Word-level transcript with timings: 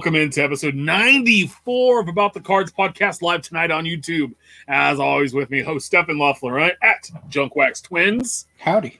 Welcome 0.00 0.14
into 0.14 0.42
episode 0.42 0.76
94 0.76 2.00
of 2.00 2.08
About 2.08 2.32
the 2.32 2.40
Cards 2.40 2.72
podcast 2.72 3.20
live 3.20 3.42
tonight 3.42 3.70
on 3.70 3.84
YouTube. 3.84 4.32
As 4.66 4.98
always, 4.98 5.34
with 5.34 5.50
me, 5.50 5.60
host 5.60 5.84
Stephen 5.84 6.16
Loeffler 6.16 6.54
right, 6.54 6.72
at 6.82 7.10
Junkwax 7.28 7.82
Twins, 7.82 8.46
Howdy. 8.58 8.98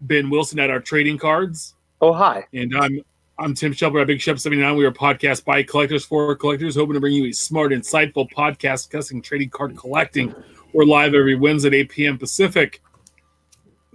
Ben 0.00 0.28
Wilson 0.28 0.58
at 0.58 0.68
our 0.68 0.80
trading 0.80 1.16
cards, 1.16 1.76
Oh, 2.00 2.12
hi. 2.12 2.44
and 2.52 2.76
I'm 2.76 3.02
I'm 3.38 3.54
Tim 3.54 3.72
Shelby 3.72 4.00
at 4.00 4.08
Big 4.08 4.20
Shep 4.20 4.40
79. 4.40 4.74
We 4.74 4.84
are 4.84 4.88
a 4.88 4.92
podcast 4.92 5.44
by 5.44 5.62
collectors 5.62 6.04
for 6.04 6.34
collectors, 6.34 6.74
hoping 6.74 6.94
to 6.94 7.00
bring 7.00 7.12
you 7.14 7.26
a 7.26 7.32
smart, 7.32 7.70
insightful 7.70 8.28
podcast 8.32 8.88
discussing 8.88 9.22
trading 9.22 9.50
card 9.50 9.76
collecting. 9.76 10.34
We're 10.72 10.86
live 10.86 11.14
every 11.14 11.36
Wednesday 11.36 11.68
at 11.68 11.74
8 11.74 11.88
p.m. 11.88 12.18
Pacific 12.18 12.82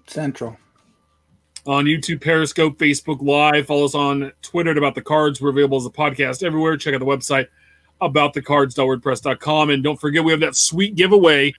Central. 0.08 0.56
On 1.66 1.86
YouTube, 1.86 2.22
Periscope, 2.22 2.78
Facebook 2.78 3.22
Live. 3.22 3.68
Follow 3.68 3.86
us 3.86 3.96
on 3.96 4.32
Twitter 4.42 4.72
at 4.72 4.78
About 4.78 4.96
the 4.96 5.02
Cards. 5.02 5.42
We're 5.42 5.50
available 5.50 5.78
as 5.78 5.86
a 5.86 5.90
podcast 5.90 6.44
everywhere. 6.44 6.78
Check 6.78 6.94
out 6.94 7.00
the 7.00 7.06
website 7.06 7.48
aboutthecards.wordpress.com. 8.02 9.70
And 9.70 9.84
don't 9.84 10.00
forget, 10.00 10.24
we 10.24 10.32
have 10.32 10.42
that 10.42 10.56
sweet 10.56 10.96
giveaway 10.96 11.54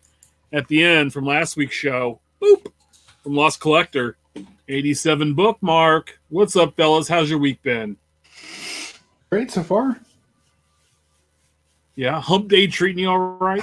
at 0.52 0.68
the 0.68 0.82
end 0.82 1.12
from 1.12 1.24
last 1.24 1.56
week's 1.56 1.74
show. 1.74 2.20
Boop. 2.40 2.66
From 3.22 3.34
Lost 3.34 3.60
Collector. 3.60 4.16
87 4.68 5.34
bookmark. 5.34 6.18
What's 6.28 6.56
up, 6.56 6.76
fellas? 6.76 7.08
How's 7.08 7.30
your 7.30 7.38
week 7.38 7.62
been? 7.62 7.96
Great 9.30 9.50
so 9.50 9.62
far. 9.62 10.00
Yeah, 11.94 12.20
hump 12.20 12.48
day 12.48 12.66
treating 12.66 13.04
you 13.04 13.10
all 13.10 13.18
right? 13.18 13.62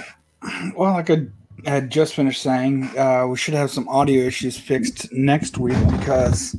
Well, 0.75 0.93
like 0.93 1.09
I 1.09 1.27
had 1.65 1.89
just 1.89 2.13
finished 2.13 2.41
saying, 2.41 2.89
uh, 2.97 3.25
we 3.27 3.37
should 3.37 3.53
have 3.53 3.71
some 3.71 3.87
audio 3.87 4.23
issues 4.25 4.57
fixed 4.57 5.11
next 5.13 5.57
week 5.57 5.77
because 5.91 6.55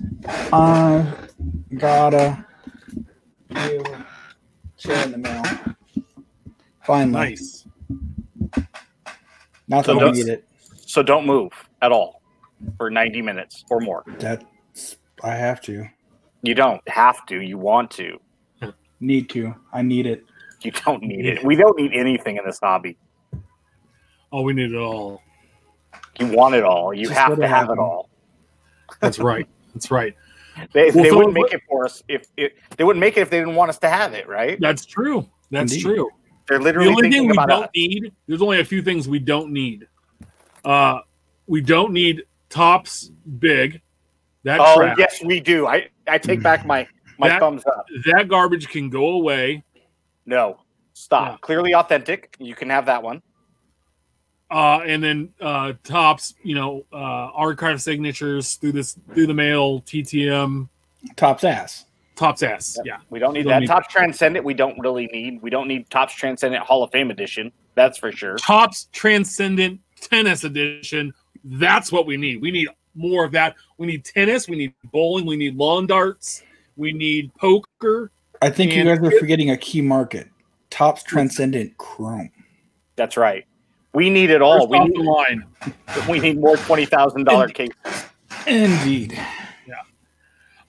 I 0.53 1.12
got 1.77 2.14
a 2.14 2.45
new 3.51 3.84
chair 4.78 5.05
in 5.05 5.12
the 5.12 5.19
mail. 5.19 5.42
Finally. 6.83 7.12
Nice. 7.31 7.67
Not 9.69 9.84
So 9.86 9.95
that 9.95 10.03
I 10.03 10.09
does- 10.09 10.19
need 10.19 10.28
it. 10.28 10.45
So 10.86 11.03
don't 11.03 11.27
move 11.27 11.53
at 11.83 11.91
all 11.92 12.23
for 12.77 12.91
90 12.91 13.20
minutes 13.23 13.64
or 13.70 13.81
more. 13.81 14.05
That's 14.19 14.97
I 15.23 15.34
have 15.34 15.61
to. 15.62 15.86
You 16.42 16.55
don't 16.55 16.86
have 16.89 17.25
to. 17.27 17.41
You 17.41 17.56
want 17.58 17.91
to. 17.92 18.19
Need 19.01 19.29
to. 19.31 19.55
I 19.73 19.83
need 19.83 20.06
it. 20.06 20.25
You 20.62 20.70
don't 20.70 21.03
need 21.03 21.27
it. 21.27 21.45
We 21.45 21.56
don't 21.56 21.77
need 21.79 21.92
anything 21.95 22.36
in 22.36 22.45
this 22.45 22.58
hobby. 22.62 22.97
Oh, 24.35 24.43
we 24.43 24.53
need 24.53 24.73
it 24.73 24.77
all. 24.77 25.23
You 26.19 26.27
want 26.27 26.57
it 26.57 26.65
all. 26.65 26.93
You 26.93 27.07
Just 27.07 27.17
have 27.17 27.37
to 27.37 27.43
it 27.43 27.49
have 27.49 27.71
it 27.71 27.79
all. 27.79 28.11
That's 28.99 29.21
right. 29.21 29.47
That's 29.73 29.93
right. 29.93 30.17
They, 30.73 30.91
Well, 30.93 31.03
they 31.05 31.11
so 31.11 31.17
wouldn't 31.17 31.35
make 31.35 31.53
it 31.53 31.63
for 31.69 31.85
us 31.85 32.01
if 32.07 32.29
it, 32.37 32.55
they 32.77 32.85
wouldn't 32.85 33.01
make 33.01 33.17
it 33.17 33.21
if 33.23 33.31
they 33.31 33.39
didn't 33.41 33.57
want 33.57 33.71
us 33.71 33.79
to 33.79 33.89
have 33.89 34.13
it, 34.15 34.29
right? 34.29 34.57
That's 34.61 34.85
true. 34.85 35.29
That's 35.51 35.73
Indeed. 35.73 35.83
true. 35.85 36.11
They're 36.49 36.61
literally 36.61 36.91
The 36.91 36.95
literally 36.95 37.07
only 37.17 37.19
thing 37.19 37.27
we 37.29 37.33
about 37.33 37.49
don't 37.49 37.65
us. 37.65 37.71
need, 37.75 38.13
there's 38.29 38.41
only 38.43 38.61
a 38.61 38.65
few 38.65 38.81
things 38.83 39.09
we 39.09 39.19
don't 39.19 39.53
need. 39.53 39.89
Uh, 40.64 40.98
we 41.48 41.61
don't 41.61 41.92
need 41.92 42.23
Topps 42.51 43.11
big. 43.41 43.83
That 44.45 44.61
Oh 44.61 44.77
crap. 44.77 44.97
yes, 44.98 45.20
we 45.25 45.41
do. 45.41 45.67
I, 45.67 45.89
I 46.07 46.19
take 46.19 46.41
back 46.42 46.64
my 46.67 46.87
my 47.19 47.29
That- 47.31 47.41
thumbs 47.41 47.64
up. 47.67 47.87
That 48.13 48.29
garbage 48.29 48.69
can 48.69 48.91
go 48.91 49.08
away. 49.11 49.64
No, 50.27 50.58
stop. 50.92 51.33
Yeah. 51.33 51.37
Clearly 51.41 51.75
authentic. 51.75 52.37
You 52.39 52.55
can 52.55 52.70
have 52.70 52.87
that 52.87 53.03
one. 53.03 53.23
Uh, 54.51 54.81
and 54.87 55.03
then 55.03 55.31
uh, 55.41 55.73
Topps, 55.85 56.35
you 56.43 56.55
know, 56.55 56.85
uh, 56.93 56.97
archive 56.97 57.81
signatures 57.83 58.55
through 58.55 58.73
this 58.73 58.97
through 59.13 59.27
the 59.27 59.35
mail, 59.35 59.81
TTM, 59.83 60.69
Top's 61.17 61.45
ass. 61.45 61.87
tops 62.15 62.43
ass. 62.43 62.75
Yep. 62.79 62.87
Yeah. 62.87 62.97
We 63.11 63.19
don't 63.19 63.33
need 63.35 63.45
Don't 63.45 63.51
that. 63.53 63.61
need- 63.61 63.67
Topps 63.67 63.89
Transcendent, 63.89 64.45
we 64.45 64.55
don't 64.55 64.79
really 64.79 65.07
need. 65.07 65.43
We 65.43 65.51
don't 65.51 65.67
need 65.67 65.89
Topps 65.91 66.15
Transcendent 66.15 66.63
Hall 66.63 66.83
of 66.83 66.91
Fame 66.93 67.11
edition. 67.11 67.51
That's 67.75 67.99
for 67.99 68.13
sure. 68.13 68.37
Topps 68.37 68.89
Transcendent 68.93 69.81
Tennis 70.01 70.45
Edition. 70.45 71.13
That's 71.45 71.91
what 71.91 72.07
we 72.07 72.17
need. 72.17 72.41
We 72.41 72.51
need 72.51 72.69
more 72.95 73.25
of 73.25 73.33
that. 73.33 73.57
We 73.79 73.87
need 73.87 74.05
tennis. 74.05 74.49
We 74.49 74.57
need 74.57 74.75
bowling. 74.93 75.27
We 75.27 75.37
need 75.37 75.57
lawn 75.57 75.87
darts. 75.87 76.43
We 76.77 76.93
need 76.93 77.35
poker. 77.35 78.13
I 78.41 78.51
think 78.51 78.73
you 78.75 78.85
guys 78.85 78.99
are 78.99 79.19
forgetting 79.19 79.51
a 79.51 79.57
key 79.57 79.81
market. 79.81 80.29
Topps 80.71 81.03
Transcendent 81.03 81.77
Chrome. 81.79 82.31
That's 82.97 83.17
right. 83.17 83.45
We 83.95 84.11
need 84.11 84.31
it 84.31 84.43
all. 84.43 84.69
First 84.69 84.71
We 84.71 84.79
need, 84.81 85.07
line. 85.07 85.45
we 86.09 86.21
need 86.21 86.41
more 86.41 86.57
twenty 86.57 86.85
thousand 86.85 87.25
dollar 87.25 87.49
cases. 87.49 87.75
Indeed. 88.47 89.19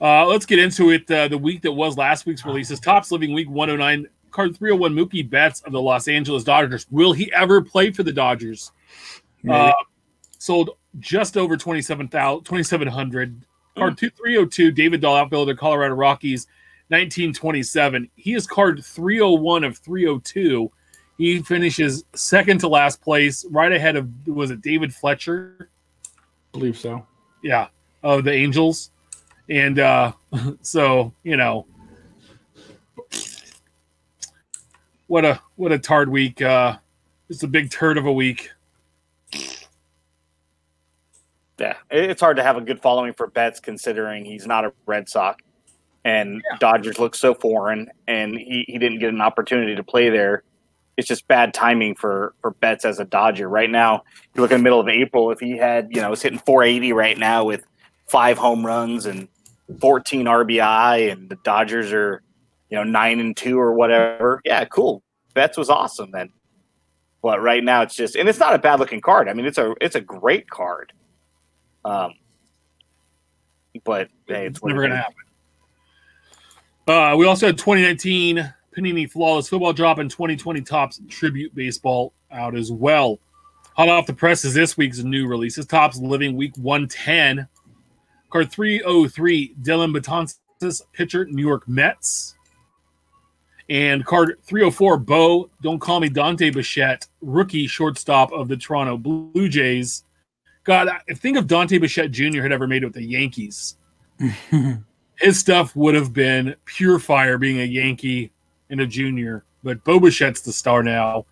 Uh, 0.00 0.26
let's 0.26 0.44
get 0.44 0.58
into 0.58 0.90
it. 0.90 1.10
Uh, 1.10 1.28
the 1.28 1.38
week 1.38 1.62
that 1.62 1.72
was 1.72 1.96
last 1.96 2.26
week's 2.26 2.44
releases. 2.44 2.78
Topps 2.80 3.10
Living 3.10 3.32
Week 3.32 3.48
109. 3.48 4.06
Card 4.30 4.54
301 4.54 4.94
Mookie 4.94 5.28
Betts 5.28 5.62
of 5.62 5.72
the 5.72 5.80
Los 5.80 6.08
Angeles 6.08 6.44
Dodgers. 6.44 6.86
Will 6.90 7.14
he 7.14 7.32
ever 7.32 7.62
play 7.62 7.90
for 7.90 8.02
the 8.02 8.12
Dodgers? 8.12 8.72
Uh, 9.48 9.72
sold 10.38 10.70
just 10.98 11.36
over 11.38 11.56
27,000 11.56 12.44
2,700. 12.44 13.42
Card 13.76 13.98
three 13.98 14.34
hundred 14.34 14.52
two. 14.52 14.70
David 14.70 15.00
Dahl, 15.00 15.16
outfielder, 15.16 15.54
Colorado 15.54 15.94
Rockies, 15.94 16.46
1927. 16.88 18.10
He 18.16 18.34
is 18.34 18.46
card 18.46 18.84
301 18.84 19.64
of 19.64 19.78
302. 19.78 20.70
He 21.18 21.40
finishes 21.40 22.04
second 22.14 22.58
to 22.60 22.68
last 22.68 23.00
place, 23.00 23.44
right 23.50 23.72
ahead 23.72 23.96
of, 23.96 24.08
was 24.26 24.50
it 24.50 24.60
David 24.60 24.94
Fletcher? 24.94 25.70
believe 26.52 26.78
so. 26.78 27.06
yeah, 27.42 27.68
of 28.02 28.24
the 28.24 28.32
Angels. 28.32 28.90
And 29.48 29.78
uh 29.78 30.12
so, 30.62 31.12
you 31.22 31.36
know, 31.36 31.66
what 35.06 35.24
a 35.24 35.40
what 35.56 35.72
a 35.72 35.78
tard 35.78 36.08
week. 36.08 36.42
Uh 36.42 36.78
it's 37.28 37.42
a 37.42 37.48
big 37.48 37.70
turd 37.70 37.98
of 37.98 38.06
a 38.06 38.12
week. 38.12 38.50
Yeah, 41.58 41.76
it's 41.90 42.20
hard 42.20 42.36
to 42.36 42.42
have 42.42 42.56
a 42.56 42.60
good 42.60 42.82
following 42.82 43.14
for 43.14 43.28
Betts 43.28 43.60
considering 43.60 44.24
he's 44.24 44.46
not 44.46 44.64
a 44.64 44.72
Red 44.84 45.08
Sox, 45.08 45.42
and 46.04 46.42
Dodgers 46.60 46.98
look 46.98 47.14
so 47.14 47.32
foreign, 47.32 47.88
and 48.06 48.34
he, 48.36 48.66
he 48.68 48.78
didn't 48.78 48.98
get 48.98 49.08
an 49.08 49.22
opportunity 49.22 49.74
to 49.74 49.82
play 49.82 50.10
there. 50.10 50.42
It's 50.96 51.08
just 51.08 51.28
bad 51.28 51.52
timing 51.52 51.94
for 51.94 52.34
for 52.40 52.52
Betts 52.52 52.84
as 52.84 52.98
a 52.98 53.04
Dodger 53.04 53.48
right 53.48 53.70
now. 53.70 54.02
You 54.34 54.42
look 54.42 54.50
in 54.50 54.58
the 54.58 54.62
middle 54.62 54.80
of 54.80 54.88
April, 54.88 55.30
if 55.30 55.40
he 55.40 55.56
had 55.56 55.88
you 55.90 56.00
know 56.00 56.10
was 56.10 56.22
hitting 56.22 56.38
480 56.38 56.92
right 56.92 57.18
now 57.18 57.44
with 57.44 57.64
five 58.06 58.38
home 58.38 58.64
runs 58.64 59.06
and 59.06 59.28
14 59.80 60.26
RBI, 60.26 61.12
and 61.12 61.28
the 61.28 61.36
Dodgers 61.36 61.92
are 61.92 62.22
you 62.70 62.76
know 62.76 62.84
nine 62.84 63.20
and 63.20 63.36
two 63.36 63.58
or 63.58 63.72
whatever. 63.72 64.40
Yeah, 64.44 64.64
cool. 64.64 65.02
Betts 65.34 65.58
was 65.58 65.68
awesome 65.68 66.10
then. 66.12 66.30
But 67.22 67.42
right 67.42 67.62
now 67.62 67.82
it's 67.82 67.94
just, 67.94 68.14
and 68.14 68.28
it's 68.28 68.38
not 68.38 68.54
a 68.54 68.58
bad 68.58 68.78
looking 68.78 69.00
card. 69.00 69.28
I 69.28 69.32
mean, 69.32 69.46
it's 69.46 69.58
a 69.58 69.74
it's 69.80 69.96
a 69.96 70.00
great 70.00 70.48
card. 70.48 70.92
Um, 71.84 72.14
but 73.84 74.08
hey, 74.26 74.46
it's 74.46 74.58
It's 74.58 74.64
never 74.64 74.88
to 74.88 74.96
happen. 74.96 75.14
Uh, 76.86 77.16
we 77.16 77.26
also 77.26 77.46
had 77.46 77.58
2019 77.58 78.52
Panini 78.76 79.10
Flawless 79.10 79.48
Football 79.48 79.72
Drop 79.72 79.98
and 79.98 80.10
2020 80.10 80.60
Topps 80.60 81.00
Tribute 81.08 81.54
Baseball 81.54 82.12
out 82.30 82.56
as 82.56 82.70
well. 82.70 83.18
Hot 83.76 83.88
off 83.88 84.06
the 84.06 84.12
press 84.12 84.44
is 84.44 84.54
this 84.54 84.76
week's 84.76 84.98
new 84.98 85.26
releases. 85.26 85.66
Topps 85.66 85.98
Living 85.98 86.36
Week 86.36 86.56
110. 86.56 87.48
Card 88.30 88.50
303, 88.50 89.54
Dellin 89.62 89.96
Betances, 89.96 90.82
pitcher, 90.92 91.24
New 91.26 91.46
York 91.46 91.66
Mets. 91.68 92.34
And 93.68 94.04
card 94.04 94.38
304, 94.44 94.98
Bo, 94.98 95.50
Don't 95.62 95.78
Call 95.78 96.00
Me 96.00 96.08
Dante 96.08 96.50
Bichette, 96.50 97.06
rookie 97.20 97.66
shortstop 97.66 98.32
of 98.32 98.48
the 98.48 98.56
Toronto 98.56 98.96
Blue 98.96 99.48
Jays. 99.48 100.04
God, 100.64 100.88
I 100.88 101.14
think 101.14 101.36
if 101.36 101.46
Dante 101.46 101.78
Bichette 101.78 102.10
Jr. 102.10 102.42
had 102.42 102.52
ever 102.52 102.66
made 102.66 102.82
it 102.82 102.86
with 102.86 102.94
the 102.94 103.04
Yankees, 103.04 103.76
his 105.18 105.38
stuff 105.38 105.74
would 105.74 105.94
have 105.94 106.12
been 106.12 106.54
pure 106.64 106.98
fire 106.98 107.38
being 107.38 107.60
a 107.60 107.64
Yankee 107.64 108.32
and 108.70 108.80
a 108.80 108.86
junior. 108.86 109.44
But 109.62 109.82
Bo 109.84 109.98
Bichette's 109.98 110.42
the 110.42 110.52
star 110.52 110.82
now. 110.82 111.26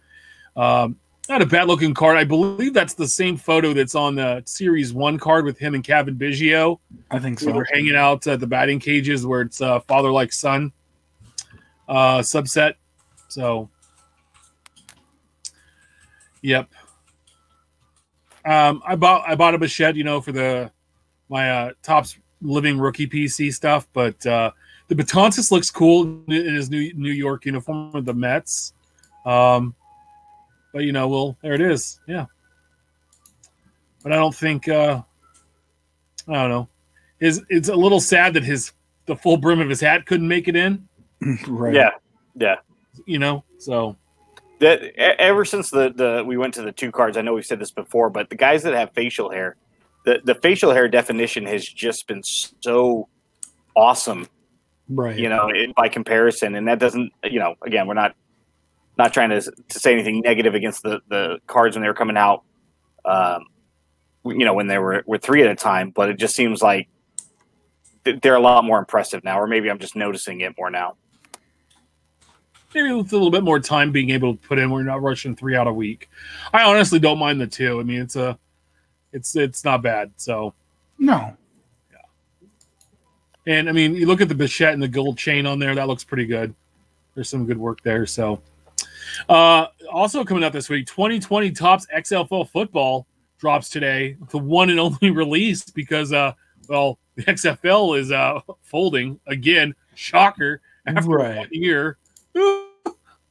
Um, 0.57 0.97
not 1.29 1.41
a 1.41 1.47
bad 1.47 1.69
looking 1.69 1.95
card. 1.95 2.17
I 2.17 2.25
believe 2.25 2.75
that's 2.75 2.95
the 2.95 3.09
same 3.09 3.37
photo 3.37 3.73
that's 3.73 3.95
on 3.95 4.15
the 4.15 4.43
Series 4.45 4.93
1 4.93 5.19
card 5.19 5.45
with 5.45 5.59
him 5.59 5.75
and 5.75 5.83
Cavan 5.83 6.17
Biggio. 6.17 6.79
I 7.11 7.19
think 7.19 7.41
so. 7.41 7.53
they're 7.53 7.67
hanging 7.73 7.97
out 7.97 8.27
at 8.27 8.41
the 8.41 8.47
batting 8.47 8.79
cages 8.79 9.27
where 9.27 9.41
it's 9.41 9.61
uh, 9.61 9.81
father 9.81 10.11
like 10.11 10.33
son 10.33 10.73
uh, 11.89 12.19
subset. 12.19 12.75
So, 13.29 13.71
yep. 16.43 16.69
Um, 18.45 18.83
I 18.87 18.95
bought 18.95 19.27
I 19.27 19.35
bought 19.35 19.55
a 19.55 19.59
Bichette, 19.59 19.97
you 19.97 20.05
know, 20.05 20.21
for 20.21 20.33
the 20.33 20.71
my 21.31 21.51
uh, 21.51 21.73
Topps 21.83 22.19
living 22.43 22.79
rookie 22.79 23.07
PC 23.07 23.55
stuff, 23.55 23.89
but 23.95 24.25
uh, 24.27 24.51
the 24.89 24.95
Betances 24.95 25.51
looks 25.51 25.71
cool 25.71 26.23
in 26.29 26.55
his 26.55 26.71
new 26.71 26.93
New 26.95 27.13
York 27.13 27.47
uniform 27.47 27.93
with 27.93 28.05
the 28.05 28.15
Mets. 28.15 28.73
Um, 29.25 29.75
but 30.73 30.85
you 30.85 30.93
know, 30.93 31.09
well, 31.09 31.37
there 31.43 31.55
it 31.55 31.61
is, 31.61 32.01
yeah. 32.07 32.27
But 34.03 34.13
I 34.13 34.17
don't 34.17 34.35
think 34.35 34.69
uh, 34.69 35.03
I 36.29 36.33
don't 36.33 36.51
know. 36.51 36.69
His 37.19 37.43
it's 37.49 37.69
a 37.69 37.77
little 37.77 38.01
sad 38.01 38.35
that 38.35 38.45
his 38.45 38.73
the 39.07 39.17
full 39.17 39.37
brim 39.37 39.61
of 39.61 39.69
his 39.69 39.81
hat 39.81 40.07
couldn't 40.07 40.29
make 40.29 40.49
it 40.49 40.57
in. 40.57 40.87
right. 41.49 41.75
Yeah, 41.75 41.91
yeah. 42.35 42.57
You 43.07 43.19
know, 43.19 43.45
so 43.59 43.97
That 44.61 44.83
ever 44.99 45.45
since 45.45 45.71
the 45.71 45.93
the 45.95 46.23
we 46.27 46.37
went 46.37 46.55
to 46.55 46.63
the 46.63 46.73
two 46.73 46.93
cards, 46.93 47.17
I 47.17 47.23
know 47.23 47.33
we've 47.33 47.47
said 47.47 47.59
this 47.59 47.71
before, 47.71 48.11
but 48.11 48.29
the 48.29 48.37
guys 48.37 48.63
that 48.65 48.75
have 48.75 48.93
facial 48.93 49.31
hair, 49.31 49.57
the 50.05 50.21
the 50.23 50.35
facial 50.35 50.73
hair 50.73 50.89
definition 50.89 51.47
has 51.47 51.65
just 51.65 52.07
been 52.07 52.23
so 52.23 53.09
awesome 53.75 54.29
Right. 54.89 55.19
you 55.19 55.29
know, 55.29 55.49
it, 55.49 55.75
by 55.75 55.89
comparison. 55.89 56.55
And 56.55 56.69
that 56.69 56.79
doesn't, 56.79 57.13
you 57.25 57.39
know, 57.41 57.55
again, 57.65 57.87
we're 57.87 57.95
not 57.95 58.15
not 58.99 59.13
trying 59.13 59.31
to 59.31 59.41
to 59.41 59.79
say 59.81 59.93
anything 59.93 60.21
negative 60.21 60.55
against 60.55 60.83
the 60.83 61.01
the 61.09 61.39
cards 61.47 61.77
when 61.77 61.83
they 61.83 61.89
were 61.89 61.95
coming 61.95 62.17
out. 62.17 62.43
Um, 63.05 63.47
you 64.25 64.45
know, 64.45 64.55
when 64.55 64.67
they 64.67 64.79
were 64.79 65.03
were 65.07 65.19
three 65.19 65.43
at 65.43 65.51
a 65.51 65.55
time, 65.57 65.91
but 65.91 66.09
it 66.09 66.19
just 66.19 66.35
seems 66.35 66.63
like 66.63 66.89
they're 68.23 68.37
a 68.37 68.41
lot 68.41 68.65
more 68.65 68.79
impressive 68.79 69.25
now, 69.25 69.41
or 69.41 69.47
maybe 69.47 69.71
I'm 69.71 69.79
just 69.79 69.97
noticing 69.97 70.43
it 70.43 70.55
more 70.59 70.71
now. 70.71 70.97
maybe 72.75 72.93
with 72.93 73.13
a 73.13 73.17
little 73.17 73.31
bit 73.31 73.43
more 73.43 73.61
time 73.61 73.93
being 73.93 74.11
able 74.11 74.37
to 74.37 74.49
put 74.49 74.59
in, 74.59 74.71
we're 74.71 74.83
not 74.83 75.01
rushing 75.03 75.35
three 75.35 75.57
out 75.57 75.67
a 75.67 75.73
week. 75.73 76.11
I 76.53 76.63
honestly 76.65 76.99
don't 76.99 77.19
mind 77.19 77.41
the 77.41 77.47
two. 77.47 77.81
I 77.81 77.83
mean, 77.83 78.01
it's 78.03 78.17
a, 78.17 78.39
it's 79.13 79.37
it's 79.37 79.65
not 79.65 79.83
bad. 79.83 80.13
So, 80.17 80.55
No. 80.99 81.37
And 83.47 83.69
I 83.69 83.73
mean, 83.73 83.95
you 83.95 84.07
look 84.07 84.21
at 84.21 84.29
the 84.29 84.35
Bichette 84.35 84.73
and 84.73 84.83
the 84.83 84.89
gold 84.89 85.19
chain 85.19 85.47
on 85.47 85.59
there. 85.59 85.75
That 85.75 85.87
looks 85.89 86.05
pretty 86.05 86.27
good. 86.27 86.55
There's 87.15 87.29
some 87.29 87.47
good 87.47 87.59
work 87.59 87.83
there. 87.83 88.07
So, 88.07 88.41
uh, 89.29 89.67
also 89.93 90.25
coming 90.25 90.43
out 90.45 90.53
this 90.53 90.69
week, 90.69 90.87
2020 90.87 91.51
Topps 91.53 91.87
XFL 91.95 92.49
football 92.49 93.07
drops 93.39 93.69
today. 93.69 94.17
The 94.31 94.39
one 94.39 94.71
and 94.71 94.81
only 94.81 95.11
release 95.13 95.65
because, 95.71 96.13
uh, 96.13 96.33
well, 96.69 96.99
the 97.17 97.23
XFL 97.25 97.99
is 97.99 98.11
uh 98.11 98.41
folding 98.63 99.21
again. 99.27 99.75
Shocker 99.95 100.61
after 100.87 101.09
Right. 101.11 101.37
one 101.37 101.49
year. 101.53 101.99
Who, 102.33 102.67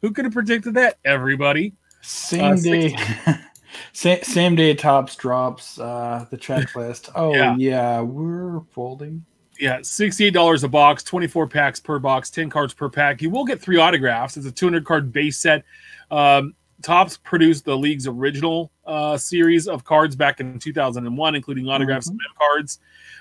who 0.01 0.11
could 0.11 0.23
have 0.25 0.33
predicted 0.33 0.75
that? 0.75 0.97
Everybody. 1.03 1.73
Same 2.01 2.53
Uh, 2.53 2.55
day. 2.55 2.95
same, 3.93 4.23
same 4.23 4.55
day 4.55 4.73
Topps 4.75 5.15
drops 5.17 5.79
uh 5.79 6.25
the 6.29 6.37
checklist. 6.37 7.09
Oh 7.15 7.33
Yeah. 7.33 7.55
yeah, 7.57 8.01
we're 8.01 8.61
folding. 8.71 9.25
Yeah, 9.63 9.79
$68 9.79 10.63
a 10.65 10.67
box, 10.67 11.03
24 11.03 11.47
packs 11.47 11.79
per 11.79 11.97
box, 11.97 12.29
10 12.29 12.49
cards 12.49 12.73
per 12.73 12.89
pack. 12.89 13.21
You 13.21 13.29
will 13.29 13.45
get 13.45 13.61
three 13.61 13.77
autographs. 13.77 14.35
It's 14.35 14.45
a 14.45 14.51
200 14.51 14.83
card 14.83 15.13
base 15.13 15.37
set. 15.37 15.63
Um, 16.11 16.53
Topps 16.81 17.15
produced 17.15 17.63
the 17.63 17.77
league's 17.77 18.05
original 18.05 18.73
uh, 18.85 19.15
series 19.15 19.69
of 19.69 19.85
cards 19.85 20.17
back 20.17 20.41
in 20.41 20.59
2001, 20.59 21.33
including 21.35 21.69
autographs 21.69 22.07
and 22.09 22.17
mem 22.17 22.35
cards. 22.37 22.79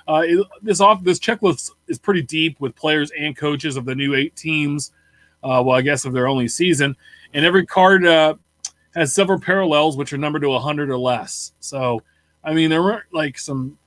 Uh, 0.09 0.25
it- 0.27 0.47
this 0.63 0.81
off 0.81 1.05
this 1.05 1.21
checklist 1.21 1.71
is 1.87 2.01
pretty 2.01 2.23
deep 2.23 2.59
with 2.59 2.75
players 2.75 3.13
and 3.17 3.37
coaches 3.37 3.77
of 3.77 3.85
the 3.85 3.95
new 3.95 4.17
eight 4.17 4.35
teams. 4.35 4.91
Uh, 5.45 5.63
well, 5.65 5.77
I 5.77 5.81
guess 5.81 6.05
of 6.05 6.13
their 6.13 6.27
only 6.27 6.49
season, 6.49 6.97
and 7.35 7.45
every 7.45 7.67
card 7.67 8.05
uh, 8.05 8.35
has 8.97 9.13
several 9.13 9.39
parallels, 9.39 9.97
which 9.97 10.13
are 10.13 10.19
numbered 10.19 10.43
to 10.43 10.49
100 10.49 10.91
or 10.91 10.99
less. 10.99 11.53
So, 11.61 12.03
I 12.43 12.53
mean, 12.53 12.69
there 12.69 12.83
weren't 12.83 13.05
like 13.13 13.39
some 13.39 13.79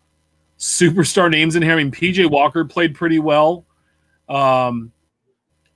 superstar 0.58 1.30
names 1.30 1.56
in 1.56 1.64
here. 1.64 1.74
I 1.74 1.78
mean, 1.78 1.92
PJ 1.92 2.30
Walker 2.30 2.66
played 2.66 2.96
pretty 2.96 3.20
well. 3.20 3.66
Um, 4.30 4.92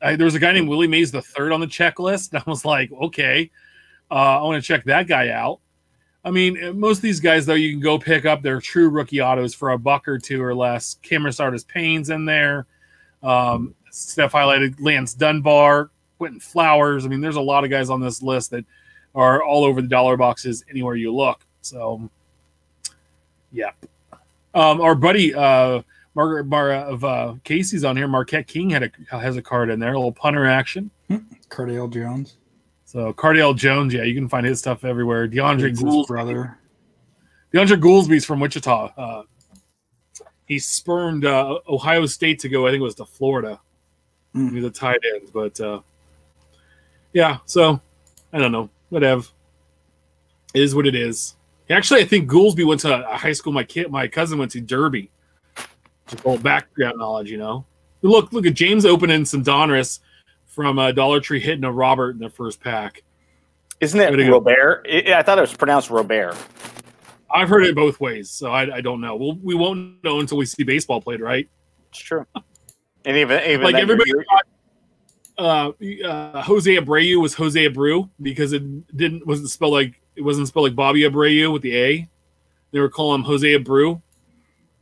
I, 0.02 0.16
there 0.16 0.26
was 0.26 0.36
a 0.36 0.40
guy 0.40 0.54
named 0.54 0.70
Willie 0.70 0.88
Mays 0.88 1.12
the 1.12 1.22
third 1.22 1.52
on 1.52 1.60
the 1.60 1.68
checklist, 1.68 2.34
and 2.34 2.44
I 2.48 2.50
was 2.50 2.66
like, 2.66 2.92
okay, 2.92 3.52
uh, 4.10 4.40
I 4.40 4.42
want 4.42 4.62
to 4.62 4.68
check 4.68 4.86
that 4.86 5.08
guy 5.08 5.30
out. 5.30 5.60
I 6.24 6.32
mean, 6.32 6.78
most 6.78 6.98
of 6.98 7.02
these 7.02 7.20
guys 7.20 7.46
though, 7.46 7.54
you 7.54 7.72
can 7.72 7.80
go 7.80 7.98
pick 7.98 8.26
up 8.26 8.42
their 8.42 8.60
true 8.60 8.90
rookie 8.90 9.22
autos 9.22 9.54
for 9.54 9.72
a 9.72 9.78
buck 9.78 10.08
or 10.08 10.18
two 10.18 10.44
or 10.44 10.54
less. 10.54 10.96
Cameron 11.02 11.34
Artis-Payne's 11.40 12.10
in 12.10 12.26
there. 12.26 12.66
Um, 13.24 13.74
Steph 13.90 14.34
highlighted 14.34 14.76
Lance 14.80 15.14
Dunbar, 15.14 15.92
Quinton 16.18 16.40
Flowers. 16.40 17.06
I 17.06 17.10
mean, 17.10 17.22
there's 17.22 17.38
a 17.38 17.42
lot 17.42 17.64
of 17.64 17.70
guys 17.70 17.90
on 17.90 18.02
this 18.02 18.22
list 18.22 18.52
that 18.52 18.66
are 19.16 19.42
all 19.44 19.64
over 19.64 19.82
the 19.82 19.88
dollar 19.88 20.18
boxes 20.18 20.64
anywhere 20.70 20.96
you 20.96 21.14
look. 21.14 21.46
So, 21.62 22.10
yeah. 23.52 23.72
Um, 24.54 24.82
our 24.82 24.96
buddy 24.96 25.34
uh, 25.34 25.82
Margaret 26.16 26.46
Mar 26.46 26.72
of 26.72 27.04
uh, 27.04 27.36
Casey's 27.44 27.84
on 27.84 27.96
here. 27.96 28.08
Marquette 28.08 28.48
King 28.48 28.70
had 28.70 28.84
a 28.84 29.18
has 29.20 29.38
a 29.38 29.42
card 29.42 29.70
in 29.70 29.80
there, 29.80 29.94
a 29.94 29.98
little 29.98 30.12
punter 30.12 30.46
action. 30.46 30.90
Cardale 31.50 31.92
Jones. 31.92 32.38
So 32.86 33.14
Cardale 33.14 33.56
Jones, 33.56 33.94
yeah, 33.94 34.04
you 34.04 34.16
can 34.16 34.28
find 34.28 34.46
his 34.46 34.60
stuff 34.60 34.84
everywhere. 34.84 35.28
DeAndre 35.28 35.70
his 35.70 36.08
brother. 36.08 36.58
DeAndre 37.54 37.80
Goolsby's 37.80 38.26
from 38.26 38.40
Wichita. 38.40 38.94
Uh, 38.98 39.24
he 40.46 40.58
spurned 40.58 41.26
uh, 41.26 41.60
Ohio 41.68 42.06
State 42.08 42.40
to 42.40 42.50
go. 42.50 42.66
I 42.66 42.72
think 42.72 42.82
it 42.82 42.84
was 42.84 42.96
to 42.96 43.06
Florida. 43.06 43.60
Mm. 44.36 44.50
He 44.50 44.56
was 44.56 44.66
a 44.66 44.72
tight 44.72 45.00
end, 45.16 45.30
but 45.32 45.60
uh, 45.60 45.82
yeah. 47.14 47.38
So 47.46 47.80
I 48.34 48.40
don't 48.40 48.52
know. 48.52 48.70
Whatever. 48.90 49.24
It 50.54 50.64
is 50.64 50.74
what 50.74 50.88
it 50.88 50.96
is. 50.96 51.36
Actually, 51.70 52.02
I 52.02 52.06
think 52.06 52.30
Goolsby 52.30 52.66
went 52.66 52.82
to 52.82 53.10
a 53.10 53.18
high 53.18 53.34
school. 53.34 53.54
My 53.54 53.64
kid, 53.64 53.92
my 53.92 54.08
cousin 54.08 54.40
went 54.40 54.52
to 54.52 54.62
Derby. 54.62 55.12
Just 56.08 56.24
a 56.24 56.28
little 56.30 56.42
background 56.42 56.98
knowledge, 56.98 57.30
you 57.30 57.38
know. 57.38 57.66
Look, 58.02 58.34
look 58.34 58.46
at 58.46 58.56
James 58.56 58.86
opening 58.86 59.26
some 59.26 59.44
Donruss 59.44 60.00
from 60.46 60.80
uh, 60.80 60.92
Dollar 60.92 61.20
Tree, 61.20 61.40
hitting 61.40 61.64
a 61.64 61.72
Robert 61.72 62.12
in 62.12 62.20
the 62.20 62.30
first 62.30 62.60
pack. 62.60 63.04
Isn't 63.80 64.00
it 64.00 64.10
Way 64.10 64.18
to 64.18 64.24
go. 64.26 64.32
Robert? 64.34 64.88
I 64.90 65.14
I 65.14 65.22
thought 65.22 65.38
it 65.38 65.42
was 65.42 65.56
pronounced 65.56 65.90
Robert. 65.90 66.36
I've 67.32 67.50
heard 67.50 67.66
it 67.66 67.76
both 67.76 68.00
ways, 68.00 68.32
so 68.32 68.52
I, 68.52 68.78
I 68.78 68.82
don't 68.82 69.02
know. 69.02 69.16
We'll, 69.16 69.36
we 69.36 69.54
won't 69.54 70.04
know 70.04 70.20
until 70.20 70.38
we 70.38 70.46
see 70.46 70.64
baseball 70.64 71.00
played, 71.00 71.22
right? 71.22 71.48
It's 71.90 72.00
true. 72.00 72.26
And 73.06 73.16
even 73.16 73.42
even 73.44 73.62
like 73.62 73.76
everybody 73.76 74.12
thought 74.12 74.46
uh, 75.40 75.72
uh, 76.06 76.42
Jose 76.42 76.76
Abreu 76.76 77.22
was 77.22 77.34
Jose 77.34 77.70
Abreu 77.70 78.10
because 78.22 78.52
it 78.52 78.96
didn't 78.96 79.26
wasn't 79.26 79.50
spelled 79.50 79.74
like 79.74 79.99
it 80.20 80.24
wasn't 80.26 80.50
spelled 80.50 80.66
like 80.66 80.76
Bobby 80.76 81.02
Abreu 81.04 81.52
with 81.54 81.62
the 81.62 81.78
A. 81.78 82.10
They 82.72 82.80
were 82.82 82.90
calling 82.90 83.22
him 83.22 83.26
Jose 83.26 83.48
Abreu. 83.48 84.02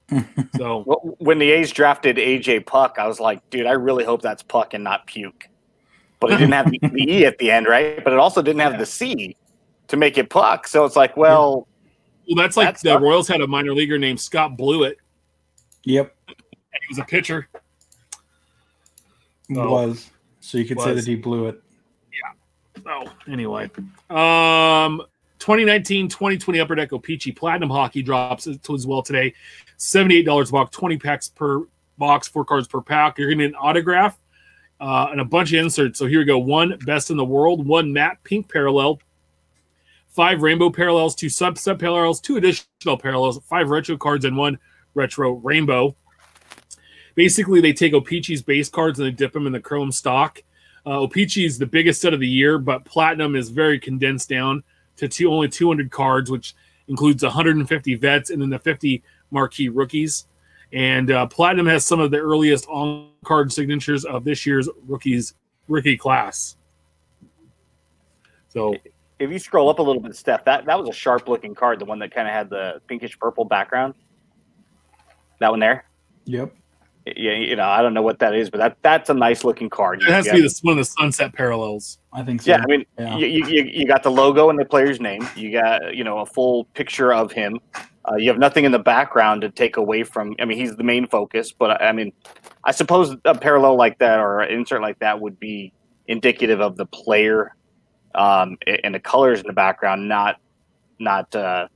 so 0.58 0.84
Well, 0.86 1.16
when 1.20 1.38
the 1.38 1.52
A's 1.52 1.72
drafted 1.72 2.18
AJ 2.18 2.66
Puk, 2.66 2.96
I 2.98 3.08
was 3.08 3.20
like, 3.20 3.48
dude, 3.52 3.68
I 3.68 3.74
really 3.74 4.04
hope 4.04 4.24
that's 4.24 4.42
Puck 4.42 4.74
and 4.74 4.84
not 4.84 5.06
Puke. 5.06 5.48
But 6.20 6.32
it 6.32 6.38
didn't 6.38 6.54
have 6.54 6.72
the, 6.72 6.80
the 6.82 7.04
E 7.04 7.26
at 7.28 7.38
the 7.38 7.52
end, 7.52 7.68
right? 7.68 8.04
But 8.04 8.14
it 8.14 8.20
also 8.20 8.42
didn't 8.42 8.62
have 8.62 8.80
the 8.80 8.86
C 8.86 9.38
to 9.90 9.96
make 9.96 10.18
it 10.18 10.32
Puck. 10.32 10.68
So 10.68 10.84
it's 10.86 10.96
like, 10.96 11.16
well, 11.16 11.68
well, 12.28 12.36
that's 12.36 12.58
like 12.58 12.68
That's 12.68 12.82
the 12.82 12.94
not- 12.94 13.04
Royals 13.04 13.28
had 13.28 13.42
a 13.42 13.48
minor 13.48 13.74
leaguer 13.74 14.00
named 14.00 14.20
Scott 14.20 14.58
Blewett. 14.58 14.98
Yep, 15.84 16.14
And 16.28 16.36
he 16.82 16.88
was 16.90 16.98
a 16.98 17.04
pitcher. 17.06 17.48
Oh. 19.56 19.70
was. 19.70 20.10
So 20.40 20.58
you 20.58 20.66
could 20.66 20.82
say 20.82 20.94
that 20.96 21.06
he 21.06 21.16
blew 21.16 21.46
it. 21.48 21.62
Yeah. 22.12 22.92
Oh, 22.92 23.14
anyway. 23.32 23.70
Um 24.10 25.04
2019-2020 25.40 26.62
Upper 26.62 26.76
Deck 26.76 26.94
O-Pee-Chee 26.94 27.32
Platinum 27.32 27.70
Hockey 27.70 28.02
drops 28.02 28.48
as 28.48 28.88
well 28.88 29.02
today. 29.02 29.34
$78 29.78 30.50
a 30.50 30.52
box, 30.52 30.76
20 30.76 30.98
packs 30.98 31.30
per 31.30 31.64
box, 31.98 32.28
four 32.28 32.46
cards 32.46 32.68
per 32.68 32.82
pack. 32.82 33.18
You're 33.18 33.30
gonna 33.30 33.44
get 33.44 33.52
an 33.52 33.56
autograph 33.56 34.18
uh, 34.80 35.08
and 35.12 35.22
a 35.22 35.26
bunch 35.26 35.54
of 35.54 35.60
inserts. 35.60 36.00
So 36.00 36.06
here 36.06 36.20
we 36.20 36.26
go. 36.26 36.38
One 36.38 36.78
best 36.86 37.12
in 37.12 37.18
the 37.18 37.26
world, 37.26 37.66
one 37.66 37.94
matte 37.94 38.24
pink 38.24 38.52
parallel, 38.52 39.00
five 40.10 40.42
rainbow 40.42 40.70
parallels, 40.70 41.16
two 41.16 41.30
sub 41.30 41.58
sub 41.58 41.80
parallels, 41.80 42.20
two 42.20 42.38
additional 42.38 42.98
parallels, 42.98 43.40
five 43.46 43.70
retro 43.70 43.98
cards, 43.98 44.26
and 44.26 44.38
one 44.38 44.60
retro 44.94 45.34
rainbow. 45.34 45.96
Basically, 47.16 47.62
they 47.62 47.74
take 47.74 47.94
O-Pee-Chee's 47.94 48.44
base 48.44 48.70
cards 48.70 49.00
and 49.00 49.08
they 49.08 49.12
dip 49.12 49.34
them 49.34 49.48
in 49.48 49.54
the 49.54 49.60
chrome 49.60 49.92
stock. 49.92 50.44
Uh, 50.86 51.00
Opeachy 51.00 51.46
is 51.46 51.58
the 51.58 51.66
biggest 51.66 52.00
set 52.00 52.14
of 52.14 52.20
the 52.20 52.28
year, 52.28 52.60
but 52.60 52.86
Platinum 52.86 53.36
is 53.36 53.50
very 53.50 53.80
condensed 53.80 54.30
down 54.30 54.64
to 54.98 55.08
two, 55.08 55.32
only 55.32 55.48
200 55.48 55.90
cards, 55.92 56.30
which 56.30 56.56
includes 56.88 57.24
150 57.24 57.96
vets 57.96 58.30
and 58.30 58.42
then 58.42 58.50
the 58.50 58.60
50 58.60 59.04
marquee 59.32 59.70
rookies. 59.70 60.28
And 60.74 61.12
uh, 61.12 61.28
Platinum 61.28 61.66
has 61.68 61.86
some 61.86 62.00
of 62.00 62.12
the 62.12 62.18
earliest 62.18 62.68
on-card 62.68 63.52
signatures 63.54 64.06
of 64.06 64.24
this 64.24 64.46
year's 64.46 64.70
rookies 64.86 65.34
rookie 65.68 65.98
class. 65.98 66.58
So 68.50 68.76
if 69.20 69.32
you 69.32 69.40
scroll 69.40 69.70
up 69.70 69.80
a 69.80 69.82
little 69.82 70.02
bit, 70.02 70.16
Steph, 70.16 70.46
that, 70.46 70.66
that 70.66 70.80
was 70.80 70.90
a 70.90 70.94
sharp 70.94 71.28
looking 71.28 71.56
card, 71.56 71.80
the 71.80 71.86
one 71.86 72.00
that 72.00 72.14
kind 72.14 72.28
of 72.28 72.34
had 72.34 72.50
the 72.50 72.82
pinkish 72.88 73.18
purple 73.18 73.46
background. 73.46 73.94
That 75.40 75.52
one 75.52 75.60
there. 75.60 75.86
Yep. 76.26 76.54
Yeah, 77.16 77.34
you 77.34 77.56
know, 77.56 77.68
I 77.68 77.82
don't 77.82 77.94
know 77.94 78.02
what 78.02 78.20
that 78.20 78.36
is, 78.36 78.50
but 78.50 78.58
that 78.60 78.78
that's 78.82 79.10
a 79.10 79.14
nice 79.14 79.44
looking 79.44 79.70
card. 79.70 80.02
it 80.02 80.10
has 80.10 80.26
You 80.26 80.32
to 80.34 80.38
be 80.38 80.44
have- 80.44 80.52
the, 80.52 80.60
one 80.64 80.72
of 80.74 80.78
the 80.80 80.86
sunset 80.86 81.34
parallels. 81.34 82.00
I 82.14 82.24
think 82.24 82.42
so. 82.42 82.52
Yeah, 82.52 82.58
I 82.62 82.66
mean, 82.66 82.86
Yeah. 82.98 83.18
You, 83.18 83.28
you, 83.28 83.46
you- 83.48 83.64
you 83.74 83.86
got 83.88 84.04
the 84.04 84.12
logo 84.12 84.50
and 84.50 84.58
the 84.60 84.66
player's 84.66 85.00
name. 85.00 85.28
You 85.36 85.52
got 85.52 85.96
you 85.96 86.04
know 86.04 86.20
a 86.20 86.26
full 86.26 86.66
picture 86.74 87.14
of 87.14 87.32
him. 87.32 87.60
Uh, 88.10 88.16
you 88.16 88.30
have 88.30 88.40
nothing 88.40 88.64
in 88.66 88.72
the 88.72 88.80
background 88.80 89.42
to 89.42 89.50
take 89.50 89.78
away 89.78 90.02
from. 90.04 90.34
I 90.40 90.46
mean, 90.46 90.58
he's 90.58 90.76
the 90.76 90.84
main 90.84 91.08
focus, 91.08 91.52
but 91.52 91.82
I 91.82 91.92
mean, 91.92 92.14
I 92.64 92.72
suppose 92.72 93.16
a 93.26 93.36
parallel 93.36 93.76
like 93.76 94.00
that 94.00 94.20
or 94.20 94.40
an 94.42 94.52
insert 94.54 94.82
like 94.82 94.98
that 95.00 95.20
would 95.20 95.40
be 95.40 95.74
indicative 96.08 96.62
of 96.62 96.78
the 96.78 96.86
player 96.86 97.54
um, 98.16 98.58
and 98.84 98.96
the 98.96 99.00
colors 99.00 99.42
in 99.42 99.48
the 99.48 99.54
background, 99.54 100.08
not 100.08 100.38
not 101.00 101.36
uh, 101.36 101.68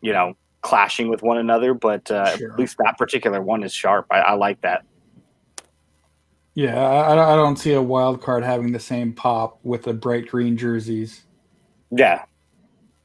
you 0.00 0.12
know 0.12 0.34
clashing 0.66 1.08
with 1.08 1.22
one 1.22 1.38
another. 1.38 1.72
But 1.74 2.10
uh, 2.10 2.36
Sure. 2.36 2.52
at 2.52 2.58
least 2.58 2.76
that 2.84 2.98
particular 2.98 3.40
one 3.40 3.62
is 3.62 3.72
sharp. 3.72 4.06
I, 4.10 4.18
I 4.18 4.32
like 4.34 4.60
that. 4.62 4.84
Yeah, 6.54 6.78
I, 6.78 7.12
I 7.12 7.36
don't 7.36 7.56
see 7.56 7.74
a 7.74 7.82
wild 7.82 8.22
card 8.22 8.42
having 8.42 8.72
the 8.72 8.80
same 8.80 9.12
pop 9.12 9.58
with 9.62 9.82
the 9.82 9.92
bright 9.92 10.26
green 10.28 10.56
jerseys. 10.56 11.22
Yeah, 11.90 12.24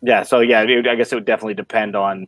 yeah. 0.02 0.24
So 0.24 0.40
yeah, 0.40 0.62
it, 0.64 0.88
I 0.88 0.96
guess 0.96 1.12
it 1.12 1.16
would 1.16 1.26
definitely 1.26 1.54
depend 1.56 1.96
on 1.96 2.28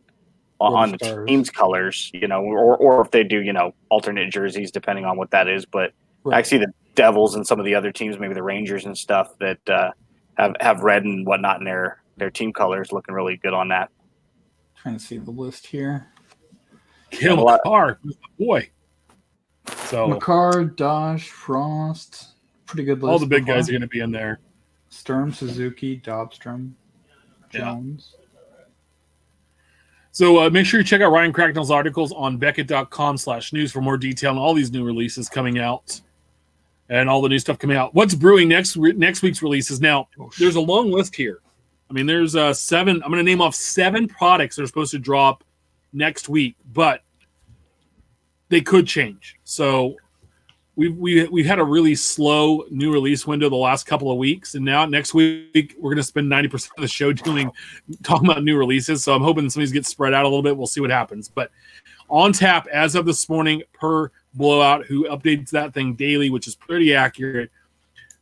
on, 0.60 0.74
on 0.74 0.90
the 0.92 0.98
stars. 1.02 1.26
team's 1.26 1.50
colors, 1.50 2.10
you 2.12 2.28
know, 2.28 2.42
or 2.42 2.76
or 2.76 3.00
if 3.00 3.10
they 3.10 3.24
do, 3.24 3.40
you 3.40 3.52
know, 3.54 3.74
alternate 3.88 4.30
jerseys 4.30 4.70
depending 4.70 5.04
on 5.06 5.16
what 5.16 5.30
that 5.30 5.48
is. 5.48 5.64
But 5.64 5.92
I 6.30 6.42
see 6.42 6.58
the 6.58 6.72
Devils 6.94 7.34
and 7.34 7.46
some 7.46 7.58
of 7.58 7.64
the 7.64 7.74
other 7.74 7.90
teams, 7.90 8.18
maybe 8.18 8.34
the 8.34 8.42
Rangers 8.42 8.84
and 8.84 8.96
stuff 8.96 9.36
that 9.40 9.58
uh, 9.68 9.90
have 10.36 10.54
have 10.60 10.80
red 10.80 11.04
and 11.04 11.26
whatnot 11.26 11.58
in 11.58 11.64
their 11.64 12.02
their 12.18 12.30
team 12.30 12.52
colors, 12.52 12.92
looking 12.92 13.14
really 13.14 13.38
good 13.38 13.54
on 13.54 13.68
that. 13.68 13.90
Trying 14.84 14.98
to 14.98 15.02
see 15.02 15.16
the 15.16 15.30
list 15.30 15.66
here. 15.66 16.08
Kill 17.10 17.38
a 17.38 17.40
lot- 17.40 17.60
Makar, 17.64 17.98
boy. 18.38 18.68
So 19.86 20.06
Makar, 20.08 20.66
Dosh, 20.76 21.30
Frost. 21.30 22.32
Pretty 22.66 22.84
good 22.84 23.02
list. 23.02 23.10
all 23.10 23.18
the 23.18 23.24
big 23.26 23.46
guys 23.46 23.66
are 23.68 23.72
going 23.72 23.80
to 23.80 23.88
be 23.88 24.00
in 24.00 24.10
there. 24.12 24.40
Sturm, 24.90 25.32
Suzuki, 25.32 25.98
Dobstrom, 25.98 26.72
Yeah. 27.52 27.60
Jones. 27.60 28.14
So 30.12 30.44
uh, 30.44 30.50
make 30.50 30.66
sure 30.66 30.78
you 30.80 30.84
check 30.84 31.00
out 31.00 31.10
Ryan 31.12 31.32
Cracknell's 31.32 31.70
articles 31.70 32.12
on 32.12 32.36
Beckett.com 32.36 33.16
slash 33.16 33.54
news 33.54 33.72
for 33.72 33.80
more 33.80 33.96
detail 33.96 34.32
on 34.32 34.38
all 34.38 34.52
these 34.52 34.70
new 34.70 34.84
releases 34.84 35.30
coming 35.30 35.58
out 35.58 35.98
and 36.90 37.08
all 37.08 37.22
the 37.22 37.28
new 37.30 37.38
stuff 37.38 37.58
coming 37.58 37.76
out. 37.78 37.94
What's 37.94 38.14
brewing 38.14 38.48
next 38.48 38.76
re- 38.76 38.92
next 38.92 39.22
week's 39.22 39.42
releases? 39.42 39.80
Now, 39.80 40.08
Oh, 40.20 40.30
there's 40.38 40.56
a 40.56 40.60
long 40.60 40.90
list 40.92 41.16
here. 41.16 41.40
I 41.90 41.92
mean, 41.92 42.06
there's 42.06 42.34
uh, 42.34 42.52
seven. 42.54 43.02
I'm 43.02 43.10
going 43.10 43.24
to 43.24 43.30
name 43.30 43.40
off 43.40 43.54
seven 43.54 44.08
products 44.08 44.56
that 44.56 44.62
are 44.62 44.66
supposed 44.66 44.90
to 44.92 44.98
drop 44.98 45.44
next 45.92 46.28
week, 46.28 46.56
but 46.72 47.02
they 48.48 48.60
could 48.60 48.86
change. 48.86 49.36
So 49.44 49.96
we've 50.76 50.96
we, 50.96 51.26
we've 51.28 51.46
had 51.46 51.58
a 51.58 51.64
really 51.64 51.94
slow 51.94 52.64
new 52.70 52.92
release 52.92 53.26
window 53.26 53.48
the 53.48 53.56
last 53.56 53.86
couple 53.86 54.10
of 54.10 54.18
weeks, 54.18 54.54
and 54.54 54.64
now 54.64 54.84
next 54.86 55.14
week 55.14 55.74
we're 55.78 55.90
going 55.90 55.96
to 55.96 56.02
spend 56.02 56.28
90 56.28 56.48
percent 56.48 56.72
of 56.76 56.82
the 56.82 56.88
show 56.88 57.12
doing 57.12 57.50
talking 58.02 58.28
about 58.28 58.42
new 58.42 58.56
releases. 58.56 59.04
So 59.04 59.14
I'm 59.14 59.22
hoping 59.22 59.48
some 59.50 59.62
of 59.62 59.68
these 59.68 59.72
get 59.72 59.86
spread 59.86 60.14
out 60.14 60.24
a 60.24 60.28
little 60.28 60.42
bit. 60.42 60.56
We'll 60.56 60.66
see 60.66 60.80
what 60.80 60.90
happens. 60.90 61.28
But 61.28 61.50
on 62.08 62.32
tap 62.32 62.66
as 62.68 62.94
of 62.94 63.06
this 63.06 63.28
morning, 63.28 63.62
per 63.72 64.10
blowout, 64.34 64.84
who 64.86 65.08
updates 65.08 65.50
that 65.50 65.72
thing 65.74 65.94
daily, 65.94 66.30
which 66.30 66.46
is 66.46 66.54
pretty 66.54 66.94
accurate. 66.94 67.50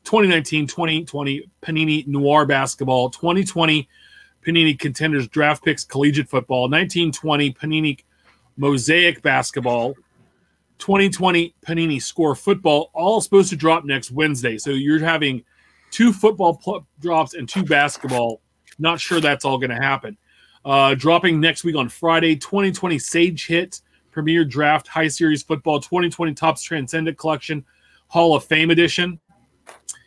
2019 0.05 0.67
2020 0.67 1.51
Panini 1.63 2.07
Noir 2.07 2.47
Basketball, 2.47 3.11
2020 3.11 3.89
Panini 4.45 4.79
Contenders 4.79 5.29
Draft 5.29 5.65
Picks 5.65 5.85
Collegiate 5.85 6.29
Football, 6.29 6.63
1920 6.63 7.53
Panini 7.55 7.99
Mosaic 8.57 9.23
Basketball, 9.23 9.95
2020 10.79 11.55
Panini 11.65 12.03
Score 12.03 12.35
Football, 12.35 12.91
all 12.93 13.21
supposed 13.21 13.51
to 13.51 13.57
drop 13.57 13.85
next 13.85 14.11
Wednesday. 14.11 14.59
So 14.59 14.71
you're 14.71 14.99
having 14.99 15.45
two 15.91 16.13
football 16.13 16.57
pl- 16.57 16.87
drops 17.01 17.35
and 17.35 17.49
two 17.49 17.63
basketball. 17.63 18.41
Not 18.79 18.99
sure 18.99 19.21
that's 19.21 19.45
all 19.45 19.59
going 19.59 19.71
to 19.71 19.77
happen. 19.77 20.17
Uh, 20.65 20.95
dropping 20.95 21.41
next 21.41 21.65
week 21.65 21.77
on 21.77 21.89
Friday, 21.89 22.37
2020 22.37 22.99
Sage 22.99 23.47
Hit 23.47 23.81
Premier 24.11 24.45
Draft 24.45 24.87
High 24.89 25.09
Series 25.09 25.43
Football, 25.43 25.81
2020 25.81 26.35
Topps 26.35 26.63
Transcendent 26.63 27.19
Collection 27.19 27.65
Hall 28.09 28.37
of 28.37 28.45
Fame 28.45 28.71
Edition, 28.71 29.19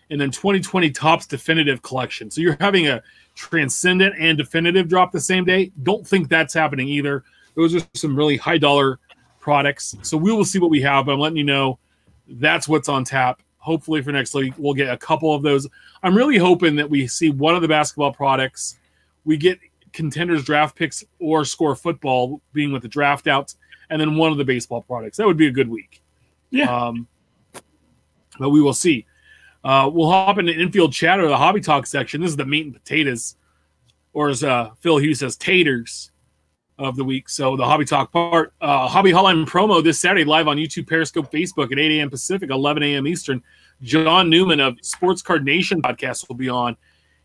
and 0.09 0.21
then 0.21 0.31
2020 0.31 0.91
Topps 0.91 1.25
Definitive 1.25 1.81
Collection. 1.81 2.29
So 2.29 2.41
you're 2.41 2.57
having 2.59 2.87
a 2.87 3.01
Transcendent 3.35 4.15
and 4.19 4.37
Definitive 4.37 4.87
drop 4.87 5.11
the 5.11 5.19
same 5.19 5.45
day. 5.45 5.71
Don't 5.83 6.07
think 6.07 6.29
that's 6.29 6.53
happening 6.53 6.87
either. 6.87 7.23
Those 7.55 7.75
are 7.75 7.81
some 7.93 8.15
really 8.15 8.37
high 8.37 8.57
dollar 8.57 8.99
products. 9.39 9.95
So 10.01 10.17
we 10.17 10.31
will 10.31 10.45
see 10.45 10.59
what 10.59 10.69
we 10.69 10.81
have, 10.81 11.05
but 11.05 11.13
I'm 11.13 11.19
letting 11.19 11.37
you 11.37 11.43
know 11.43 11.79
that's 12.27 12.67
what's 12.67 12.89
on 12.89 13.03
tap. 13.03 13.41
Hopefully 13.57 14.01
for 14.01 14.11
next 14.11 14.33
week, 14.33 14.53
we'll 14.57 14.73
get 14.73 14.89
a 14.89 14.97
couple 14.97 15.33
of 15.33 15.41
those. 15.41 15.67
I'm 16.03 16.15
really 16.15 16.37
hoping 16.37 16.75
that 16.75 16.89
we 16.89 17.07
see 17.07 17.29
one 17.29 17.55
of 17.55 17.61
the 17.61 17.67
basketball 17.67 18.13
products. 18.13 18.77
We 19.23 19.37
get 19.37 19.59
contenders 19.91 20.43
draft 20.43 20.75
picks 20.75 21.03
or 21.19 21.45
score 21.45 21.75
football 21.75 22.41
being 22.53 22.71
with 22.71 22.83
the 22.83 22.87
draft 22.87 23.27
outs, 23.27 23.57
and 23.89 23.99
then 23.99 24.15
one 24.17 24.31
of 24.31 24.37
the 24.37 24.43
baseball 24.43 24.81
products. 24.81 25.17
That 25.17 25.25
would 25.25 25.37
be 25.37 25.47
a 25.47 25.51
good 25.51 25.69
week. 25.69 26.01
Yeah. 26.51 26.87
Um, 26.87 27.07
but 28.37 28.49
we 28.49 28.61
will 28.61 28.73
see. 28.73 29.05
Uh, 29.65 29.89
we'll 29.91 30.11
hop 30.11 30.37
into 30.37 30.53
infield 30.53 30.93
chatter, 30.93 31.27
the 31.27 31.35
hobby 31.35 31.59
talk 31.59 31.87
section. 31.87 32.21
This 32.21 32.29
is 32.29 32.37
the 32.37 32.45
meat 32.45 32.65
and 32.65 32.73
potatoes, 32.73 33.35
or 34.13 34.29
as 34.29 34.43
uh, 34.43 34.69
Phil 34.79 34.97
Hughes 34.97 35.19
says, 35.19 35.35
taters 35.35 36.11
of 36.77 36.95
the 36.95 37.03
week. 37.03 37.27
So 37.27 37.57
the 37.57 37.65
hobby 37.65 37.83
talk 37.83 38.11
part, 38.11 38.53
uh, 38.61 38.87
hobby 38.87 39.11
hotline 39.11 39.43
promo 39.47 39.83
this 39.83 39.99
Saturday 39.99 40.23
live 40.23 40.47
on 40.47 40.57
YouTube, 40.57 40.87
Periscope, 40.87 41.31
Facebook 41.31 41.71
at 41.71 41.79
8 41.79 41.97
a.m. 41.97 42.11
Pacific, 42.11 42.51
11 42.51 42.83
a.m. 42.83 43.07
Eastern. 43.07 43.41
John 43.81 44.29
Newman 44.29 44.59
of 44.59 44.77
Sports 44.83 45.23
Card 45.23 45.43
Nation 45.43 45.81
podcast 45.81 46.27
will 46.29 46.35
be 46.35 46.47
on, 46.47 46.77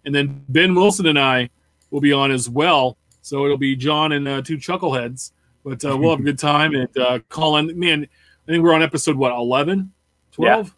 and 0.07 0.15
then 0.15 0.43
Ben 0.49 0.75
Wilson 0.75 1.07
and 1.09 1.19
I 1.19 1.51
will 1.91 2.01
be 2.01 2.13
on 2.13 2.31
as 2.31 2.49
well. 2.49 2.97
So 3.21 3.45
it'll 3.45 3.59
be 3.59 3.77
John 3.77 4.13
and 4.13 4.27
uh, 4.27 4.41
two 4.41 4.57
chuckleheads, 4.57 5.33
but 5.63 5.85
uh, 5.85 5.95
we'll 5.95 6.13
have 6.13 6.21
a 6.21 6.23
good 6.23 6.39
time 6.41 6.75
and 6.75 6.97
uh, 6.97 7.19
call 7.29 7.59
in. 7.59 7.79
Man, 7.79 8.09
I 8.49 8.51
think 8.51 8.65
we're 8.65 8.73
on 8.73 8.83
episode 8.83 9.17
what 9.17 9.31
11, 9.31 9.93
12. 10.33 10.67
Yeah, 10.67 10.73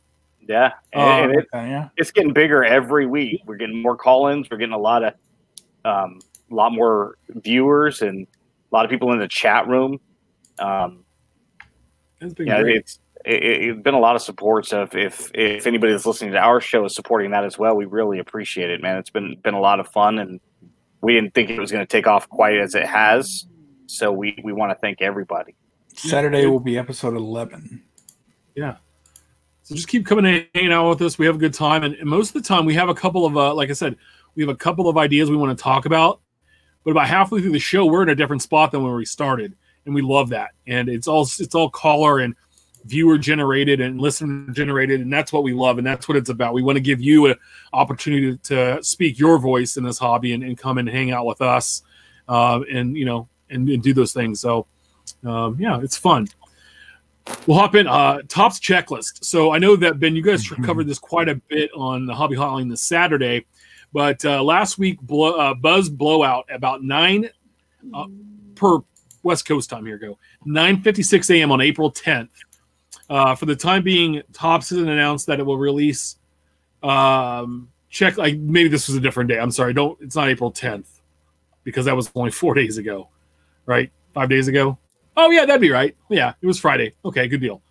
Uh, 0.95 0.99
and 1.23 1.33
it, 1.33 1.47
Okay, 1.55 1.69
yeah. 1.71 1.89
it's 1.97 2.11
getting 2.11 2.33
bigger 2.33 2.65
every 2.65 3.07
week. 3.07 3.43
We're 3.47 3.57
getting 3.57 3.81
more 3.81 3.97
call-ins. 3.97 4.51
We're 4.51 4.57
getting 4.59 4.75
a 4.75 4.79
lot 4.79 5.05
of, 5.05 5.15
um, 5.85 6.19
a 6.51 6.55
lot 6.55 6.73
more 6.73 7.17
viewers 7.29 8.03
and 8.03 8.27
a 8.71 8.75
lot 8.75 8.85
of 8.85 8.91
people 8.91 9.13
in 9.13 9.19
the 9.19 9.29
chat 9.29 9.67
room. 9.69 10.01
Um, 10.59 11.05
It's 12.21 12.35
been 12.35 12.47
yeah, 12.47 12.61
great. 12.63 12.77
it's 12.77 12.99
it, 13.25 13.43
it- 13.43 13.63
it's 13.71 13.83
been 13.83 13.95
a 13.95 14.01
lot 14.01 14.17
of 14.17 14.23
support. 14.23 14.67
So 14.67 14.83
if, 14.83 14.95
if 14.95 15.31
if 15.35 15.67
anybody 15.67 15.93
that's 15.93 16.07
listening 16.07 16.33
to 16.33 16.39
our 16.39 16.61
show 16.61 16.85
is 16.85 16.95
supporting 16.95 17.31
that 17.31 17.45
as 17.45 17.59
well, 17.59 17.75
we 17.77 17.85
really 17.85 18.19
appreciate 18.19 18.71
it, 18.71 18.81
man. 18.83 18.99
It's 18.99 19.11
been 19.11 19.37
been 19.43 19.55
a 19.55 19.61
lot 19.61 19.79
of 19.81 19.89
fun, 19.89 20.19
and 20.19 20.41
we 21.01 21.15
didn't 21.15 21.33
think 21.35 21.51
it 21.51 21.59
was 21.59 21.71
going 21.73 21.85
to 21.87 21.91
take 21.91 22.07
off 22.07 22.29
quite 22.29 22.59
as 22.59 22.75
it 22.75 22.87
has. 22.87 23.47
So 23.87 24.11
we 24.13 24.37
we 24.45 24.53
want 24.53 24.71
to 24.71 24.75
thank 24.77 25.01
everybody. 25.03 25.55
Saturday 25.95 26.47
will 26.47 26.61
be 26.61 26.79
episode 26.79 27.15
11. 27.17 27.83
So 29.63 29.75
just 29.75 29.89
keep 29.89 30.05
coming 30.05 30.27
and 30.27 30.47
hanging 30.55 30.73
out 30.73 30.89
with 30.89 31.03
us. 31.03 31.19
We 31.19 31.27
have 31.27 31.37
a 31.37 31.39
good 31.39 31.55
time, 31.55 31.85
and, 31.85 31.95
and 31.95 32.09
most 32.09 32.35
of 32.35 32.43
the 32.43 32.49
time 32.49 32.65
we 32.65 32.75
have 32.75 32.89
a 32.89 32.95
couple 32.95 33.25
of, 33.25 33.37
uh, 33.37 33.55
like 33.55 33.71
I 33.71 33.75
said, 33.75 33.97
we 34.35 34.43
have 34.43 34.51
a 34.51 34.57
couple 34.57 34.89
of 34.89 34.97
ideas 34.97 35.31
we 35.31 35.37
want 35.37 35.57
to 35.57 35.63
talk 35.63 35.87
about. 35.87 36.21
But 36.85 36.91
about 36.91 37.07
halfway 37.07 37.41
through 37.41 37.53
the 37.53 37.61
show, 37.61 37.87
we're 37.87 38.03
in 38.03 38.09
a 38.09 38.15
different 38.15 38.43
spot 38.43 38.73
than 38.73 38.83
when 38.83 38.93
we 38.95 39.05
started, 39.05 39.55
and 39.87 39.95
we 39.95 40.03
love 40.03 40.31
that. 40.31 40.51
And 40.67 40.89
it's 40.89 41.07
all 41.07 41.23
it's 41.23 41.55
all 41.55 41.71
caller 41.71 42.19
and 42.19 42.35
viewer 42.85 43.19
generated 43.19 43.81
and 43.81 44.01
listener 44.01 44.53
generated, 44.53 45.01
and 45.01 45.13
that's 45.13 45.33
what 45.33 45.45
we 45.45 45.53
love, 45.53 45.79
and 45.79 45.87
that's 45.87 46.09
what 46.09 46.17
it's 46.17 46.29
about. 46.29 46.55
We 46.55 46.63
want 46.63 46.77
to 46.77 46.83
give 46.83 47.01
you 47.01 47.27
an 47.27 47.37
opportunity 47.73 48.37
to 48.37 48.83
speak 48.83 49.19
your 49.19 49.39
voice 49.39 49.77
in 49.77 49.85
this 49.85 49.99
hobby 49.99 50.33
and, 50.33 50.43
and 50.43 50.59
come 50.59 50.79
and 50.79 50.89
hang 50.89 51.13
out 51.13 51.25
with 51.25 51.41
us, 51.41 51.83
uh, 52.29 52.61
and 52.69 52.97
you 52.97 53.05
know, 53.05 53.29
and, 53.49 53.69
and 53.69 53.81
do 53.81 53.95
those 53.95 54.13
things. 54.13 54.41
So, 54.41 54.67
um, 55.25 55.57
yeah, 55.61 55.81
it's 55.81 55.97
fun. 55.97 56.27
We'll 57.47 57.57
hop 57.59 57.75
in. 57.75 57.87
Uh, 57.87 58.21
Topps 58.29 58.59
checklist. 58.61 59.25
So 59.25 59.53
I 59.53 59.59
know 59.59 59.77
that 59.77 59.99
Ben, 60.01 60.17
you 60.17 60.23
guys 60.23 60.45
Mhm. 60.47 60.65
covered 60.65 60.87
this 60.87 60.99
quite 60.99 61.29
a 61.29 61.37
bit 61.49 61.71
on 61.75 62.07
the 62.07 62.15
Hobby 62.15 62.37
Hotline 62.37 62.69
this 62.69 62.83
Saturday, 62.83 63.47
but 63.93 64.25
uh, 64.25 64.43
last 64.43 64.79
week 64.79 65.01
blow, 65.01 65.35
uh, 65.35 65.55
Buzz 65.55 65.89
blowout 65.89 66.47
about 66.53 66.83
nine 66.83 67.29
uh, 67.95 68.07
per 68.55 68.79
West 69.23 69.45
Coast 69.47 69.71
time. 69.71 69.87
Here 69.87 69.99
go 69.99 70.19
nine 70.45 70.83
fifty 70.83 71.03
six 71.03 71.31
a.m. 71.31 71.51
on 71.53 71.61
April 71.61 71.91
tenth. 71.91 72.31
Uh, 73.11 73.35
for 73.35 73.47
the 73.47 73.57
time 73.57 73.83
being, 73.83 74.23
Topps 74.33 74.71
has 74.71 74.79
announced 74.79 75.27
that 75.27 75.39
it 75.41 75.45
will 75.45 75.59
release. 75.59 76.17
Um, 76.83 77.69
check 77.91 78.17
like 78.19 78.37
maybe 78.39 78.69
this 78.69 78.89
was 78.89 78.97
a 78.97 79.01
different 79.01 79.29
day. 79.29 79.39
I'm 79.39 79.51
sorry. 79.51 79.73
Don't. 79.75 79.97
It's 80.01 80.17
not 80.17 80.29
April 80.29 80.51
tenth 80.51 81.01
because 81.65 81.85
that 81.87 81.95
was 81.97 82.11
only 82.15 82.31
four 82.33 82.55
days 82.61 82.79
ago, 82.79 83.09
right? 83.67 83.91
Five 84.15 84.29
days 84.29 84.49
ago. 84.49 84.79
Oh 85.17 85.31
yeah, 85.31 85.45
that'd 85.45 85.61
be 85.61 85.71
right. 85.71 85.97
Yeah, 86.09 86.35
it 86.41 86.47
was 86.47 86.59
Friday. 86.59 86.95
Okay, 87.05 87.29
good 87.29 87.41
deal. 87.41 87.63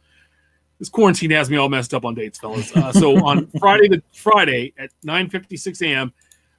This 0.79 0.89
quarantine 0.89 1.31
has 1.31 1.50
me 1.50 1.57
all 1.57 1.69
messed 1.69 1.93
up 1.93 2.05
on 2.05 2.15
dates, 2.15 2.39
fellas. 2.39 2.75
Uh, 2.75 2.91
so 2.91 3.24
on 3.25 3.48
Friday, 3.60 3.88
the 3.88 4.01
Friday 4.13 4.74
at 4.77 4.89
9:56 5.05 5.81
a.m. 5.83 6.13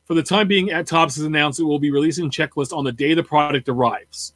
For 0.04 0.14
the 0.14 0.22
time 0.22 0.48
being, 0.48 0.70
at 0.70 0.86
Topps 0.86 1.16
has 1.16 1.24
announced 1.24 1.60
it 1.60 1.64
will 1.64 1.78
be 1.78 1.90
releasing 1.90 2.30
checklist 2.30 2.76
on 2.76 2.84
the 2.84 2.92
day 2.92 3.14
the 3.14 3.22
product 3.22 3.68
arrives. 3.68 4.34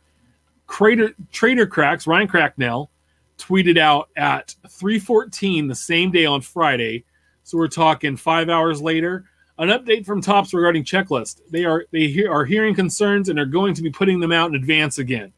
Trader 0.68 1.14
Trader 1.32 1.66
Cracks 1.66 2.06
Ryan 2.06 2.28
Cracknell 2.28 2.90
tweeted 3.38 3.78
out 3.78 4.08
at 4.16 4.54
3:14 4.66 5.68
the 5.68 5.74
same 5.74 6.10
day 6.10 6.26
on 6.26 6.40
Friday. 6.40 7.04
So 7.42 7.58
we're 7.58 7.68
talking 7.68 8.16
five 8.16 8.48
hours 8.48 8.82
later. 8.82 9.24
An 9.58 9.68
update 9.68 10.04
from 10.04 10.20
Topps 10.20 10.52
regarding 10.52 10.84
checklist. 10.84 11.40
They 11.50 11.64
are 11.64 11.86
they 11.92 12.08
hear, 12.08 12.30
are 12.30 12.44
hearing 12.44 12.74
concerns 12.74 13.28
and 13.28 13.38
are 13.38 13.46
going 13.46 13.74
to 13.74 13.82
be 13.82 13.90
putting 13.90 14.20
them 14.20 14.32
out 14.32 14.50
in 14.50 14.56
advance 14.56 14.98
again. 14.98 15.32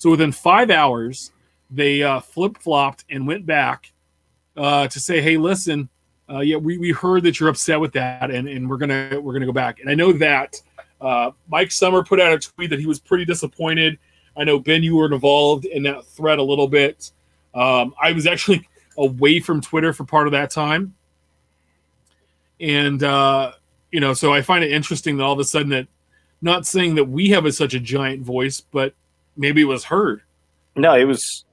So 0.00 0.08
within 0.08 0.32
five 0.32 0.70
hours, 0.70 1.30
they 1.70 2.02
uh, 2.02 2.20
flip 2.20 2.56
flopped 2.56 3.04
and 3.10 3.26
went 3.26 3.44
back 3.44 3.92
uh, 4.56 4.88
to 4.88 4.98
say, 4.98 5.20
"Hey, 5.20 5.36
listen, 5.36 5.90
uh, 6.26 6.40
yeah, 6.40 6.56
we, 6.56 6.78
we 6.78 6.90
heard 6.90 7.22
that 7.24 7.38
you're 7.38 7.50
upset 7.50 7.78
with 7.78 7.92
that, 7.92 8.30
and, 8.30 8.48
and 8.48 8.68
we're 8.68 8.78
gonna 8.78 9.20
we're 9.20 9.34
gonna 9.34 9.44
go 9.44 9.52
back." 9.52 9.78
And 9.78 9.90
I 9.90 9.94
know 9.94 10.10
that 10.14 10.58
uh, 11.02 11.32
Mike 11.48 11.70
Summer 11.70 12.02
put 12.02 12.18
out 12.18 12.32
a 12.32 12.38
tweet 12.38 12.70
that 12.70 12.80
he 12.80 12.86
was 12.86 12.98
pretty 12.98 13.26
disappointed. 13.26 13.98
I 14.38 14.44
know 14.44 14.58
Ben, 14.58 14.82
you 14.82 14.96
were 14.96 15.12
involved 15.12 15.66
in 15.66 15.82
that 15.82 16.06
thread 16.06 16.38
a 16.38 16.42
little 16.42 16.66
bit. 16.66 17.10
Um, 17.54 17.94
I 18.00 18.12
was 18.12 18.26
actually 18.26 18.66
away 18.96 19.38
from 19.38 19.60
Twitter 19.60 19.92
for 19.92 20.04
part 20.04 20.28
of 20.28 20.32
that 20.32 20.50
time. 20.50 20.94
And, 22.58 23.02
uh, 23.02 23.52
you 23.92 24.00
know, 24.00 24.14
so 24.14 24.32
I 24.32 24.40
find 24.40 24.64
it 24.64 24.72
interesting 24.72 25.18
that 25.18 25.24
all 25.24 25.34
of 25.34 25.38
a 25.38 25.44
sudden 25.44 25.68
that, 25.70 25.88
not 26.40 26.66
saying 26.66 26.94
that 26.94 27.04
we 27.04 27.28
have 27.30 27.44
a, 27.44 27.52
such 27.52 27.74
a 27.74 27.80
giant 27.80 28.22
voice, 28.22 28.60
but 28.62 28.94
maybe 29.36 29.62
it 29.62 29.66
was 29.66 29.84
heard. 29.84 30.22
No, 30.76 30.94
it 30.94 31.04
was, 31.04 31.44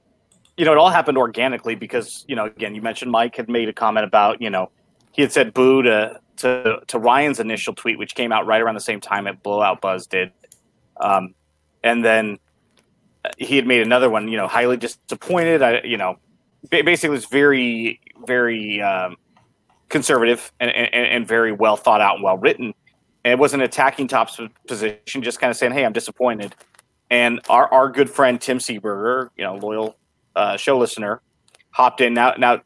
you 0.56 0.64
know, 0.64 0.72
it 0.72 0.78
all 0.78 0.90
happened 0.90 1.18
organically 1.18 1.74
because, 1.74 2.24
you 2.28 2.36
know, 2.36 2.46
again, 2.46 2.74
you 2.74 2.82
mentioned 2.82 3.10
Mike 3.10 3.36
had 3.36 3.48
made 3.48 3.68
a 3.68 3.72
comment 3.72 4.06
about, 4.06 4.40
you 4.40 4.50
know, 4.50 4.70
he 5.12 5.22
had 5.22 5.32
said 5.32 5.52
boo 5.52 5.82
to, 5.82 6.20
to, 6.38 6.80
to 6.86 6.98
Ryan's 6.98 7.40
initial 7.40 7.74
tweet, 7.74 7.98
which 7.98 8.14
came 8.14 8.32
out 8.32 8.46
right 8.46 8.60
around 8.60 8.74
the 8.74 8.80
same 8.80 9.00
time 9.00 9.24
that 9.24 9.42
Blowout 9.42 9.80
Buzz 9.80 10.06
did. 10.06 10.32
Um, 10.98 11.34
and 11.82 12.04
then 12.04 12.38
he 13.36 13.56
had 13.56 13.66
made 13.66 13.82
another 13.82 14.08
one, 14.08 14.28
you 14.28 14.36
know, 14.36 14.46
highly 14.46 14.76
disappointed. 14.76 15.62
I, 15.62 15.82
you 15.82 15.96
know, 15.96 16.18
basically 16.70 17.10
was 17.10 17.26
very, 17.26 18.00
very 18.26 18.80
um, 18.80 19.16
conservative 19.88 20.52
and, 20.60 20.70
and, 20.70 20.94
and, 20.94 21.26
very 21.26 21.52
well 21.52 21.76
thought 21.76 22.00
out 22.00 22.16
and 22.16 22.24
well 22.24 22.38
written. 22.38 22.74
And 23.24 23.32
it 23.32 23.38
wasn't 23.38 23.62
attacking 23.62 24.08
Topps 24.08 24.40
position, 24.66 25.22
just 25.22 25.40
kind 25.40 25.50
of 25.50 25.56
saying, 25.56 25.72
"Hey, 25.72 25.84
I'm 25.84 25.92
disappointed." 25.92 26.54
And 27.10 27.40
our, 27.48 27.72
our 27.72 27.90
good 27.90 28.10
friend 28.10 28.40
Tim 28.40 28.58
Seberger, 28.58 29.30
you 29.36 29.44
know, 29.44 29.56
loyal 29.56 29.96
uh, 30.36 30.56
show 30.56 30.78
listener, 30.78 31.22
hopped 31.70 32.00
in. 32.00 32.14
Now, 32.14 32.34
now 32.36 32.60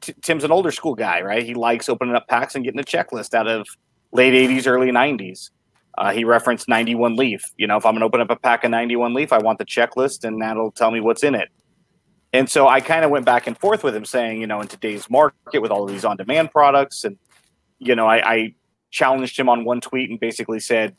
T- 0.00 0.14
Tim's 0.22 0.44
an 0.44 0.50
older 0.50 0.70
school 0.70 0.94
guy, 0.94 1.22
right? 1.22 1.42
He 1.42 1.54
likes 1.54 1.88
opening 1.88 2.14
up 2.14 2.28
packs 2.28 2.54
and 2.54 2.64
getting 2.64 2.80
a 2.80 2.84
checklist 2.84 3.34
out 3.34 3.46
of 3.46 3.66
late 4.12 4.34
'80s, 4.34 4.66
early 4.66 4.90
'90s. 4.90 5.50
Uh, 5.98 6.12
he 6.12 6.24
referenced 6.24 6.68
91 6.68 7.16
Leaf. 7.16 7.42
You 7.56 7.66
know, 7.66 7.78
if 7.78 7.86
I'm 7.86 7.92
going 7.92 8.00
to 8.00 8.06
open 8.06 8.20
up 8.20 8.28
a 8.28 8.36
pack 8.36 8.64
of 8.64 8.70
91 8.70 9.14
Leaf, 9.14 9.32
I 9.32 9.38
want 9.38 9.58
the 9.58 9.64
checklist, 9.64 10.24
and 10.24 10.42
that'll 10.42 10.70
tell 10.70 10.90
me 10.90 11.00
what's 11.00 11.24
in 11.24 11.34
it. 11.34 11.48
And 12.34 12.50
so 12.50 12.68
I 12.68 12.80
kind 12.80 13.02
of 13.02 13.10
went 13.10 13.24
back 13.24 13.46
and 13.46 13.58
forth 13.58 13.82
with 13.82 13.96
him, 13.96 14.04
saying, 14.04 14.40
you 14.40 14.46
know, 14.46 14.60
in 14.60 14.68
today's 14.68 15.08
market 15.08 15.60
with 15.62 15.70
all 15.70 15.84
of 15.84 15.90
these 15.90 16.04
on-demand 16.04 16.50
products, 16.50 17.04
and 17.04 17.16
you 17.78 17.94
know, 17.94 18.06
I, 18.06 18.34
I 18.34 18.54
challenged 18.90 19.38
him 19.38 19.48
on 19.48 19.64
one 19.64 19.80
tweet 19.80 20.10
and 20.10 20.20
basically 20.20 20.60
said, 20.60 20.94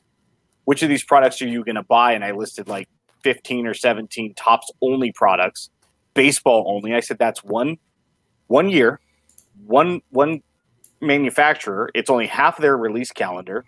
which 0.68 0.84
of 0.84 0.90
these 0.90 1.04
products 1.04 1.42
are 1.42 1.48
you 1.48 1.64
going 1.64 1.76
to 1.76 1.84
buy? 1.84 2.12
And 2.12 2.24
I 2.24 2.32
listed 2.32 2.68
like 2.68 2.90
15 3.24 3.68
or 3.68 3.74
17 3.74 4.34
Topps 4.34 4.70
only 4.82 5.12
products, 5.12 5.70
baseball 6.14 6.66
only. 6.68 6.94
I 6.94 7.00
said 7.00 7.18
that's 7.18 7.44
one, 7.44 7.78
one 8.48 8.70
year, 8.70 9.00
one 9.66 10.02
one 10.10 10.44
manufacturer. 11.00 11.90
It's 11.94 12.10
only 12.10 12.28
half 12.28 12.58
their 12.58 12.76
release 12.76 13.12
calendar 13.12 13.66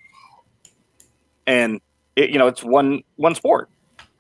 and 1.50 1.82
it, 2.15 2.29
you 2.29 2.38
know 2.38 2.48
it's 2.48 2.63
one 2.63 3.01
one 3.15 3.34
sport, 3.34 3.70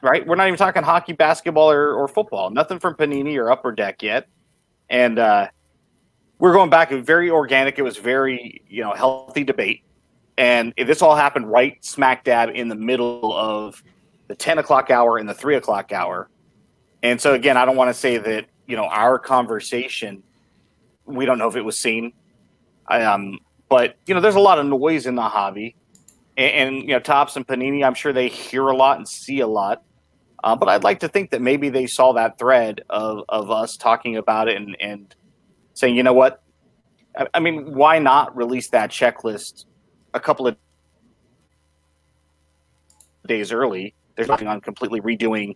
right? 0.01 0.25
We're 0.25 0.35
not 0.35 0.47
even 0.47 0.57
talking 0.57 0.83
hockey, 0.83 1.13
basketball, 1.13 1.71
or, 1.71 1.93
or 1.93 2.07
football. 2.07 2.49
Nothing 2.49 2.79
from 2.79 2.95
Panini 2.95 3.37
or 3.37 3.51
Upper 3.51 3.71
Deck 3.71 4.01
yet, 4.01 4.27
and 4.89 5.19
uh, 5.19 5.47
we're 6.39 6.53
going 6.53 6.71
back. 6.71 6.91
Very 6.91 7.29
organic. 7.29 7.77
It 7.77 7.83
was 7.83 7.97
very 7.97 8.63
you 8.67 8.81
know 8.81 8.93
healthy 8.93 9.43
debate, 9.43 9.83
and 10.39 10.73
this 10.77 11.01
all 11.01 11.15
happened 11.15 11.51
right 11.51 11.83
smack 11.83 12.23
dab 12.23 12.49
in 12.55 12.69
the 12.69 12.75
middle 12.75 13.37
of 13.37 13.83
the 14.27 14.35
ten 14.35 14.57
o'clock 14.57 14.89
hour 14.89 15.17
and 15.17 15.29
the 15.29 15.33
three 15.33 15.55
o'clock 15.55 15.91
hour. 15.91 16.29
And 17.03 17.21
so 17.21 17.33
again, 17.33 17.57
I 17.57 17.65
don't 17.65 17.75
want 17.75 17.89
to 17.89 17.93
say 17.93 18.17
that 18.17 18.45
you 18.65 18.75
know 18.75 18.85
our 18.85 19.19
conversation. 19.19 20.23
We 21.05 21.25
don't 21.25 21.37
know 21.37 21.47
if 21.47 21.55
it 21.55 21.65
was 21.65 21.77
seen, 21.77 22.13
um, 22.87 23.39
but 23.67 23.97
you 24.05 24.15
know, 24.15 24.21
there's 24.21 24.35
a 24.35 24.39
lot 24.39 24.59
of 24.59 24.65
noise 24.65 25.05
in 25.05 25.15
the 25.15 25.23
hobby 25.23 25.75
and, 26.39 26.75
and, 26.75 26.81
you 26.83 26.89
know 26.89 26.99
Topps 26.99 27.35
and 27.35 27.45
Panini, 27.45 27.85
I'm 27.85 27.93
sure 27.93 28.13
they 28.13 28.29
hear 28.29 28.67
a 28.67 28.75
lot 28.75 28.97
and 28.97 29.07
see 29.07 29.41
a 29.41 29.47
lot. 29.47 29.83
Uh, 30.41 30.55
but 30.55 30.69
I'd 30.69 30.85
like 30.85 31.01
to 31.01 31.09
think 31.09 31.31
that 31.31 31.41
maybe 31.41 31.67
they 31.67 31.85
saw 31.85 32.13
that 32.13 32.39
thread 32.39 32.81
of, 32.89 33.25
of 33.27 33.51
us 33.51 33.75
talking 33.75 34.15
about 34.15 34.47
it 34.47 34.55
and, 34.55 34.77
and 34.79 35.13
saying, 35.73 35.97
you 35.97 36.03
know 36.03 36.13
what? 36.13 36.41
I, 37.17 37.27
I 37.33 37.39
mean, 37.41 37.73
why 37.73 37.99
not 37.99 38.37
release 38.37 38.69
that 38.69 38.89
checklist 38.89 39.65
a 40.13 40.19
couple 40.19 40.47
of 40.47 40.57
days 43.27 43.51
early? 43.51 43.93
There's 44.15 44.27
nothing 44.27 44.47
on 44.47 44.61
completely 44.61 45.01
redoing, 45.01 45.55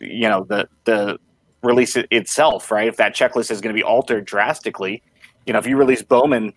you 0.00 0.28
know, 0.28 0.44
the 0.44 0.68
the 0.84 1.18
release 1.62 1.96
itself, 1.96 2.70
right? 2.70 2.88
If 2.88 2.96
that 2.98 3.14
checklist 3.14 3.50
is 3.50 3.60
going 3.60 3.74
to 3.74 3.78
be 3.78 3.82
altered 3.82 4.26
drastically, 4.26 5.02
you 5.46 5.52
know, 5.52 5.58
if 5.58 5.66
you 5.66 5.76
release 5.76 6.02
Bowman 6.02 6.52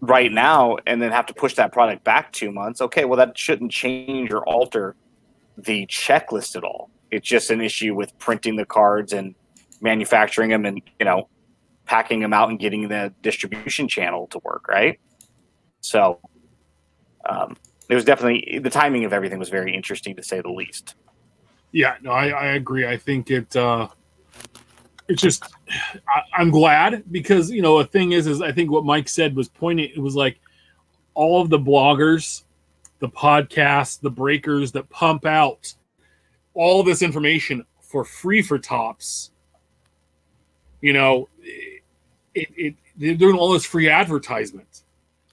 right 0.00 0.32
now 0.32 0.76
and 0.86 1.02
then 1.02 1.10
have 1.10 1.26
to 1.26 1.34
push 1.34 1.54
that 1.56 1.72
product 1.72 2.04
back 2.04 2.32
two 2.32 2.50
months, 2.50 2.80
okay, 2.80 3.04
well, 3.04 3.18
that 3.18 3.36
shouldn't 3.36 3.70
change 3.70 4.32
or 4.32 4.42
alter 4.48 4.96
the 5.58 5.86
checklist 5.86 6.56
at 6.56 6.64
all. 6.64 6.90
It's 7.10 7.28
just 7.28 7.50
an 7.50 7.60
issue 7.60 7.94
with 7.94 8.16
printing 8.18 8.56
the 8.56 8.64
cards 8.64 9.12
and 9.12 9.34
manufacturing 9.80 10.50
them 10.50 10.64
and, 10.64 10.80
you 10.98 11.04
know, 11.04 11.28
packing 11.84 12.20
them 12.20 12.32
out 12.32 12.50
and 12.50 12.58
getting 12.58 12.88
the 12.88 13.12
distribution 13.22 13.88
channel 13.88 14.26
to 14.28 14.38
work, 14.44 14.68
right? 14.68 15.00
So 15.80 16.20
um, 17.28 17.56
it 17.88 17.94
was 17.94 18.04
definitely 18.04 18.58
the 18.58 18.70
timing 18.70 19.04
of 19.04 19.12
everything 19.12 19.38
was 19.38 19.48
very 19.48 19.74
interesting 19.74 20.16
to 20.16 20.22
say 20.22 20.40
the 20.40 20.50
least. 20.50 20.94
Yeah, 21.72 21.96
no, 22.02 22.10
I, 22.12 22.28
I 22.28 22.46
agree. 22.48 22.86
I 22.86 22.96
think 22.96 23.30
it, 23.30 23.54
uh, 23.54 23.88
it's 25.08 25.22
just 25.22 25.44
I, 26.36 26.40
am 26.40 26.50
glad 26.50 27.04
because 27.10 27.50
you 27.50 27.62
know 27.62 27.78
a 27.78 27.84
thing 27.84 28.12
is 28.12 28.26
is 28.26 28.40
I 28.40 28.52
think 28.52 28.70
what 28.70 28.84
Mike 28.84 29.08
said 29.08 29.34
was 29.34 29.48
pointing. 29.48 29.90
It 29.94 30.00
was 30.00 30.14
like 30.14 30.38
all 31.14 31.40
of 31.40 31.50
the 31.50 31.58
bloggers, 31.58 32.44
the 33.00 33.08
podcasts, 33.08 34.00
the 34.00 34.10
breakers 34.10 34.72
that 34.72 34.88
pump 34.90 35.26
out 35.26 35.74
all 36.54 36.82
this 36.82 37.02
information 37.02 37.64
for 37.80 38.04
free 38.04 38.42
for 38.42 38.58
Topps. 38.58 39.30
You 40.80 40.92
know, 40.92 41.28
it, 42.34 42.48
it 42.56 42.74
they're 42.96 43.14
doing 43.14 43.36
all 43.36 43.52
this 43.52 43.64
free 43.64 43.88
advertisement. 43.88 44.67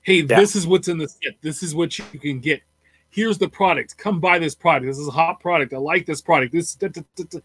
Hey, 0.05 0.21
yeah. 0.21 0.39
this 0.39 0.55
is 0.55 0.67
what's 0.67 0.87
in 0.87 0.99
the 0.99 1.09
set. 1.09 1.33
This 1.41 1.63
is 1.63 1.73
what 1.73 1.97
you 1.97 2.19
can 2.19 2.39
get. 2.39 2.61
Here's 3.09 3.39
the 3.39 3.49
product. 3.49 3.97
Come 3.97 4.19
buy 4.19 4.37
this 4.37 4.53
product. 4.53 4.85
This 4.85 4.99
is 4.99 5.07
a 5.07 5.11
hot 5.11 5.39
product. 5.39 5.73
I 5.73 5.77
like 5.77 6.05
this 6.05 6.21
product. 6.21 6.53
This 6.53 6.75
da, 6.75 6.89
da, 6.89 7.01
da, 7.15 7.39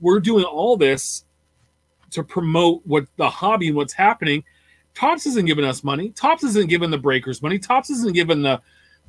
we're 0.00 0.18
doing 0.18 0.44
all 0.44 0.76
this 0.76 1.24
to 2.10 2.24
promote 2.24 2.82
what 2.84 3.06
the 3.16 3.30
hobby 3.30 3.68
and 3.68 3.76
what's 3.76 3.92
happening. 3.92 4.42
Topps 4.94 5.24
isn't 5.26 5.46
giving 5.46 5.64
us 5.64 5.84
money. 5.84 6.08
Topps 6.10 6.42
isn't 6.42 6.68
giving 6.68 6.90
the 6.90 6.98
breakers 6.98 7.42
money. 7.42 7.60
Topps 7.60 7.90
isn't 7.90 8.12
giving 8.12 8.42
the, 8.42 8.60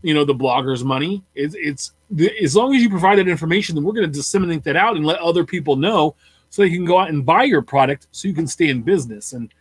you 0.04 0.14
know, 0.14 0.24
the 0.24 0.36
bloggers 0.36 0.84
money. 0.84 1.24
It's, 1.34 1.56
it's 1.58 1.94
the, 2.12 2.32
as 2.44 2.56
long 2.56 2.76
as 2.76 2.84
you 2.84 2.90
provide 2.90 3.18
that 3.18 3.28
information, 3.28 3.74
then 3.74 3.84
we're 3.84 3.94
going 3.94 4.06
to 4.06 4.14
disseminate 4.14 4.64
that 4.66 4.76
out 4.76 4.96
and 4.96 5.08
let 5.08 5.20
other 5.20 5.44
people 5.44 5.76
know 5.76 6.14
so 6.52 6.62
they 6.62 6.70
can 6.70 6.86
go 6.86 7.00
out 7.00 7.10
and 7.10 7.26
buy 7.26 7.46
your 7.46 7.64
product 7.64 8.06
so 8.12 8.28
you 8.28 8.36
can 8.36 8.46
stay 8.46 8.70
in 8.70 8.84
business. 8.84 9.34
And 9.34 9.52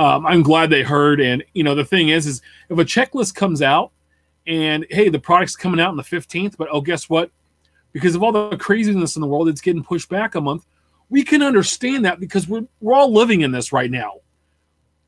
um, 0.00 0.26
I'm 0.26 0.42
glad 0.42 0.70
they 0.70 0.82
heard. 0.82 1.20
And 1.20 1.44
you 1.54 1.62
know, 1.62 1.74
the 1.74 1.84
thing 1.84 2.08
is, 2.08 2.26
is 2.26 2.42
if 2.68 2.78
a 2.78 2.84
checklist 2.84 3.34
comes 3.34 3.62
out 3.62 3.92
and 4.46 4.86
hey, 4.90 5.08
the 5.08 5.18
product's 5.18 5.56
coming 5.56 5.80
out 5.80 5.90
on 5.90 5.96
the 5.96 6.02
15th, 6.02 6.56
but 6.56 6.68
oh, 6.70 6.80
guess 6.80 7.10
what? 7.10 7.30
Because 7.92 8.14
of 8.14 8.22
all 8.22 8.32
the 8.32 8.56
craziness 8.56 9.16
in 9.16 9.20
the 9.20 9.26
world, 9.26 9.48
it's 9.48 9.60
getting 9.60 9.82
pushed 9.82 10.08
back 10.08 10.34
a 10.34 10.40
month 10.40 10.64
we 11.10 11.24
can 11.24 11.42
understand 11.42 12.04
that 12.04 12.20
because 12.20 12.48
we're 12.48 12.66
we're 12.80 12.94
all 12.94 13.12
living 13.12 13.42
in 13.42 13.50
this 13.50 13.72
right 13.72 13.90
now, 13.90 14.20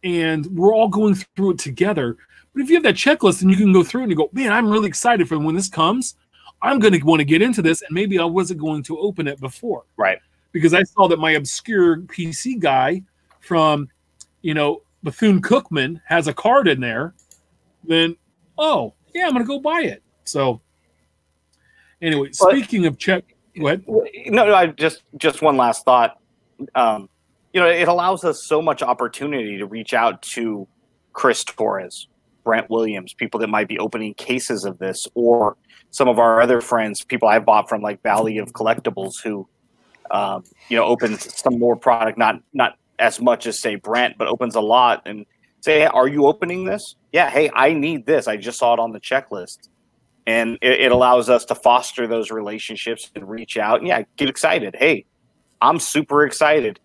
and 0.05 0.45
we're 0.47 0.75
all 0.75 0.89
going 0.89 1.15
through 1.15 1.53
it 1.53 1.59
together. 1.59 2.17
But 2.53 2.63
if 2.63 2.69
you 2.69 2.75
have 2.75 2.83
that 2.83 2.97
checklist 2.97 3.41
and 3.41 3.51
you 3.51 3.57
can 3.57 3.73
go 3.73 3.83
through 3.83 4.03
and 4.03 4.11
you 4.11 4.17
go, 4.17 4.29
man, 4.33 4.53
I'm 4.53 4.69
really 4.69 4.89
excited 4.89 5.27
for 5.27 5.39
when 5.39 5.55
this 5.55 5.71
comes. 5.71 6.17
I'm 6.61 6.79
going 6.79 6.93
to 6.93 7.03
want 7.05 7.21
to 7.21 7.25
get 7.25 7.41
into 7.41 7.63
this, 7.63 7.83
and 7.83 7.93
maybe 7.93 8.19
I 8.19 8.25
wasn't 8.25 8.61
going 8.61 8.83
to 8.85 8.99
open 8.99 9.27
it 9.27 9.41
before, 9.41 9.85
right? 9.97 10.19
Because 10.53 10.75
I 10.75 10.83
saw 10.83 11.09
that 11.09 11.19
my 11.19 11.33
obscure 11.33 11.99
PC 11.99 12.61
guy 12.61 13.03
from, 13.41 13.89
you 14.43 14.55
know, 14.55 14.83
Bethune 15.03 15.41
Cookman 15.41 16.01
has 16.07 16.29
a 16.29 16.35
card 16.35 16.69
in 16.69 16.81
there. 16.81 17.15
Then, 17.85 18.17
oh 18.59 18.95
yeah, 19.15 19.27
I'm 19.27 19.33
going 19.33 19.45
to 19.45 19.49
go 19.49 19.59
buy 19.59 19.83
it. 19.83 20.03
So, 20.25 20.61
anyway, 22.01 22.31
but, 22.39 22.51
speaking 22.51 22.87
of 22.87 22.99
check, 22.99 23.25
what? 23.57 23.81
No, 23.89 24.47
no. 24.47 24.55
I 24.55 24.67
just 24.67 25.03
just 25.17 25.43
one 25.43 25.57
last 25.57 25.85
thought. 25.85 26.19
Um, 26.75 27.09
you 27.53 27.61
know, 27.61 27.67
it 27.67 27.89
allows 27.89 28.25
us 28.25 28.43
so 28.43 28.63
much 28.63 28.83
opportunity 28.83 29.59
to 29.59 29.67
reach 29.67 29.93
out 29.93 30.23
to 30.23 30.67
Chris 31.13 31.45
Torres, 31.45 32.09
Brent 32.45 32.71
Williams, 32.71 33.13
people 33.13 33.41
that 33.41 33.49
might 33.49 33.69
be 33.69 33.79
opening 33.79 34.15
cases 34.15 34.65
of 34.65 34.79
this, 34.79 35.07
or 35.15 35.57
some 35.91 36.09
of 36.09 36.19
our 36.19 36.41
other 36.41 36.61
friends, 36.61 37.05
people 37.05 37.29
I've 37.29 37.45
bought 37.45 37.69
from 37.69 37.83
like 37.83 38.03
Valley 38.03 38.39
of 38.39 38.53
Collectibles, 38.53 39.23
who 39.23 39.47
um, 40.11 40.45
you 40.69 40.77
know 40.77 40.85
opens 40.85 41.35
some 41.37 41.59
more 41.59 41.77
product, 41.77 42.17
not 42.17 42.41
not 42.53 42.79
as 43.03 43.21
much 43.21 43.47
as 43.47 43.59
say 43.59 43.75
Brent, 43.75 44.17
but 44.17 44.29
opens 44.29 44.55
a 44.55 44.61
lot 44.61 45.03
and 45.05 45.27
say, 45.61 45.81
hey, 45.81 45.87
"Are 45.87 46.09
you 46.09 46.27
opening 46.27 46.65
this?" 46.65 46.97
Yeah. 47.13 47.29
Hey, 47.29 47.51
I 47.55 47.75
need 47.75 48.07
this. 48.07 48.29
I 48.29 48.37
just 48.37 48.59
saw 48.59 48.73
it 48.73 48.81
on 48.81 48.93
the 48.93 49.01
checklist 49.01 49.69
and 50.27 50.59
it, 50.61 50.81
it, 50.81 50.93
allows 50.93 51.29
us 51.29 51.45
to 51.47 51.55
foster 51.55 52.07
those 52.07 52.31
relationships 52.31 53.11
and 53.15 53.29
reach 53.29 53.57
out 53.57 53.79
and 53.79 53.89
yeah 53.89 54.03
get 54.17 54.29
excited 54.29 54.75
hey 54.79 55.05
i'm 55.61 55.79
super 55.79 56.25
excited 56.25 56.79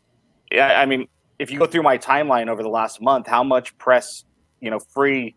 yeah 0.51 0.79
i 0.79 0.85
mean 0.85 1.07
if 1.39 1.51
you 1.51 1.59
go 1.59 1.65
through 1.65 1.83
my 1.83 1.97
timeline 1.97 2.47
over 2.47 2.63
the 2.63 2.69
last 2.69 3.01
month 3.01 3.27
how 3.27 3.43
much 3.43 3.77
press 3.77 4.23
you 4.59 4.69
know 4.69 4.79
free 4.79 5.35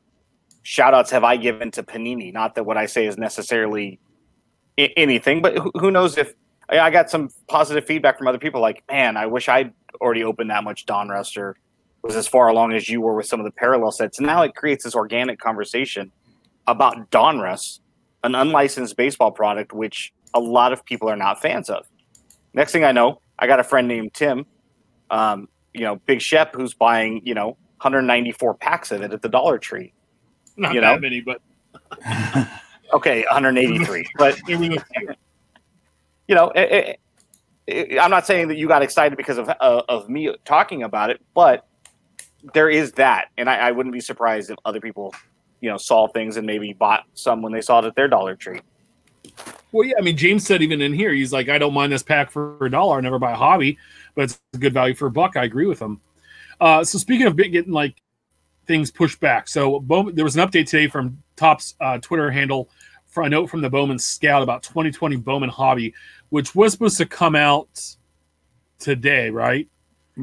shout 0.62 0.94
outs 0.94 1.10
have 1.10 1.24
i 1.24 1.36
given 1.36 1.70
to 1.70 1.82
panini 1.82 2.32
not 2.32 2.54
that 2.54 2.64
what 2.64 2.76
i 2.76 2.86
say 2.86 3.06
is 3.06 3.18
necessarily 3.18 3.98
anything 4.78 5.42
but 5.42 5.56
who, 5.56 5.70
who 5.74 5.90
knows 5.90 6.16
if 6.16 6.32
i 6.70 6.90
got 6.90 7.10
some 7.10 7.28
positive 7.48 7.84
feedback 7.84 8.16
from 8.18 8.26
other 8.28 8.38
people 8.38 8.60
like 8.60 8.82
man 8.90 9.16
i 9.16 9.26
wish 9.26 9.48
i'd 9.48 9.72
already 10.00 10.22
opened 10.22 10.50
that 10.50 10.64
much 10.64 10.86
Don 10.86 11.10
or 11.10 11.56
was 12.02 12.16
as 12.16 12.26
far 12.26 12.48
along 12.48 12.72
as 12.72 12.88
you 12.88 13.00
were 13.00 13.14
with 13.14 13.26
some 13.26 13.40
of 13.40 13.44
the 13.44 13.50
parallel 13.50 13.92
sets. 13.92 14.18
And 14.18 14.26
now 14.26 14.42
it 14.42 14.54
creates 14.54 14.84
this 14.84 14.94
organic 14.94 15.38
conversation 15.38 16.10
about 16.66 17.10
Donruss, 17.10 17.80
an 18.24 18.34
unlicensed 18.34 18.96
baseball 18.96 19.30
product, 19.30 19.72
which 19.72 20.12
a 20.34 20.40
lot 20.40 20.72
of 20.72 20.84
people 20.84 21.08
are 21.08 21.16
not 21.16 21.42
fans 21.42 21.68
of. 21.68 21.86
Next 22.54 22.72
thing 22.72 22.84
I 22.84 22.92
know, 22.92 23.20
I 23.38 23.46
got 23.46 23.60
a 23.60 23.64
friend 23.64 23.86
named 23.86 24.14
Tim, 24.14 24.46
um, 25.10 25.48
you 25.74 25.82
know, 25.82 25.96
Big 26.06 26.20
Shep, 26.20 26.54
who's 26.54 26.74
buying, 26.74 27.20
you 27.24 27.34
know, 27.34 27.48
194 27.82 28.54
packs 28.54 28.90
of 28.90 29.02
it 29.02 29.12
at 29.12 29.22
the 29.22 29.28
Dollar 29.28 29.58
Tree. 29.58 29.92
Not 30.56 30.74
You 30.74 30.80
that 30.80 30.94
know? 30.94 31.00
many, 31.00 31.20
but 31.20 31.40
Okay, 32.92 33.20
183. 33.30 34.04
but 34.16 34.38
there 34.46 34.58
was 34.58 34.68
a 34.68 34.84
few. 34.98 35.08
You 36.30 36.36
know, 36.36 36.52
it, 36.54 37.00
it, 37.66 37.98
I'm 37.98 38.10
not 38.10 38.24
saying 38.24 38.48
that 38.48 38.56
you 38.56 38.68
got 38.68 38.82
excited 38.82 39.16
because 39.16 39.36
of 39.36 39.48
uh, 39.48 39.82
of 39.88 40.08
me 40.08 40.32
talking 40.44 40.84
about 40.84 41.10
it, 41.10 41.20
but 41.34 41.66
there 42.54 42.70
is 42.70 42.92
that, 42.92 43.30
and 43.36 43.50
I, 43.50 43.56
I 43.56 43.70
wouldn't 43.72 43.92
be 43.92 44.00
surprised 44.00 44.48
if 44.48 44.56
other 44.64 44.80
people, 44.80 45.12
you 45.60 45.68
know, 45.68 45.76
saw 45.76 46.06
things 46.06 46.36
and 46.36 46.46
maybe 46.46 46.72
bought 46.72 47.04
some 47.14 47.42
when 47.42 47.52
they 47.52 47.60
saw 47.60 47.80
it 47.80 47.84
at 47.84 47.96
their 47.96 48.06
Dollar 48.06 48.36
Tree. 48.36 48.60
Well, 49.72 49.84
yeah, 49.84 49.94
I 49.98 50.02
mean, 50.02 50.16
James 50.16 50.46
said 50.46 50.62
even 50.62 50.80
in 50.80 50.92
here, 50.92 51.12
he's 51.12 51.32
like, 51.32 51.48
I 51.48 51.58
don't 51.58 51.74
mind 51.74 51.92
this 51.92 52.04
pack 52.04 52.30
for 52.30 52.64
a 52.64 52.70
dollar. 52.70 52.98
I 52.98 53.00
never 53.00 53.18
buy 53.18 53.32
a 53.32 53.36
hobby, 53.36 53.76
but 54.14 54.22
it's 54.22 54.40
a 54.54 54.58
good 54.58 54.72
value 54.72 54.94
for 54.94 55.06
a 55.06 55.10
buck. 55.10 55.36
I 55.36 55.42
agree 55.42 55.66
with 55.66 55.82
him. 55.82 56.00
Uh, 56.60 56.84
so 56.84 56.96
speaking 56.96 57.26
of 57.26 57.36
getting 57.36 57.72
like 57.72 58.00
things 58.68 58.92
pushed 58.92 59.18
back, 59.18 59.48
so 59.48 59.80
Bowman, 59.80 60.14
there 60.14 60.24
was 60.24 60.36
an 60.36 60.48
update 60.48 60.68
today 60.68 60.86
from 60.86 61.20
Top's 61.34 61.74
uh, 61.80 61.98
Twitter 61.98 62.30
handle 62.30 62.68
for 63.10 63.24
a 63.24 63.28
note 63.28 63.50
from 63.50 63.60
the 63.60 63.68
Bowman 63.68 63.98
Scout 63.98 64.42
about 64.42 64.62
2020 64.62 65.16
Bowman 65.16 65.50
Hobby, 65.50 65.92
which 66.30 66.54
was 66.54 66.72
supposed 66.72 66.96
to 66.96 67.06
come 67.06 67.36
out 67.36 67.96
today, 68.78 69.30
right? 69.30 69.68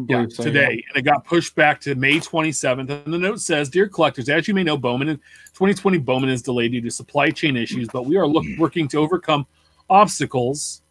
Yeah, 0.08 0.26
so, 0.30 0.44
today, 0.44 0.84
and 0.88 0.98
it 0.98 1.02
got 1.04 1.26
pushed 1.26 1.56
back 1.56 1.80
to 1.82 1.96
May 1.96 2.20
27th. 2.20 2.90
And 2.90 3.14
the 3.14 3.18
note 3.18 3.40
says, 3.40 3.70
"Dear 3.70 3.88
collectors, 3.88 4.30
as 4.30 4.48
you 4.48 4.54
may 4.54 4.64
know, 4.64 4.78
Bowman 4.78 5.10
in 5.10 5.18
2020 5.54 5.98
Bowman 6.00 6.30
is 6.30 6.42
delayed 6.42 6.72
due 6.72 6.82
to 6.82 6.92
supply 6.92 7.30
chain 7.30 7.56
issues, 7.56 7.88
but 7.92 8.06
we 8.06 8.18
are 8.18 8.28
look, 8.28 8.46
working 8.60 8.88
to 8.90 8.98
overcome 8.98 9.48
obstacles 9.90 10.82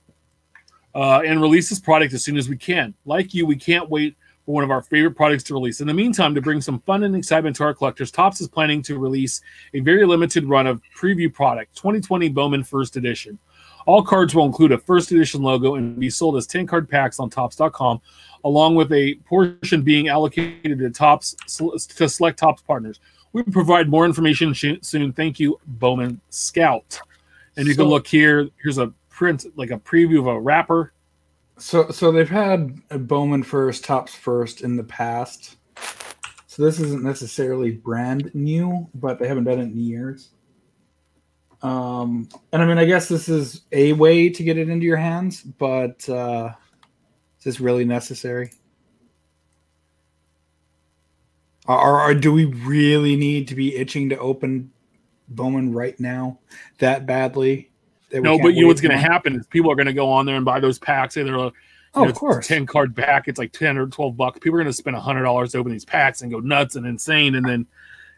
uh, 0.94 1.20
and 1.24 1.40
release 1.40 1.68
this 1.68 1.78
product 1.78 2.14
as 2.14 2.24
soon 2.24 2.36
as 2.36 2.48
we 2.48 2.56
can. 2.56 2.94
Like 3.04 3.34
you, 3.34 3.46
we 3.46 3.56
can't 3.56 3.88
wait 3.88 4.16
for 4.44 4.54
one 4.54 4.64
of 4.64 4.70
our 4.70 4.82
favorite 4.82 5.14
products 5.14 5.44
to 5.44 5.54
release. 5.54 5.80
In 5.80 5.86
the 5.86 5.94
meantime, 5.94 6.34
to 6.34 6.40
bring 6.40 6.60
some 6.60 6.80
fun 6.80 7.04
and 7.04 7.14
excitement 7.14 7.54
to 7.56 7.64
our 7.64 7.74
collectors, 7.74 8.10
Topps 8.10 8.40
is 8.40 8.48
planning 8.48 8.82
to 8.82 8.98
release 8.98 9.40
a 9.74 9.80
very 9.80 10.06
limited 10.06 10.46
run 10.46 10.66
of 10.66 10.80
preview 10.96 11.32
product, 11.32 11.76
2020 11.76 12.30
Bowman 12.30 12.64
First 12.64 12.96
Edition." 12.96 13.38
All 13.86 14.02
cards 14.02 14.34
will 14.34 14.44
include 14.44 14.72
a 14.72 14.78
first 14.78 15.12
edition 15.12 15.42
logo 15.42 15.76
and 15.76 15.98
be 15.98 16.10
sold 16.10 16.36
as 16.36 16.46
10 16.46 16.66
card 16.66 16.88
packs 16.88 17.18
on 17.18 17.30
topps.com 17.30 18.00
along 18.44 18.76
with 18.76 18.92
a 18.92 19.14
portion 19.24 19.82
being 19.82 20.08
allocated 20.08 20.78
to 20.78 20.90
Topps 20.90 21.34
to 21.48 22.08
select 22.08 22.38
Topps 22.38 22.62
partners. 22.62 23.00
We 23.32 23.42
will 23.42 23.52
provide 23.52 23.88
more 23.88 24.04
information 24.04 24.54
soon. 24.54 25.12
Thank 25.12 25.40
you, 25.40 25.58
Bowman 25.66 26.20
Scout. 26.30 27.00
And 27.56 27.66
you 27.66 27.74
can 27.74 27.86
look 27.86 28.06
here. 28.06 28.48
Here's 28.62 28.78
a 28.78 28.92
print, 29.08 29.46
like 29.56 29.70
a 29.70 29.78
preview 29.78 30.20
of 30.20 30.26
a 30.28 30.38
wrapper. 30.38 30.92
So, 31.58 31.90
so 31.90 32.12
they've 32.12 32.28
had 32.28 32.80
a 32.90 32.98
Bowman 32.98 33.42
first, 33.42 33.84
Topps 33.84 34.14
first 34.14 34.60
in 34.60 34.76
the 34.76 34.84
past. 34.84 35.56
So 36.46 36.62
this 36.62 36.78
isn't 36.80 37.02
necessarily 37.02 37.72
brand 37.72 38.30
new, 38.34 38.88
but 38.94 39.18
they 39.18 39.26
haven't 39.26 39.44
done 39.44 39.58
it 39.58 39.64
in 39.64 39.76
years. 39.76 40.30
Um, 41.62 42.28
and 42.52 42.62
I 42.62 42.66
mean, 42.66 42.78
I 42.78 42.84
guess 42.84 43.08
this 43.08 43.28
is 43.28 43.62
a 43.72 43.92
way 43.94 44.28
to 44.28 44.42
get 44.42 44.58
it 44.58 44.68
into 44.68 44.84
your 44.86 44.96
hands, 44.96 45.42
but 45.42 46.08
uh, 46.08 46.50
is 47.38 47.44
this 47.44 47.60
really 47.60 47.84
necessary? 47.84 48.52
Or, 51.66 52.00
or 52.00 52.14
do 52.14 52.32
we 52.32 52.44
really 52.44 53.16
need 53.16 53.48
to 53.48 53.54
be 53.54 53.74
itching 53.74 54.08
to 54.10 54.18
open 54.18 54.70
Bowman 55.28 55.72
right 55.72 55.98
now 55.98 56.38
that 56.78 57.06
badly? 57.06 57.70
that 58.10 58.22
No, 58.22 58.38
but 58.38 58.54
you 58.54 58.62
know 58.62 58.68
what's 58.68 58.80
going 58.80 58.96
to 58.96 58.98
happen 58.98 59.34
is 59.34 59.46
people 59.46 59.72
are 59.72 59.74
going 59.74 59.86
to 59.86 59.92
go 59.92 60.10
on 60.10 60.26
there 60.26 60.36
and 60.36 60.44
buy 60.44 60.60
those 60.60 60.78
packs. 60.78 61.14
They're 61.14 61.34
a 61.34 61.52
Oh, 61.96 62.06
of 62.06 62.14
course. 62.14 62.46
10 62.46 62.66
card 62.66 62.94
pack. 62.94 63.26
It's 63.26 63.38
like 63.38 63.52
10 63.52 63.78
or 63.78 63.86
12 63.86 64.16
bucks. 64.16 64.38
People 64.38 64.58
are 64.58 64.62
going 64.62 64.70
to 64.70 64.76
spend 64.76 64.96
$100 64.96 65.50
to 65.52 65.58
open 65.58 65.72
these 65.72 65.84
packs 65.84 66.20
and 66.20 66.30
go 66.30 66.40
nuts 66.40 66.76
and 66.76 66.86
insane. 66.86 67.34
And 67.34 67.46
then 67.46 67.66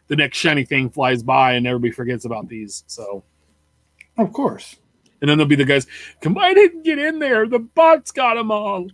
the 0.09 0.15
next 0.17 0.37
shiny 0.37 0.65
thing 0.65 0.89
flies 0.89 1.23
by 1.23 1.53
and 1.53 1.65
everybody 1.65 1.91
forgets 1.91 2.25
about 2.25 2.47
these. 2.49 2.83
So. 2.87 3.23
Of 4.17 4.33
course. 4.33 4.75
And 5.21 5.29
then 5.29 5.37
there'll 5.37 5.47
be 5.49 5.55
the 5.55 5.63
guys, 5.65 5.87
come, 6.21 6.37
I 6.37 6.53
didn't 6.53 6.83
get 6.83 6.99
in 6.99 7.19
there. 7.19 7.47
The 7.47 7.59
bots 7.59 8.11
got 8.11 8.35
them 8.35 8.51
all. 8.51 8.87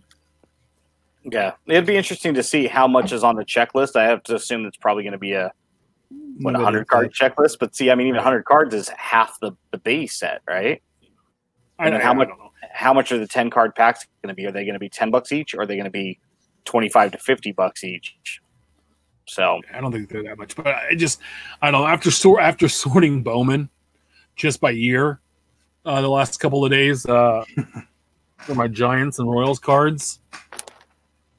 Yeah, 1.24 1.54
it'd 1.66 1.86
be 1.86 1.96
interesting 1.96 2.34
to 2.34 2.42
see 2.44 2.68
how 2.68 2.86
much 2.86 3.10
is 3.10 3.24
on 3.24 3.34
the 3.34 3.44
checklist. 3.44 3.96
I 3.96 4.04
have 4.04 4.22
to 4.24 4.36
assume 4.36 4.64
it's 4.64 4.76
probably 4.76 5.02
going 5.02 5.12
to 5.12 5.18
be 5.18 5.32
a 5.32 5.52
what 6.38 6.54
a 6.54 6.58
hundred 6.62 6.86
card 6.86 7.12
checklist. 7.12 7.58
But 7.58 7.74
see, 7.74 7.90
I 7.90 7.96
mean, 7.96 8.06
even 8.06 8.20
hundred 8.22 8.44
cards 8.44 8.72
is 8.72 8.88
half 8.90 9.40
the 9.40 9.50
the 9.72 9.78
base 9.78 10.14
set, 10.14 10.42
right? 10.48 10.80
I 11.80 11.86
And 11.86 11.92
don't, 11.94 12.00
how 12.02 12.10
I 12.12 12.14
much- 12.14 12.28
don't 12.28 12.38
know. 12.38 12.50
How 12.72 12.92
much 12.92 13.10
are 13.10 13.18
the 13.18 13.26
ten 13.26 13.50
card 13.50 13.74
packs 13.74 14.06
going 14.22 14.28
to 14.28 14.34
be? 14.36 14.46
Are 14.46 14.52
they 14.52 14.64
going 14.64 14.74
to 14.74 14.78
be 14.78 14.88
ten 14.88 15.10
bucks 15.10 15.32
each, 15.32 15.54
or 15.54 15.62
are 15.62 15.66
they 15.66 15.74
going 15.74 15.84
to 15.86 15.90
be 15.90 16.20
twenty 16.64 16.88
five 16.88 17.10
to 17.12 17.18
fifty 17.18 17.50
bucks 17.50 17.82
each? 17.82 18.16
So 19.26 19.60
I 19.72 19.80
don't 19.80 19.92
think 19.92 20.08
they're 20.08 20.22
that 20.22 20.38
much, 20.38 20.56
but 20.56 20.68
I 20.68 20.94
just, 20.94 21.20
I 21.60 21.70
don't 21.70 21.82
know. 21.82 21.86
After 21.86 22.10
sort 22.10 22.42
after 22.42 22.68
sorting 22.68 23.22
Bowman 23.22 23.68
just 24.36 24.60
by 24.60 24.70
year, 24.70 25.20
uh, 25.84 26.00
the 26.00 26.08
last 26.08 26.38
couple 26.38 26.64
of 26.64 26.70
days 26.70 27.04
uh, 27.06 27.44
for 28.38 28.54
my 28.54 28.68
Giants 28.68 29.18
and 29.18 29.30
Royals 29.30 29.58
cards, 29.58 30.20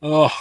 oh, 0.02 0.32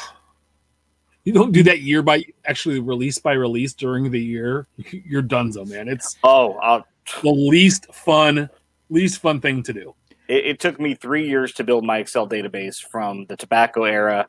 you 1.24 1.32
don't 1.32 1.52
do 1.52 1.62
that 1.64 1.80
year 1.82 2.02
by 2.02 2.24
actually 2.44 2.80
release 2.80 3.18
by 3.18 3.32
release 3.32 3.74
during 3.74 4.10
the 4.10 4.20
year. 4.20 4.66
You're 4.90 5.22
donezo, 5.22 5.68
man. 5.68 5.88
It's 5.88 6.16
oh, 6.24 6.54
uh, 6.54 6.82
the 7.22 7.30
least 7.30 7.92
fun, 7.94 8.50
least 8.90 9.20
fun 9.20 9.40
thing 9.40 9.62
to 9.64 9.72
do. 9.72 9.94
it, 10.28 10.46
it 10.46 10.60
took 10.60 10.80
me 10.80 10.94
three 10.94 11.28
years 11.28 11.52
to 11.54 11.64
build 11.64 11.84
my 11.84 11.98
Excel 11.98 12.28
database 12.28 12.80
from 12.80 13.26
the 13.26 13.36
tobacco 13.36 13.84
era 13.84 14.28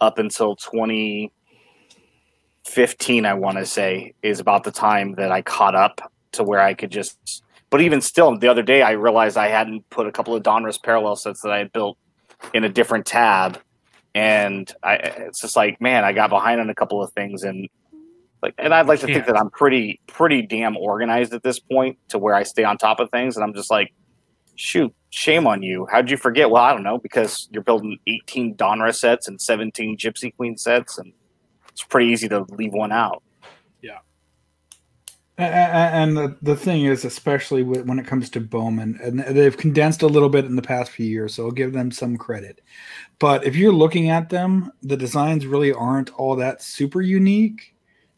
up 0.00 0.18
until 0.18 0.56
2015, 2.66 3.24
I 3.24 3.34
want 3.34 3.58
to 3.58 3.66
say, 3.66 4.12
is 4.22 4.40
about 4.40 4.64
the 4.64 4.70
time 4.70 5.14
that 5.14 5.30
I 5.30 5.40
caught 5.40 5.74
up 5.74 6.00
to 6.32 6.42
where 6.42 6.60
I 6.60 6.74
could 6.74 6.90
just. 6.90 7.42
But 7.70 7.80
even 7.80 8.00
still, 8.00 8.36
the 8.36 8.48
other 8.48 8.62
day 8.62 8.82
I 8.82 8.92
realized 8.92 9.36
I 9.36 9.48
hadn't 9.48 9.88
put 9.90 10.06
a 10.06 10.12
couple 10.12 10.34
of 10.34 10.42
Donruss 10.42 10.82
parallel 10.82 11.16
sets 11.16 11.42
that 11.42 11.52
I 11.52 11.58
had 11.58 11.72
built 11.72 11.96
in 12.52 12.64
a 12.64 12.68
different 12.68 13.06
tab, 13.06 13.58
and 14.14 14.72
I 14.82 14.94
it's 14.94 15.40
just 15.40 15.56
like, 15.56 15.80
man, 15.80 16.04
I 16.04 16.12
got 16.12 16.30
behind 16.30 16.60
on 16.60 16.68
a 16.68 16.74
couple 16.74 17.02
of 17.02 17.12
things, 17.12 17.42
and 17.44 17.68
like, 18.42 18.54
and 18.58 18.74
I'd 18.74 18.86
like 18.86 19.00
to 19.00 19.06
think 19.06 19.26
that 19.26 19.36
I'm 19.36 19.50
pretty 19.50 20.00
pretty 20.06 20.42
damn 20.42 20.76
organized 20.76 21.32
at 21.34 21.42
this 21.42 21.58
point 21.58 21.98
to 22.08 22.18
where 22.18 22.34
I 22.34 22.42
stay 22.42 22.64
on 22.64 22.78
top 22.78 23.00
of 23.00 23.10
things, 23.10 23.36
and 23.36 23.44
I'm 23.44 23.54
just 23.54 23.70
like 23.70 23.92
shoot, 24.56 24.94
shame 25.10 25.46
on 25.46 25.62
you. 25.62 25.86
How'd 25.90 26.10
you 26.10 26.16
forget? 26.16 26.50
Well, 26.50 26.62
I 26.62 26.72
don't 26.72 26.82
know, 26.82 26.98
because 26.98 27.48
you're 27.52 27.62
building 27.62 27.98
18 28.06 28.56
Donruss 28.56 28.96
sets 28.96 29.28
and 29.28 29.40
17 29.40 29.96
Gypsy 29.96 30.34
Queen 30.36 30.56
sets, 30.56 30.98
and 30.98 31.12
it's 31.76 31.84
pretty 31.84 32.10
easy 32.10 32.26
to 32.26 32.40
leave 32.52 32.72
one 32.72 32.90
out. 32.90 33.22
A- 35.38 35.42
a- 35.42 35.44
a- 35.44 35.92
And 35.92 36.16
the, 36.16 36.34
the 36.40 36.56
thing 36.56 36.86
is, 36.86 37.04
especially 37.04 37.62
when 37.62 37.98
it 37.98 38.06
comes 38.06 38.30
to 38.30 38.40
Bowman, 38.40 38.98
and 39.02 39.20
they've 39.20 39.54
condensed 39.54 40.00
a 40.00 40.06
little 40.06 40.30
bit 40.30 40.46
in 40.46 40.56
the 40.56 40.62
past 40.62 40.90
few 40.92 41.04
years, 41.04 41.34
so 41.34 41.44
I'll 41.44 41.50
give 41.50 41.74
them 41.74 41.90
some 41.90 42.16
credit. 42.16 42.62
But 43.18 43.44
if 43.44 43.54
you're 43.54 43.70
looking 43.74 44.08
at 44.08 44.30
them, 44.30 44.72
the 44.82 44.96
designs 44.96 45.44
really 45.46 45.74
aren't 45.74 46.08
all 46.14 46.36
that 46.36 46.62
super 46.62 47.02
unique 47.02 47.74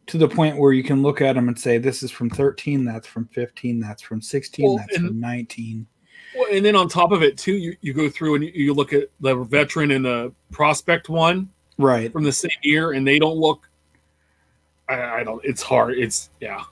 to 0.06 0.16
the 0.16 0.28
point 0.28 0.58
where 0.58 0.72
you 0.72 0.84
can 0.84 1.02
look 1.02 1.20
at 1.20 1.32
them 1.34 1.48
and 1.48 1.58
say, 1.58 1.76
this 1.78 2.04
is 2.04 2.12
from 2.12 2.30
13, 2.30 2.84
that's 2.84 3.08
from 3.08 3.26
15, 3.32 3.80
that's 3.80 4.00
from 4.00 4.22
16, 4.22 4.64
Well, 4.64 4.76
that's 4.76 4.96
and- 4.98 5.08
from 5.08 5.18
19. 5.18 5.88
Well, 6.36 6.46
and 6.52 6.64
then 6.64 6.76
on 6.76 6.88
top 6.88 7.10
of 7.10 7.24
it 7.24 7.36
too, 7.36 7.56
you, 7.56 7.74
you 7.80 7.92
go 7.92 8.08
through 8.08 8.36
and 8.36 8.44
you, 8.44 8.52
you 8.54 8.74
look 8.74 8.92
at 8.92 9.08
the 9.18 9.34
veteran 9.34 9.90
and 9.90 10.04
the 10.04 10.32
prospect 10.52 11.08
one 11.08 11.48
Right. 11.78 12.12
from 12.12 12.24
the 12.24 12.32
same 12.32 12.50
year, 12.62 12.92
and 12.92 13.06
they 13.06 13.18
don't 13.18 13.36
look. 13.36 13.68
I, 14.88 15.20
I 15.20 15.24
don't. 15.24 15.44
It's 15.44 15.62
hard. 15.62 15.96
It's 15.96 16.30
yeah. 16.40 16.64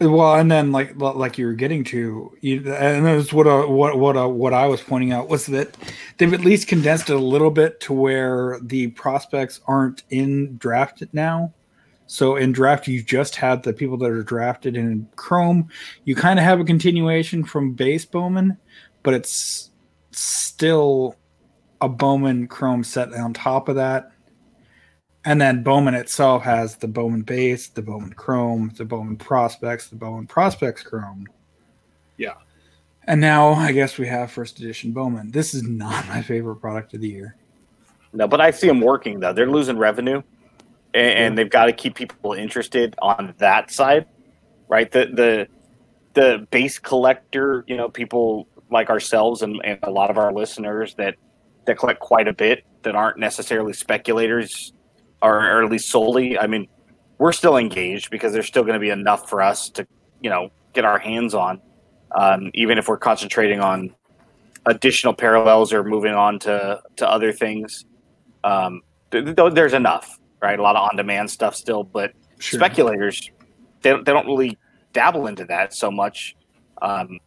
Well, 0.00 0.34
and 0.34 0.50
then 0.50 0.72
like 0.72 0.94
like 0.96 1.38
you 1.38 1.46
were 1.46 1.52
getting 1.52 1.84
to, 1.84 2.36
you, 2.40 2.56
and 2.72 3.06
that's 3.06 3.32
what 3.32 3.46
uh, 3.46 3.66
what 3.66 3.98
what 3.98 4.16
uh, 4.16 4.28
what 4.28 4.52
I 4.52 4.66
was 4.66 4.80
pointing 4.80 5.12
out 5.12 5.28
was 5.28 5.46
that 5.46 5.76
they've 6.18 6.32
at 6.32 6.40
least 6.40 6.66
condensed 6.66 7.08
it 7.08 7.14
a 7.14 7.18
little 7.18 7.50
bit 7.50 7.78
to 7.80 7.92
where 7.92 8.58
the 8.62 8.88
prospects 8.88 9.60
aren't 9.66 10.02
in 10.10 10.56
draft 10.56 11.02
now. 11.12 11.52
So 12.06 12.36
in 12.36 12.52
draft, 12.52 12.88
you 12.88 13.02
just 13.02 13.36
had 13.36 13.62
the 13.62 13.72
people 13.72 13.96
that 13.98 14.10
are 14.10 14.22
drafted 14.22 14.76
in 14.76 15.08
Chrome. 15.16 15.68
You 16.04 16.14
kind 16.14 16.38
of 16.38 16.44
have 16.44 16.60
a 16.60 16.64
continuation 16.64 17.44
from 17.44 17.72
base 17.72 18.04
Bowman, 18.04 18.58
but 19.02 19.14
it's 19.14 19.70
still 20.10 21.16
a 21.80 21.88
Bowman 21.88 22.48
Chrome 22.48 22.84
set 22.84 23.14
on 23.14 23.32
top 23.32 23.68
of 23.68 23.76
that. 23.76 24.11
And 25.24 25.40
then 25.40 25.62
Bowman 25.62 25.94
itself 25.94 26.42
has 26.42 26.76
the 26.76 26.88
Bowman 26.88 27.22
base, 27.22 27.68
the 27.68 27.82
Bowman 27.82 28.12
Chrome, 28.12 28.72
the 28.76 28.84
Bowman 28.84 29.16
Prospects, 29.16 29.88
the 29.88 29.96
Bowman 29.96 30.26
Prospects 30.26 30.82
Chrome. 30.82 31.26
Yeah. 32.16 32.34
And 33.06 33.20
now 33.20 33.52
I 33.52 33.72
guess 33.72 33.98
we 33.98 34.06
have 34.08 34.32
first 34.32 34.58
edition 34.58 34.92
Bowman. 34.92 35.30
This 35.30 35.54
is 35.54 35.62
not 35.62 36.06
my 36.08 36.22
favorite 36.22 36.56
product 36.56 36.94
of 36.94 37.00
the 37.00 37.08
year. 37.08 37.36
No, 38.12 38.28
but 38.28 38.40
I 38.40 38.50
see 38.50 38.66
them 38.66 38.80
working 38.80 39.20
though. 39.20 39.32
They're 39.32 39.50
losing 39.50 39.78
revenue, 39.78 40.22
and, 40.92 41.18
and 41.18 41.38
they've 41.38 41.48
got 41.48 41.66
to 41.66 41.72
keep 41.72 41.94
people 41.94 42.34
interested 42.34 42.94
on 43.00 43.34
that 43.38 43.70
side, 43.70 44.06
right? 44.68 44.90
The 44.90 45.06
the 45.06 45.48
the 46.14 46.46
base 46.50 46.78
collector, 46.78 47.64
you 47.66 47.76
know, 47.76 47.88
people 47.88 48.48
like 48.70 48.90
ourselves 48.90 49.40
and, 49.40 49.60
and 49.64 49.78
a 49.82 49.90
lot 49.90 50.10
of 50.10 50.18
our 50.18 50.32
listeners 50.32 50.94
that 50.96 51.14
that 51.66 51.78
collect 51.78 52.00
quite 52.00 52.28
a 52.28 52.34
bit 52.34 52.64
that 52.82 52.94
aren't 52.94 53.18
necessarily 53.18 53.72
speculators 53.72 54.74
or, 55.22 55.36
or 55.38 55.64
at 55.64 55.70
least 55.70 55.88
solely. 55.88 56.38
I 56.38 56.46
mean, 56.46 56.68
we're 57.18 57.32
still 57.32 57.56
engaged 57.56 58.10
because 58.10 58.32
there's 58.32 58.46
still 58.48 58.62
going 58.62 58.74
to 58.74 58.80
be 58.80 58.90
enough 58.90 59.28
for 59.30 59.40
us 59.40 59.70
to, 59.70 59.86
you 60.20 60.28
know, 60.28 60.50
get 60.72 60.84
our 60.84 60.98
hands 60.98 61.34
on, 61.34 61.60
um, 62.14 62.50
even 62.54 62.78
if 62.78 62.88
we're 62.88 62.98
concentrating 62.98 63.60
on 63.60 63.94
additional 64.66 65.14
parallels 65.14 65.72
or 65.72 65.82
moving 65.84 66.14
on 66.14 66.38
to 66.40 66.80
to 66.96 67.08
other 67.08 67.32
things. 67.32 67.84
Um, 68.44 68.82
th- 69.10 69.24
th- 69.36 69.54
there's 69.54 69.72
enough, 69.72 70.18
right? 70.40 70.58
A 70.58 70.62
lot 70.62 70.76
of 70.76 70.82
on-demand 70.90 71.30
stuff 71.30 71.54
still, 71.54 71.84
but 71.84 72.12
Sure. 72.38 72.58
speculators 72.58 73.30
they, 73.82 73.90
don't- 73.90 74.04
they 74.04 74.12
don't 74.12 74.26
really 74.26 74.58
dabble 74.92 75.26
into 75.26 75.44
that 75.46 75.74
so 75.74 75.90
much. 75.90 76.36
Um, 76.80 77.18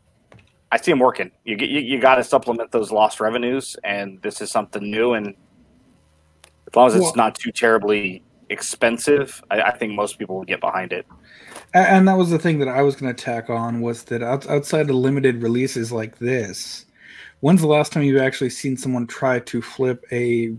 I 0.72 0.78
see 0.78 0.92
them 0.92 1.00
working. 1.00 1.32
You 1.46 1.56
get- 1.56 1.70
you, 1.70 1.80
you 1.80 2.00
got 2.00 2.16
to 2.16 2.24
supplement 2.24 2.72
those 2.72 2.92
lost 2.92 3.20
revenues, 3.22 3.78
and 3.84 4.22
this 4.22 4.42
is 4.42 4.52
something 4.52 4.90
new. 4.90 5.14
And 5.14 5.36
as 6.68 6.76
long 6.76 6.88
as 6.88 6.96
it's 6.96 7.04
Well- 7.04 7.14
not 7.16 7.36
too 7.36 7.52
terribly 7.52 8.24
expensive, 8.50 9.44
I, 9.50 9.62
I 9.62 9.78
think 9.78 9.94
most 9.94 10.20
people 10.20 10.36
will 10.38 10.46
get 10.46 10.62
behind 10.62 10.94
it. 10.94 11.06
And 11.74 12.08
that 12.08 12.18
was 12.18 12.30
the 12.30 12.40
thing 12.40 12.60
that 12.60 12.68
I 12.68 12.82
was 12.82 12.96
going 12.96 13.14
to 13.14 13.24
tack 13.24 13.50
on 13.50 13.82
was 13.82 14.04
that 14.04 14.22
out- 14.22 14.48
outside 14.50 14.90
of 14.90 14.96
limited 14.96 15.42
releases 15.42 15.92
like 15.92 16.20
this, 16.20 16.86
when's 17.40 17.62
the 17.62 17.68
last 17.68 17.92
time 17.92 18.04
you've 18.04 18.22
actually 18.22 18.52
seen 18.52 18.78
someone 18.78 19.08
try 19.08 19.40
to 19.40 19.62
flip 19.62 20.06
a 20.12 20.56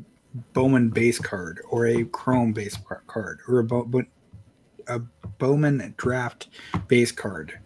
Bowman 0.52 0.90
base 0.90 1.18
card 1.18 1.60
or 1.70 1.86
a 1.86 2.04
Chrome 2.04 2.52
base 2.52 2.76
card 3.06 3.38
or 3.48 3.60
a, 3.60 4.94
a 4.94 4.98
Bowman 5.38 5.94
draft 5.96 6.48
base 6.88 7.12
card? 7.12 7.58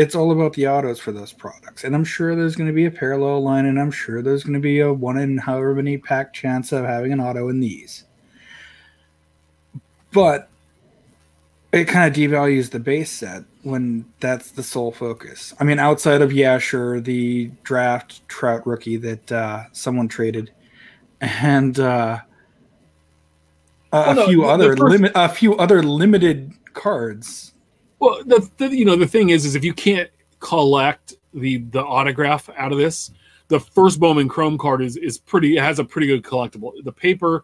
It's 0.00 0.14
all 0.14 0.30
about 0.30 0.52
the 0.52 0.68
autos 0.68 1.00
for 1.00 1.10
those 1.10 1.32
products. 1.32 1.82
And 1.82 1.92
I'm 1.94 2.04
sure 2.04 2.36
there's 2.36 2.54
going 2.54 2.68
to 2.68 2.72
be 2.72 2.84
a 2.84 2.90
parallel 2.90 3.42
line, 3.42 3.66
and 3.66 3.80
I'm 3.80 3.90
sure 3.90 4.22
there's 4.22 4.44
going 4.44 4.54
to 4.54 4.60
be 4.60 4.78
a 4.78 4.92
one 4.92 5.18
in 5.18 5.38
however 5.38 5.74
many 5.74 5.98
pack 5.98 6.32
chance 6.32 6.70
of 6.70 6.84
having 6.84 7.12
an 7.12 7.20
auto 7.20 7.48
in 7.48 7.58
these. 7.58 8.04
But 10.12 10.48
it 11.72 11.86
kind 11.86 12.08
of 12.08 12.16
devalues 12.16 12.70
the 12.70 12.78
base 12.78 13.10
set 13.10 13.42
when 13.62 14.04
that's 14.20 14.52
the 14.52 14.62
sole 14.62 14.92
focus. 14.92 15.52
I 15.58 15.64
mean, 15.64 15.78
outside 15.78 16.22
of 16.22 16.32
yeah, 16.32 16.58
sure, 16.58 17.00
the 17.00 17.50
draft 17.64 18.26
Trout 18.28 18.66
rookie 18.66 18.96
that 18.98 19.32
uh, 19.32 19.64
someone 19.72 20.06
traded, 20.06 20.52
and 21.20 21.78
uh, 21.80 22.18
a, 23.92 23.96
Well, 23.98 24.14
no, 24.14 24.26
few 24.28 24.36
the- 24.42 24.42
the 24.46 24.48
other 24.52 24.76
first- 24.76 24.92
limit, 24.92 25.12
a 25.16 25.28
few 25.28 25.56
other 25.56 25.82
limited 25.82 26.52
cards. 26.72 27.52
Well, 28.00 28.22
the, 28.24 28.48
the 28.58 28.68
you 28.76 28.84
know 28.84 28.96
the 28.96 29.06
thing 29.06 29.30
is, 29.30 29.44
is 29.44 29.54
if 29.54 29.64
you 29.64 29.72
can't 29.74 30.10
collect 30.40 31.14
the 31.34 31.58
the 31.58 31.82
autograph 31.84 32.48
out 32.56 32.72
of 32.72 32.78
this, 32.78 33.10
the 33.48 33.58
first 33.60 33.98
Bowman 34.00 34.28
Chrome 34.28 34.58
card 34.58 34.82
is 34.82 34.96
is 34.96 35.18
pretty 35.18 35.56
it 35.56 35.62
has 35.62 35.78
a 35.78 35.84
pretty 35.84 36.06
good 36.06 36.22
collectible. 36.22 36.72
The 36.84 36.92
paper 36.92 37.42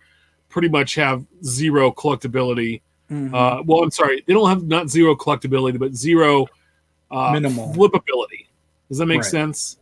pretty 0.49 0.69
much 0.69 0.95
have 0.95 1.25
zero 1.45 1.90
collectability. 1.90 2.81
Mhm. 3.11 3.35
Uh, 3.35 3.62
well, 3.64 3.83
I'm 3.83 3.90
sorry, 3.90 4.23
they 4.27 4.33
don't 4.33 4.49
have 4.49 4.64
not 4.64 4.88
zero 4.88 5.14
collectability, 5.17 5.79
but 5.79 5.95
zero 5.95 6.47
uh, 7.11 7.33
Minimal. 7.33 7.73
flippability. 7.75 8.47
Does 8.88 8.99
that 8.99 9.07
make 9.07 9.23
Right. 9.23 9.31
sense? 9.31 9.79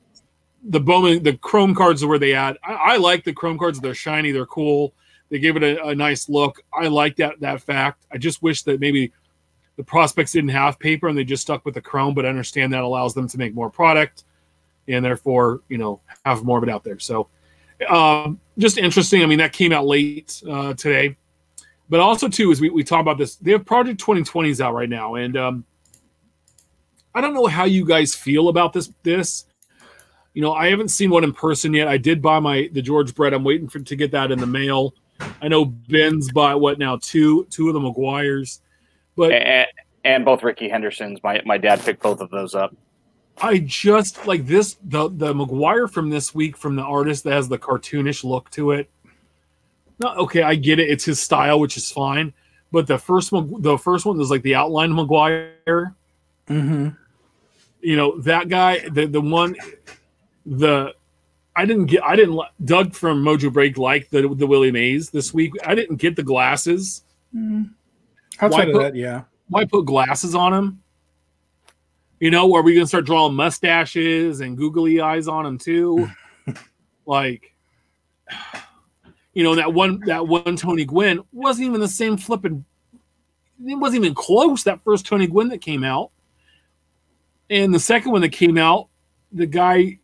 The 0.64 0.80
Bowman, 0.80 1.22
the 1.22 1.34
Chrome 1.36 1.74
cards 1.74 2.02
are 2.02 2.08
where 2.08 2.18
they 2.18 2.34
add. 2.34 2.56
I, 2.64 2.72
I 2.72 2.96
like 2.96 3.24
the 3.24 3.32
Chrome 3.32 3.58
cards. 3.58 3.80
They're 3.80 3.94
shiny. 3.94 4.30
They're 4.32 4.46
cool. 4.46 4.92
They 5.28 5.38
give 5.38 5.56
it 5.56 5.62
a, 5.62 5.86
a 5.88 5.94
nice 5.94 6.28
look. 6.28 6.62
I 6.72 6.88
like 6.88 7.16
that 7.16 7.40
that 7.40 7.60
fact. 7.62 8.06
I 8.12 8.18
just 8.18 8.42
wish 8.42 8.62
that 8.62 8.80
maybe 8.80 9.12
the 9.76 9.84
prospects 9.84 10.32
didn't 10.32 10.50
have 10.50 10.78
paper 10.78 11.08
and 11.08 11.16
they 11.16 11.24
just 11.24 11.42
stuck 11.42 11.64
with 11.64 11.74
the 11.74 11.80
Chrome. 11.80 12.14
But 12.14 12.26
I 12.26 12.28
understand 12.28 12.72
that 12.72 12.82
allows 12.82 13.14
them 13.14 13.28
to 13.28 13.38
make 13.38 13.54
more 13.54 13.70
product, 13.70 14.24
and 14.88 15.04
therefore 15.04 15.60
you 15.68 15.78
know 15.78 16.00
have 16.24 16.44
more 16.44 16.58
of 16.58 16.64
it 16.64 16.70
out 16.70 16.84
there. 16.84 16.98
So 16.98 17.28
um, 17.88 18.40
just 18.58 18.78
interesting. 18.78 19.22
I 19.22 19.26
mean, 19.26 19.38
that 19.38 19.52
came 19.52 19.72
out 19.72 19.86
late 19.86 20.42
uh, 20.48 20.74
today 20.74 21.16
but 21.92 22.00
also 22.00 22.26
too 22.26 22.50
is 22.50 22.58
we, 22.58 22.70
we 22.70 22.82
talk 22.82 23.02
about 23.02 23.18
this 23.18 23.36
they 23.36 23.52
have 23.52 23.66
project 23.66 24.00
2020s 24.00 24.60
out 24.60 24.72
right 24.72 24.88
now 24.88 25.16
and 25.16 25.36
um 25.36 25.64
i 27.14 27.20
don't 27.20 27.34
know 27.34 27.46
how 27.46 27.64
you 27.64 27.84
guys 27.84 28.14
feel 28.14 28.48
about 28.48 28.72
this 28.72 28.90
this 29.02 29.44
you 30.32 30.40
know 30.40 30.54
i 30.54 30.70
haven't 30.70 30.88
seen 30.88 31.10
one 31.10 31.22
in 31.22 31.34
person 31.34 31.74
yet 31.74 31.88
i 31.88 31.98
did 31.98 32.22
buy 32.22 32.40
my 32.40 32.68
the 32.72 32.80
George 32.80 33.14
Brett 33.14 33.34
i'm 33.34 33.44
waiting 33.44 33.68
for 33.68 33.78
to 33.78 33.94
get 33.94 34.10
that 34.10 34.32
in 34.32 34.38
the 34.38 34.46
mail 34.46 34.94
i 35.42 35.48
know 35.48 35.66
ben's 35.66 36.32
bought 36.32 36.62
what 36.62 36.78
now 36.78 36.96
two 36.96 37.46
two 37.50 37.68
of 37.68 37.74
the 37.74 37.80
McGwires 37.80 38.60
but 39.16 39.32
And, 39.32 39.66
and 40.04 40.24
both 40.24 40.42
Rickey 40.42 40.68
Hendersons, 40.68 41.20
my, 41.22 41.40
my 41.44 41.58
dad 41.58 41.80
picked 41.80 42.02
both 42.02 42.20
of 42.20 42.30
those 42.30 42.54
up. 42.54 42.74
i 43.40 43.58
just 43.58 44.26
like 44.26 44.46
this 44.46 44.76
the 44.84 45.08
the 45.08 45.32
McGwire 45.32 45.90
from 45.90 46.10
this 46.10 46.34
week 46.34 46.56
from 46.56 46.76
the 46.76 46.82
artist 46.82 47.24
that 47.24 47.32
has 47.32 47.48
the 47.48 47.58
cartoonish 47.58 48.24
look 48.24 48.50
to 48.50 48.72
it 48.72 48.90
no 50.00 50.08
okay 50.16 50.42
i 50.42 50.54
get 50.54 50.78
it 50.78 50.90
it's 50.90 51.04
his 51.04 51.18
style 51.20 51.58
which 51.60 51.76
is 51.78 51.90
fine 51.90 52.32
but 52.72 52.86
the 52.86 52.98
first 52.98 53.32
one 53.32 53.50
the 53.62 53.78
first 53.78 54.04
one 54.04 54.18
was 54.18 54.30
like 54.30 54.42
the 54.42 54.54
outline 54.54 54.90
McGwire 54.90 55.94
Mhm. 56.48 56.96
you 57.80 57.96
know 57.96 58.18
that 58.20 58.48
guy 58.48 58.86
the 58.90 59.06
the 59.06 59.20
one 59.20 59.56
the 60.44 60.94
I 61.54 61.66
didn't 61.66 61.86
get 61.86 62.02
I 62.02 62.16
didn't 62.16 62.34
li- 62.36 62.48
Doug 62.64 62.94
from 62.94 63.22
Mojo 63.22 63.52
Break 63.52 63.76
liked 63.78 64.10
the 64.10 64.22
the 64.34 64.46
Willie 64.46 64.72
Mays 64.72 65.10
this 65.10 65.32
week. 65.34 65.52
I 65.66 65.74
didn't 65.74 65.96
get 65.96 66.16
the 66.16 66.22
glasses. 66.22 67.04
Mhm. 67.36 67.70
Outside 68.42 68.68
of 68.68 68.74
put- 68.74 68.82
that, 68.82 68.94
yeah. 68.94 69.22
Why 69.48 69.64
put 69.64 69.86
glasses 69.86 70.34
on 70.34 70.52
him? 70.54 70.82
You 72.20 72.30
know, 72.30 72.54
are 72.54 72.62
we 72.62 72.74
gonna 72.74 72.86
start 72.86 73.04
drawing 73.04 73.34
mustaches 73.34 74.40
and 74.40 74.56
googly 74.56 75.00
eyes 75.00 75.28
on 75.28 75.44
him 75.44 75.58
too? 75.58 76.08
like, 77.06 77.54
you 79.34 79.42
know, 79.42 79.54
that 79.54 79.72
one 79.72 80.00
that 80.06 80.26
one 80.26 80.56
Tony 80.56 80.84
Gwynn 80.84 81.20
wasn't 81.32 81.68
even 81.68 81.80
the 81.80 81.88
same 81.88 82.16
flipping. 82.16 82.64
It 83.64 83.74
wasn't 83.74 84.04
even 84.04 84.14
close. 84.14 84.64
That 84.64 84.82
first 84.84 85.06
Tony 85.06 85.26
Gwynn 85.26 85.48
that 85.48 85.60
came 85.60 85.84
out, 85.84 86.10
and 87.50 87.74
the 87.74 87.80
second 87.80 88.12
one 88.12 88.22
that 88.22 88.32
came 88.32 88.56
out, 88.56 88.88
the 89.32 89.46
guy 89.46 89.98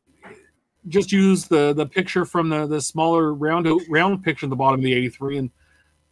just 0.89 1.13
used 1.13 1.49
the 1.49 1.73
the 1.73 1.87
picture 1.87 2.25
from 2.25 2.49
the 2.49 2.67
the 2.67 2.81
smaller 2.81 3.35
round 3.35 3.69
round 3.89 4.23
picture 4.23 4.47
at 4.47 4.51
the 4.51 4.57
bottom 4.57 4.81
of 4.81 4.85
the 4.85 4.95
83 4.95 5.39
and 5.39 5.51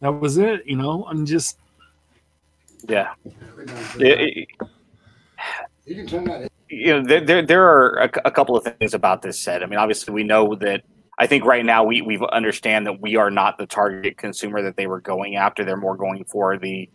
that 0.01 0.09
was 0.09 0.37
it 0.37 0.61
you 0.65 0.75
know 0.75 1.05
i'm 1.09 1.25
just 1.25 1.57
Yeah. 2.87 3.13
It- 3.99 4.37
it- 4.37 4.47
You 5.85 5.95
can 5.95 6.07
turn 6.07 6.23
that. 6.25 6.51
you 6.69 6.87
know, 6.93 7.01
there, 7.03 7.21
there, 7.21 7.41
there 7.41 7.63
are 7.65 7.93
a, 8.03 8.09
a 8.25 8.31
couple 8.31 8.57
of 8.57 8.63
things 8.77 8.93
about 8.93 9.21
this 9.21 9.39
set. 9.39 9.63
I 9.63 9.65
mean, 9.67 9.79
obviously, 9.79 10.13
we 10.13 10.23
know 10.23 10.55
that. 10.55 10.83
I 11.19 11.25
think 11.25 11.45
right 11.45 11.65
now 11.65 11.83
we 11.83 12.03
we 12.03 12.19
understand 12.31 12.85
that 12.85 13.01
we 13.01 13.15
are 13.15 13.31
not 13.31 13.57
the 13.57 13.65
target 13.65 14.17
consumer 14.17 14.61
that 14.61 14.77
they 14.77 14.85
were 14.85 15.01
going 15.01 15.35
after. 15.35 15.63
They're 15.65 15.75
more 15.75 15.95
going 15.97 16.23
for 16.25 16.59
the 16.59 16.87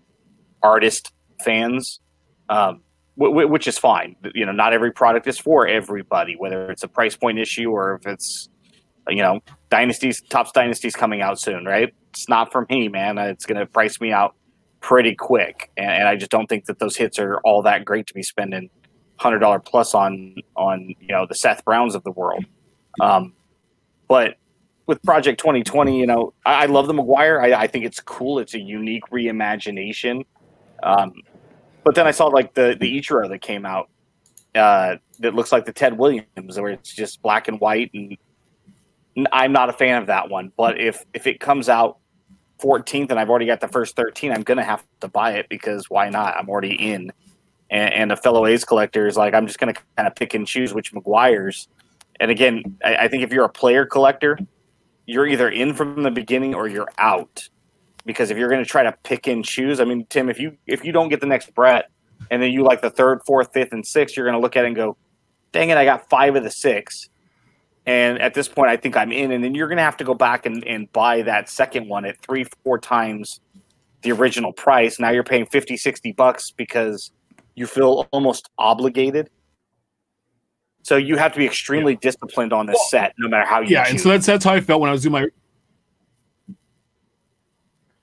artist 0.63 1.13
fans, 1.43 1.99
um, 2.49 2.83
wh- 3.19 3.33
wh- 3.33 3.51
which 3.51 3.67
is 3.67 3.79
fine. 3.79 4.15
You 4.33 4.47
know, 4.47 4.53
not 4.53 4.73
every 4.73 4.93
product 4.93 5.27
is 5.27 5.39
for 5.41 5.67
everybody, 5.67 6.37
whether 6.37 6.71
it's 6.71 6.85
a 6.85 6.89
price 6.89 7.17
point 7.17 7.41
issue 7.41 7.71
or 7.71 7.95
if 7.97 8.07
it's, 8.07 8.49
you 9.09 9.23
know, 9.25 9.41
dynasties, 9.71 10.23
Topps 10.31 10.53
dynasties 10.53 10.95
coming 10.95 11.21
out 11.21 11.41
soon, 11.41 11.65
right? 11.65 11.93
It's 12.11 12.29
not 12.29 12.53
for 12.53 12.65
me, 12.71 12.87
man. 12.89 13.19
It's 13.19 13.45
going 13.45 13.59
to 13.59 13.67
price 13.67 14.01
me 14.01 14.13
out 14.13 14.37
pretty 14.83 15.15
quick, 15.15 15.71
and, 15.79 15.91
and 15.91 16.09
I 16.09 16.17
just 16.17 16.31
don't 16.31 16.47
think 16.47 16.67
that 16.67 16.79
those 16.79 16.97
hits 16.97 17.19
are 17.19 17.39
all 17.45 17.63
that 17.63 17.87
great 17.87 18.07
to 18.09 18.15
be 18.15 18.23
spending 18.23 18.69
hundred 19.17 19.39
dollar 19.39 19.61
plus 19.61 19.95
on 19.95 20.35
on 20.57 20.95
you 21.01 21.09
know 21.09 21.27
the 21.27 21.35
Seth 21.35 21.65
Browns 21.65 21.95
of 21.95 22.03
the 22.03 22.11
world. 22.11 22.45
Um, 23.01 23.33
but 24.09 24.37
with 24.87 25.03
Project 25.03 25.41
2020, 25.41 25.99
you 25.99 26.07
know, 26.07 26.35
I, 26.45 26.65
I 26.65 26.67
love 26.67 26.89
the 26.89 26.93
McGwire. 26.93 27.41
I, 27.41 27.63
I 27.63 27.67
think 27.67 27.85
it's 27.85 28.01
cool. 28.01 28.41
It's 28.41 28.55
a 28.55 28.61
unique 28.61 29.05
reimagination. 29.11 30.27
Um, 30.83 31.15
but 31.85 31.95
then 31.95 32.07
I 32.07 32.11
saw 32.11 32.27
like 32.27 32.53
the 32.55 32.77
the 32.79 32.99
Ichiro 33.01 33.29
that 33.29 33.41
came 33.41 33.65
out 33.65 33.89
uh, 34.55 34.97
that 35.21 35.35
looks 35.35 35.53
like 35.53 35.65
the 35.65 35.73
Ted 35.73 35.97
Williams, 35.97 36.27
where 36.37 36.71
it's 36.71 36.93
just 36.93 37.23
black 37.23 37.49
and 37.49 37.61
white, 37.61 37.91
and 37.95 38.19
I'm 39.33 39.53
not 39.53 39.71
a 39.71 39.73
fan 39.73 40.01
of 40.01 40.09
that 40.09 40.29
one. 40.29 40.53
But 40.57 40.81
if 40.81 41.05
if 41.15 41.27
it 41.27 41.41
comes 41.41 41.69
out 41.69 41.99
14th 42.63 43.11
and 43.11 43.19
I've 43.19 43.31
already 43.31 43.47
got 43.47 43.61
the 43.61 43.69
first 43.69 43.97
13, 43.97 44.33
I'm 44.33 44.43
gonna 44.43 44.65
have 44.65 44.85
to 45.01 45.09
buy 45.09 45.33
it 45.33 45.49
because 45.49 45.91
why 45.91 46.09
not? 46.09 46.37
I'm 46.37 46.49
already 46.49 46.75
in 46.75 47.13
and, 47.73 47.95
and 47.95 48.13
a 48.13 48.17
fellow 48.17 48.47
A's 48.47 48.65
collector 48.65 49.09
is 49.09 49.17
like, 49.17 49.33
I'm 49.33 49.47
just 49.47 49.59
going 49.59 49.75
to 49.75 49.81
kind 49.97 50.07
of 50.07 50.15
pick 50.15 50.35
and 50.35 50.47
choose 50.47 50.75
which 50.75 50.93
McGwire's. 50.93 51.69
And 52.21 52.31
again, 52.31 52.77
I, 52.85 52.97
I 52.97 53.09
think 53.09 53.25
if 53.25 53.33
you're 53.33 53.47
a 53.47 53.49
player 53.49 53.87
collector, 53.87 54.39
you're 55.07 55.27
either 55.27 55.49
in 55.49 55.73
from 55.73 56.03
the 56.03 56.11
beginning 56.11 56.55
or 56.55 56.69
you're 56.69 56.91
out. 56.99 57.49
Because 58.05 58.31
if 58.31 58.37
you're 58.37 58.51
going 58.51 58.63
to 58.63 58.69
try 58.69 58.83
to 58.83 58.93
pick 59.05 59.27
and 59.27 59.43
choose, 59.43 59.81
I 59.81 59.85
mean, 59.85 60.05
Tim, 60.11 60.29
if 60.29 60.39
you 60.39 60.59
if 60.67 60.85
you 60.85 60.93
don't 60.93 61.09
get 61.09 61.21
the 61.21 61.27
next 61.27 61.55
Brett, 61.55 61.89
and 62.31 62.43
then 62.43 62.53
you 62.53 62.63
like 62.63 62.83
the 62.83 62.91
third, 62.91 63.21
fourth, 63.25 63.53
fifth, 63.53 63.73
and 63.73 63.87
sixth, 63.87 64.17
you're 64.17 64.27
going 64.27 64.37
to 64.37 64.41
look 64.41 64.57
at 64.57 64.65
it 64.65 64.69
and 64.69 64.77
go, 64.77 64.97
"Dang 65.53 65.71
it, 65.71 65.79
I 65.79 65.85
got 65.85 66.11
five 66.11 66.35
of 66.35 66.43
the 66.43 66.51
six. 66.51 67.09
And 67.85 68.21
at 68.21 68.35
this 68.35 68.49
point, 68.49 68.71
I 68.71 68.77
think 68.77 68.97
I'm 68.97 69.11
in. 69.11 69.33
And 69.33 69.43
then 69.43 69.55
you're 69.55 69.67
going 69.69 69.79
to 69.79 69.83
have 69.83 69.97
to 69.97 70.05
go 70.05 70.15
back 70.15 70.47
and, 70.47 70.65
and 70.67 70.91
buy 70.93 71.23
that 71.23 71.49
second 71.49 71.89
one 71.89 72.05
at 72.05 72.21
three, 72.21 72.45
four 72.63 72.79
times 72.79 73.41
the 74.03 74.13
original 74.13 74.53
price. 74.53 75.01
Now 75.01 75.11
you're 75.11 75.25
paying 75.25 75.47
50, 75.47 75.77
60 75.77 76.13
bucks 76.13 76.51
because 76.51 77.11
you 77.55 77.67
feel 77.67 78.09
almost 78.13 78.51
obligated. 78.59 79.31
So 80.83 80.97
you 80.97 81.17
have 81.17 81.33
to 81.33 81.39
be 81.39 81.47
extremely 81.47 81.97
disciplined 81.97 82.53
on 82.53 82.67
this 82.67 82.75
Well, 82.75 82.89
set, 82.89 83.15
no 83.19 83.29
matter 83.29 83.47
how 83.47 83.61
you 83.61 83.69
yeah, 83.69 83.85
choose. 83.85 83.91
and 83.93 84.01
so 84.01 84.09
that's 84.09 84.27
that's 84.27 84.45
how 84.45 84.55
I 84.55 84.61
felt 84.61 84.81
when 84.81 84.91
I 84.91 84.93
was 84.93 85.03
doing 85.03 85.13
my. 85.13 85.29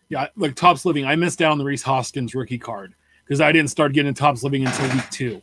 Yeah, 0.07 0.27
like 0.37 0.55
Topps 0.55 0.85
Living, 0.85 1.05
I 1.05 1.15
missed 1.15 1.41
out 1.41 1.51
on 1.51 1.57
the 1.57 1.65
Rhys 1.65 1.83
Hoskins 1.83 2.33
rookie 2.33 2.57
card 2.57 2.95
because 3.25 3.41
I 3.41 3.51
didn't 3.51 3.69
start 3.69 3.91
getting 3.93 4.13
Topps 4.13 4.43
Living 4.43 4.65
until 4.65 4.89
week 4.95 5.09
two 5.11 5.41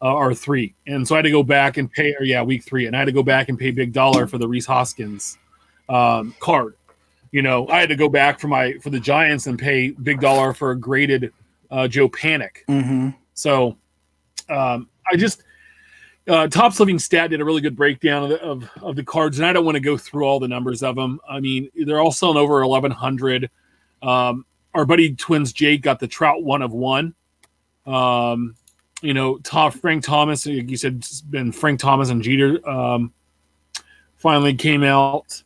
uh, 0.00 0.14
or 0.14 0.34
three, 0.34 0.74
and 0.86 1.06
so 1.06 1.14
I 1.14 1.18
had 1.18 1.22
to 1.22 1.30
go 1.30 1.42
back 1.42 1.76
and 1.76 1.90
pay. 1.90 2.14
Or 2.18 2.24
yeah, 2.24 2.42
week 2.42 2.64
three, 2.64 2.86
and 2.86 2.94
I 2.94 3.00
had 3.00 3.06
to 3.06 3.12
go 3.12 3.22
back 3.22 3.48
and 3.48 3.58
pay 3.58 3.70
big 3.70 3.92
dollar 3.92 4.26
for 4.26 4.38
the 4.38 4.46
Rhys 4.46 4.66
Hoskins 4.66 5.38
um, 5.88 6.34
card. 6.40 6.74
You 7.30 7.42
know, 7.42 7.68
I 7.68 7.80
had 7.80 7.88
to 7.90 7.96
go 7.96 8.08
back 8.08 8.40
for 8.40 8.48
my 8.48 8.74
for 8.82 8.90
the 8.90 9.00
Giants 9.00 9.46
and 9.46 9.58
pay 9.58 9.90
big 9.90 10.20
dollar 10.20 10.54
for 10.54 10.70
a 10.70 10.76
graded 10.76 11.32
uh, 11.70 11.88
Joe 11.88 12.08
Panik. 12.08 12.64
Mm-hmm. 12.68 13.10
So 13.34 13.76
um, 14.48 14.88
I 15.10 15.16
just 15.16 15.42
uh, 16.28 16.46
Topps 16.48 16.80
Living 16.80 16.98
Stat 16.98 17.30
did 17.30 17.40
a 17.40 17.44
really 17.44 17.60
good 17.60 17.76
breakdown 17.76 18.24
of 18.24 18.28
the, 18.28 18.40
of, 18.42 18.70
of 18.82 18.96
the 18.96 19.04
cards, 19.04 19.38
and 19.38 19.46
I 19.46 19.52
don't 19.52 19.64
want 19.64 19.76
to 19.76 19.80
go 19.80 19.96
through 19.96 20.24
all 20.24 20.40
the 20.40 20.48
numbers 20.48 20.82
of 20.82 20.96
them. 20.96 21.20
I 21.28 21.40
mean, 21.40 21.70
they're 21.74 22.00
all 22.00 22.12
selling 22.12 22.38
over 22.38 22.62
eleven 22.62 22.90
hundred. 22.90 23.50
Um, 24.00 24.46
our 24.74 24.86
buddy 24.86 25.14
Twins 25.14 25.52
Jake 25.52 25.82
got 25.82 25.98
the 25.98 26.06
Trout 26.06 26.42
one 26.42 26.62
of 26.62 26.72
one. 26.72 27.14
Um, 27.84 28.54
you 29.02 29.14
know, 29.14 29.38
Tom, 29.38 29.70
Frank 29.70 30.04
Thomas, 30.04 30.46
like 30.46 30.68
you 30.68 30.76
said, 30.76 30.96
it's 30.96 31.20
been 31.20 31.52
Frank 31.52 31.80
Thomas 31.80 32.10
and 32.10 32.22
Jeter 32.22 32.66
um, 32.68 33.12
finally 34.16 34.54
came 34.54 34.82
out, 34.82 35.42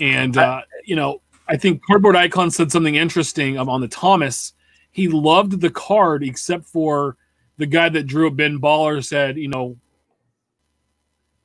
and 0.00 0.36
uh, 0.36 0.62
you 0.84 0.96
know, 0.96 1.20
I 1.48 1.56
think 1.56 1.84
Cardboard 1.84 2.16
Icon 2.16 2.50
said 2.50 2.72
something 2.72 2.94
interesting 2.94 3.58
on 3.58 3.80
the 3.80 3.88
Thomas. 3.88 4.54
He 4.92 5.08
loved 5.08 5.60
the 5.60 5.70
card, 5.70 6.24
except 6.24 6.64
for 6.64 7.16
the 7.58 7.66
guy 7.66 7.88
that 7.88 8.06
drew 8.06 8.28
it, 8.28 8.36
Ben 8.36 8.58
Baller, 8.58 9.04
said, 9.04 9.36
you 9.36 9.48
know, 9.48 9.76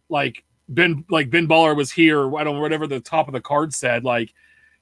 like 0.10 0.44
Ben, 0.70 1.04
like 1.10 1.30
Ben 1.30 1.48
Baller 1.48 1.76
was 1.76 1.92
here. 1.92 2.34
I 2.38 2.44
don't 2.44 2.56
know 2.56 2.62
whatever 2.62 2.88
the 2.88 3.00
top 3.00 3.28
of 3.28 3.34
the 3.34 3.42
card 3.42 3.74
said. 3.74 4.04
Like 4.04 4.34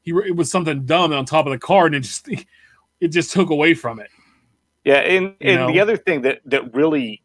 he, 0.01 0.11
it 0.11 0.35
was 0.35 0.51
something 0.51 0.85
dumb 0.85 1.13
on 1.13 1.25
top 1.25 1.47
of 1.47 1.51
the 1.51 1.57
card, 1.57 1.95
and 1.95 2.03
it 2.03 2.07
just, 2.07 2.29
it 2.99 3.07
just 3.07 3.31
took 3.31 3.49
away 3.49 3.73
from 3.73 3.99
it. 3.99 4.09
Yeah, 4.89 5.01
and, 5.01 5.35
and 5.39 5.69
the 5.69 5.81
other 5.81 5.97
thing 5.97 6.23
that 6.23 6.39
that 6.45 6.73
really 6.73 7.21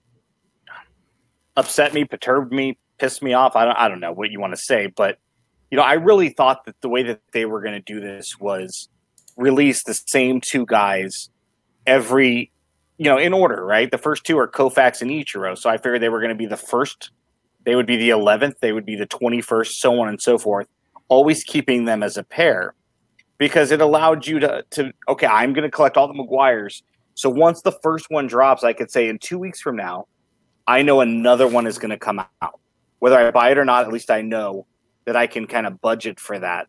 upset 1.57 1.95
me, 1.95 2.05
perturbed 2.05 2.53
me, 2.53 2.77
pissed 2.99 3.23
me 3.23 3.33
off. 3.33 3.57
I 3.57 3.65
don't 3.65 3.79
I 3.79 3.89
don't 3.89 4.01
know 4.01 4.13
what 4.13 4.31
you 4.31 4.39
want 4.39 4.53
to 4.53 4.61
say, 4.61 4.87
but 4.87 5.19
you 5.71 5.79
know, 5.79 5.83
I 5.83 5.95
really 5.95 6.29
thought 6.29 6.67
that 6.67 6.79
the 6.83 6.91
way 6.91 7.03
that 7.05 7.21
they 7.33 7.47
were 7.47 7.63
going 7.63 7.75
to 7.75 7.81
do 7.81 8.01
this 8.01 8.39
was 8.39 8.91
release 9.37 9.83
the 9.83 9.95
same 9.95 10.43
two 10.43 10.67
guys 10.67 11.31
every 11.87 12.53
you 12.99 13.07
know, 13.07 13.19
in 13.19 13.33
order, 13.33 13.65
right? 13.65 13.91
The 13.91 13.99
first 13.99 14.25
two 14.25 14.39
are 14.39 14.47
Koufax 14.47 15.03
and 15.03 15.11
Ichiro. 15.11 15.57
So 15.59 15.69
I 15.69 15.79
figured 15.79 16.03
they 16.03 16.09
were 16.09 16.21
going 16.21 16.29
to 16.29 16.37
be 16.37 16.47
the 16.47 16.57
first, 16.57 17.11
they 17.65 17.75
would 17.75 17.87
be 17.87 17.97
the 17.97 18.11
11th, 18.11 18.59
they 18.61 18.73
would 18.73 18.85
be 18.87 18.95
the 18.95 19.07
21st, 19.07 19.73
so 19.73 20.01
on 20.01 20.09
and 20.09 20.21
so 20.21 20.39
forth, 20.39 20.69
always 21.09 21.43
keeping 21.43 21.87
them 21.87 22.03
as 22.03 22.17
a 22.17 22.23
pair 22.23 22.75
because 23.39 23.73
it 23.73 23.81
allowed 23.81 24.27
you 24.27 24.39
to, 24.39 24.65
to 24.71 24.93
okay, 25.09 25.27
I'm 25.27 25.53
going 25.53 25.65
to 25.65 25.71
collect 25.71 25.97
all 25.97 26.07
the 26.07 26.15
McGwires. 26.15 26.83
So 27.15 27.31
once 27.31 27.63
the 27.63 27.73
first 27.73 28.07
one 28.11 28.27
drops, 28.27 28.65
I 28.65 28.73
could 28.73 28.91
say 28.91 29.09
in 29.09 29.19
two 29.19 29.39
weeks 29.39 29.61
from 29.61 29.77
now, 29.77 30.07
I 30.67 30.83
know 30.83 31.01
another 31.01 31.47
one 31.47 31.67
is 31.67 31.79
going 31.79 31.91
to 31.91 31.99
come 31.99 32.19
out. 32.43 32.61
Whether 32.99 33.19
I 33.19 33.31
buy 33.31 33.51
it 33.51 33.59
or 33.59 33.65
not, 33.65 33.85
at 33.87 33.93
least 33.93 34.11
I 34.11 34.23
know 34.23 34.67
that 35.05 35.15
I 35.17 35.27
can 35.27 35.47
kind 35.47 35.67
of 35.67 35.81
budget 35.81 36.19
for 36.19 36.39
that. 36.39 36.67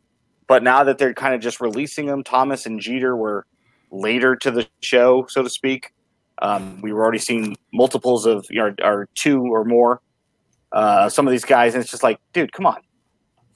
But 0.48 0.64
now 0.64 0.84
that 0.84 0.98
they're 0.98 1.14
kind 1.14 1.34
of 1.34 1.42
just 1.42 1.62
releasing 1.62 2.06
them, 2.06 2.24
Thomas 2.24 2.66
and 2.66 2.80
Jeter 2.80 3.16
were 3.16 3.46
later 3.92 4.36
to 4.36 4.52
the 4.52 4.68
show, 4.82 5.26
so 5.28 5.42
to 5.42 5.50
speak. 5.50 5.92
Um, 6.42 6.82
we 6.82 6.92
were 6.92 7.02
already 7.02 7.20
seeing 7.20 7.56
multiples 7.74 8.26
of 8.26 8.46
you 8.50 8.58
know, 8.58 8.76
or 8.84 9.08
two 9.16 9.42
or 9.42 9.64
more. 9.64 10.02
Uh, 10.72 11.08
some 11.08 11.26
of 11.26 11.32
these 11.32 11.46
guys, 11.46 11.74
and 11.74 11.82
it's 11.82 11.90
just 11.90 12.04
like, 12.04 12.20
dude, 12.34 12.52
come 12.52 12.66
on. 12.66 12.78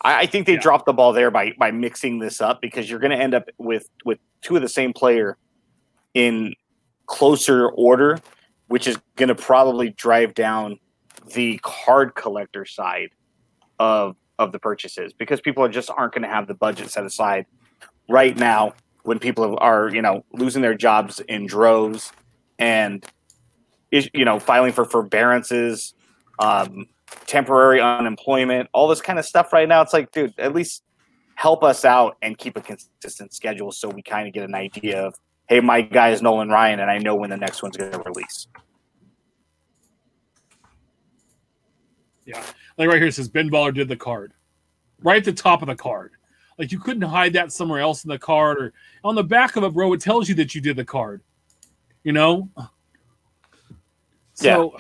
I, 0.02 0.22
I 0.22 0.26
think 0.26 0.48
they 0.48 0.54
Yeah. 0.54 0.62
dropped 0.62 0.86
the 0.86 0.94
ball 0.94 1.12
there 1.12 1.30
by 1.30 1.54
by 1.60 1.72
mixing 1.72 2.20
this 2.20 2.40
up 2.40 2.62
because 2.62 2.90
you're 2.90 3.00
going 3.00 3.12
to 3.12 3.22
end 3.22 3.34
up 3.34 3.50
with 3.58 3.90
with 4.06 4.20
two 4.42 4.56
of 4.56 4.62
the 4.62 4.70
same 4.70 4.94
player 4.94 5.38
in 6.14 6.56
closer 7.10 7.68
order, 7.70 8.20
which 8.68 8.88
is 8.88 8.98
going 9.16 9.30
to 9.30 9.36
probably 9.36 9.90
drive 9.90 10.34
down 10.36 10.80
the 11.34 11.60
card 11.64 12.16
collector 12.16 12.66
side 12.66 13.10
of 13.80 14.16
of 14.38 14.54
the 14.54 14.60
purchases 14.60 15.12
because 15.12 15.42
people 15.42 15.64
are 15.64 15.70
just 15.70 15.90
aren't 15.90 16.14
going 16.14 16.22
to 16.22 16.30
have 16.30 16.48
the 16.48 16.54
budget 16.54 16.90
set 16.90 17.06
aside 17.06 17.46
right 18.08 18.38
now 18.38 18.74
when 19.04 19.20
people 19.20 19.58
are 19.60 19.90
you 19.90 20.02
know 20.02 20.24
losing 20.32 20.62
their 20.62 20.76
jobs 20.76 21.20
in 21.22 21.46
droves 21.46 22.14
and 22.58 23.06
you 23.92 24.24
know 24.24 24.40
filing 24.40 24.72
for 24.72 24.86
forbearances 24.86 25.94
um 26.40 26.86
temporary 27.26 27.82
unemployment 27.82 28.70
all 28.72 28.88
this 28.88 29.02
kind 29.02 29.20
of 29.20 29.26
stuff 29.26 29.52
right 29.52 29.68
now. 29.68 29.82
It's 29.82 29.94
like 29.94 30.12
dude 30.12 30.34
at 30.38 30.54
least 30.54 30.84
help 31.36 31.64
us 31.64 31.86
out 31.86 32.18
and 32.22 32.38
keep 32.38 32.56
a 32.56 32.62
consistent 32.62 33.34
schedule 33.34 33.72
so 33.72 33.90
we 33.90 34.02
kind 34.02 34.28
of 34.28 34.34
get 34.34 34.44
an 34.44 34.56
idea 34.56 35.06
of 35.06 35.16
hey 35.50 35.60
my 35.60 35.82
guy 35.82 36.12
is 36.12 36.22
nolan 36.22 36.50
ryan 36.50 36.80
and 36.80 36.90
i 36.90 36.98
know 36.98 37.16
when 37.16 37.30
the 37.30 37.38
next 37.38 37.62
one's 37.62 37.76
going 37.76 37.92
to 37.92 38.00
release 38.00 38.48
Yeah. 42.30 42.46
Like 42.78 42.88
right 42.88 42.98
here 42.98 43.08
it 43.08 43.16
says 43.16 43.28
Ben 43.28 43.50
Baller 43.50 43.74
did 43.74 43.88
the 43.88 43.96
card. 43.96 44.34
Right 45.02 45.18
at 45.18 45.26
the 45.26 45.34
top 45.34 45.64
of 45.64 45.68
the 45.68 45.76
card. 45.76 46.12
Like 46.60 46.72
you 46.72 46.80
couldn't 46.80 47.02
hide 47.02 47.34
that 47.34 47.52
somewhere 47.52 47.80
else 47.80 48.04
in 48.04 48.10
the 48.10 48.20
card 48.20 48.62
or 48.62 48.74
on 49.04 49.16
the 49.16 49.24
back 49.24 49.56
of 49.56 49.64
it, 49.64 49.74
bro, 49.74 49.94
it 49.94 50.02
tells 50.02 50.30
you 50.30 50.36
that 50.36 50.54
you 50.54 50.62
did 50.62 50.76
the 50.76 50.86
card. 50.86 51.22
You 52.04 52.14
know? 52.14 52.50
So 54.34 54.78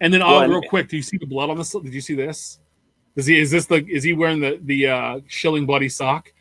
and 0.00 0.12
then 0.12 0.22
Well, 0.22 0.38
uh, 0.38 0.48
real 0.48 0.62
quick, 0.62 0.88
do 0.88 0.96
you 0.96 1.02
see 1.02 1.18
the 1.18 1.26
blood 1.26 1.50
on 1.50 1.58
this? 1.58 1.72
Did 1.72 1.92
you 1.92 2.00
see 2.00 2.14
this? 2.14 2.58
Is 3.16 3.26
he 3.26 3.38
is 3.38 3.50
this 3.50 3.66
the 3.66 3.84
is 3.86 4.02
he 4.02 4.14
wearing 4.14 4.40
the 4.40 4.58
the 4.62 4.86
uh 4.86 5.20
Schilling 5.26 5.66
bloody 5.66 5.90
sock? 5.90 6.32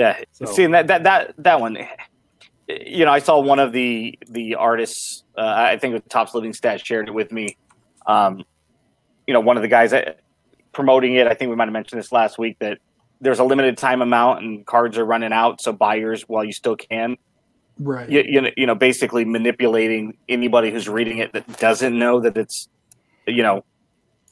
Yeah, 0.00 0.16
So- 0.32 0.46
see, 0.46 0.66
that 0.66 0.86
that 0.86 1.02
that 1.04 1.34
that 1.38 1.60
one, 1.60 1.76
you 2.68 3.04
know, 3.04 3.12
I 3.12 3.18
saw 3.18 3.38
one 3.38 3.58
of 3.58 3.72
the 3.72 4.18
the 4.28 4.54
artists. 4.54 5.24
Uh, 5.36 5.42
I 5.56 5.76
think 5.76 5.92
it 5.92 5.94
was 5.96 6.02
Topps 6.08 6.34
Living 6.34 6.54
Stat 6.54 6.84
shared 6.84 7.08
it 7.08 7.12
with 7.12 7.30
me. 7.32 7.56
Um, 8.06 8.42
you 9.26 9.34
know, 9.34 9.40
one 9.40 9.56
of 9.58 9.62
the 9.62 9.68
guys 9.68 9.90
that, 9.90 10.20
promoting 10.72 11.16
it. 11.16 11.26
I 11.26 11.34
think 11.34 11.50
we 11.50 11.56
might 11.56 11.66
have 11.66 11.72
mentioned 11.74 11.98
this 12.00 12.12
last 12.12 12.38
week 12.38 12.56
that 12.60 12.78
there's 13.20 13.38
a 13.40 13.44
limited 13.44 13.76
time 13.76 14.00
amount 14.00 14.42
and 14.42 14.64
cards 14.64 14.96
are 14.96 15.04
running 15.04 15.32
out. 15.32 15.60
So 15.60 15.70
buyers, 15.72 16.22
while 16.22 16.44
you 16.44 16.52
still 16.52 16.76
can, 16.76 17.16
Right. 17.78 18.08
you, 18.08 18.22
you 18.26 18.40
know, 18.40 18.50
you 18.56 18.66
know, 18.66 18.74
basically 18.74 19.24
manipulating 19.26 20.16
anybody 20.30 20.70
who's 20.70 20.88
reading 20.88 21.18
it 21.18 21.32
that 21.34 21.58
doesn't 21.58 21.96
know 21.98 22.20
that 22.20 22.36
it's, 22.38 22.68
you 23.26 23.42
know, 23.42 23.64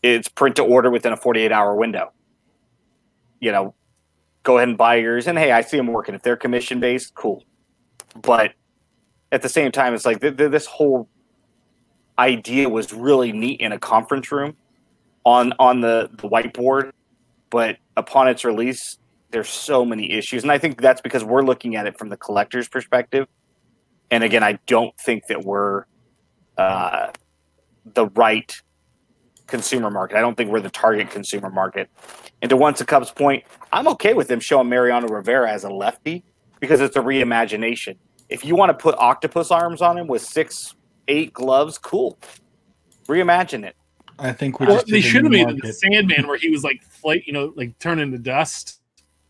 it's 0.03 0.29
print 0.29 0.57
to 0.57 0.63
order 0.63 0.91
within 0.91 1.13
a 1.13 1.17
48 1.17 1.53
hour 1.53 1.75
window. 1.75 2.13
You 3.41 3.53
know, 3.53 3.75
go 4.49 4.57
ahead 4.57 4.71
and 4.71 4.79
buy 4.79 4.95
yours. 4.95 5.27
And 5.27 5.37
hey, 5.37 5.53
I 5.53 5.61
see 5.61 5.77
them 5.77 5.89
working. 5.89 6.15
If 6.15 6.23
they're 6.23 6.35
commission 6.35 6.81
based, 6.81 7.15
cool. 7.15 7.45
But 8.23 8.55
at 9.31 9.43
the 9.43 9.49
same 9.51 9.71
time, 9.71 9.93
it's 9.93 10.07
like 10.07 10.23
th- 10.23 10.39
th- 10.39 10.51
this 10.51 10.65
whole 10.65 11.07
idea 12.19 12.67
was 12.71 12.95
really 12.95 13.31
neat 13.31 13.61
in 13.61 13.73
a 13.73 13.79
conference 13.79 14.33
room 14.33 14.57
on 15.27 15.53
on 15.59 15.83
the, 15.83 16.09
the 16.13 16.27
whiteboard, 16.27 16.93
but 17.51 17.77
upon 17.99 18.27
its 18.27 18.43
release, 18.43 18.97
there's 19.33 19.51
so 19.51 19.85
many 19.85 20.11
issues, 20.13 20.45
and 20.45 20.51
I 20.51 20.57
think 20.57 20.81
that's 20.81 21.03
because 21.03 21.23
we're 21.23 21.43
looking 21.43 21.77
at 21.77 21.87
it 21.87 21.99
from 21.99 22.09
the 22.09 22.17
collector's 22.17 22.69
perspective. 22.69 23.27
And 24.11 24.25
again, 24.25 24.43
I 24.43 24.59
don't 24.67 24.97
think 24.99 25.27
that 25.27 25.45
we're 25.45 25.85
uh, 26.57 27.09
the 27.85 28.07
right 28.07 28.51
consumer 29.49 29.91
market. 29.91 30.17
I 30.17 30.21
don't 30.21 30.37
think 30.37 30.51
we're 30.51 30.61
the 30.61 30.71
target 30.71 31.11
consumer 31.11 31.51
market. 31.51 31.91
And 32.41 32.49
to 32.51 32.57
once 32.57 32.81
a 32.81 32.85
Cubs 32.85 33.11
point, 33.11 33.45
I'm 33.73 33.89
okay 33.89 34.15
with 34.15 34.29
them 34.29 34.41
showing 34.41 34.69
Mariano 34.69 35.09
Rivera 35.09 35.51
as 35.51 35.65
a 35.65 35.71
lefty 35.71 36.23
because 36.61 36.81
it's 36.81 36.97
a 36.97 37.01
reimagination. 37.01 37.97
If 38.29 38.45
you 38.45 38.55
want 38.55 38.71
to 38.71 38.75
put 38.75 38.95
octopus 38.99 39.51
arms 39.51 39.83
on 39.83 39.99
him 39.99 40.07
with 40.07 40.23
six, 40.23 40.75
eight 41.09 41.33
gloves, 41.33 41.79
cool. 41.79 42.19
Reimagine 43.07 43.65
it. 43.65 43.75
I 44.19 44.33
think 44.33 44.61
we 44.61 44.67
Well, 44.67 44.77
just 44.77 44.89
they 44.89 45.01
should 45.01 45.25
have 45.25 45.33
made 45.33 45.63
the. 45.63 45.73
Sandman 45.73 46.27
where 46.27 46.37
he 46.37 46.51
was 46.51 46.65
like 46.65 46.83
flake, 46.83 47.27
you 47.27 47.33
know, 47.33 47.53
like 47.57 47.79
turn 47.79 47.99
into 47.99 48.19
dust. 48.19 48.81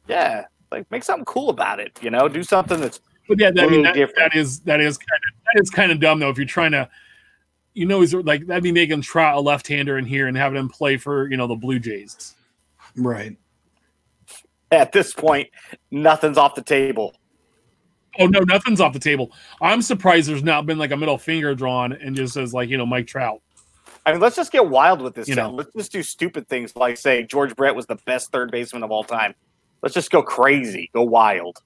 Yeah, 0.08 0.46
like 0.72 0.90
make 0.90 1.04
something 1.04 1.26
cool 1.26 1.50
about 1.50 1.78
it. 1.78 1.98
You 2.02 2.10
know, 2.10 2.28
do 2.28 2.42
something 2.42 2.80
that's 2.80 3.00
But 3.28 3.38
yeah, 3.38 3.50
that, 3.50 3.64
I 3.64 3.68
mean, 3.68 3.82
that, 3.82 3.94
that 4.16 4.34
is 4.34 4.60
that 4.60 4.80
is 4.80 4.98
kind 4.98 5.20
of 5.30 5.44
that 5.54 5.62
is 5.62 5.70
kind 5.70 5.92
of 5.92 6.00
dumb 6.00 6.18
though. 6.18 6.30
If 6.30 6.38
you're 6.38 6.46
trying 6.46 6.72
to, 6.72 6.88
you 7.78 7.86
know, 7.86 8.00
he's 8.00 8.12
like 8.12 8.44
that'd 8.46 8.64
be 8.64 8.72
making 8.72 9.02
try 9.02 9.32
a 9.32 9.40
left-hander 9.40 9.98
in 9.98 10.04
here 10.04 10.26
and 10.26 10.36
having 10.36 10.58
him 10.58 10.68
play 10.68 10.96
for 10.96 11.30
you 11.30 11.36
know 11.36 11.46
the 11.46 11.54
Blue 11.54 11.78
Jays. 11.78 12.34
Right. 12.96 13.36
at 14.72 14.90
this 14.90 15.12
point, 15.12 15.48
nothing's 15.92 16.36
off 16.36 16.56
the 16.56 16.62
table. 16.62 17.14
Oh 18.18 18.26
no, 18.26 18.40
nothing's 18.40 18.80
off 18.80 18.92
the 18.92 18.98
table. 18.98 19.30
I'm 19.62 19.80
surprised 19.80 20.28
there's 20.28 20.42
not 20.42 20.66
been 20.66 20.76
like 20.76 20.90
a 20.90 20.96
middle 20.96 21.18
finger 21.18 21.54
drawn 21.54 21.92
and 21.92 22.16
just 22.16 22.34
says 22.34 22.52
like 22.52 22.68
you 22.68 22.76
know 22.76 22.84
Mike 22.84 23.06
Trout. 23.06 23.40
I 24.04 24.10
mean, 24.10 24.20
let's 24.20 24.34
just 24.34 24.50
get 24.50 24.68
wild 24.68 25.00
with 25.00 25.14
this. 25.14 25.28
You 25.28 25.34
set. 25.34 25.42
know. 25.42 25.50
Let's 25.50 25.72
just 25.72 25.92
do 25.92 26.02
stupid 26.02 26.48
things 26.48 26.74
like 26.74 26.96
say 26.96 27.22
George 27.22 27.54
Brett 27.54 27.76
was 27.76 27.86
the 27.86 27.98
best 28.06 28.32
third 28.32 28.50
baseman 28.50 28.82
of 28.82 28.90
all 28.90 29.04
time. 29.04 29.36
Let's 29.82 29.94
just 29.94 30.10
go 30.10 30.20
crazy, 30.20 30.90
go 30.92 31.02
wild. 31.04 31.62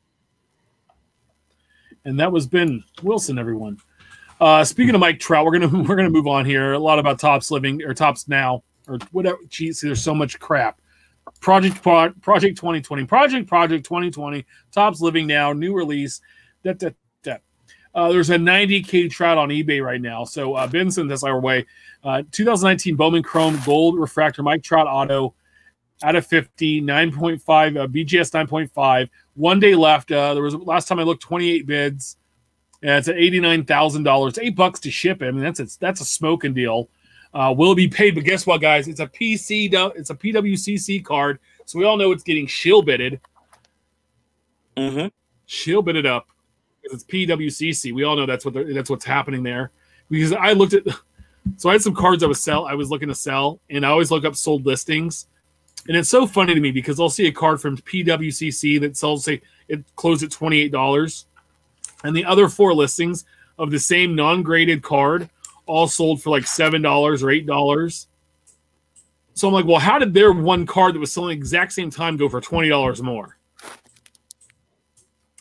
And 2.05 2.21
that 2.21 2.33
was 2.33 2.47
Ben 2.47 2.85
Wilson, 3.03 3.39
everyone. 3.39 3.79
Uh, 4.43 4.65
speaking 4.65 4.93
of 4.93 5.01
Mike 5.01 5.21
Trout, 5.21 5.47
we're 5.47 5.57
gonna 5.57 5.69
we're 5.89 5.95
gonna 5.95 6.11
move 6.11 6.27
on 6.27 6.45
here. 6.45 6.73
A 6.73 6.79
lot 6.79 6.99
about 6.99 7.21
topps 7.21 7.53
living 7.53 7.81
or 7.85 7.95
topps 7.95 8.27
now 8.27 8.65
or 8.89 8.99
whatever. 9.13 9.39
Geez, 9.49 9.81
there's 9.81 10.03
so 10.03 10.17
much 10.17 10.41
crap. 10.41 10.81
Project 11.41 11.81
Pro- 11.81 12.11
Project 12.23 12.57
2020, 12.57 13.05
Project 13.05 13.47
Project 13.47 13.85
2020, 13.85 14.45
topps 14.73 15.01
living 15.01 15.29
now, 15.29 15.53
new 15.53 15.73
release. 15.73 16.21
That 16.65 16.81
that 16.81 16.97
that. 17.23 17.43
Uh, 17.95 18.11
there's 18.11 18.31
a 18.31 18.37
90k 18.37 19.09
trout 19.13 19.39
on 19.39 19.51
eBay 19.51 19.81
right 19.81 20.01
now. 20.01 20.25
So 20.25 20.55
uh, 20.55 20.67
Benson, 20.67 21.07
this 21.07 21.23
our 21.23 21.39
way. 21.39 21.65
Uh, 22.03 22.25
2019 22.33 22.97
Bowman 22.97 23.23
Chrome 23.23 23.61
Gold 23.65 23.97
Refractor 23.97 24.43
Mike 24.43 24.65
Trout 24.65 24.89
Auto 24.89 25.35
out 26.03 26.17
of 26.17 26.27
50, 26.27 26.83
9.5 26.83 27.39
uh, 27.77 27.87
BGS 27.87 28.33
9.5. 28.49 29.09
One 29.35 29.61
day 29.61 29.77
left. 29.77 30.11
Uh, 30.11 30.35
there 30.35 30.43
was 30.43 30.57
last 30.57 30.89
time 30.89 30.99
I 30.99 31.05
looked, 31.05 31.23
28 31.23 31.65
bids. 31.65 32.17
Yeah, 32.83 32.99
it's 32.99 33.09
at 33.09 33.17
eighty-nine 33.17 33.65
thousand 33.65 34.03
dollars, 34.03 34.39
eight 34.39 34.57
bucks 34.57 34.81
to 34.81 34.91
ship 34.91 35.23
it. 35.23 35.29
I 35.29 35.31
mean, 35.31 35.43
that's 35.43 35.61
a, 35.61 35.67
that's 35.79 36.01
a 36.01 36.05
smoking 36.05 36.53
deal. 36.53 36.89
Uh, 37.33 37.55
will 37.57 37.75
be 37.75 37.89
paid, 37.89 38.15
but 38.15 38.25
guess 38.25 38.45
what, 38.45 38.61
guys? 38.61 38.89
It's 38.89 39.01
a 39.01 39.07
PC, 39.07 39.73
it's 39.97 40.11
a 40.11 40.15
PWCC 40.15 41.03
card, 41.05 41.39
so 41.65 41.79
we 41.79 41.85
all 41.85 41.97
know 41.97 42.13
it's 42.13 42.25
getting 42.25 42.47
shield 42.47 42.85
bidded. 42.85 43.21
Mm-hmm. 44.77 45.07
Shield 45.47 45.85
bidded 45.85 46.07
up 46.07 46.27
because 46.83 47.03
it's 47.03 47.11
PWCC. 47.11 47.95
We 47.95 48.03
all 48.03 48.17
know 48.17 48.27
that's 48.27 48.45
what 48.45 48.55
that's 48.55 48.91
what's 48.91 49.05
happening 49.05 49.43
there. 49.43 49.71
Because 50.11 50.33
I 50.33 50.53
looked 50.53 50.75
at, 50.75 50.85
so 51.57 51.71
I 51.71 51.73
had 51.73 51.83
some 51.83 51.95
cards 51.95 52.25
I 52.25 52.27
was 52.27 52.43
sell, 52.43 52.67
I 52.67 52.75
was 52.75 52.91
looking 52.91 53.09
to 53.09 53.15
sell, 53.15 53.61
and 53.71 53.87
I 53.87 53.91
always 53.91 54.11
look 54.11 54.25
up 54.25 54.35
sold 54.35 54.67
listings, 54.67 55.29
and 55.87 55.97
it's 55.97 56.11
so 56.11 56.27
funny 56.27 56.53
to 56.53 56.61
me 56.61 56.73
because 56.73 56.99
I'll 56.99 57.09
see 57.09 57.29
a 57.29 57.33
card 57.33 57.61
from 57.61 57.79
PWCC 57.79 58.81
that 58.81 58.97
sells 58.97 59.25
say 59.25 59.41
it 59.69 59.85
closed 59.95 60.25
at 60.25 60.33
twenty-eight 60.33 60.73
dollars 60.73 61.27
and 62.05 62.17
the 62.17 62.25
other 62.25 62.49
four 62.49 62.75
listings 62.75 63.25
of 63.59 63.71
the 63.71 63.79
same 63.79 64.15
non-graded 64.15 64.83
card 64.83 65.29
all 65.67 65.87
sold 65.87 66.23
for 66.23 66.31
like 66.31 66.47
seven 66.47 66.83
dollars 66.83 67.23
or 67.23 67.31
eight 67.31 67.47
dollars. 67.47 68.09
So 69.35 69.49
I'm 69.49 69.55
like, 69.55 69.65
well, 69.65 69.79
how 69.79 69.99
did 69.99 70.13
their 70.13 70.33
one 70.33 70.67
card 70.67 70.95
that 70.95 70.99
was 70.99 71.13
selling 71.13 71.31
the 71.31 71.37
exact 71.37 71.73
same 71.73 71.91
time 71.91 72.17
go 72.17 72.29
for 72.29 72.41
twenty 72.41 72.69
dollars 72.69 73.03
more? 73.03 73.37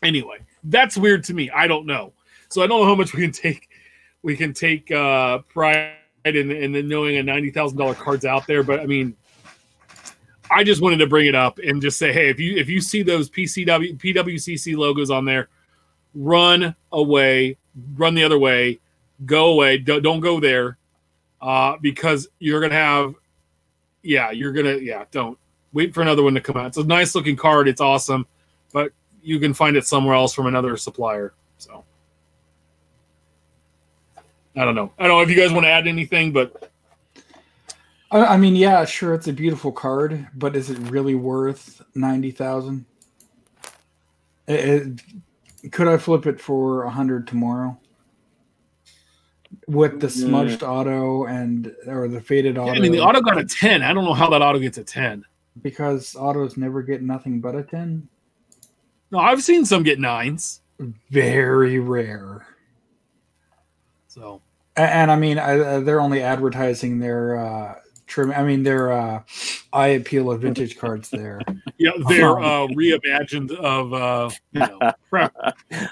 Anyway, 0.04 0.38
that's 0.64 0.98
weird 0.98 1.24
to 1.26 1.34
me. 1.34 1.50
I 1.50 1.68
don't 1.68 1.86
know. 1.86 2.14
So 2.50 2.62
I 2.62 2.68
don't 2.68 2.82
know 2.82 2.88
how 2.88 2.96
much 2.96 3.14
we 3.14 3.22
can 3.22 3.32
take. 3.32 3.70
We 4.24 4.38
can 4.38 4.54
take 4.54 4.92
uh, 4.92 5.40
pride 5.40 5.94
in, 6.26 6.52
in 6.52 6.88
knowing 6.88 7.18
a 7.18 7.24
ninety 7.24 7.52
thousand 7.52 7.78
dollar 7.78 7.96
card's 7.96 8.26
out 8.26 8.48
there, 8.48 8.64
but 8.64 8.80
I 8.80 8.86
mean, 8.86 9.16
I 10.52 10.64
just 10.64 10.82
wanted 10.82 10.98
to 10.98 11.08
bring 11.08 11.28
it 11.28 11.36
up 11.36 11.60
and 11.60 11.82
just 11.82 11.98
say, 11.98 12.12
hey, 12.12 12.30
if 12.30 12.40
you 12.40 12.58
if 12.58 12.70
you 12.70 12.82
see 12.82 13.04
those 13.04 13.30
PCW 13.30 13.98
PWCC 13.98 14.76
logos 14.76 15.10
on 15.10 15.26
there, 15.26 15.50
run 16.14 16.76
away, 16.92 17.58
run 17.96 18.16
the 18.16 18.24
other 18.24 18.40
way, 18.40 18.80
go 19.26 19.52
away, 19.52 19.78
don't, 19.78 20.02
don't 20.04 20.20
go 20.20 20.40
there, 20.40 20.78
uh, 21.42 21.78
because 21.82 22.28
you're 22.40 22.62
gonna 22.62 22.74
have, 22.74 23.16
yeah, 24.04 24.32
you're 24.32 24.52
gonna, 24.52 24.76
yeah, 24.76 25.06
don't 25.12 25.38
wait 25.74 25.94
for 25.94 26.02
another 26.02 26.24
one 26.24 26.34
to 26.34 26.42
come 26.42 26.58
out. 26.58 26.68
It's 26.68 26.78
a 26.78 26.84
nice 26.84 27.16
looking 27.16 27.36
card, 27.36 27.68
it's 27.68 27.82
awesome, 27.82 28.26
but 28.74 28.92
you 29.24 29.40
can 29.40 29.54
find 29.54 29.78
it 29.78 29.86
somewhere 29.86 30.16
else 30.16 30.34
from 30.34 30.48
another 30.48 30.76
supplier. 30.78 31.34
So 31.58 31.84
I 34.56 34.66
don't 34.66 34.76
know. 34.76 34.92
I 35.00 35.08
don't 35.08 35.18
know 35.18 35.22
if 35.22 35.30
you 35.30 35.36
guys 35.36 35.54
want 35.54 35.66
to 35.66 35.70
add 35.70 35.88
anything, 35.88 36.32
but 36.34 36.70
I, 38.12 38.36
mean, 38.36 38.58
yeah, 38.58 38.84
sure, 38.84 39.14
it's 39.14 39.30
a 39.30 39.34
beautiful 39.34 39.72
card, 39.72 40.28
but 40.36 40.56
is 40.58 40.70
it 40.70 40.78
really 40.90 41.16
worth 41.16 41.82
ninety 41.96 42.32
thousand? 42.32 42.86
Could 45.72 45.88
I 45.88 45.98
flip 45.98 46.26
it 46.26 46.40
for 46.42 46.84
a 46.84 46.90
hundred 46.90 47.28
tomorrow? 47.28 47.78
With 49.68 50.00
the 50.00 50.10
smudged 50.10 50.64
auto 50.64 51.26
and 51.26 51.76
or 51.86 52.08
the 52.08 52.22
faded 52.22 52.58
auto? 52.58 52.72
yeah, 52.72 52.78
I 52.78 52.82
mean, 52.82 52.92
the 52.94 53.02
auto 53.02 53.22
got 53.22 53.38
a 53.38 53.44
ten. 53.46 53.84
I 53.84 53.94
don't 53.94 54.06
know 54.06 54.14
how 54.14 54.30
that 54.30 54.42
auto 54.42 54.60
gets 54.60 54.78
a 54.78 54.84
ten. 54.84 55.24
because 55.62 56.16
autos 56.16 56.56
never 56.58 56.82
get 56.82 57.02
nothing 57.04 57.42
but 57.42 57.56
a 57.56 57.64
ten. 57.64 58.08
No, 59.12 59.20
I've 59.20 59.44
seen 59.44 59.66
some 59.66 59.84
get 59.84 60.00
nines. 60.00 60.62
Very 61.10 61.80
rare. 61.80 62.48
So 64.08 64.42
A- 64.78 64.80
And, 64.82 65.12
I 65.12 65.18
mean, 65.18 65.38
I, 65.38 65.60
uh, 65.60 65.80
they're 65.82 66.00
only 66.02 66.22
advertising 66.24 67.00
their 67.00 67.38
uh, 67.38 67.76
trim. 68.12 68.32
I 68.32 68.44
mean, 68.44 68.62
their 68.64 68.92
uh, 68.92 69.24
eye 69.74 69.88
appeal 69.88 70.30
of 70.32 70.42
vintage 70.42 70.78
cards 70.78 71.10
there. 71.10 71.40
yeah, 71.78 71.92
they're 72.10 72.38
uh, 72.40 72.68
reimagined 72.68 73.52
of 73.56 73.94
uh, 73.94 74.30
you 74.52 74.60
know, 74.60 74.92
crap. 75.10 75.34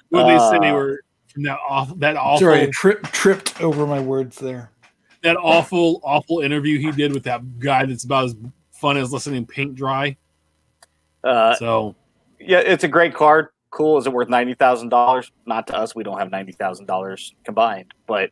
What 0.10 0.28
they 0.28 0.38
said 0.38 0.62
they 0.62 0.70
Uh, 0.72 0.76
were 0.76 1.02
from 1.34 1.44
that 1.44 1.58
awful, 1.68 1.96
that 1.98 2.18
awful, 2.18 2.40
Sorry, 2.40 2.64
I 2.64 2.70
tri- 2.72 3.02
tripped 3.12 3.62
over 3.62 3.88
my 3.88 4.00
words 4.00 4.38
there. 4.38 4.72
that 5.24 5.38
awful, 5.38 6.02
awful 6.04 6.40
interview 6.42 6.78
he 6.80 6.92
did 6.92 7.14
with 7.14 7.24
that 7.24 7.60
guy 7.60 7.86
that's 7.86 8.04
about 8.04 8.26
as 8.26 8.36
fun 8.72 8.98
as 8.98 9.12
listening 9.14 9.46
to 9.46 9.52
paint 9.54 9.76
dry. 9.76 10.18
Uh, 11.24 11.56
So 11.56 11.96
yeah, 12.40 12.60
it's 12.60 12.84
a 12.84 12.88
great 12.88 13.14
card. 13.14 13.48
Cool. 13.72 13.98
Is 14.00 14.08
it 14.08 14.14
worth 14.14 14.30
ninety 14.30 14.56
thousand 14.56 14.90
dollars? 14.90 15.32
Not 15.46 15.68
to 15.68 15.76
us. 15.78 15.94
We 15.96 16.04
don't 16.04 16.18
have 16.18 16.32
ninety 16.32 16.52
thousand 16.54 16.86
dollars 16.88 17.34
combined. 17.46 17.94
But 18.08 18.32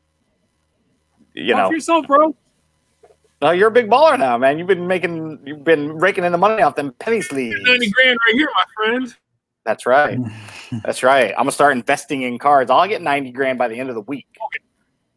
you 1.33 1.53
talk 1.53 1.69
know, 1.69 1.71
yourself, 1.71 2.07
bro. 2.07 2.35
No, 3.41 3.51
you're 3.51 3.67
a 3.67 3.71
big 3.71 3.89
baller 3.89 4.17
now, 4.17 4.37
man. 4.37 4.57
You've 4.57 4.67
been 4.67 4.87
making, 4.87 5.39
you've 5.45 5.63
been 5.63 5.97
raking 5.97 6.23
in 6.23 6.31
the 6.31 6.37
money 6.37 6.63
off 6.63 6.75
them 6.75 6.91
penny 6.99 7.21
sleeves. 7.21 7.55
Ninety 7.61 7.89
grand 7.91 8.17
right 8.27 8.35
here, 8.35 8.49
my 8.53 8.65
friend. 8.75 9.15
That's 9.63 9.85
right. 9.85 10.17
That's 10.83 11.03
right. 11.03 11.31
I'm 11.31 11.43
gonna 11.43 11.51
start 11.51 11.73
investing 11.73 12.23
in 12.23 12.39
cards. 12.39 12.71
I'll 12.71 12.87
get 12.87 13.01
ninety 13.01 13.31
grand 13.31 13.59
by 13.59 13.67
the 13.67 13.79
end 13.79 13.89
of 13.89 13.95
the 13.95 14.01
week. 14.01 14.25
Okay. 14.31 14.63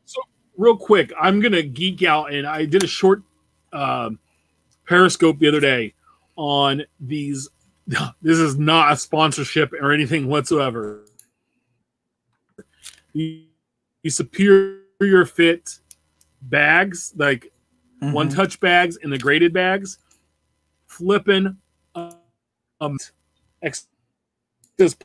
So 0.04 0.20
real 0.56 0.76
quick, 0.76 1.12
I'm 1.18 1.40
gonna 1.40 1.62
geek 1.62 2.02
out, 2.02 2.32
and 2.32 2.46
I 2.46 2.66
did 2.66 2.82
a 2.82 2.86
short 2.86 3.22
um, 3.72 4.18
Periscope 4.86 5.38
the 5.38 5.48
other 5.48 5.60
day 5.60 5.94
on 6.36 6.84
these. 6.98 7.48
This 8.22 8.38
is 8.38 8.56
not 8.56 8.92
a 8.92 8.96
sponsorship 8.96 9.72
or 9.72 9.90
anything 9.92 10.28
whatsoever. 10.28 11.04
The, 13.12 13.46
the 14.04 14.10
superior 14.10 15.24
fit 15.24 15.80
bags, 16.42 17.12
like 17.16 17.50
one 18.00 18.28
Mhm. 18.28 18.34
touch 18.34 18.60
bags 18.60 18.98
and 19.02 19.12
the 19.12 19.18
graded 19.18 19.52
bags, 19.52 19.98
flipping 20.86 21.56
um, 21.94 22.14
um 22.80 22.96
ex- 23.62 23.88
this 24.76 24.96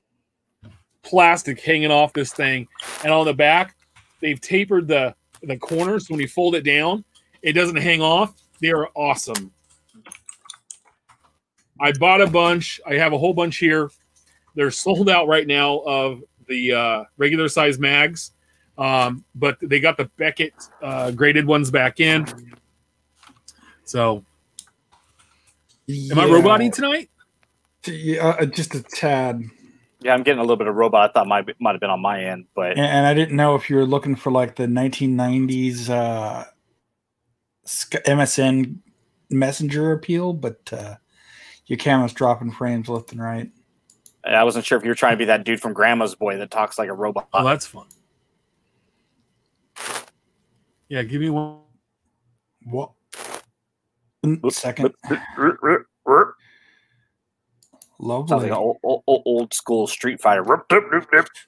plastic 1.04 1.60
hanging 1.62 1.92
off 1.92 2.14
this 2.14 2.34
thing, 2.34 2.68
and 3.04 3.12
on 3.12 3.26
the 3.26 3.34
back 3.34 3.76
they've 4.22 4.40
tapered 4.42 4.88
the 4.88 5.14
the 5.44 5.58
corners. 5.58 6.08
So 6.08 6.14
when 6.14 6.22
you 6.22 6.28
fold 6.28 6.56
it 6.56 6.64
down, 6.64 7.04
it 7.42 7.54
doesn't 7.54 7.76
hang 7.76 8.02
off. 8.02 8.34
They 8.62 8.70
are 8.72 8.90
awesome. 8.96 9.52
I 11.80 11.92
bought 11.92 12.22
a 12.22 12.28
bunch. 12.28 12.80
I 12.88 12.94
have 12.96 13.14
a 13.14 13.18
whole 13.18 13.34
bunch 13.34 13.58
here. 13.58 13.92
They're 14.56 14.72
sold 14.72 15.10
out 15.10 15.28
right 15.28 15.46
now 15.46 15.80
of 15.80 16.24
the 16.48 16.74
uh, 16.74 17.04
regular 17.18 17.50
size 17.50 17.78
mags, 17.78 18.32
um, 18.78 19.26
but 19.36 19.58
they 19.62 19.80
got 19.82 19.98
the 19.98 20.06
Beckett 20.18 20.54
uh, 20.82 21.12
graded 21.12 21.46
ones 21.46 21.70
back 21.70 22.00
in. 22.00 22.26
So, 23.86 24.26
am 25.88 26.20
I 26.20 26.26
roboting 26.26 26.72
tonight? 26.72 27.10
Yeah, 27.86 28.28
uh, 28.28 28.46
just 28.46 28.74
a 28.74 28.82
tad. 28.82 29.44
Yeah, 30.02 30.14
I'm 30.14 30.24
getting 30.24 30.40
a 30.40 30.44
little 30.44 30.58
bit 30.58 30.68
of 30.68 30.76
robot. 30.76 31.10
I 31.10 31.14
thought 31.14 31.28
might 31.28 31.50
might 31.62 31.72
have 31.72 31.82
been 31.82 31.90
on 31.90 32.02
my 32.02 32.24
end, 32.24 32.48
but 32.56 32.72
And, 32.72 32.82
and 32.82 33.06
I 33.06 33.14
didn't 33.14 33.36
know 33.36 33.56
if 33.56 33.70
you 33.70 33.76
were 33.76 33.86
looking 33.86 34.16
for 34.16 34.32
like 34.32 34.56
the 34.56 34.66
1990s 34.66 35.90
uh, 35.90 36.46
MSN 37.66 38.78
Messenger 39.30 39.92
appeal, 39.92 40.34
but 40.34 40.60
uh, 40.74 40.96
your 41.68 41.78
camera's 41.78 42.14
dropping 42.14 42.52
frames 42.52 42.90
left 42.90 43.12
and 43.12 43.22
right. 43.22 43.52
I 44.24 44.44
wasn't 44.44 44.66
sure 44.66 44.78
if 44.78 44.84
you 44.84 44.90
were 44.90 44.96
trying 44.96 45.14
to 45.14 45.18
be 45.18 45.26
that 45.26 45.44
dude 45.44 45.62
from 45.62 45.74
Grandma's 45.74 46.16
Boy 46.16 46.38
that 46.38 46.50
talks 46.50 46.80
like 46.80 46.90
a 46.90 46.94
robot. 46.94 47.28
Oh, 47.32 47.44
that's 47.44 47.68
fun. 47.68 47.86
Yeah, 50.90 51.04
give 51.04 51.22
me 51.22 51.30
one. 51.30 51.60
What? 52.64 52.92
Second, 54.50 54.94
Sounds 58.28 58.32
lovely, 58.32 58.50
like 58.50 58.58
an 58.58 58.64
old, 58.84 59.02
old, 59.08 59.24
old 59.26 59.54
school 59.54 59.88
Street 59.88 60.22
Fighter. 60.22 60.44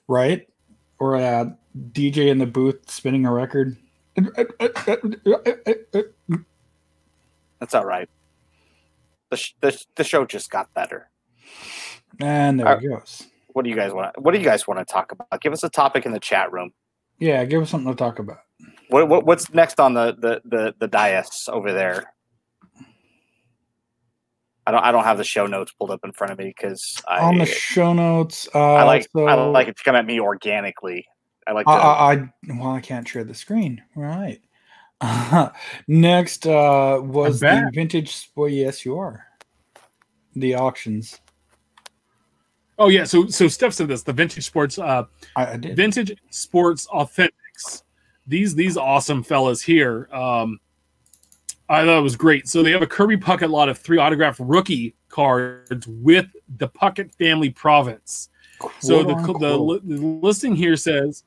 right? 0.06 0.48
Or 0.98 1.16
a 1.16 1.56
DJ 1.92 2.28
in 2.28 2.38
the 2.38 2.46
booth 2.46 2.90
spinning 2.90 3.26
a 3.26 3.32
record. 3.32 3.76
That's 7.60 7.74
all 7.74 7.84
right. 7.84 8.08
The, 9.30 9.36
sh- 9.36 9.54
the, 9.60 9.72
sh- 9.72 9.86
the 9.94 10.04
show 10.04 10.24
just 10.24 10.50
got 10.50 10.72
better. 10.74 11.10
And 12.20 12.58
there 12.58 12.68
Uh, 12.68 12.76
it 12.78 12.88
goes. 12.88 13.24
What 13.48 13.64
do 13.64 13.70
you 13.70 13.76
guys 13.76 13.92
want? 13.92 14.18
What 14.20 14.32
do 14.32 14.38
you 14.38 14.44
guys 14.44 14.66
want 14.66 14.78
to 14.80 14.84
talk 14.90 15.12
about? 15.12 15.40
Give 15.40 15.52
us 15.52 15.62
a 15.62 15.68
topic 15.68 16.06
in 16.06 16.12
the 16.12 16.20
chat 16.20 16.52
room. 16.52 16.72
Yeah, 17.18 17.44
give 17.44 17.62
us 17.62 17.70
something 17.70 17.90
to 17.90 17.96
talk 17.96 18.18
about. 18.18 18.38
What, 18.88 19.08
what 19.08 19.26
what's 19.26 19.52
next 19.52 19.80
on 19.80 19.94
the 19.94 20.16
the 20.18 20.40
the, 20.44 20.74
the 20.78 20.88
dais 20.88 21.48
over 21.48 21.72
there? 21.72 22.12
I 24.68 24.70
don't 24.70 24.84
I 24.84 24.92
don't 24.92 25.04
have 25.04 25.16
the 25.16 25.24
show 25.24 25.46
notes 25.46 25.72
pulled 25.72 25.90
up 25.90 26.00
in 26.04 26.12
front 26.12 26.30
of 26.30 26.38
me 26.38 26.52
because 26.54 27.00
I 27.08 27.20
On 27.20 27.38
the 27.38 27.46
show 27.46 27.94
notes, 27.94 28.46
uh, 28.54 28.74
I 28.74 28.82
like 28.82 29.08
so, 29.16 29.26
I 29.26 29.32
like 29.32 29.66
it 29.66 29.78
to 29.78 29.82
come 29.82 29.96
at 29.96 30.04
me 30.04 30.20
organically. 30.20 31.06
I 31.46 31.52
like 31.52 31.64
to 31.64 31.72
I, 31.72 31.76
I, 31.76 32.12
I 32.12 32.30
well, 32.48 32.72
I 32.72 32.80
can't 32.82 33.08
share 33.08 33.24
the 33.24 33.32
screen. 33.34 33.82
Right. 33.96 34.42
next 35.88 36.46
uh, 36.46 37.00
was 37.02 37.40
the 37.40 37.70
vintage. 37.72 38.30
Well, 38.36 38.50
yes, 38.50 38.84
you 38.84 38.98
are. 38.98 39.24
The 40.36 40.56
auctions. 40.56 41.18
Oh 42.78 42.88
yeah, 42.88 43.04
so 43.04 43.26
so 43.26 43.48
Steph 43.48 43.72
said 43.72 43.88
this. 43.88 44.02
The 44.02 44.12
vintage 44.12 44.44
sports, 44.44 44.78
uh, 44.78 45.04
I, 45.34 45.52
I 45.52 45.56
did. 45.56 45.76
vintage 45.76 46.14
sports 46.28 46.86
authentics. 46.88 47.84
These 48.26 48.54
these 48.54 48.76
awesome 48.76 49.22
fellas 49.22 49.62
here. 49.62 50.10
Um, 50.12 50.58
I 51.68 51.84
thought 51.84 51.98
it 51.98 52.02
was 52.02 52.16
great. 52.16 52.48
So 52.48 52.62
they 52.62 52.70
have 52.70 52.82
a 52.82 52.86
Kirby 52.86 53.18
Puckett 53.18 53.50
lot 53.50 53.68
of 53.68 53.78
three 53.78 53.98
autographed 53.98 54.40
rookie 54.40 54.94
cards 55.08 55.86
with 55.86 56.26
the 56.56 56.68
Puckett 56.68 57.14
family 57.16 57.50
province. 57.50 58.30
So 58.80 59.04
the, 59.04 59.14
the, 59.14 59.80
the 59.84 59.96
listing 59.96 60.56
here 60.56 60.76
says 60.76 61.24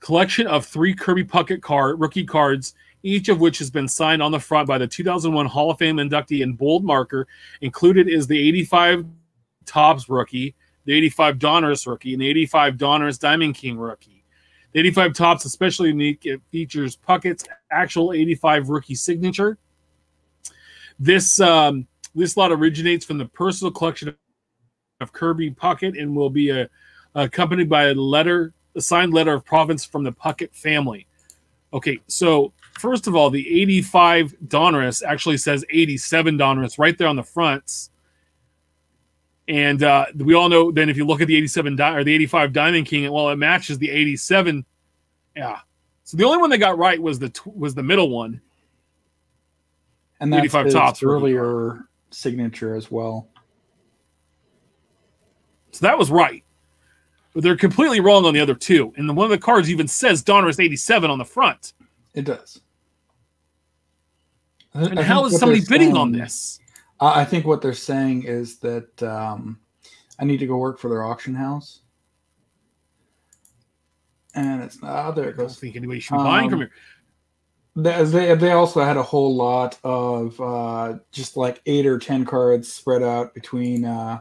collection 0.00 0.46
of 0.46 0.66
three 0.66 0.94
Kirby 0.94 1.24
Puckett 1.24 1.62
card 1.62 2.00
rookie 2.00 2.24
cards, 2.24 2.74
each 3.02 3.28
of 3.28 3.40
which 3.40 3.58
has 3.58 3.70
been 3.70 3.88
signed 3.88 4.22
on 4.22 4.32
the 4.32 4.40
front 4.40 4.68
by 4.68 4.78
the 4.78 4.86
2001 4.86 5.46
Hall 5.46 5.70
of 5.70 5.78
Fame 5.78 5.96
inductee 5.96 6.42
in 6.42 6.54
bold 6.54 6.84
marker. 6.84 7.26
Included 7.60 8.08
is 8.08 8.26
the 8.26 8.38
85 8.48 9.06
Topps 9.64 10.08
rookie, 10.08 10.54
the 10.84 10.92
85 10.94 11.38
Donruss 11.38 11.86
rookie, 11.86 12.12
and 12.12 12.22
the 12.22 12.28
85 12.28 12.74
Donruss 12.76 13.18
Diamond 13.18 13.54
King 13.54 13.78
rookie. 13.78 14.15
The 14.76 14.80
85 14.80 15.12
Topps 15.14 15.44
especially 15.46 15.88
unique. 15.88 16.26
It 16.26 16.42
features 16.52 16.98
Puckett's 16.98 17.46
actual 17.70 18.12
85 18.12 18.68
rookie 18.68 18.94
signature. 18.94 19.56
This 20.98 21.40
um, 21.40 21.86
this 22.14 22.36
lot 22.36 22.52
originates 22.52 23.02
from 23.02 23.16
the 23.16 23.24
personal 23.24 23.70
collection 23.70 24.14
of 25.00 25.12
Kirby 25.14 25.52
Puckett 25.52 25.98
and 25.98 26.14
will 26.14 26.28
be 26.28 26.50
a, 26.50 26.68
accompanied 27.14 27.70
by 27.70 27.84
a 27.84 27.94
letter, 27.94 28.52
a 28.74 28.82
signed 28.82 29.14
letter 29.14 29.32
of 29.32 29.46
province 29.46 29.82
from 29.82 30.04
the 30.04 30.12
Puckett 30.12 30.54
family. 30.54 31.06
Okay, 31.72 31.98
so 32.06 32.52
first 32.78 33.06
of 33.06 33.16
all, 33.16 33.30
the 33.30 33.62
85 33.62 34.34
Donruss 34.46 35.02
actually 35.02 35.38
says 35.38 35.64
87 35.70 36.36
Donruss 36.36 36.78
right 36.78 36.98
there 36.98 37.08
on 37.08 37.16
the 37.16 37.22
fronts. 37.22 37.88
And 39.48 39.82
uh, 39.82 40.06
we 40.16 40.34
all 40.34 40.48
know 40.48 40.72
then 40.72 40.88
if 40.88 40.96
you 40.96 41.06
look 41.06 41.20
at 41.20 41.28
the 41.28 41.36
87 41.36 41.76
di- 41.76 41.94
or 41.94 42.02
the 42.04 42.12
85 42.14 42.52
Diamond 42.52 42.86
King, 42.86 43.10
well, 43.12 43.30
it 43.30 43.36
matches 43.36 43.78
the 43.78 43.90
87. 43.90 44.64
Yeah. 45.36 45.58
So 46.04 46.16
the 46.16 46.24
only 46.24 46.38
one 46.38 46.50
they 46.50 46.58
got 46.58 46.78
right 46.78 47.00
was 47.00 47.18
the 47.18 47.28
tw- 47.28 47.56
was 47.56 47.74
the 47.74 47.82
middle 47.82 48.10
one. 48.10 48.40
and 50.20 50.32
that's 50.32 50.40
85 50.40 50.64
his 50.64 50.74
topps 50.74 51.02
earlier 51.02 51.88
signature 52.10 52.74
as 52.74 52.90
well. 52.90 53.28
So 55.72 55.86
that 55.86 55.98
was 55.98 56.10
right. 56.10 56.42
But 57.34 57.42
they're 57.42 57.56
completely 57.56 58.00
wrong 58.00 58.24
on 58.24 58.32
the 58.32 58.40
other 58.40 58.54
two. 58.54 58.94
And 58.96 59.08
the 59.08 59.12
one 59.12 59.24
of 59.26 59.30
the 59.30 59.38
cards 59.38 59.70
even 59.70 59.86
says 59.86 60.24
Donruss 60.24 60.58
87 60.58 61.10
on 61.10 61.18
the 61.18 61.24
front. 61.24 61.74
It 62.14 62.22
does. 62.24 62.60
And 64.72 64.98
I 64.98 65.02
how 65.02 65.26
is 65.26 65.38
somebody 65.38 65.60
bidding 65.68 65.96
on 65.96 66.12
this? 66.12 66.58
I 67.00 67.20
I 67.22 67.24
think 67.24 67.46
what 67.46 67.60
they're 67.62 67.72
saying 67.74 68.24
is 68.24 68.58
that 68.60 69.02
um, 69.02 69.58
I 70.18 70.24
need 70.24 70.38
to 70.38 70.46
go 70.46 70.56
work 70.56 70.78
for 70.78 70.88
their 70.88 71.04
auction 71.04 71.34
house, 71.34 71.80
and 74.34 74.62
it's 74.62 74.82
not. 74.82 75.06
Oh, 75.08 75.12
there 75.12 75.26
I 75.26 75.28
it 75.28 75.36
don't 75.36 75.46
goes. 75.46 75.58
think 75.58 75.76
anybody 75.76 76.00
should 76.00 76.16
be 76.16 76.22
buying 76.24 76.50
from 76.50 76.60
Um, 76.62 76.68
here. 76.68 76.70
They, 77.78 78.34
they 78.34 78.52
also 78.52 78.82
had 78.82 78.96
a 78.96 79.02
whole 79.02 79.34
lot 79.36 79.78
of 79.84 80.40
uh, 80.40 80.94
just 81.12 81.36
like 81.36 81.60
eight 81.66 81.84
or 81.86 81.98
ten 81.98 82.24
cards 82.24 82.72
spread 82.72 83.02
out 83.02 83.34
between. 83.34 83.84
Uh, 83.84 84.20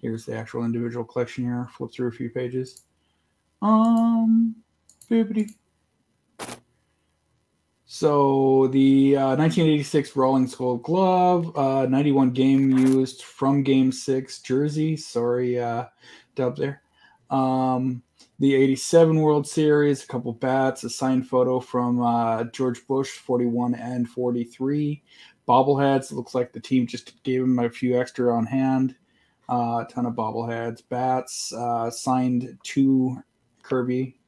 here's 0.00 0.24
the 0.24 0.36
actual 0.36 0.64
individual 0.64 1.04
collection 1.04 1.42
here. 1.44 1.68
Flip 1.76 1.92
through 1.92 2.08
a 2.08 2.12
few 2.12 2.30
pages. 2.30 2.84
Um, 3.60 4.54
boopity. 5.10 5.50
So 7.94 8.68
the 8.68 9.16
uh, 9.18 9.36
1986 9.36 10.16
Rawlings 10.16 10.54
Gold 10.54 10.82
Glove, 10.82 11.54
uh, 11.54 11.84
91 11.84 12.30
game 12.30 12.70
used 12.70 13.22
from 13.22 13.62
Game 13.62 13.92
Six 13.92 14.40
jersey. 14.40 14.96
Sorry, 14.96 15.60
uh, 15.60 15.84
dub 16.34 16.56
there. 16.56 16.80
Um, 17.28 18.02
the 18.38 18.54
87 18.54 19.20
World 19.20 19.46
Series, 19.46 20.02
a 20.02 20.06
couple 20.06 20.32
bats, 20.32 20.84
a 20.84 20.88
signed 20.88 21.28
photo 21.28 21.60
from 21.60 22.00
uh, 22.00 22.44
George 22.44 22.80
Bush, 22.86 23.10
41 23.10 23.74
and 23.74 24.08
43. 24.08 25.02
Bobbleheads. 25.46 26.10
It 26.10 26.14
looks 26.14 26.34
like 26.34 26.54
the 26.54 26.60
team 26.60 26.86
just 26.86 27.22
gave 27.24 27.42
him 27.42 27.58
a 27.58 27.68
few 27.68 28.00
extra 28.00 28.34
on 28.34 28.46
hand. 28.46 28.96
Uh, 29.50 29.84
a 29.84 29.86
ton 29.90 30.06
of 30.06 30.14
bobbleheads, 30.14 30.82
bats, 30.88 31.52
uh, 31.52 31.90
signed 31.90 32.58
to 32.62 33.22
Kirby. 33.62 34.18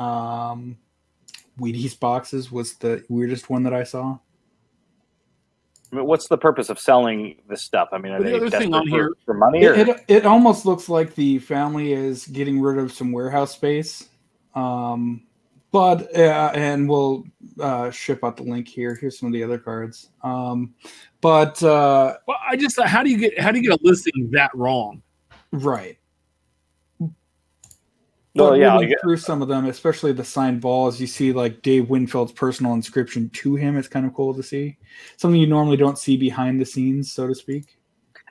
Um, 0.00 0.78
Wheaties 1.58 1.98
boxes 1.98 2.50
was 2.50 2.74
the 2.74 3.04
weirdest 3.08 3.50
one 3.50 3.62
that 3.64 3.74
I 3.74 3.84
saw. 3.84 4.18
I 5.92 5.96
mean, 5.96 6.06
what's 6.06 6.26
the 6.28 6.38
purpose 6.38 6.70
of 6.70 6.78
selling 6.78 7.36
this 7.48 7.62
stuff? 7.62 7.88
I 7.92 7.98
mean, 7.98 8.12
are 8.12 8.18
the 8.18 8.24
they 8.24 8.36
other 8.36 8.50
thing 8.50 8.72
on 8.72 8.88
for, 8.88 8.96
here- 8.96 9.12
for 9.26 9.34
money? 9.34 9.62
It, 9.62 9.88
it, 9.88 10.04
it 10.08 10.26
almost 10.26 10.64
looks 10.64 10.88
like 10.88 11.14
the 11.14 11.38
family 11.40 11.92
is 11.92 12.26
getting 12.26 12.60
rid 12.60 12.78
of 12.78 12.92
some 12.92 13.12
warehouse 13.12 13.52
space. 13.52 14.08
Um, 14.54 15.26
but 15.70 16.14
uh, 16.16 16.52
and 16.54 16.88
we'll 16.88 17.24
uh, 17.60 17.90
ship 17.90 18.24
out 18.24 18.36
the 18.36 18.42
link 18.42 18.68
here. 18.68 18.94
Here's 18.94 19.18
some 19.18 19.26
of 19.26 19.32
the 19.32 19.42
other 19.42 19.58
cards. 19.58 20.10
Um, 20.22 20.74
but 21.20 21.62
uh, 21.62 22.16
Well, 22.26 22.38
I 22.46 22.56
just 22.56 22.80
how 22.80 23.02
do 23.02 23.10
you 23.10 23.16
get 23.18 23.38
how 23.38 23.50
do 23.52 23.58
you 23.58 23.68
get 23.70 23.78
a 23.78 23.82
listing 23.82 24.30
that 24.32 24.50
wrong? 24.54 25.02
right. 25.52 25.98
Well, 28.34 28.56
yeah, 28.56 28.78
reading 28.78 28.96
I 28.98 29.00
through 29.02 29.18
some 29.18 29.42
of 29.42 29.48
them, 29.48 29.66
especially 29.66 30.12
the 30.12 30.24
signed 30.24 30.62
balls, 30.62 30.98
you 30.98 31.06
see 31.06 31.32
like 31.32 31.60
Dave 31.60 31.90
Winfield's 31.90 32.32
personal 32.32 32.72
inscription 32.72 33.28
to 33.30 33.56
him. 33.56 33.76
It's 33.76 33.88
kind 33.88 34.06
of 34.06 34.14
cool 34.14 34.32
to 34.34 34.42
see 34.42 34.78
something 35.18 35.38
you 35.38 35.46
normally 35.46 35.76
don't 35.76 35.98
see 35.98 36.16
behind 36.16 36.60
the 36.60 36.64
scenes, 36.64 37.12
so 37.12 37.26
to 37.26 37.34
speak. 37.34 37.78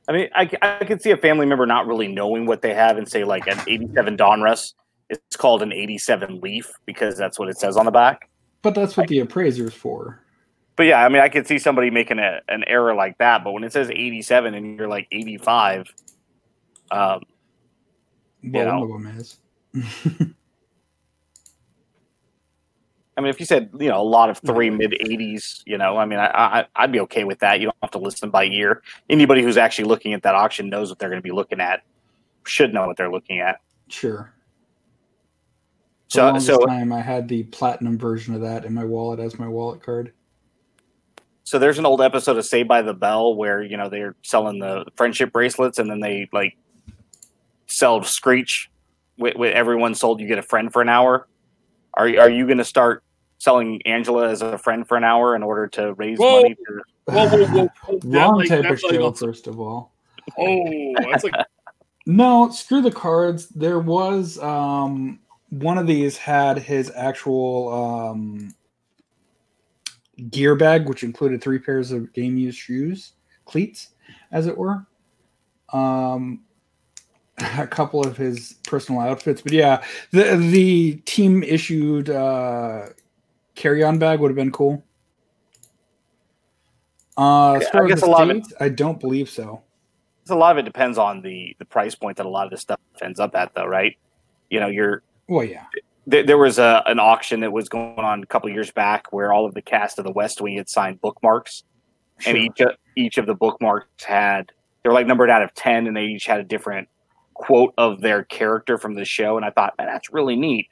I 0.08 0.14
mean, 0.14 0.30
I, 0.36 0.50
I 0.64 0.86
could 0.86 1.02
see 1.02 1.12
a 1.12 1.18
family 1.18 1.46
member 1.46 1.68
not 1.68 1.86
really 1.86 2.08
knowing 2.08 2.48
what 2.48 2.64
they 2.64 2.74
have 2.74 2.98
and 2.98 3.08
say 3.08 3.24
like 3.24 3.46
an 3.48 3.60
87 3.68 4.18
Donruss, 4.18 4.74
it's 5.12 5.36
called 5.36 5.62
an 5.62 5.72
87 5.72 6.40
Leaf 6.40 6.72
because 6.86 7.18
that's 7.18 7.38
what 7.38 7.50
it 7.50 7.58
says 7.60 7.78
on 7.78 7.86
the 7.86 7.92
back. 7.92 8.30
But 8.62 8.74
that's 8.74 8.98
what 8.98 9.08
the 9.08 9.20
appraiser's 9.20 9.74
for. 9.74 10.24
But 10.76 10.84
yeah, 10.84 11.04
I 11.04 11.10
mean, 11.10 11.22
I 11.22 11.30
could 11.30 11.48
see 11.48 11.60
somebody 11.60 11.92
making 11.92 12.20
a, 12.20 12.40
an 12.48 12.64
error 12.66 12.96
like 12.96 13.18
that. 13.18 13.44
But 13.44 13.52
when 13.52 13.64
it 13.64 13.74
says 13.74 13.90
87 13.92 14.54
and 14.54 14.80
you're 14.80 14.88
like 14.88 15.08
85, 15.12 15.94
um, 16.92 17.22
Well, 18.44 18.66
know. 18.66 18.80
one 18.80 18.84
of 18.84 19.04
them 19.04 19.20
is. 19.20 19.38
I 23.18 23.22
mean, 23.22 23.30
if 23.30 23.40
you 23.40 23.46
said 23.46 23.70
you 23.80 23.90
know 23.90 24.02
a 24.02 24.04
lot 24.04 24.30
of 24.30 24.40
three 24.40 24.70
mid 24.70 24.92
80s, 24.92 25.62
you 25.66 25.78
know, 25.78 25.98
I 25.98 26.06
mean, 26.06 26.20
I, 26.20 26.28
I 26.28 26.66
I'd 26.76 26.92
be 26.92 27.00
okay 27.02 27.24
with 27.24 27.40
that. 27.40 27.60
You 27.60 27.68
don't 27.68 27.78
have 27.82 27.92
to 27.92 28.00
list 28.00 28.22
them 28.22 28.32
by 28.32 28.44
year. 28.44 28.82
Anybody 29.10 29.44
who's 29.44 29.58
actually 29.58 29.86
looking 29.86 30.14
at 30.14 30.24
that 30.24 30.34
auction 30.36 30.70
knows 30.70 30.90
what 30.90 31.00
they're 31.00 31.10
going 31.10 31.22
to 31.22 31.24
be 31.24 31.32
looking 31.32 31.60
at. 31.60 31.82
Should 32.46 32.74
know 32.74 32.88
what 32.88 32.98
they're 32.98 33.12
looking 33.12 33.40
at. 33.40 33.60
Sure. 33.90 34.34
For 36.10 36.16
So 36.16 36.26
longest 36.26 36.48
so 36.48 36.66
time 36.66 36.92
I 36.92 37.02
had 37.02 37.28
the 37.28 37.44
platinum 37.44 37.98
version 37.98 38.34
of 38.34 38.42
that 38.42 38.66
in 38.66 38.74
my 38.74 38.84
wallet 38.86 39.20
as 39.20 39.38
my 39.38 39.48
wallet 39.48 39.84
card. 39.84 40.14
so 41.44 41.60
there's 41.60 41.78
an 41.80 41.86
old 41.86 42.02
episode 42.02 42.38
of 42.38 42.46
Saved 42.46 42.68
by 42.68 42.82
the 42.82 42.94
Bell 42.94 43.36
where 43.36 43.62
you 43.62 43.78
know 43.78 43.90
they're 43.90 44.16
selling 44.24 44.60
the 44.60 44.86
friendship 44.96 45.32
bracelets 45.32 45.80
and 45.80 45.90
then 45.90 46.00
they 46.00 46.28
like 46.34 46.58
sell 47.68 48.02
Screech. 48.04 48.70
With, 49.18 49.36
with 49.36 49.54
everyone 49.54 49.94
sold, 49.96 50.20
you 50.20 50.28
get 50.28 50.38
a 50.40 50.44
friend 50.44 50.72
for 50.72 50.82
an 50.82 50.90
hour. 50.90 51.28
Are 51.94 52.08
are 52.08 52.30
you 52.30 52.46
going 52.46 52.58
to 52.58 52.66
start 52.66 53.04
selling 53.38 53.82
Angela 53.86 54.30
as 54.30 54.42
a 54.42 54.58
friend 54.58 54.88
for 54.88 54.98
an 54.98 55.04
hour 55.04 55.36
in 55.36 55.44
order 55.44 55.68
to 55.68 55.94
raise 55.94 56.18
Whoa. 56.18 56.42
money? 56.42 56.56
To, 56.56 56.82
Whoa, 57.06 57.28
whoa, 57.28 57.46
whoa, 57.48 57.70
whoa, 57.86 58.00
Wrong 58.04 58.38
like, 58.38 58.48
type 58.48 58.60
of 58.60 58.64
that's 58.70 58.84
like 58.84 58.94
show, 58.94 59.06
on- 59.08 59.14
first 59.14 59.48
of 59.48 59.60
all. 59.60 59.94
oh, 60.38 60.94
that's 61.12 61.24
like 61.24 61.34
No, 62.06 62.50
screw 62.50 62.82
the 62.82 62.92
cards. 62.92 63.48
There 63.50 63.80
was 63.80 64.40
um 64.40 65.20
one 65.50 65.78
of 65.78 65.86
these 65.88 66.18
had 66.18 66.58
his 66.58 66.92
actual 66.96 67.72
um 67.74 68.56
gear 70.30 70.56
bag, 70.56 70.88
which 70.88 71.04
included 71.04 71.42
three 71.42 71.60
pairs 71.60 71.92
of 71.92 72.12
game 72.14 72.38
used 72.38 72.58
shoes, 72.58 73.14
cleats, 73.46 73.90
as 74.32 74.48
it 74.48 74.58
were. 74.58 74.86
Um 75.74 76.44
a 77.58 77.68
couple 77.68 78.06
of 78.06 78.18
his 78.18 78.56
personal 78.68 79.02
outfits. 79.02 79.42
But 79.42 79.52
yeah, 79.54 79.84
the 80.12 80.36
the 80.38 80.96
team 81.06 81.44
issued 81.44 82.10
uh 82.10 82.88
carry-on 83.56 84.00
bag 84.00 84.20
would 84.20 84.30
have 84.32 84.36
been 84.36 84.52
cool. 84.52 84.84
Uh 87.18 87.54
as 87.56 87.68
I 87.74 87.80
as 87.84 87.88
guess 87.88 88.02
a 88.02 88.06
lot 88.06 88.30
of 88.30 88.38
it- 88.38 88.48
I 88.60 88.70
don't 88.70 89.00
believe 89.00 89.30
so. 89.30 89.62
a 90.30 90.36
lot 90.36 90.52
of 90.54 90.60
it 90.60 90.64
depends 90.64 90.98
on 90.98 91.22
the 91.22 91.56
the 91.60 91.66
price 91.66 91.94
point 91.96 92.18
that 92.18 92.26
a 92.26 92.30
lot 92.30 92.46
of 92.46 92.52
this 92.52 92.62
stuff 92.62 92.80
ends 93.02 93.20
up 93.20 93.36
at, 93.36 93.54
though, 93.54 93.66
right? 93.66 93.98
You 94.50 94.60
know, 94.62 94.68
you're 94.68 95.04
Well, 95.28 95.44
yeah. 95.44 95.66
there, 96.08 96.24
there 96.24 96.38
was 96.38 96.58
a 96.58 96.84
an 96.86 97.00
auction 97.00 97.42
that 97.42 97.52
was 97.52 97.68
going 97.68 98.00
on 98.00 98.24
a 98.24 98.26
couple 98.26 98.50
years 98.50 98.72
back 98.72 99.12
where 99.12 99.34
all 99.34 99.46
of 99.46 99.54
the 99.54 99.62
cast 99.62 100.00
of 100.00 100.06
the 100.06 100.12
West 100.12 100.40
Wing 100.42 100.56
had 100.58 100.70
signed 100.70 101.02
bookmarks, 101.02 101.64
and 102.26 102.38
each 102.38 102.62
each 102.96 103.18
of 103.18 103.26
the 103.26 103.34
bookmarks 103.36 104.06
had 104.06 104.52
they 104.84 104.90
were 104.90 104.94
like 104.94 105.06
numbered 105.08 105.30
out 105.30 105.42
of 105.42 105.54
ten, 105.54 105.86
and 105.88 105.98
they 105.98 106.06
each 106.06 106.26
had 106.26 106.40
a 106.40 106.44
different 106.44 106.88
quote 107.42 107.74
of 107.78 108.02
their 108.02 108.24
character 108.24 108.78
from 108.78 108.94
the 108.94 109.04
show. 109.04 109.36
And 109.36 109.46
I 109.46 109.50
thought, 109.50 109.74
man, 109.78 109.88
that's 109.88 110.14
really 110.14 110.36
neat. 110.36 110.70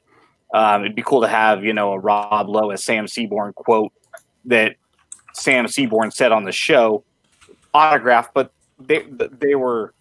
Um, 0.54 0.82
it'd 0.82 0.94
be 0.94 1.02
cool 1.02 1.20
to 1.20 1.28
have 1.28 1.64
you 1.64 1.72
know 1.72 1.92
a 1.92 1.98
Rob 1.98 2.48
Lowe, 2.48 2.70
a 2.70 2.78
Sam 2.78 3.06
Seaborn 3.06 3.52
quote 3.52 3.92
that 4.46 4.76
Sam 5.34 5.68
Seaborn 5.68 6.10
said 6.10 6.32
on 6.32 6.44
the 6.44 6.52
show, 6.52 7.04
autograph, 7.74 8.32
but 8.34 8.52
they 8.78 9.04
they 9.38 9.54
were 9.54 9.94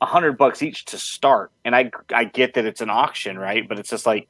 a 0.00 0.06
hundred 0.06 0.36
bucks 0.36 0.62
each 0.62 0.84
to 0.86 0.98
start. 0.98 1.50
And 1.64 1.74
I 1.74 1.90
I 2.12 2.24
get 2.24 2.54
that 2.54 2.64
it's 2.66 2.80
an 2.80 2.90
auction, 2.90 3.38
right? 3.38 3.68
But 3.68 3.78
it's 3.78 3.90
just 3.90 4.06
like, 4.06 4.28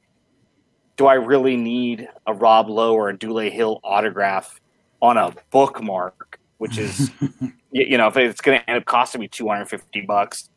do 0.97 1.05
I 1.05 1.15
really 1.15 1.57
need 1.57 2.07
a 2.25 2.33
Rob 2.33 2.69
Lowe 2.69 2.93
or 2.93 3.09
a 3.09 3.17
Dule 3.17 3.49
Hill 3.51 3.79
autograph 3.83 4.59
on 5.01 5.17
a 5.17 5.33
bookmark? 5.51 6.39
Which 6.57 6.77
is, 6.77 7.11
you 7.71 7.97
know, 7.97 8.07
if 8.07 8.17
it's 8.17 8.41
going 8.41 8.59
to 8.59 8.69
end 8.69 8.77
up 8.77 8.85
costing 8.85 9.21
me 9.21 9.27
two 9.27 9.47
hundred 9.47 9.65
fifty 9.65 10.01
bucks 10.01 10.49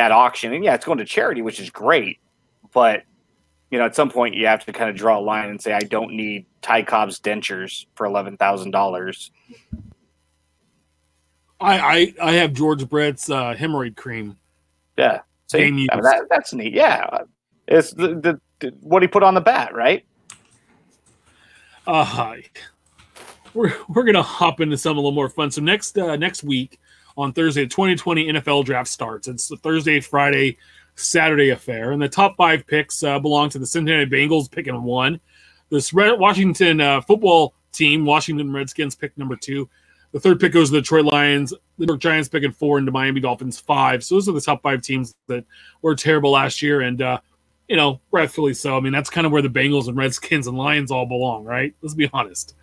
at 0.00 0.12
auction, 0.12 0.54
and 0.54 0.64
yeah, 0.64 0.74
it's 0.74 0.86
going 0.86 0.96
to 0.96 1.04
charity, 1.04 1.42
which 1.42 1.60
is 1.60 1.68
great, 1.68 2.18
but 2.72 3.02
you 3.70 3.78
know, 3.78 3.84
at 3.84 3.94
some 3.94 4.10
point 4.10 4.34
you 4.34 4.46
have 4.46 4.64
to 4.64 4.72
kind 4.72 4.88
of 4.88 4.96
draw 4.96 5.18
a 5.18 5.20
line 5.20 5.50
and 5.50 5.60
say, 5.60 5.74
I 5.74 5.80
don't 5.80 6.12
need 6.12 6.46
Ty 6.62 6.82
Cobb's 6.84 7.20
dentures 7.20 7.84
for 7.94 8.06
eleven 8.06 8.38
thousand 8.38 8.70
dollars. 8.70 9.30
I, 11.60 11.78
I 11.78 12.14
I 12.30 12.32
have 12.32 12.54
George 12.54 12.88
Brett's 12.88 13.28
uh, 13.28 13.54
hemorrhoid 13.54 13.94
cream. 13.94 14.38
Yeah, 14.96 15.20
so 15.46 15.58
I 15.58 15.70
mean, 15.70 15.86
that, 15.92 16.26
that's 16.30 16.54
neat. 16.54 16.72
Yeah, 16.72 17.24
it's 17.68 17.92
the, 17.92 18.08
the, 18.08 18.40
the, 18.60 18.74
what 18.80 19.02
he 19.02 19.08
put 19.08 19.22
on 19.22 19.34
the 19.34 19.40
bat, 19.42 19.74
right? 19.74 20.04
Uh, 21.86 22.36
we're 23.52 23.76
we're 23.90 24.04
gonna 24.04 24.22
hop 24.22 24.62
into 24.62 24.78
some 24.78 24.96
a 24.96 25.00
little 25.00 25.12
more 25.12 25.28
fun. 25.28 25.50
So 25.50 25.60
next 25.60 25.98
uh, 25.98 26.16
next 26.16 26.42
week 26.42 26.80
on 27.16 27.32
Thursday, 27.32 27.64
the 27.64 27.70
2020 27.70 28.32
NFL 28.32 28.64
draft 28.64 28.88
starts. 28.88 29.28
It's 29.28 29.48
the 29.48 29.56
Thursday, 29.56 30.00
Friday, 30.00 30.58
Saturday 30.94 31.50
affair, 31.50 31.92
and 31.92 32.00
the 32.00 32.08
top 32.08 32.36
five 32.36 32.66
picks 32.66 33.02
uh, 33.02 33.18
belong 33.18 33.48
to 33.50 33.58
the 33.58 33.66
Cincinnati 33.66 34.08
Bengals, 34.08 34.50
picking 34.50 34.82
one. 34.82 35.20
This 35.70 35.92
Washington 35.92 36.80
uh, 36.80 37.00
football 37.00 37.54
team, 37.72 38.04
Washington 38.04 38.52
Redskins, 38.52 38.94
pick 38.94 39.16
number 39.16 39.36
two. 39.36 39.68
The 40.12 40.18
third 40.18 40.40
pick 40.40 40.52
goes 40.52 40.68
to 40.68 40.74
the 40.74 40.80
Detroit 40.80 41.04
Lions. 41.04 41.50
The 41.50 41.86
New 41.86 41.92
York 41.92 42.00
Giants 42.00 42.28
picking 42.28 42.50
four, 42.50 42.78
and 42.78 42.86
the 42.86 42.92
Miami 42.92 43.20
Dolphins 43.20 43.60
five. 43.60 44.02
So 44.02 44.16
those 44.16 44.28
are 44.28 44.32
the 44.32 44.40
top 44.40 44.62
five 44.62 44.82
teams 44.82 45.14
that 45.28 45.44
were 45.82 45.94
terrible 45.94 46.32
last 46.32 46.62
year, 46.62 46.80
and 46.80 47.00
uh, 47.00 47.20
you 47.68 47.76
know, 47.76 48.00
rightfully 48.10 48.52
so. 48.52 48.76
I 48.76 48.80
mean, 48.80 48.92
that's 48.92 49.10
kind 49.10 49.26
of 49.26 49.32
where 49.32 49.42
the 49.42 49.48
Bengals 49.48 49.86
and 49.86 49.96
Redskins 49.96 50.48
and 50.48 50.58
Lions 50.58 50.90
all 50.90 51.06
belong, 51.06 51.44
right? 51.44 51.72
Let's 51.80 51.94
be 51.94 52.10
honest. 52.12 52.54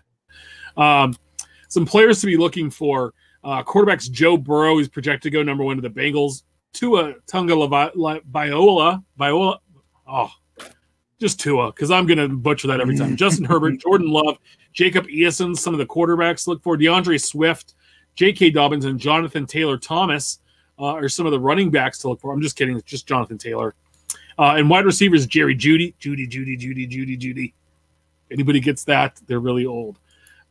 Um, 0.76 1.16
some 1.68 1.86
players 1.86 2.20
to 2.20 2.26
be 2.26 2.36
looking 2.36 2.70
for. 2.70 3.14
Uh, 3.44 3.62
quarterbacks 3.62 4.10
Joe 4.10 4.36
Burrow 4.36 4.78
is 4.78 4.88
projected 4.88 5.22
to 5.22 5.30
go 5.30 5.42
number 5.42 5.64
one 5.64 5.76
to 5.76 5.82
the 5.82 5.90
Bengals. 5.90 6.42
Tua 6.72 7.14
Tunga 7.26 7.54
La 7.54 7.66
Viola, 7.66 9.02
Viola, 9.16 9.60
oh, 10.06 10.30
just 11.18 11.40
Tua, 11.40 11.72
because 11.72 11.90
I'm 11.90 12.06
going 12.06 12.18
to 12.18 12.28
butcher 12.28 12.68
that 12.68 12.80
every 12.80 12.96
time. 12.96 13.16
Justin 13.16 13.44
Herbert, 13.44 13.78
Jordan 13.78 14.10
Love, 14.10 14.38
Jacob 14.72 15.06
Eason, 15.06 15.56
some 15.56 15.74
of 15.74 15.78
the 15.78 15.86
quarterbacks 15.86 16.46
look 16.46 16.62
for. 16.62 16.76
DeAndre 16.76 17.22
Swift, 17.22 17.74
J.K. 18.14 18.50
Dobbins, 18.50 18.84
and 18.84 18.98
Jonathan 18.98 19.46
Taylor 19.46 19.78
Thomas 19.78 20.40
uh, 20.78 20.94
are 20.94 21.08
some 21.08 21.26
of 21.26 21.32
the 21.32 21.40
running 21.40 21.70
backs 21.70 21.98
to 22.00 22.08
look 22.08 22.20
for. 22.20 22.32
I'm 22.32 22.42
just 22.42 22.56
kidding. 22.56 22.76
It's 22.76 22.88
just 22.88 23.06
Jonathan 23.06 23.38
Taylor. 23.38 23.74
Uh, 24.38 24.54
and 24.56 24.70
wide 24.70 24.84
receivers, 24.84 25.26
Jerry 25.26 25.56
Jeudy, 25.56 25.94
Judy, 25.98 26.26
Judy, 26.26 26.56
Judy, 26.56 26.86
Judy, 26.86 27.16
Judy. 27.16 27.54
Anybody 28.30 28.60
gets 28.60 28.84
that, 28.84 29.20
they're 29.26 29.40
really 29.40 29.66
old. 29.66 29.98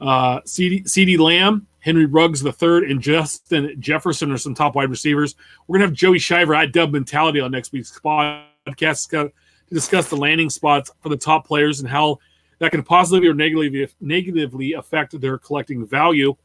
Uh, 0.02 0.42
CD, 0.46 0.82
CeeDee 0.82 1.18
Lamb, 1.18 1.68
Henry 1.88 2.06
Ruggs 2.06 2.46
III, 2.46 2.92
and 2.92 3.00
Justin 3.00 3.74
Jefferson 3.80 4.30
are 4.30 4.38
some 4.38 4.54
top 4.54 4.76
wide 4.76 4.90
receivers. 4.90 5.36
We're 5.66 5.78
gonna 5.78 5.88
have 5.88 5.96
Joey 5.96 6.20
Shiver 6.20 6.54
at 6.54 6.74
Dub 6.74 6.92
Mentality 6.92 7.40
on 7.40 7.50
next 7.52 7.72
week's 7.72 7.98
podcast 7.98 9.10
to 9.12 9.32
discuss 9.70 10.10
the 10.10 10.18
landing 10.18 10.50
spots 10.50 10.92
for 11.00 11.08
the 11.08 11.16
top 11.16 11.48
players 11.48 11.80
and 11.80 11.88
how 11.88 12.20
that 12.60 12.72
can 12.72 12.84
positively 12.84 13.30
or 13.30 13.34
negatively 13.34 13.88
negatively 14.02 14.74
affect 14.74 15.18
their 15.22 15.38
collecting 15.38 15.88
value. 15.88 16.36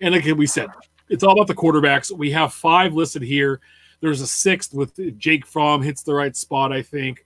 And 0.00 0.12
like 0.12 0.24
we 0.24 0.48
said, 0.48 0.70
it's 1.08 1.22
all 1.22 1.34
about 1.34 1.46
the 1.46 1.54
quarterbacks. 1.54 2.10
We 2.10 2.32
have 2.32 2.52
five 2.52 2.94
listed 2.94 3.22
here. 3.22 3.60
There's 4.00 4.20
a 4.20 4.26
sixth 4.26 4.74
with 4.74 4.98
Jake 5.16 5.46
Fromm 5.46 5.80
hits 5.80 6.02
the 6.02 6.14
right 6.14 6.34
spot, 6.34 6.72
I 6.72 6.82
think. 6.82 7.24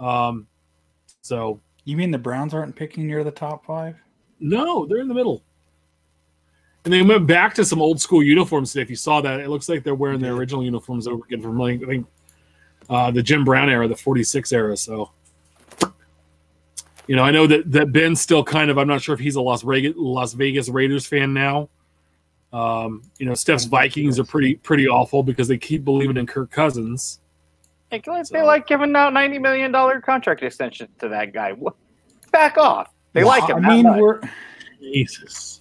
Um, 0.00 0.48
so 1.22 1.60
you 1.84 1.96
mean 1.96 2.10
the 2.10 2.18
Browns 2.18 2.54
aren't 2.54 2.74
picking 2.74 3.06
near 3.06 3.22
the 3.22 3.30
top 3.30 3.64
five? 3.64 4.02
No, 4.40 4.84
they're 4.84 4.98
in 4.98 5.06
the 5.06 5.14
middle. 5.14 5.44
And 6.84 6.92
they 6.92 7.02
went 7.02 7.26
back 7.26 7.54
to 7.54 7.64
some 7.64 7.80
old 7.80 8.00
school 8.00 8.22
uniforms 8.22 8.72
today. 8.72 8.82
If 8.82 8.90
you 8.90 8.96
saw 8.96 9.20
that, 9.22 9.40
it 9.40 9.48
looks 9.48 9.68
like 9.68 9.84
they're 9.84 9.94
wearing 9.94 10.20
their 10.20 10.34
original 10.34 10.62
uniforms 10.62 11.06
over 11.06 11.24
again 11.24 11.40
from 11.40 11.58
like, 11.58 11.82
I 11.82 11.86
think 11.86 12.06
uh, 12.90 13.10
the 13.10 13.22
Jim 13.22 13.44
Brown 13.44 13.70
era, 13.70 13.88
the 13.88 13.96
46 13.96 14.52
era. 14.52 14.76
So, 14.76 15.10
you 17.06 17.16
know, 17.16 17.22
I 17.22 17.30
know 17.30 17.46
that, 17.46 17.70
that 17.72 17.92
Ben's 17.92 18.20
still 18.20 18.44
kind 18.44 18.70
of, 18.70 18.76
I'm 18.76 18.88
not 18.88 19.00
sure 19.00 19.14
if 19.14 19.20
he's 19.20 19.36
a 19.36 19.40
Las 19.40 19.62
Vegas, 19.62 19.94
Las 19.96 20.34
Vegas 20.34 20.68
Raiders 20.68 21.06
fan 21.06 21.32
now. 21.32 21.70
Um, 22.54 23.02
you 23.18 23.26
know, 23.26 23.34
Steph's 23.34 23.64
Vikings 23.64 24.20
are 24.20 24.24
pretty 24.24 24.54
pretty 24.54 24.86
awful 24.86 25.24
because 25.24 25.48
they 25.48 25.58
keep 25.58 25.84
believing 25.84 26.16
in 26.16 26.24
Kirk 26.24 26.52
Cousins. 26.52 27.18
Hey, 27.90 28.00
they 28.30 28.42
like 28.42 28.68
giving 28.68 28.94
out 28.94 29.12
ninety 29.12 29.40
million 29.40 29.72
dollar 29.72 30.00
contract 30.00 30.40
extension 30.40 30.88
to 31.00 31.08
that 31.08 31.32
guy. 31.32 31.52
Back 32.30 32.56
off. 32.56 32.92
They 33.12 33.24
well, 33.24 33.40
like 33.40 33.50
him. 33.50 33.64
I 33.64 33.68
mean, 33.68 33.82
much. 33.82 34.00
we're 34.00 34.20
Jesus. 34.80 35.60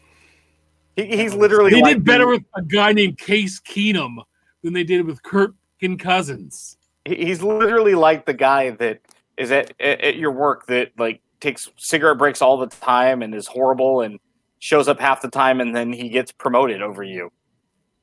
He, 0.95 1.05
he's 1.05 1.33
literally. 1.33 1.71
They 1.71 1.81
like 1.81 1.95
did 1.95 2.05
better 2.05 2.27
with 2.27 2.43
a 2.55 2.61
guy 2.61 2.93
named 2.93 3.17
Case 3.17 3.59
Keenum 3.59 4.17
than 4.61 4.73
they 4.73 4.83
did 4.83 5.05
with 5.05 5.21
Kirk 5.23 5.55
and 5.81 5.99
Cousins. 5.99 6.77
He's 7.05 7.41
literally 7.43 7.95
like 7.95 8.25
the 8.25 8.33
guy 8.33 8.71
that 8.71 9.01
is 9.37 9.51
at, 9.51 9.79
at 9.79 10.15
your 10.15 10.31
work 10.31 10.67
that 10.67 10.91
like 10.97 11.21
takes 11.39 11.69
cigarette 11.77 12.17
breaks 12.17 12.41
all 12.41 12.57
the 12.57 12.67
time 12.67 13.21
and 13.21 13.35
is 13.35 13.47
horrible 13.47 14.01
and 14.01 14.19
shows 14.59 14.87
up 14.87 14.99
half 14.99 15.21
the 15.21 15.29
time 15.29 15.59
and 15.59 15.75
then 15.75 15.91
he 15.91 16.07
gets 16.07 16.31
promoted 16.31 16.81
over 16.81 17.03
you. 17.03 17.29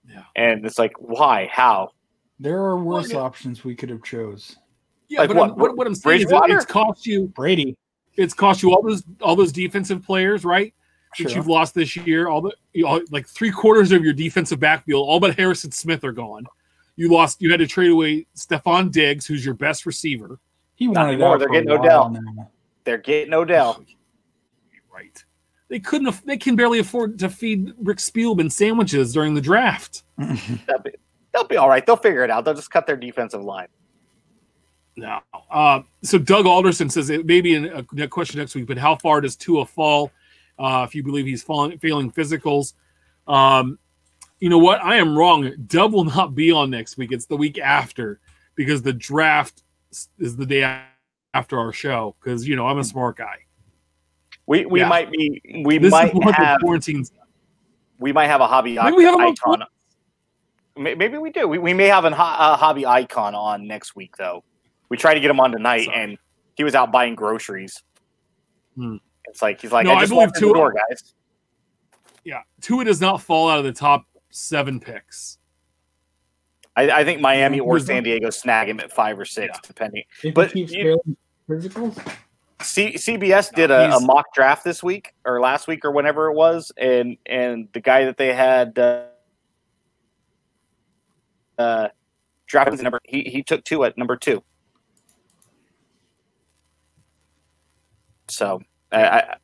Yeah. 0.07 0.25
And 0.37 0.67
it's 0.67 0.79
like, 0.79 0.93
why? 0.99 1.49
How? 1.51 1.93
There 2.39 2.59
are 2.59 2.79
worse 2.79 3.13
well, 3.13 3.25
options 3.25 3.65
we 3.65 3.75
could 3.75 3.91
have 3.91 4.03
chose. 4.03 4.57
Yeah, 5.09 5.21
like 5.21 5.29
but 5.29 5.37
what? 5.37 5.51
I'm, 5.51 5.57
what, 5.57 5.77
what 5.77 5.87
I'm 5.87 5.95
saying 5.95 6.23
is 6.23 6.27
it's 6.31 6.65
cost 6.65 7.07
you 7.07 7.29
Brady. 7.29 7.77
It's 8.17 8.35
cost 8.35 8.63
you 8.63 8.73
all 8.73 8.83
those 8.83 9.03
all 9.21 9.37
those 9.37 9.53
defensive 9.53 10.05
players, 10.05 10.45
right? 10.45 10.75
Sure. 11.15 11.27
That 11.27 11.35
you've 11.35 11.49
lost 11.49 11.75
this 11.75 11.97
year. 11.97 12.29
All 12.29 12.41
the 12.41 12.53
you 12.73 12.85
know, 12.85 13.03
like 13.11 13.27
three 13.27 13.51
quarters 13.51 13.91
of 13.91 14.05
your 14.05 14.13
defensive 14.13 14.61
backfield, 14.61 15.09
all 15.09 15.19
but 15.19 15.37
Harrison 15.37 15.73
Smith 15.73 16.05
are 16.05 16.13
gone. 16.13 16.47
You 16.97 17.11
lost. 17.13 17.41
You 17.43 17.51
had 17.51 17.61
to 17.61 17.67
trade 17.67 17.91
away 17.91 18.27
Stefon 18.37 18.93
Diggs, 18.93 19.27
who's 19.27 19.45
your 19.45 19.55
best 19.55 19.87
receiver. 19.87 20.39
He 20.77 20.87
wanted 20.87 21.19
more. 21.19 21.39
They're 21.39 21.49
getting 21.49 21.71
Odell. 21.71 22.11
Now. 22.11 22.51
They're 22.85 22.99
getting 22.99 23.35
Odell. 23.35 23.85
Right. 24.93 25.25
They 25.69 25.79
couldn't. 25.79 26.27
They 26.27 26.37
can 26.37 26.57
barely 26.57 26.81
afford 26.81 27.19
to 27.21 27.31
feed 27.31 27.73
Rick 27.79 27.99
Spielman 27.99 28.53
sandwiches 28.53 29.15
during 29.15 29.35
the 29.35 29.41
draft. 29.41 30.03
they'll, 30.19 30.79
be, 30.85 30.91
they'll 31.33 31.47
be 31.47 31.57
all 31.57 31.71
right. 31.71 31.87
They'll 31.87 31.97
figure 31.97 32.23
it 32.23 32.31
out. 32.31 32.45
They'll 32.45 32.55
just 32.55 32.71
cut 32.71 32.87
their 32.87 32.97
defensive 32.97 33.41
line. 33.41 33.69
No. 34.97 35.21
Uh, 35.51 35.83
so 36.03 36.19
Doug 36.19 36.45
Alderson 36.45 36.91
says 36.91 37.09
it 37.09 37.25
may 37.25 37.41
be 37.41 37.55
a, 37.55 37.85
a, 37.99 38.09
question 38.09 38.41
next 38.41 38.55
week, 38.55 38.67
but 38.67 38.77
how 38.77 38.97
far 38.97 39.21
does 39.21 39.37
Tua 39.37 39.65
fall? 39.65 40.11
Uh, 40.61 40.85
if 40.87 40.95
you 40.95 41.03
believe 41.03 41.25
he's 41.25 41.43
falling, 41.43 41.79
failing 41.79 42.13
physicals, 42.13 42.75
um, 43.27 43.79
you 44.41 44.49
know 44.49 44.59
what? 44.59 44.83
I 44.83 44.97
am 44.97 45.17
wrong. 45.17 45.53
Dub 45.67 45.93
will 45.93 46.05
not 46.05 46.35
be 46.35 46.53
on 46.53 46.71
next 46.71 46.97
week. 46.97 47.13
It's 47.13 47.27
the 47.27 47.37
week 47.37 47.59
after 47.59 48.21
because 48.55 48.83
the 48.83 48.93
draft 48.93 49.63
is 50.19 50.37
the 50.37 50.47
day 50.47 50.83
after 51.33 51.59
our 51.59 51.73
show. 51.73 52.15
Because 52.21 52.47
you 52.47 52.57
know 52.57 52.67
I'm 52.67 52.79
a 52.79 52.85
smart 52.85 53.17
guy. 53.17 53.47
We 54.47 54.67
we 54.67 54.81
yeah. 54.81 54.89
might 54.89 55.11
be 55.11 55.63
we 55.65 55.79
this 55.79 55.91
might 55.91 56.13
have 56.35 56.61
we 58.01 58.13
might 58.13 58.27
have 58.27 58.41
a 58.41 58.47
hobby 58.47 58.77
maybe 58.77 58.97
we 58.97 59.05
have 59.05 59.21
icon. 59.21 59.65
Maybe 60.77 61.19
we 61.19 61.31
do. 61.31 61.47
We, 61.47 61.59
we 61.59 61.75
may 61.75 61.87
have 61.87 62.05
a 62.05 62.11
hobby 62.15 62.87
icon 62.87 63.35
on 63.35 63.67
next 63.67 63.95
week 63.95 64.17
though. 64.17 64.43
We 64.89 64.97
tried 64.97 65.15
to 65.15 65.21
get 65.21 65.31
him 65.31 65.39
on 65.39 65.53
tonight, 65.53 65.85
Sorry. 65.85 65.97
and 65.97 66.19
he 66.57 66.65
was 66.65 66.75
out 66.75 66.91
buying 66.91 67.15
groceries. 67.15 67.83
Hmm. 68.77 68.97
It's 69.31 69.41
like 69.41 69.61
he's 69.61 69.73
like, 69.73 69.87
no, 69.87 69.95
I, 69.95 70.01
just 70.01 70.13
I 70.13 70.17
believe 70.17 70.35
Tua, 70.35 70.55
door, 70.55 70.75
guys. 70.89 71.15
Yeah, 72.25 72.43
Tua 72.61 72.85
does 72.85 73.01
not 73.01 73.23
fall 73.23 73.49
out 73.49 73.59
of 73.59 73.65
the 73.65 73.73
top 73.73 74.05
seven 74.31 74.81
picks. 74.81 75.39
I, 76.77 76.91
I 76.91 77.05
think 77.05 77.21
Miami 77.21 77.61
or 77.61 77.79
San 77.79 78.03
Diego 78.03 78.31
snag 78.31 78.69
him 78.69 78.81
at 78.81 78.93
five 78.93 79.19
or 79.19 79.25
six, 79.25 79.53
yeah. 79.55 79.61
depending. 79.67 80.03
If 80.23 80.35
but 80.35 80.55
you, 80.55 81.01
physicals. 81.49 81.97
C- 82.63 82.95
CBS 82.95 83.55
did 83.55 83.71
a, 83.71 83.97
a, 83.97 84.01
mock 84.01 84.35
draft 84.35 84.65
this 84.65 84.83
week 84.83 85.15
or 85.25 85.41
last 85.41 85.67
week 85.67 85.85
or 85.85 85.93
whenever 85.93 86.27
it 86.27 86.35
was, 86.35 86.73
and 86.77 87.17
and 87.25 87.69
the 87.73 87.81
guy 87.81 88.05
that 88.05 88.17
they 88.17 88.35
had 88.35 88.79
uh, 88.79 89.05
uh, 91.59 91.89
drafted 92.47 92.83
number 92.83 93.01
he 93.05 93.23
he 93.23 93.43
took 93.43 93.65
two 93.65 93.85
at 93.85 93.97
number 93.97 94.17
two. 94.17 94.43
So 98.29 98.63
I, 98.93 99.37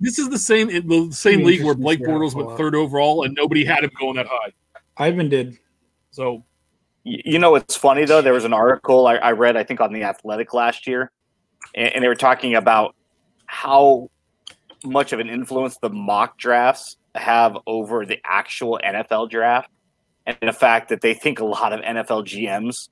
this 0.00 0.18
is 0.18 0.28
the 0.28 0.38
same 0.38 0.68
the 0.68 1.10
same 1.12 1.44
league 1.44 1.62
where 1.62 1.74
Blake 1.74 1.98
to 1.98 2.04
see 2.04 2.10
how 2.10 2.18
Bortles 2.18 2.34
went 2.34 2.56
third 2.56 2.74
overall 2.74 3.24
and 3.24 3.34
nobody 3.34 3.64
had 3.64 3.84
him 3.84 3.90
going 3.98 4.16
that 4.16 4.26
high. 4.26 4.52
Ivan 4.96 5.28
did. 5.28 5.58
So 6.10 6.44
You 7.04 7.38
know, 7.38 7.54
it's 7.54 7.76
funny 7.76 8.04
though. 8.04 8.22
There 8.22 8.32
was 8.32 8.44
an 8.44 8.52
article 8.52 9.06
I, 9.06 9.16
I 9.16 9.32
read, 9.32 9.56
I 9.56 9.64
think, 9.64 9.80
on 9.80 9.92
the 9.92 10.02
Athletic 10.04 10.52
last 10.52 10.86
year, 10.86 11.10
and, 11.74 11.94
and 11.94 12.04
they 12.04 12.08
were 12.08 12.14
talking 12.14 12.54
about 12.54 12.94
how 13.46 14.10
much 14.84 15.12
of 15.12 15.20
an 15.20 15.28
influence 15.28 15.76
the 15.78 15.90
mock 15.90 16.38
drafts 16.38 16.96
have 17.14 17.56
over 17.66 18.06
the 18.06 18.18
actual 18.24 18.80
NFL 18.84 19.30
draft, 19.30 19.70
and 20.26 20.36
the 20.40 20.52
fact 20.52 20.90
that 20.90 21.00
they 21.00 21.14
think 21.14 21.40
a 21.40 21.44
lot 21.44 21.72
of 21.72 21.80
NFL 21.80 22.24
GMs 22.24 22.88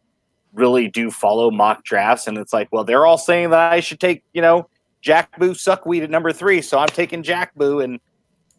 really 0.54 0.88
do 0.88 1.10
follow 1.10 1.50
mock 1.50 1.84
drafts. 1.84 2.26
And 2.26 2.38
it's 2.38 2.52
like, 2.52 2.68
well, 2.72 2.84
they're 2.84 3.06
all 3.06 3.18
saying 3.18 3.50
that 3.50 3.72
I 3.72 3.80
should 3.80 4.00
take, 4.00 4.24
you 4.32 4.42
know, 4.42 4.68
Jack 5.00 5.38
Boo 5.38 5.54
Suckweed 5.54 6.02
at 6.02 6.10
number 6.10 6.32
three, 6.32 6.60
so 6.62 6.78
I'm 6.78 6.88
taking 6.88 7.22
Jack 7.22 7.54
Boo, 7.54 7.80
and 7.80 8.00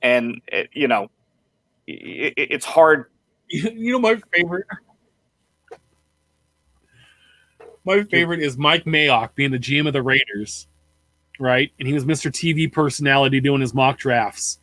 and 0.01 0.41
it, 0.47 0.69
you 0.73 0.87
know, 0.87 1.09
it, 1.87 2.33
it- 2.37 2.51
it's 2.51 2.65
hard 2.65 3.05
you 3.49 3.91
know 3.93 3.99
my 3.99 4.21
favorite 4.31 4.65
my 7.85 8.03
favorite 8.03 8.41
is 8.41 8.57
Mike 8.57 8.85
Mayock 8.85 9.33
being 9.35 9.51
the 9.51 9.57
GM 9.59 9.87
of 9.87 9.93
the 9.93 10.03
Raiders, 10.03 10.67
right? 11.39 11.71
And 11.79 11.87
he 11.87 11.93
was 11.93 12.05
Mr. 12.05 12.29
TV 12.31 12.71
personality 12.71 13.39
doing 13.39 13.61
his 13.61 13.73
mock 13.73 13.97
drafts. 13.97 14.59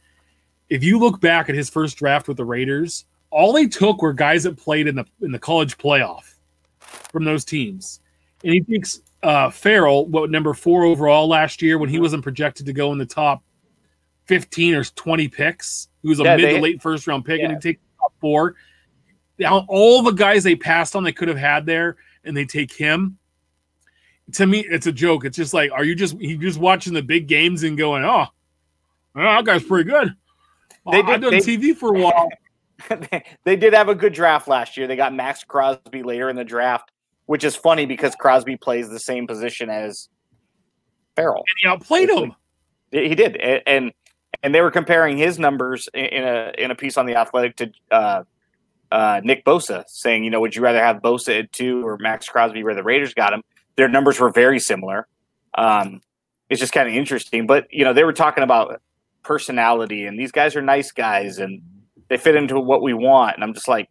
If 0.69 0.85
you 0.85 0.99
look 0.99 1.21
back 1.21 1.49
at 1.49 1.55
his 1.55 1.71
first 1.71 1.97
draft 1.97 2.29
with 2.29 2.37
the 2.37 2.45
Raiders, 2.45 3.07
all 3.31 3.53
they 3.53 3.67
took 3.67 4.03
were 4.03 4.13
guys 4.13 4.45
that 4.45 4.57
played 4.57 4.87
in 4.87 4.95
the 4.95 5.05
in 5.23 5.33
the 5.33 5.39
college 5.39 5.79
playoff 5.79 6.35
from 6.79 7.25
those 7.25 7.45
teams. 7.45 8.01
And 8.45 8.53
he 8.53 8.61
takes 8.61 9.01
uh 9.27 9.51
Ferrell, 9.51 10.07
what 10.07 10.31
number 10.31 10.55
four 10.55 10.85
overall 10.85 11.27
last 11.27 11.61
year 11.61 11.79
when 11.79 11.89
he 11.89 11.99
wasn't 11.99 12.23
projected 12.23 12.67
to 12.67 12.73
go 12.73 12.93
in 12.93 12.99
the 12.99 13.07
top 13.07 13.43
15 14.27 14.75
or 14.75 14.85
20 14.85 15.29
picks. 15.29 15.89
He 16.03 16.09
was 16.09 16.21
a 16.21 16.25
Yeah, 16.25 16.37
mid 16.37 16.45
they- 16.45 16.55
to 16.55 16.61
late 16.61 16.81
first 16.83 17.07
round 17.07 17.25
pick, 17.25 17.41
and 17.41 17.53
he 17.53 17.59
takes 17.59 17.81
top 18.01 18.13
four. 18.21 18.55
Now, 19.39 19.67
all 19.69 20.03
the 20.03 20.13
guys 20.13 20.45
they 20.45 20.55
passed 20.57 20.95
on 20.97 21.03
they 21.05 21.13
could 21.13 21.29
have 21.29 21.37
had 21.37 21.67
there, 21.67 21.97
and 22.25 22.37
they 22.37 22.45
take 22.45 22.73
him. 22.73 23.19
To 24.35 24.47
me, 24.47 24.61
it's 24.61 24.87
a 24.87 24.93
joke. 24.93 25.25
It's 25.25 25.37
just 25.37 25.53
like, 25.55 25.71
are 25.73 25.85
you 25.85 25.95
just 25.95 26.19
you 26.21 26.39
just 26.39 26.59
watching 26.59 26.95
the 26.95 27.03
big 27.03 27.27
games 27.29 27.63
and 27.63 27.77
going, 27.77 28.05
oh, 28.05 28.27
well, 29.15 29.37
that 29.37 29.45
guy's 29.45 29.63
pretty 29.65 29.89
good. 29.91 30.15
They 30.91 30.99
I've 31.01 31.07
did- 31.07 31.21
done 31.21 31.31
they- 31.33 31.41
TV 31.41 31.77
for 31.77 31.95
a 31.97 32.01
while. 32.01 32.29
they 33.45 33.57
did 33.57 33.73
have 33.73 33.89
a 33.89 33.95
good 33.95 34.13
draft 34.13 34.49
last 34.49 34.77
year. 34.77 34.87
They 34.87 34.97
got 34.97 35.15
Maxx 35.15 35.43
Crosby 35.45 36.03
later 36.03 36.29
in 36.29 36.37
the 36.37 36.45
draft, 36.45 36.91
which 37.27 37.45
is 37.45 37.55
funny 37.55 37.87
because 37.87 38.15
Crosby 38.15 38.57
plays 38.57 38.89
the 38.89 38.99
same 38.99 39.27
position 39.27 39.69
as 39.69 40.09
Ferrell. 41.15 41.39
and 41.39 41.45
he 41.61 41.69
outplayed 41.69 42.11
him. 42.11 42.35
He 42.91 43.15
did, 43.15 43.37
and 43.37 43.93
and 44.43 44.55
they 44.55 44.61
were 44.61 44.71
comparing 44.71 45.19
his 45.19 45.39
numbers 45.39 45.89
in 45.93 46.05
in 46.07 46.25
a 46.25 46.53
in 46.57 46.71
a 46.71 46.75
piece 46.75 46.97
on 46.97 47.07
the 47.07 47.17
Athletic 47.17 47.57
to 47.57 47.73
uh, 47.91 48.23
uh, 48.93 49.21
Nick 49.25 49.45
Bosa, 49.45 49.85
saying, 49.89 50.25
you 50.25 50.31
know, 50.31 50.41
would 50.41 50.55
you 50.55 50.63
rather 50.63 50.83
have 50.83 50.99
Bosa 50.99 51.41
at 51.41 51.53
two 51.53 51.87
or 51.87 51.99
Maxx 51.99 52.29
Crosby 52.29 52.63
where 52.63 52.75
the 52.75 52.85
Raiders 52.85 53.13
got 53.13 53.33
him? 53.33 53.43
Their 53.77 53.89
numbers 53.89 54.21
were 54.21 54.31
very 54.31 54.61
similar. 54.61 55.07
Um, 55.59 56.01
it's 56.49 56.61
just 56.61 56.73
kind 56.73 56.89
of 56.89 56.95
interesting, 56.95 57.47
but 57.47 57.67
you 57.71 57.85
know, 57.85 57.93
they 57.93 58.05
were 58.05 58.13
talking 58.13 58.45
about 58.45 58.81
personality, 59.23 60.07
and 60.07 60.19
these 60.19 60.33
guys 60.33 60.55
are 60.55 60.63
nice 60.63 60.93
guys, 60.93 61.39
and 61.39 61.61
they 62.09 62.17
fit 62.17 62.37
into 62.37 62.61
what 62.61 62.83
we 62.83 62.95
want. 62.95 63.35
And 63.35 63.43
I'm 63.43 63.53
just 63.53 63.69
like, 63.69 63.89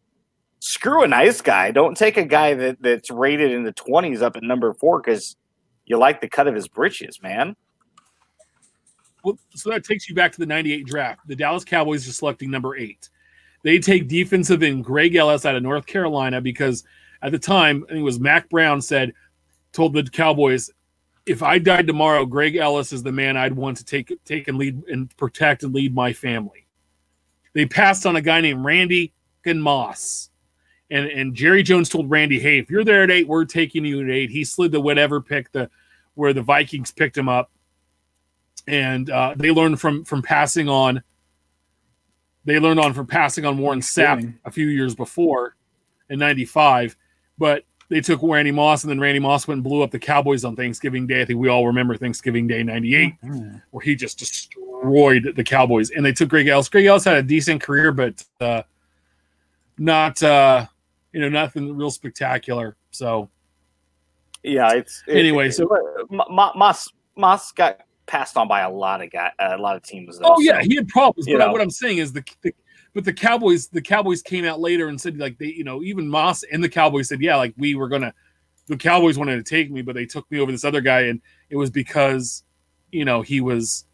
screw 0.59 1.03
a 1.03 1.07
nice 1.07 1.41
guy. 1.41 1.71
Don't 1.71 1.97
take 1.97 2.17
a 2.17 2.25
guy 2.25 2.53
that 2.53 2.81
that's 2.81 3.11
rated 3.11 3.51
in 3.51 3.63
the 3.63 3.73
20s 3.73 4.21
up 4.21 4.35
at 4.35 4.43
number 4.43 4.73
four 4.73 5.01
because 5.01 5.35
you 5.85 5.97
like 5.97 6.21
the 6.21 6.29
cut 6.29 6.47
of 6.47 6.55
his 6.55 6.67
britches, 6.67 7.21
man. 7.21 7.55
Well, 9.23 9.37
so 9.55 9.71
that 9.71 9.83
takes 9.83 10.07
you 10.07 10.15
back 10.15 10.31
to 10.33 10.39
the 10.39 10.45
98 10.45 10.85
draft. 10.85 11.21
The 11.27 11.35
Dallas 11.35 11.63
Cowboys 11.63 12.07
are 12.07 12.13
selecting 12.13 12.51
number 12.51 12.75
eight. 12.75 13.09
They 13.63 13.79
take 13.79 14.07
defensive 14.07 14.61
end 14.61 14.85
Greg 14.85 15.15
Ellis 15.15 15.45
out 15.45 15.55
of 15.55 15.63
North 15.63 15.87
Carolina 15.87 16.39
because 16.39 16.83
at 17.23 17.31
the 17.31 17.39
time, 17.39 17.83
I 17.85 17.93
think 17.93 18.01
it 18.01 18.03
was 18.03 18.19
Mack 18.19 18.47
Brown 18.49 18.79
said, 18.79 19.13
told 19.71 19.93
the 19.93 20.03
Cowboys, 20.03 20.69
if 21.25 21.41
I 21.41 21.57
died 21.57 21.87
tomorrow, 21.87 22.25
Greg 22.25 22.55
Ellis 22.55 22.93
is 22.93 23.01
the 23.01 23.11
man 23.11 23.35
I'd 23.35 23.55
want 23.55 23.77
to 23.77 23.85
take 23.85 24.13
take 24.25 24.47
and 24.47 24.59
lead 24.59 24.83
and 24.87 25.15
protect 25.17 25.63
and 25.63 25.73
lead 25.73 25.95
my 25.95 26.13
family. 26.13 26.67
They 27.53 27.65
passed 27.65 28.05
on 28.05 28.15
a 28.15 28.21
guy 28.21 28.41
named 28.41 28.63
Randy 28.63 29.13
and 29.43 29.63
Moss. 29.63 30.29
And 30.95 31.07
and 31.07 31.33
Jerry 31.35 31.63
Jones 31.63 31.89
told 31.89 32.09
Randy, 32.09 32.39
hey, 32.39 32.59
if 32.59 32.69
you're 32.69 32.83
there 32.83 33.03
at 33.03 33.11
eight, 33.11 33.27
we're 33.27 33.45
taking 33.45 33.83
you 33.85 34.01
at 34.01 34.09
eight. 34.09 34.29
He 34.29 34.43
slid 34.45 34.71
to 34.71 34.79
whatever 34.79 35.19
pick 35.19 35.51
the 35.51 35.69
where 36.13 36.31
the 36.33 36.41
Vikings 36.41 36.91
picked 36.91 37.17
him 37.17 37.27
up 37.27 37.51
and 38.67 39.09
uh, 39.09 39.33
they 39.35 39.51
learned 39.51 39.79
from 39.79 40.03
from 40.05 40.21
passing 40.21 40.69
on. 40.69 41.03
They 42.45 42.59
learned 42.59 42.79
on 42.79 42.93
from 42.93 43.07
passing 43.07 43.45
on 43.45 43.57
Warren 43.57 43.81
Sapp 43.81 44.19
a 44.45 44.51
few 44.51 44.67
years 44.67 44.95
before 44.95 45.55
in 46.09 46.19
'95, 46.19 46.95
but 47.37 47.63
they 47.89 48.01
took 48.01 48.21
Randy 48.23 48.51
Moss, 48.51 48.83
and 48.83 48.89
then 48.91 48.99
Randy 48.99 49.19
Moss 49.19 49.47
went 49.47 49.57
and 49.57 49.63
blew 49.63 49.81
up 49.81 49.91
the 49.91 49.99
Cowboys 49.99 50.45
on 50.45 50.55
Thanksgiving 50.55 51.05
Day. 51.07 51.21
I 51.21 51.25
think 51.25 51.39
we 51.39 51.49
all 51.49 51.67
remember 51.67 51.97
Thanksgiving 51.97 52.47
Day 52.47 52.63
'98, 52.63 53.13
Hmm. 53.21 53.55
where 53.71 53.81
he 53.81 53.95
just 53.95 54.17
destroyed 54.19 55.33
the 55.35 55.43
Cowboys. 55.43 55.89
And 55.91 56.05
they 56.05 56.11
took 56.13 56.29
Greg 56.29 56.47
Ellis. 56.47 56.69
Greg 56.69 56.85
Ellis 56.85 57.03
had 57.03 57.17
a 57.17 57.23
decent 57.23 57.61
career, 57.61 57.91
but 57.91 58.23
uh, 58.39 58.61
not 59.77 60.21
uh, 60.23 60.65
you 61.15 61.21
know 61.21 61.29
nothing 61.29 61.75
real 61.77 61.89
spectacular. 61.89 62.75
So 62.91 63.29
Yeah, 64.43 64.73
it's 64.73 65.01
it- 65.07 65.15
Anyway, 65.17 65.49
so- 65.49 65.67
Moss 66.11 66.89
Moss 67.15 67.51
got 67.53 67.79
passed 68.05 68.35
on 68.35 68.49
by 68.49 68.61
a 68.61 68.69
lot 68.69 69.01
of 69.01 69.09
guy, 69.09 69.31
a 69.39 69.57
lot 69.57 69.77
of 69.77 69.83
teams. 69.83 70.19
Though, 70.19 70.33
Oh 70.35 70.39
yeah, 70.41 70.61
so- 70.61 70.67
he 70.67 70.75
had 70.75 70.89
problems. 70.89 71.25
But 71.25 71.51
what 71.53 71.61
I'm 71.61 71.69
saying 71.71 71.99
is 71.99 72.11
the, 72.11 72.23
the 72.41 72.53
but 72.93 73.05
the 73.05 73.13
Cowboys 73.13 73.69
the 73.69 73.81
Cowboys 73.81 74.21
came 74.21 74.43
out 74.43 74.59
later 74.59 74.89
and 74.89 74.99
said 74.99 75.17
like 75.17 75.37
they 75.37 75.47
you 75.47 75.63
know 75.63 75.81
even 75.83 76.05
Moss 76.07 76.43
and 76.43 76.61
the 76.61 76.69
Cowboys 76.69 77.07
said 77.07 77.21
yeah 77.21 77.37
like 77.37 77.53
we 77.57 77.75
were 77.75 77.87
gonna 77.87 78.13
the 78.67 78.75
Cowboys 78.75 79.17
wanted 79.17 79.37
to 79.37 79.43
take 79.49 79.71
me 79.71 79.81
but 79.81 79.95
they 79.95 80.05
took 80.05 80.29
me 80.29 80.39
over 80.41 80.51
this 80.51 80.65
other 80.65 80.81
guy 80.81 81.01
and 81.01 81.21
it 81.49 81.55
was 81.55 81.69
because 81.69 82.43
you 82.91 83.05
know 83.05 83.21
he 83.21 83.39
was 83.39 83.85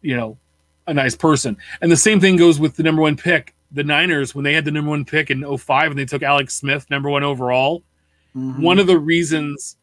you 0.00 0.16
know 0.16 0.38
a 0.86 0.94
nice 0.94 1.14
person 1.14 1.56
and 1.82 1.92
the 1.92 1.96
same 1.96 2.20
thing 2.20 2.36
goes 2.36 2.58
with 2.58 2.74
the 2.76 2.82
number 2.82 3.02
one 3.02 3.16
pick 3.16 3.54
the 3.72 3.84
Niners 3.84 4.34
when 4.34 4.44
they 4.44 4.54
had 4.54 4.64
the 4.64 4.70
number 4.70 4.90
one 4.90 5.04
pick 5.04 5.30
in 5.30 5.44
05 5.44 5.90
and 5.90 5.98
they 5.98 6.04
took 6.04 6.22
Alex 6.22 6.54
Smith 6.54 6.88
number 6.90 7.10
one 7.10 7.22
overall 7.22 7.82
Mhm. 8.36 8.60
one 8.60 8.78
of 8.78 8.86
the 8.86 8.98
reasons 8.98 9.76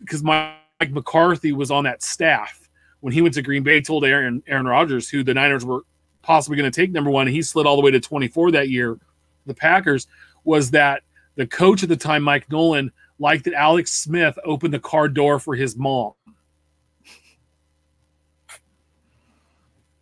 because 0.00 0.22
Mike 0.22 0.54
McCarthy 0.90 1.52
was 1.52 1.70
on 1.70 1.84
that 1.84 2.02
staff 2.02 2.68
when 3.00 3.12
he 3.12 3.20
went 3.20 3.34
to 3.34 3.42
Green 3.42 3.62
Bay, 3.62 3.80
told 3.80 4.04
Aaron 4.04 4.42
Aaron 4.46 4.66
Rodgers, 4.66 5.08
who 5.08 5.22
the 5.22 5.34
Niners 5.34 5.64
were 5.64 5.82
possibly 6.22 6.56
going 6.56 6.70
to 6.70 6.74
take 6.80 6.90
number 6.92 7.10
one, 7.10 7.26
he 7.26 7.42
slid 7.42 7.66
all 7.66 7.76
the 7.76 7.82
way 7.82 7.90
to 7.90 8.00
24 8.00 8.50
that 8.52 8.70
year. 8.70 8.98
The 9.46 9.54
Packers 9.54 10.06
was 10.44 10.70
that 10.70 11.02
the 11.36 11.46
coach 11.46 11.82
at 11.82 11.90
the 11.90 11.96
time, 11.96 12.22
Mike 12.22 12.50
Nolan, 12.50 12.90
liked 13.18 13.44
that 13.44 13.52
Alex 13.54 13.92
Smith 13.92 14.38
opened 14.44 14.72
the 14.72 14.78
car 14.78 15.08
door 15.08 15.38
for 15.38 15.54
his 15.54 15.76
mom. 15.76 16.12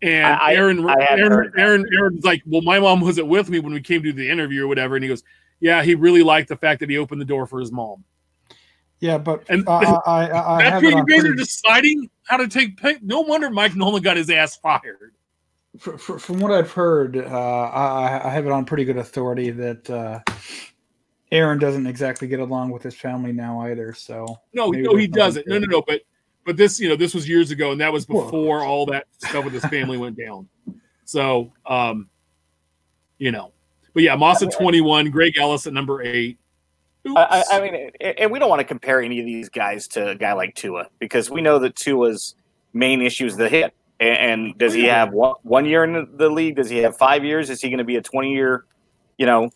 And 0.03 0.27
I- 0.27 0.51
I- 0.51 0.55
Aaron, 0.55 0.85
I 0.89 1.01
hadn't 1.01 1.21
Aaron. 1.33 1.53
Aaron, 1.57 1.87
Aaron's 1.97 2.25
like, 2.25 2.43
well, 2.47 2.63
my 2.63 2.79
mom 2.81 3.01
wasn't 3.01 3.29
with 3.29 3.49
me 3.49 3.61
when 3.61 3.73
we 3.73 3.81
came 3.81 4.03
to 4.03 4.13
the 4.13 4.29
interview 4.29 4.65
or 4.65 4.69
whatever. 4.69 4.97
And 4.97 5.05
he 5.05 5.09
goes, 5.09 5.23
yeah, 5.61 5.83
he 5.83 5.95
really 5.95 6.23
liked 6.23 6.49
the 6.49 6.57
fact 6.57 6.81
that 6.81 6.91
he 6.91 6.99
opened 6.99 7.21
the 7.21 7.25
door 7.25 7.47
for 7.47 7.61
his 7.61 7.71
mom. 7.71 8.05
Yeah, 9.01 9.19
but 9.19 9.45
And- 9.49 9.69
I, 9.69 9.85
I, 9.85 10.27
I, 10.27 10.55
I 10.57 10.59
That's 10.63 10.71
have 10.71 10.83
you 10.83 11.05
guys 11.07 11.25
are 11.25 11.35
deciding 11.35 12.11
how 12.25 12.37
to 12.37 12.49
take 12.49 12.77
pick. 12.77 13.03
No 13.03 13.21
wonder 13.21 13.49
Mike 13.51 13.75
Nolan 13.77 14.03
got 14.03 14.17
his 14.17 14.29
ass 14.31 14.57
fired. 14.57 15.13
fr- 15.79 15.97
fr- 15.97 16.19
from 16.19 16.39
what 16.41 16.51
I've 16.53 16.71
heard, 16.73 17.17
uh, 17.17 17.21
I, 17.29 18.21
I 18.25 18.31
have 18.31 18.45
it 18.47 18.53
on 18.53 18.65
pretty 18.65 18.85
good 18.85 18.97
authority 18.99 19.51
that 19.51 19.89
uh, 19.91 20.21
Aaron 21.31 21.59
doesn't 21.59 21.87
exactly 21.87 22.29
get 22.29 22.41
along 22.41 22.71
with 22.71 22.83
his 22.83 22.95
family 22.95 23.33
now 23.33 23.61
either. 23.63 23.93
So 23.95 24.27
No, 24.53 24.71
no, 24.71 24.97
he 24.97 25.07
doesn't. 25.07 25.47
No, 25.49 25.59
no, 25.59 25.67
no. 25.67 25.83
But 25.87 26.03
but 26.45 26.57
this, 26.57 26.81
you 26.81 26.89
know, 26.89 26.97
this 26.97 27.15
was 27.15 27.29
years 27.29 27.51
ago, 27.51 27.73
and 27.73 27.81
that 27.81 27.93
was 27.93 28.07
before 28.07 28.65
all 28.65 28.87
that 28.87 29.07
stuff 29.19 29.45
with 29.45 29.53
his 29.55 29.65
family 29.67 29.97
went 29.97 30.17
down. 30.17 30.49
So, 31.05 31.53
um, 31.67 32.09
you 33.19 33.31
know, 33.31 33.53
but 33.95 34.03
yeah, 34.03 34.17
Moss 34.17 34.43
at 34.43 34.53
twenty 34.53 34.81
one, 34.81 35.11
Greg 35.11 35.37
Ellis 35.39 35.67
at 35.67 35.73
number 35.73 36.03
eight. 36.03 36.39
I, 37.07 37.45
I 37.51 37.57
I 37.57 37.61
mean, 37.61 37.91
and 38.01 38.31
we 38.31 38.39
don't 38.39 38.49
want 38.49 38.61
to 38.61 38.65
compare 38.65 39.03
any 39.03 39.21
of 39.21 39.27
these 39.27 39.49
guys 39.49 39.89
to 39.89 40.11
a 40.11 40.15
guy 40.15 40.33
like 40.33 40.55
Tua 40.55 40.89
because 40.99 41.31
we 41.31 41.41
know 41.41 41.59
that 41.59 41.77
Tua's 41.77 42.35
main 42.73 43.03
issue 43.03 43.27
is 43.27 43.37
the 43.37 43.49
hit. 43.49 43.75
And, 44.01 44.59
does 44.59 44.75
he 44.75 44.85
have 44.85 45.13
one, 45.13 45.35
one 45.43 45.65
year 45.65 45.85
in 45.85 46.09
the- 46.17 46.29
league? 46.29 46.57
Does 46.57 46.69
he 46.69 46.79
have 46.79 46.97
five 46.97 47.25
years? 47.25 47.51
Is 47.51 47.61
he 47.61 47.69
going 47.69 47.79
to 47.79 47.85
be 47.85 47.95
a 47.95 48.03
20 48.03 48.33
year, 48.33 48.65
you 49.17 49.27
know, 49.27 49.51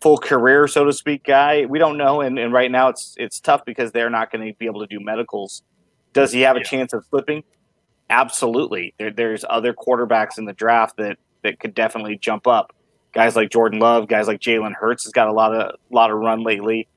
full 0.00 0.16
career, 0.16 0.66
so 0.68 0.84
to 0.84 0.92
speak, 0.92 1.24
guy? 1.24 1.66
We 1.66 1.78
don't 1.78 1.98
know. 1.98 2.22
And, 2.22 2.38
and 2.38 2.50
right 2.50 2.70
now 2.70 2.88
it's 2.88 3.14
it's 3.18 3.40
tough 3.40 3.62
because 3.66 3.92
they're 3.92 4.08
not 4.08 4.32
going 4.32 4.46
to 4.46 4.56
be 4.56 4.64
able 4.64 4.80
to 4.80 4.86
do 4.86 5.00
medicals. 5.00 5.62
Does 6.14 6.32
he 6.32 6.40
have 6.40 6.56
a 6.56 6.60
Yeah. 6.60 6.64
chance 6.64 6.92
of 6.94 7.04
flipping? 7.06 7.44
Absolutely. 8.08 8.94
There, 8.98 9.10
there's 9.10 9.44
other 9.48 9.74
quarterbacks 9.74 10.38
in 10.38 10.46
the 10.46 10.52
draft 10.54 10.96
that, 10.96 11.18
that 11.42 11.60
could 11.60 11.74
definitely 11.74 12.16
jump 12.16 12.46
up. 12.46 12.72
Guys 13.12 13.36
like 13.36 13.50
Jordan 13.50 13.78
Love, 13.78 14.08
guys 14.08 14.26
like 14.26 14.40
Jalen 14.40 14.72
Hurts 14.74 15.04
has 15.04 15.12
got 15.12 15.28
a 15.28 15.32
lot 15.32 15.54
of 15.54 15.76
lot 15.90 16.10
of 16.10 16.18
run 16.18 16.42
lately. 16.42 16.88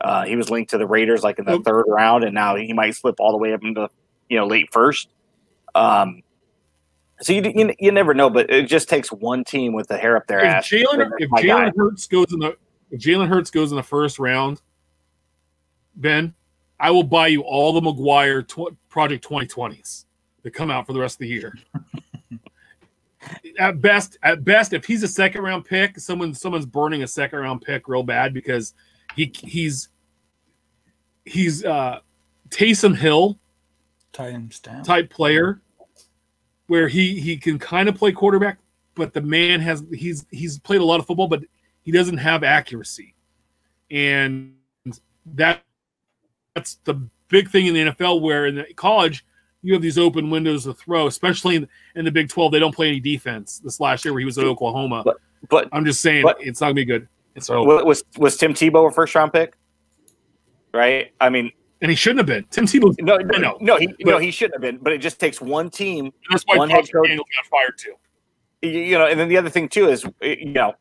Uh, 0.00 0.24
he 0.24 0.34
was 0.34 0.50
linked 0.50 0.70
to 0.70 0.78
the 0.78 0.86
Raiders 0.86 1.22
like 1.22 1.38
in 1.38 1.44
the 1.44 1.52
Yep. 1.52 1.62
third 1.64 1.84
round, 1.86 2.24
and 2.24 2.34
now 2.34 2.56
he 2.56 2.72
might 2.72 2.96
slip 2.96 3.16
all 3.20 3.30
the 3.30 3.38
way 3.38 3.52
up 3.52 3.62
into 3.62 3.88
you 4.28 4.36
know 4.38 4.46
late 4.46 4.72
first. 4.72 5.08
Um, 5.76 6.22
So 7.20 7.32
you, 7.32 7.42
you 7.54 7.72
you 7.78 7.92
never 7.92 8.12
know, 8.14 8.28
but 8.28 8.50
it 8.50 8.66
just 8.66 8.88
takes 8.88 9.12
one 9.12 9.44
team 9.44 9.72
with 9.72 9.86
the 9.86 9.96
hair 9.96 10.16
up 10.16 10.26
their 10.26 10.40
If 10.40 10.46
ass. 10.46 10.68
Jalen 10.68 11.10
if. 11.20 11.30
Jalen 11.30 11.72
Hurts 11.76 12.08
goes 12.08 12.32
in 12.32 12.40
the 12.40 12.56
if 12.90 13.00
Jalen 13.00 13.28
Hurts 13.28 13.50
goes 13.52 13.70
in 13.70 13.76
the 13.76 13.82
first 13.84 14.18
round, 14.18 14.60
Ben, 15.94 16.34
I 16.82 16.90
will 16.90 17.04
buy 17.04 17.28
you 17.28 17.42
all 17.42 17.72
the 17.72 17.80
McGwire 17.80 18.46
tw- 18.46 18.76
Project 18.88 19.26
2020s 19.26 20.04
that 20.42 20.50
come 20.50 20.68
out 20.68 20.84
for 20.84 20.92
the 20.92 20.98
rest 20.98 21.14
of 21.14 21.20
the 21.20 21.28
year. 21.28 21.56
at 23.58 23.80
best, 23.80 24.18
at 24.24 24.44
best, 24.44 24.72
if 24.72 24.84
he's 24.84 25.04
a 25.04 25.08
second 25.08 25.42
round 25.42 25.64
pick, 25.64 26.00
someone 26.00 26.34
someone's 26.34 26.66
burning 26.66 27.04
a 27.04 27.06
second 27.06 27.38
round 27.38 27.62
pick 27.62 27.86
real 27.86 28.02
bad 28.02 28.34
because 28.34 28.74
he 29.14 29.32
he's 29.32 29.90
he's 31.24 31.64
uh 31.64 32.00
Taysom 32.48 32.96
Hill 32.96 33.38
type 34.82 35.08
player 35.08 35.62
where 36.66 36.88
he 36.88 37.20
he 37.20 37.36
can 37.36 37.60
kind 37.60 37.88
of 37.88 37.94
play 37.94 38.10
quarterback, 38.10 38.58
but 38.96 39.14
the 39.14 39.22
man 39.22 39.60
has 39.60 39.84
he's 39.94 40.26
he's 40.32 40.58
played 40.58 40.80
a 40.80 40.84
lot 40.84 40.98
of 40.98 41.06
football, 41.06 41.28
but 41.28 41.44
he 41.82 41.92
doesn't 41.92 42.18
have 42.18 42.42
accuracy, 42.42 43.14
and 43.88 44.54
that 45.26 45.62
that's 46.54 46.76
the 46.84 46.94
big 47.28 47.50
thing 47.50 47.66
in 47.66 47.74
the 47.74 47.80
NFL. 47.92 48.20
Where 48.20 48.46
in 48.46 48.56
the 48.56 48.64
college 48.74 49.24
you 49.62 49.72
have 49.74 49.82
these 49.82 49.98
open 49.98 50.28
windows 50.30 50.64
to 50.64 50.74
throw, 50.74 51.06
especially 51.06 51.56
in, 51.56 51.68
in 51.94 52.04
the 52.04 52.10
Big 52.10 52.28
Twelve. 52.28 52.52
They 52.52 52.58
don't 52.58 52.74
play 52.74 52.88
any 52.88 53.00
defense. 53.00 53.60
This 53.62 53.80
last 53.80 54.04
year 54.04 54.12
where 54.12 54.20
he 54.20 54.24
was 54.26 54.38
at 54.38 54.44
Oklahoma, 54.44 55.02
But- 55.04 55.18
But 55.48 55.68
I'm 55.72 55.84
just 55.84 56.00
saying 56.00 56.22
but- 56.24 56.36
it's 56.40 56.60
not 56.60 56.66
gonna 56.68 56.74
be 56.74 56.84
good. 56.84 57.08
It's 57.34 57.48
was 57.48 58.04
was 58.18 58.36
Tim 58.36 58.52
Tebow 58.54 58.88
a 58.88 58.92
first 58.92 59.14
round 59.14 59.32
pick? 59.32 59.54
Right. 60.74 61.12
I 61.20 61.28
mean, 61.30 61.50
and 61.80 61.90
he 61.90 61.96
shouldn't 61.96 62.18
have 62.20 62.26
been. 62.26 62.44
Tim 62.50 62.66
Tebow. 62.66 62.94
no, 63.00 63.16
no, 63.16 63.38
know, 63.38 63.58
no, 63.60 63.76
he 63.78 63.88
no, 64.00 64.18
he 64.18 64.30
shouldn't 64.30 64.54
have 64.54 64.60
been. 64.62 64.78
But 64.78 64.92
it 64.92 64.98
just 64.98 65.18
takes 65.18 65.40
one 65.40 65.70
team 65.70 66.12
That's 66.30 66.44
why 66.44 66.56
One 66.56 66.68
head 66.70 66.84
coach- 66.92 67.04
Daniels 67.06 67.26
got 67.36 67.46
fired 67.50 67.78
too. 67.78 67.94
you 68.62 68.70
you 68.70 68.98
know, 68.98 69.06
and 69.06 69.18
then 69.18 69.28
the 69.28 69.36
other 69.38 69.50
thing 69.50 69.68
too 69.68 69.88
is, 69.88 70.04
you 70.20 70.46
know, 70.52 70.74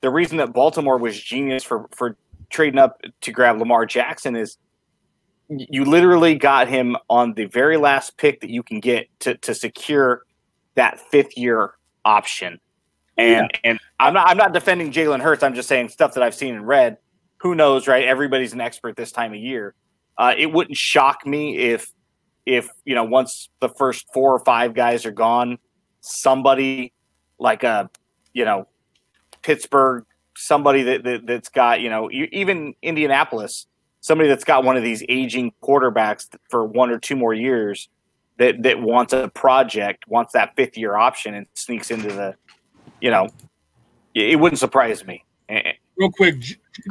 the 0.00 0.10
reason 0.10 0.38
that 0.38 0.52
Baltimore 0.52 0.96
was 0.98 1.20
genius 1.20 1.62
for 1.64 1.86
for 1.94 2.16
trading 2.50 2.78
up 2.78 3.00
to 3.20 3.30
grab 3.32 3.58
Lamar 3.58 3.84
Jackson 3.86 4.34
is 4.36 4.56
you 5.48 5.84
literally 5.84 6.34
got 6.34 6.68
him 6.68 6.96
on 7.08 7.34
the 7.34 7.46
very 7.46 7.76
last 7.76 8.16
pick 8.16 8.40
that 8.40 8.50
you 8.50 8.62
can 8.62 8.80
get 8.80 9.08
to 9.20 9.36
to 9.38 9.54
secure 9.54 10.22
that 10.74 11.00
fifth 11.10 11.36
year 11.36 11.74
option. 12.04 12.60
And 13.16 13.50
and 13.64 13.80
I'm 13.98 14.14
not 14.14 14.28
I'm 14.28 14.36
not 14.36 14.52
defending 14.52 14.92
Jalen 14.92 15.20
Hurts. 15.20 15.42
I'm 15.42 15.54
just 15.54 15.68
saying 15.68 15.88
stuff 15.88 16.14
that 16.14 16.22
I've 16.22 16.34
seen 16.34 16.54
and 16.54 16.66
read. 16.66 16.98
Who 17.38 17.54
knows, 17.54 17.88
right? 17.88 18.04
Everybody's 18.04 18.52
an 18.52 18.60
expert 18.60 18.96
this 18.96 19.10
time 19.10 19.32
of 19.32 19.38
year. 19.38 19.74
Uh, 20.16 20.34
it 20.36 20.52
wouldn't 20.52 20.76
shock 20.76 21.26
me 21.26 21.56
if 21.56 21.92
if 22.46 22.68
you 22.84 22.94
know 22.94 23.04
once 23.04 23.48
the 23.60 23.68
first 23.68 24.06
four 24.12 24.34
or 24.34 24.44
five 24.44 24.74
guys 24.74 25.04
are 25.04 25.12
gone, 25.12 25.58
somebody 26.00 26.92
like 27.38 27.64
a 27.64 27.90
you 28.32 28.44
know 28.44 28.68
Pittsburgh, 29.42 30.04
somebody 30.36 30.82
that, 30.84 31.04
that 31.04 31.26
that's 31.26 31.48
got 31.48 31.80
you 31.80 31.90
know 31.90 32.10
even 32.12 32.74
Indianapolis, 32.82 33.66
somebody 34.00 34.28
that's 34.28 34.44
got 34.44 34.64
one 34.64 34.76
of 34.76 34.82
these 34.82 35.02
aging 35.08 35.52
quarterbacks 35.62 36.28
for 36.50 36.64
one 36.64 36.90
or 36.90 36.98
two 36.98 37.16
more 37.16 37.34
years 37.34 37.88
that 38.38 38.62
that 38.62 38.80
wants 38.80 39.12
a 39.12 39.28
project, 39.28 40.06
wants 40.08 40.32
that 40.32 40.54
fifth 40.56 40.78
year 40.78 40.96
option, 40.96 41.34
and 41.34 41.46
sneaks 41.54 41.90
into 41.90 42.08
the, 42.08 42.34
you 43.00 43.10
know, 43.10 43.28
it 44.14 44.38
wouldn't 44.38 44.58
surprise 44.58 45.04
me. 45.04 45.24
Real 45.96 46.10
quick, 46.12 46.36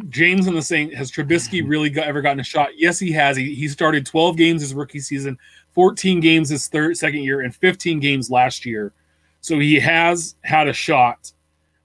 James 0.10 0.47
in 0.47 0.53
the 0.53 0.62
saying, 0.62 0.91
has 0.91 1.10
Trubisky 1.12 1.66
really 1.66 1.89
got, 1.89 2.08
ever 2.08 2.22
gotten 2.22 2.41
a 2.41 2.43
shot? 2.43 2.70
Yes, 2.76 2.99
he 2.99 3.12
has. 3.14 3.38
He, 3.38 3.55
he 3.55 3.70
started 3.70 4.05
12 4.05 4.36
games 4.36 4.62
his 4.62 4.74
rookie 4.74 4.99
season, 4.99 5.38
14 5.74 6.20
games 6.20 6.49
his 6.49 6.68
third 6.68 6.97
second 6.97 7.22
year, 7.24 7.41
and 7.41 7.55
15 7.55 8.01
games 8.01 8.30
last 8.30 8.66
year. 8.66 8.91
So 9.39 9.58
he 9.60 9.80
has 9.80 10.36
had 10.41 10.68
a 10.68 10.74
shot. 10.74 11.32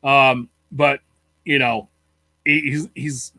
Um, 0.02 0.48
but 0.72 1.00
you 1.44 1.60
know, 1.60 1.88
he- 2.44 2.60
he's 2.62 2.88
he's 2.94 3.32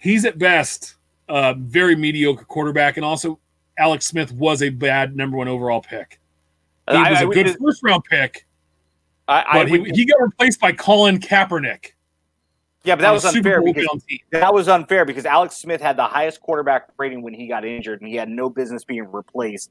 he's 0.00 0.24
at 0.24 0.38
best 0.38 0.96
a 1.28 1.54
very 1.54 1.94
mediocre 1.94 2.44
quarterback, 2.44 2.96
and 2.96 3.04
also 3.04 3.38
Alex 3.78 4.06
Smith 4.06 4.32
was 4.32 4.62
a 4.62 4.70
bad 4.70 5.14
number 5.16 5.36
one 5.36 5.46
overall 5.48 5.80
pick. 5.80 6.18
He 6.90 6.96
I- 6.96 7.10
was 7.10 7.20
I 7.20 7.22
a 7.22 7.26
good 7.28 7.56
first 7.62 7.82
round 7.84 8.02
pick, 8.04 8.46
I, 9.28 9.44
I 9.48 9.64
but 9.64 9.68
he, 9.68 9.84
he 9.94 10.04
got 10.04 10.20
replaced 10.20 10.60
by 10.60 10.72
Colin 10.72 11.18
Kaepernick. 11.20 11.92
yeah, 12.82 12.96
but 12.96 13.02
that 13.02 13.12
was 13.12 13.24
unfair 13.24 13.62
because 13.62 13.86
that 14.32 14.52
was 14.52 14.68
unfair 14.68 15.04
because 15.04 15.24
Alex 15.24 15.56
Smith 15.56 15.80
had 15.80 15.96
the 15.96 16.04
highest 16.04 16.40
quarterback 16.40 16.88
rating 16.98 17.22
when 17.22 17.32
he 17.34 17.46
got 17.46 17.64
injured, 17.64 18.00
and 18.00 18.08
he 18.08 18.16
had 18.16 18.28
no 18.28 18.50
business 18.50 18.82
being 18.84 19.06
replaced 19.12 19.70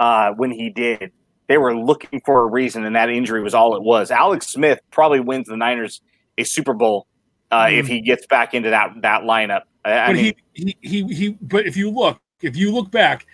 uh, 0.00 0.32
when 0.32 0.50
he 0.50 0.70
did. 0.70 1.12
They 1.46 1.58
were 1.58 1.76
looking 1.76 2.22
for 2.24 2.40
a 2.40 2.46
reason, 2.46 2.86
and 2.86 2.96
that 2.96 3.10
injury 3.10 3.42
was 3.42 3.52
all 3.52 3.76
it 3.76 3.82
was. 3.82 4.10
Alex 4.10 4.46
Smith 4.46 4.80
probably 4.90 5.20
wins 5.20 5.48
the 5.48 5.56
Niners 5.58 6.00
a 6.38 6.44
Super 6.44 6.72
Bowl 6.72 7.06
uh, 7.54 7.68
if 7.70 7.86
he 7.86 8.00
gets 8.00 8.26
back 8.26 8.54
into 8.54 8.70
that 8.70 8.94
that 9.02 9.22
lineup. 9.22 9.62
I, 9.84 9.98
I 9.98 10.06
but 10.08 10.16
mean, 10.16 10.34
he, 10.54 10.76
he 10.82 10.88
he 11.06 11.14
he 11.14 11.28
but 11.42 11.66
if 11.66 11.76
you 11.76 11.90
look 11.90 12.20
if 12.42 12.56
you 12.56 12.72
look 12.72 12.90
back 12.90 13.26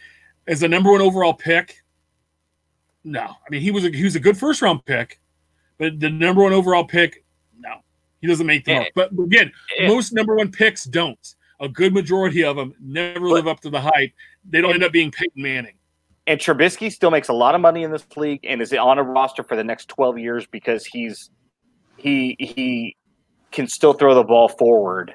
as 0.46 0.62
a 0.62 0.68
number 0.68 0.90
one 0.90 1.00
overall 1.00 1.34
pick 1.34 1.76
no. 3.04 3.20
I 3.20 3.50
mean 3.50 3.62
he 3.62 3.70
was 3.70 3.84
a 3.84 3.90
he 3.90 4.04
was 4.04 4.16
a 4.16 4.20
good 4.20 4.36
first 4.36 4.60
round 4.62 4.84
pick 4.84 5.20
but 5.78 5.98
the 6.00 6.10
number 6.10 6.42
one 6.42 6.52
overall 6.52 6.84
pick 6.84 7.24
no. 7.58 7.76
He 8.20 8.26
doesn't 8.26 8.46
make 8.46 8.64
the 8.64 8.72
Yeah. 8.72 8.78
most 8.80 8.90
but 8.94 9.12
again 9.12 9.52
Yeah. 9.78 9.88
most 9.88 10.12
number 10.12 10.36
one 10.36 10.50
picks 10.50 10.84
don't. 10.84 11.34
A 11.60 11.68
good 11.68 11.92
majority 11.92 12.42
of 12.44 12.56
them 12.56 12.74
never 12.80 13.28
live 13.28 13.46
up 13.46 13.60
to 13.60 13.70
the 13.70 13.80
hype. 13.80 14.12
They 14.48 14.60
don't 14.62 14.72
end 14.74 14.82
up 14.82 14.92
being 14.92 15.10
Peyton 15.10 15.42
Manning. 15.42 15.74
And 16.26 16.40
Trubisky 16.40 16.90
still 16.90 17.10
makes 17.10 17.28
a 17.28 17.32
lot 17.34 17.54
of 17.54 17.60
money 17.60 17.82
in 17.82 17.90
this 17.90 18.06
league 18.16 18.40
and 18.44 18.62
is 18.62 18.72
on 18.72 18.98
a 18.98 19.02
roster 19.02 19.42
for 19.42 19.56
the 19.56 19.64
next 19.64 19.88
12 19.88 20.18
years 20.18 20.46
because 20.46 20.86
he's 20.86 21.30
he 21.96 22.36
he 22.38 22.96
can 23.50 23.66
still 23.66 23.92
throw 23.92 24.14
the 24.14 24.24
ball 24.24 24.48
forward 24.48 25.14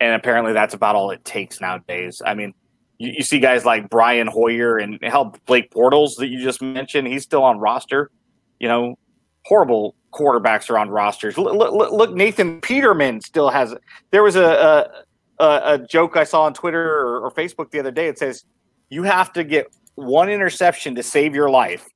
and 0.00 0.14
apparently 0.14 0.52
that's 0.52 0.74
about 0.74 0.94
all 0.94 1.10
it 1.10 1.24
takes 1.24 1.60
nowadays 1.60 2.22
i 2.24 2.34
mean 2.34 2.52
you, 2.98 3.12
you 3.16 3.22
see 3.22 3.38
guys 3.38 3.64
like 3.64 3.88
brian 3.88 4.26
hoyer 4.26 4.78
and 4.78 4.98
hell 5.02 5.34
blake 5.46 5.70
bortles 5.70 6.16
that 6.16 6.28
you 6.28 6.42
just 6.42 6.62
mentioned 6.62 7.06
he's 7.06 7.22
still 7.22 7.42
on 7.42 7.58
roster 7.58 8.10
you 8.58 8.68
know 8.68 8.96
horrible 9.44 9.94
quarterbacks 10.12 10.70
are 10.70 10.78
on 10.78 10.88
rosters 10.88 11.36
look, 11.36 11.54
look, 11.54 11.92
look 11.92 12.14
nathan 12.14 12.60
peterman 12.60 13.20
still 13.20 13.50
has 13.50 13.74
there 14.10 14.22
was 14.22 14.36
a 14.36 14.90
a, 15.38 15.44
a, 15.44 15.78
joke 15.90 16.16
i 16.16 16.24
saw 16.24 16.42
on 16.42 16.54
twitter 16.54 16.82
or, 16.82 17.20
or 17.20 17.30
facebook 17.30 17.70
the 17.70 17.78
other 17.78 17.90
day 17.90 18.08
it 18.08 18.18
says 18.18 18.44
you 18.88 19.02
have 19.02 19.32
to 19.32 19.44
get 19.44 19.66
one 19.96 20.28
interception 20.28 20.94
to 20.94 21.02
save 21.02 21.34
your 21.34 21.50
life. 21.50 21.88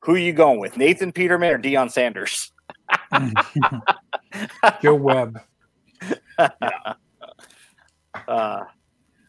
Who 0.00 0.14
are 0.14 0.18
you 0.18 0.32
going 0.32 0.58
with, 0.58 0.76
Nathan 0.76 1.12
Peterman 1.12 1.52
or 1.52 1.58
Deion 1.58 1.90
Sanders? 1.90 2.51
Joe 4.82 4.94
Webb. 4.94 5.40
Uh, 8.28 8.62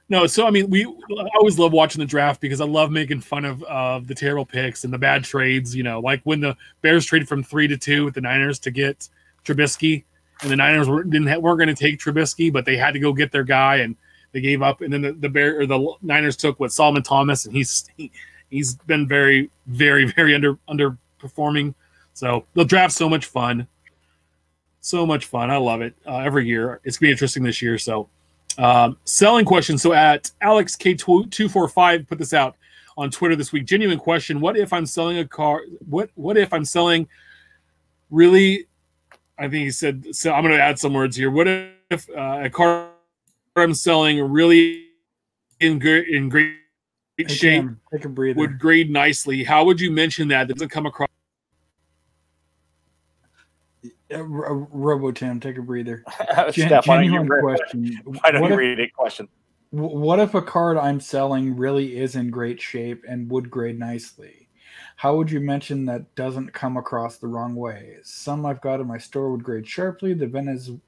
No, 0.10 0.28
so 0.28 0.46
I 0.46 0.52
mean, 0.52 0.70
we 0.70 0.86
I 0.86 1.28
always 1.38 1.58
love 1.58 1.72
watching 1.72 2.00
the 2.00 2.06
draft 2.06 2.42
because 2.42 2.62
I 2.62 2.66
love 2.66 2.92
making 2.92 3.22
fun 3.22 3.46
of 3.46 3.64
uh, 3.64 4.00
the 4.00 4.14
terrible 4.14 4.46
picks 4.46 4.84
and 4.84 4.94
the 4.94 4.98
bad 4.98 5.24
trades. 5.24 5.76
You 5.76 5.84
know, 5.84 6.00
like 6.00 6.22
when 6.24 6.42
the 6.42 6.56
Bears 6.82 7.06
traded 7.06 7.28
from 7.28 7.44
three 7.44 7.68
to 7.68 7.78
two 7.78 8.06
with 8.06 8.14
the 8.14 8.22
Niners 8.22 8.60
to 8.60 8.72
get 8.72 9.08
Trubisky, 9.46 10.04
and 10.42 10.52
the 10.52 10.56
Niners 10.56 10.90
were, 10.90 11.04
didn't 11.04 11.28
ha- 11.28 11.40
weren't 11.40 11.58
going 11.58 11.74
to 11.74 11.76
take 11.76 12.00
Trubisky, 12.00 12.52
but 12.52 12.66
they 12.66 12.76
had 12.76 12.94
to 12.94 13.00
go 13.00 13.14
get 13.14 13.32
their 13.32 13.44
guy, 13.44 13.78
and 13.78 13.96
they 14.34 14.42
gave 14.42 14.62
up. 14.62 14.82
And 14.82 14.94
then 14.94 15.02
the, 15.02 15.14
the 15.14 15.30
Bear 15.30 15.62
or 15.62 15.66
the 15.66 15.94
Niners 16.02 16.36
took 16.36 16.60
what 16.60 16.72
Solomon 16.72 17.02
Thomas, 17.04 17.46
and 17.46 17.56
he's 17.56 17.90
he, 17.96 18.12
he's 18.50 18.76
been 18.76 19.08
very, 19.08 19.50
very, 19.68 20.06
very 20.12 20.36
under 20.36 20.58
underperforming. 20.70 21.74
So 22.14 22.46
the 22.54 22.64
draft's 22.64 22.98
so 22.98 23.10
much 23.10 23.26
fun, 23.26 23.68
so 24.82 25.06
much 25.06 25.26
fun. 25.26 25.50
I 25.50 25.58
love 25.58 25.82
it 25.82 25.96
uh, 26.06 26.18
every 26.18 26.48
year. 26.48 26.80
It's 26.84 26.98
gonna 26.98 27.08
be 27.08 27.12
interesting 27.12 27.44
this 27.44 27.62
year. 27.62 27.78
So. 27.78 28.10
Um, 28.56 28.98
selling 29.06 29.46
questions. 29.46 29.82
So 29.82 29.94
at 29.94 30.30
Alex 30.40 30.76
K 30.76 30.94
two 30.94 31.50
four 31.50 31.68
five 31.68 32.08
put 32.08 32.20
this 32.20 32.36
out 32.36 32.56
on 32.98 33.10
Twitter 33.10 33.36
this 33.36 33.52
week. 33.52 33.66
Genuine 33.66 33.98
question: 33.98 34.40
What 34.40 34.58
if 34.58 34.72
I'm 34.74 34.86
selling 34.86 35.18
a 35.18 35.28
car? 35.28 35.62
What 35.90 36.12
What 36.16 36.38
if 36.38 36.54
I'm 36.54 36.66
selling? 36.66 37.08
Really, 38.12 38.68
I 39.40 39.44
think 39.44 39.64
he 39.64 39.72
said. 39.72 40.16
So 40.16 40.34
I'm 40.34 40.44
going 40.44 40.54
to 40.54 40.62
add 40.62 40.78
some 40.78 40.94
words 40.94 41.16
here. 41.16 41.32
What 41.32 41.48
if 41.48 42.10
uh, 42.16 42.42
a 42.44 42.50
car 42.50 42.90
I'm 43.56 43.74
selling 43.74 44.22
really 44.32 44.88
in 45.60 45.80
great 45.80 46.08
in 46.08 46.30
great 46.30 46.56
shape 47.28 47.40
Tim, 47.40 47.82
take 47.92 48.06
a 48.06 48.10
breather. 48.10 48.40
would 48.40 48.60
grade 48.60 48.90
nicely? 48.90 49.44
How 49.44 49.64
would 49.66 49.80
you 49.80 49.92
mention 49.92 50.28
that? 50.30 50.48
That 50.48 50.56
doesn't 50.56 50.70
come 50.70 50.86
across. 50.86 51.10
Uh, 54.14 54.24
Ro- 54.24 54.68
Robo 54.72 55.12
Tim, 55.12 55.40
take 55.40 55.58
a 55.58 55.62
breather. 55.62 56.04
Gen- 56.52 56.68
Steph, 56.68 56.88
why 56.88 56.96
don't 56.96 57.06
you 57.06 57.12
genuine 57.12 57.42
question. 57.42 58.00
why 58.06 58.32
don't 58.32 58.42
What 58.42 58.48
you 58.50 58.54
if, 58.54 58.60
read 58.60 58.80
a 58.80 58.90
question? 58.90 59.28
what 59.72 60.20
if 60.20 60.36
a 60.36 60.42
card 60.42 60.78
I'm 60.78 61.00
selling 61.00 61.56
really 61.56 61.98
is 61.98 62.16
in 62.16 62.30
great 62.30 62.62
shape 62.62 63.04
and 63.08 63.30
would 63.32 63.50
grade 63.50 63.80
nicely? 63.80 64.48
How 64.96 65.16
would 65.18 65.32
you 65.32 65.40
mention 65.40 65.86
that 65.86 66.14
doesn't 66.16 66.54
come 66.54 66.78
across 66.78 67.18
the 67.18 67.28
wrong 67.28 67.56
way? 67.56 67.98
Some 68.04 68.46
I've 68.46 68.62
got 68.62 68.80
in 68.80 68.88
my 68.88 69.00
store 69.00 69.32
would 69.32 69.44
grade 69.44 69.68
sharply. 69.68 70.14
The 70.14 70.28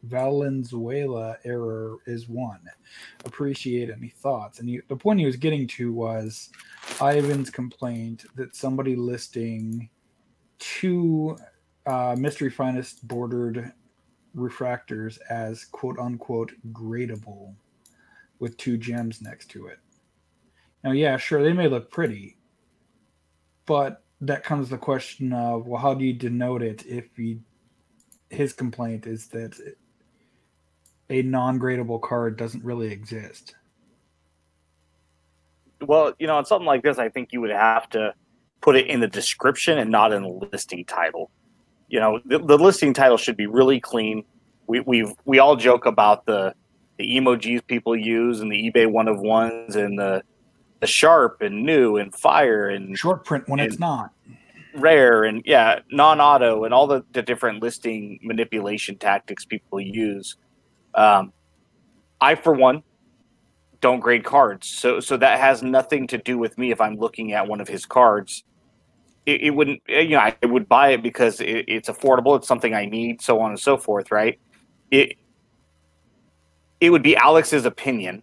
Venezuela 0.03 1.37
error 1.43 1.97
is 2.05 2.29
one. 2.29 2.61
Appreciate 3.25 3.89
any 3.89 4.09
thoughts. 4.09 4.59
And 4.59 4.69
he, 4.69 4.79
the 4.87 4.95
point 4.95 5.19
he 5.19 5.25
was 5.25 5.35
getting 5.37 5.67
to 5.69 5.91
was 5.91 6.49
Ivan's 7.01 7.49
complaint 7.49 8.25
that 8.35 8.55
somebody 8.55 8.95
listing 8.95 9.89
two 10.59 11.35
uh, 11.85 12.15
mystery 12.17 12.49
finest 12.49 13.07
bordered 13.07 13.71
refractors 14.35 15.17
as 15.29 15.65
quote 15.65 15.97
unquote 15.99 16.51
gradable 16.71 17.53
with 18.39 18.57
two 18.57 18.77
gems 18.77 19.21
next 19.21 19.49
to 19.51 19.67
it. 19.67 19.79
Now, 20.83 20.91
yeah, 20.91 21.17
sure, 21.17 21.41
they 21.41 21.53
may 21.53 21.67
look 21.67 21.89
pretty, 21.89 22.37
but 23.65 24.03
that 24.21 24.43
comes 24.43 24.69
the 24.69 24.77
question 24.77 25.33
of 25.33 25.67
well, 25.67 25.81
how 25.81 25.93
do 25.93 26.05
you 26.05 26.13
denote 26.13 26.61
it 26.61 26.85
if 26.85 27.15
he, 27.15 27.39
his 28.29 28.53
complaint 28.53 29.07
is 29.07 29.27
that 29.29 29.57
a 31.09 31.21
non-gradable 31.21 32.01
card 32.01 32.37
doesn't 32.37 32.63
really 32.63 32.91
exist? 32.91 33.55
Well, 35.81 36.13
you 36.19 36.27
know, 36.27 36.37
on 36.37 36.45
something 36.45 36.65
like 36.65 36.83
this, 36.83 36.97
I 36.97 37.09
think 37.09 37.31
you 37.31 37.41
would 37.41 37.51
have 37.51 37.89
to 37.89 38.13
put 38.61 38.75
it 38.75 38.87
in 38.87 38.99
the 38.99 39.07
description 39.07 39.77
and 39.77 39.91
not 39.91 40.11
in 40.11 40.23
the 40.23 40.47
listing 40.51 40.85
title. 40.85 41.29
You 41.87 41.99
know, 41.99 42.19
the, 42.25 42.39
the 42.39 42.57
listing 42.57 42.93
title 42.93 43.17
should 43.17 43.37
be 43.37 43.45
really 43.47 43.79
clean. 43.79 44.23
We 44.67 44.79
we 44.81 45.13
we 45.25 45.39
all 45.39 45.55
joke 45.55 45.85
about 45.85 46.25
the 46.25 46.55
the 46.97 47.17
emojis 47.17 47.65
people 47.67 47.95
use 47.95 48.41
and 48.41 48.51
the 48.51 48.71
eBay 48.71 48.89
one 48.89 49.07
of 49.07 49.19
ones 49.19 49.75
and 49.75 49.99
the 49.99 50.23
the 50.79 50.87
sharp 50.87 51.41
and 51.41 51.63
new 51.63 51.97
and 51.97 52.13
fire 52.13 52.69
and 52.69 52.97
short 52.97 53.25
print 53.25 53.47
when 53.47 53.59
it's 53.59 53.79
not. 53.79 54.11
Rare 54.75 55.23
and 55.23 55.41
yeah 55.45 55.79
non-auto 55.91 56.65
and 56.65 56.73
all 56.73 56.85
the, 56.87 57.03
the 57.13 57.21
different 57.21 57.61
listing 57.61 58.19
manipulation 58.21 58.97
tactics 58.97 59.45
people 59.45 59.79
use. 59.79 60.37
Um, 60.93 61.33
i 62.21 62.35
for 62.35 62.53
one 62.53 62.83
don't 63.81 63.99
grade 63.99 64.23
cards. 64.23 64.67
So 64.67 64.99
so 64.99 65.17
that 65.17 65.39
has 65.39 65.61
nothing 65.61 66.07
to 66.07 66.17
do 66.17 66.37
with 66.37 66.57
me 66.57 66.71
if 66.71 66.81
i'm 66.81 66.95
looking 66.95 67.33
at 67.33 67.47
one 67.47 67.61
of 67.61 67.67
his 67.67 67.85
cards 67.85 68.43
it, 69.25 69.41
it 69.41 69.49
wouldn't 69.51 69.81
you 69.87 70.09
know 70.09 70.19
i 70.19 70.35
would 70.43 70.67
buy 70.67 70.89
it 70.89 71.01
because 71.01 71.39
it, 71.39 71.65
it's 71.67 71.89
affordable 71.89 72.37
it's 72.37 72.47
something 72.47 72.73
i 72.73 72.85
need 72.85 73.21
so 73.21 73.39
on 73.39 73.51
and 73.51 73.59
so 73.59 73.77
forth 73.77 74.11
right 74.11 74.39
it 74.91 75.17
it 76.79 76.89
would 76.89 77.03
be 77.03 77.15
alex's 77.15 77.65
opinion 77.65 78.21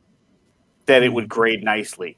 that 0.87 1.03
it 1.03 1.13
would 1.13 1.29
grade 1.29 1.63
nicely 1.63 2.17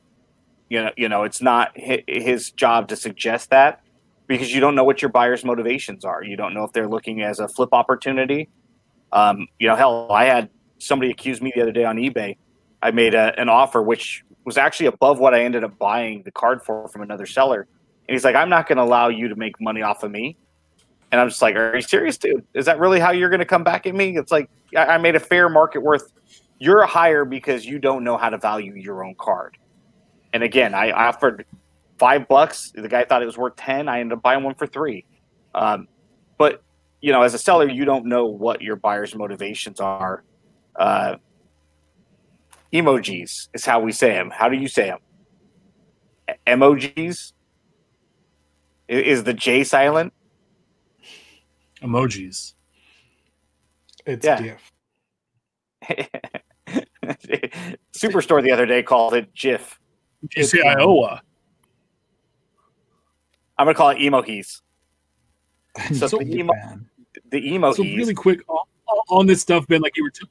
you 0.69 0.83
know, 0.83 0.91
you 0.97 1.09
know, 1.09 1.25
it's 1.25 1.43
not 1.43 1.73
his 1.77 2.51
job 2.51 2.89
to 2.89 2.97
suggest 2.97 3.51
that 3.51 3.81
because 4.27 4.53
you 4.53 4.61
don't 4.61 4.75
know 4.75 4.85
what 4.85 5.03
your 5.03 5.11
buyer's 5.11 5.45
motivations 5.45 6.05
are. 6.05 6.23
You 6.25 6.37
don't 6.37 6.55
know 6.55 6.65
if 6.65 6.73
they're 6.73 6.89
looking 6.89 7.23
as 7.23 7.39
a 7.39 7.49
flip 7.49 7.69
opportunity. 7.73 8.49
Um, 9.13 9.47
you 9.59 9.69
know, 9.69 9.77
hell, 9.77 10.11
I 10.11 10.25
had 10.25 10.51
somebody 10.79 11.11
accuse 11.11 11.41
me 11.41 11.53
the 11.55 11.63
other 11.63 11.73
day 11.73 11.85
on 11.85 11.97
eBay. 11.97 12.39
I 12.83 12.91
made 12.91 13.15
a, 13.15 13.39
an 13.39 13.49
offer 13.49 13.83
which 13.83 14.25
was 14.45 14.59
actually 14.59 14.87
above 14.87 15.19
what 15.19 15.35
I 15.35 15.45
ended 15.45 15.65
up 15.65 15.79
buying 15.79 16.23
the 16.25 16.33
card 16.33 16.63
for 16.63 16.89
from 16.89 17.03
another 17.03 17.27
seller, 17.27 17.67
and 18.09 18.15
he's 18.15 18.25
like, 18.25 18.37
"I'm 18.37 18.49
not 18.49 18.69
going 18.69 18.77
to 18.77 18.83
allow 18.83 19.09
you 19.09 19.29
to 19.29 19.37
make 19.37 19.61
money 19.61 19.83
off 19.83 20.03
of 20.03 20.11
me." 20.11 20.37
And 21.13 21.21
I'm 21.21 21.29
just 21.29 21.43
like, 21.43 21.57
"Are 21.57 21.75
you 21.75 21.83
serious, 21.83 22.19
dude? 22.19 22.45
Is 22.55 22.67
that 22.67 22.79
really 22.79 23.01
how 23.01 23.13
you're 23.13 23.31
going 23.31 23.41
to 23.41 23.47
come 23.47 23.65
back 23.65 23.87
at 23.87 23.95
me?" 23.95 24.17
It's 24.17 24.33
like 24.33 24.51
I 24.77 24.99
made 24.99 25.17
a 25.17 25.21
fair 25.21 25.49
market 25.49 25.81
worth. 25.81 26.13
You're 26.59 26.81
a 26.81 26.87
higher 26.87 27.25
because 27.25 27.65
you 27.65 27.79
don't 27.79 28.05
know 28.05 28.17
how 28.17 28.31
to 28.31 28.39
value 28.39 28.75
your 28.75 29.05
own 29.05 29.15
card. 29.19 29.57
And 30.33 30.43
again, 30.43 30.75
I 30.75 30.91
offered 30.91 31.47
five 31.99 32.27
bucks. 32.29 32.73
The 32.75 32.89
guy 32.89 33.05
thought 33.05 33.23
it 33.23 33.27
was 33.27 33.39
worth 33.39 33.57
ten. 33.57 33.89
I 33.89 34.01
ended 34.01 34.19
up 34.19 34.23
buying 34.23 34.43
one 34.43 34.55
for 34.55 34.67
three. 34.67 35.05
Um, 35.55 35.89
but 36.39 36.63
you 37.01 37.13
know, 37.13 37.23
as 37.23 37.35
a 37.35 37.39
seller, 37.39 37.69
you 37.69 37.85
don't 37.85 38.07
know 38.07 38.27
what 38.27 38.63
your 38.63 38.77
buyer's 38.77 39.15
motivations 39.15 39.79
are. 39.81 40.25
Uh, 40.75 41.17
emojis 42.73 43.49
is 43.55 43.65
how 43.65 43.79
we 43.81 43.93
say 43.93 44.11
them. 44.11 44.31
How 44.31 44.49
do 44.49 44.57
you 44.57 44.69
say 44.69 44.87
them? 44.87 44.99
Emojis. 46.47 47.33
Is 48.89 49.25
the 49.25 49.35
J 49.35 49.65
silent? 49.65 50.13
Emojis. 51.83 52.55
It's 54.07 54.25
yeah. 54.25 54.41
GIF. 54.43 54.73
Superstore 57.93 58.43
the 58.43 58.51
other 58.53 58.67
day 58.67 58.83
called 58.83 59.15
it 59.15 59.35
GIF. 59.35 59.79
You 60.37 60.45
say 60.45 60.61
Iowa. 60.63 61.23
I'm 63.59 63.67
gonna 63.67 63.75
call 63.75 63.91
it 63.91 63.99
emojis. 63.99 64.61
So, 65.93 66.07
so 66.07 66.19
the 66.19 66.33
emo, 66.33 66.53
the 67.31 67.41
emojis. 67.41 67.77
So 67.77 67.83
really 67.83 68.15
quick 68.15 68.41
on, 68.49 68.65
on 69.09 69.27
this 69.27 69.41
stuff, 69.41 69.67
Ben, 69.67 69.81
like 69.81 69.97
you 69.97 70.05
were, 70.05 70.11
t- 70.11 70.29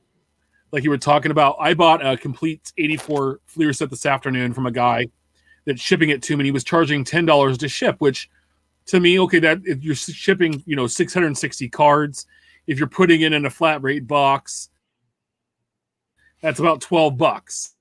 like 0.71 0.85
you 0.85 0.89
were 0.89 0.97
talking 0.97 1.31
about. 1.31 1.57
I 1.59 1.73
bought 1.73 2.05
a 2.05 2.15
complete 2.15 2.71
'84 2.77 3.41
Fleer 3.45 3.73
set 3.73 3.89
this 3.89 4.05
afternoon 4.05 4.53
from 4.53 4.67
a 4.67 4.71
guy 4.71 5.07
that's 5.65 5.81
shipping 5.81 6.11
it 6.11 6.21
to 6.23 6.37
me. 6.37 6.41
And 6.41 6.45
he 6.45 6.51
was 6.51 6.63
charging 6.63 7.03
ten 7.03 7.25
dollars 7.25 7.57
to 7.57 7.67
ship, 7.67 7.97
which 7.99 8.29
to 8.87 8.99
me, 8.99 9.19
okay, 9.21 9.39
that 9.39 9.61
if 9.65 9.83
you're 9.83 9.95
shipping, 9.95 10.63
you 10.65 10.75
know, 10.75 10.87
660 10.87 11.69
cards, 11.69 12.25
if 12.67 12.79
you're 12.79 12.87
putting 12.87 13.21
it 13.21 13.33
in 13.33 13.45
a 13.45 13.49
flat 13.49 13.81
rate 13.81 14.07
box, 14.07 14.69
that's 16.41 16.59
about 16.59 16.81
12 16.81 17.17
bucks 17.17 17.75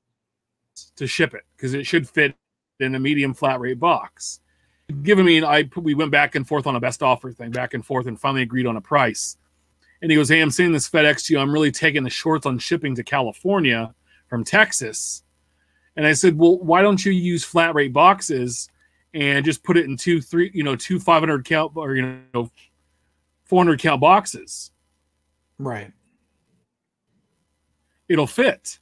to 0.96 1.06
ship 1.06 1.34
it 1.34 1.42
because 1.56 1.74
it 1.74 1.84
should 1.84 2.08
fit 2.08 2.34
in 2.80 2.94
a 2.94 2.98
medium 2.98 3.34
flat 3.34 3.60
rate 3.60 3.80
box. 3.80 4.40
Given 5.02 5.24
me, 5.24 5.42
I 5.42 5.68
we 5.76 5.94
went 5.94 6.10
back 6.10 6.34
and 6.34 6.46
forth 6.46 6.66
on 6.66 6.76
a 6.76 6.80
best 6.80 7.02
offer 7.02 7.32
thing, 7.32 7.50
back 7.50 7.74
and 7.74 7.84
forth, 7.84 8.06
and 8.06 8.20
finally 8.20 8.42
agreed 8.42 8.66
on 8.66 8.76
a 8.76 8.80
price. 8.80 9.36
And 10.00 10.10
he 10.10 10.16
goes, 10.16 10.28
"Hey, 10.28 10.40
I'm 10.40 10.50
sending 10.50 10.72
this 10.72 10.88
FedEx 10.88 11.26
to 11.26 11.34
you. 11.34 11.40
I'm 11.40 11.52
really 11.52 11.70
taking 11.70 12.02
the 12.02 12.10
shorts 12.10 12.46
on 12.46 12.58
shipping 12.58 12.94
to 12.96 13.04
California 13.04 13.94
from 14.28 14.44
Texas." 14.44 15.22
And 15.96 16.06
I 16.06 16.12
said, 16.12 16.36
"Well, 16.36 16.58
why 16.58 16.82
don't 16.82 17.04
you 17.04 17.12
use 17.12 17.44
flat 17.44 17.74
rate 17.74 17.92
boxes 17.92 18.68
and 19.14 19.44
just 19.44 19.62
put 19.62 19.76
it 19.76 19.84
in 19.84 19.96
two, 19.96 20.20
three, 20.20 20.50
you 20.54 20.62
know, 20.62 20.76
two 20.76 20.98
500 20.98 21.44
count 21.44 21.72
or 21.74 21.94
you 21.94 22.20
know, 22.34 22.50
400 23.44 23.78
count 23.80 24.00
boxes?" 24.00 24.70
Right. 25.58 25.92
It'll 28.08 28.26
fit 28.26 28.78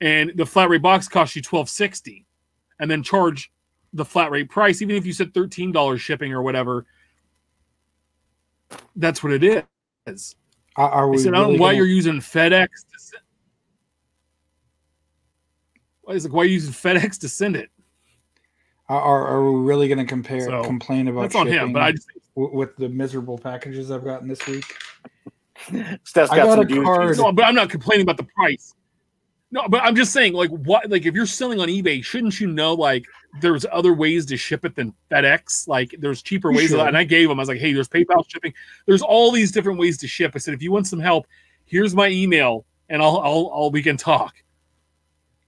and 0.00 0.32
the 0.34 0.46
flat 0.46 0.68
rate 0.68 0.82
box 0.82 1.08
costs 1.08 1.36
you 1.36 1.42
twelve 1.42 1.68
sixty, 1.68 2.26
and 2.78 2.90
then 2.90 3.02
charge 3.02 3.50
the 3.92 4.04
flat 4.04 4.30
rate 4.30 4.50
price, 4.50 4.82
even 4.82 4.96
if 4.96 5.06
you 5.06 5.12
said 5.12 5.32
thirteen 5.32 5.72
dollars 5.72 6.00
shipping 6.00 6.32
or 6.32 6.42
whatever. 6.42 6.86
That's 8.96 9.22
what 9.22 9.32
it 9.32 9.64
is. 10.06 10.34
Are, 10.76 10.90
are 10.90 11.08
we 11.08 11.16
I 11.16 11.20
said, 11.20 11.32
really 11.32 11.38
I 11.38 11.44
don't 11.44 11.56
know 11.56 11.62
why 11.62 11.68
gonna... 11.68 11.78
you're 11.78 11.86
using 11.86 12.14
FedEx. 12.14 12.68
To 12.68 12.98
send... 12.98 13.22
Why 16.02 16.14
is 16.14 16.24
like 16.24 16.34
why 16.34 16.42
are 16.42 16.46
you 16.46 16.54
using 16.54 16.72
FedEx 16.72 17.18
to 17.20 17.28
send 17.28 17.56
it? 17.56 17.70
Are, 18.88 19.26
are 19.26 19.50
we 19.50 19.60
really 19.60 19.88
going 19.88 19.98
to 19.98 20.04
compare 20.04 20.42
so, 20.42 20.62
complain 20.62 21.08
about 21.08 21.22
that's 21.22 21.34
on 21.34 21.48
him? 21.48 21.72
But 21.72 21.82
I 21.82 21.92
just 21.92 22.08
with 22.36 22.76
the 22.76 22.88
miserable 22.88 23.38
packages 23.38 23.90
I've 23.90 24.04
gotten 24.04 24.28
this 24.28 24.46
week. 24.46 24.64
Steph's 26.04 26.30
got, 26.30 26.30
got 26.30 26.70
a 26.70 26.82
card. 26.84 27.16
No, 27.16 27.32
but 27.32 27.44
I'm 27.44 27.54
not 27.54 27.70
complaining 27.70 28.02
about 28.02 28.18
the 28.18 28.24
price. 28.36 28.74
No, 29.50 29.66
but 29.68 29.82
I'm 29.82 29.96
just 29.96 30.12
saying, 30.12 30.34
like, 30.34 30.50
what, 30.50 30.90
like, 30.90 31.06
if 31.06 31.14
you're 31.14 31.24
selling 31.24 31.60
on 31.60 31.68
eBay, 31.68 32.04
shouldn't 32.04 32.38
you 32.40 32.48
know, 32.48 32.74
like, 32.74 33.06
there's 33.40 33.64
other 33.72 33.94
ways 33.94 34.26
to 34.26 34.36
ship 34.36 34.64
it 34.64 34.74
than 34.74 34.92
FedEx? 35.10 35.66
Like, 35.66 35.94
there's 35.98 36.20
cheaper 36.20 36.52
ways. 36.52 36.72
Of, 36.72 36.80
and 36.80 36.96
I 36.96 37.04
gave 37.04 37.28
them, 37.28 37.38
I 37.38 37.42
was 37.42 37.48
like, 37.48 37.58
hey, 37.58 37.72
there's 37.72 37.88
PayPal 37.88 38.28
shipping. 38.28 38.52
There's 38.86 39.02
all 39.02 39.30
these 39.30 39.52
different 39.52 39.78
ways 39.78 39.98
to 39.98 40.08
ship. 40.08 40.32
I 40.34 40.38
said, 40.38 40.52
if 40.52 40.62
you 40.62 40.72
want 40.72 40.88
some 40.88 41.00
help, 41.00 41.26
here's 41.64 41.94
my 41.94 42.08
email, 42.08 42.66
and 42.88 43.00
I'll, 43.00 43.18
I'll, 43.18 43.50
I'll 43.54 43.70
we 43.70 43.82
can 43.82 43.96
talk, 43.96 44.34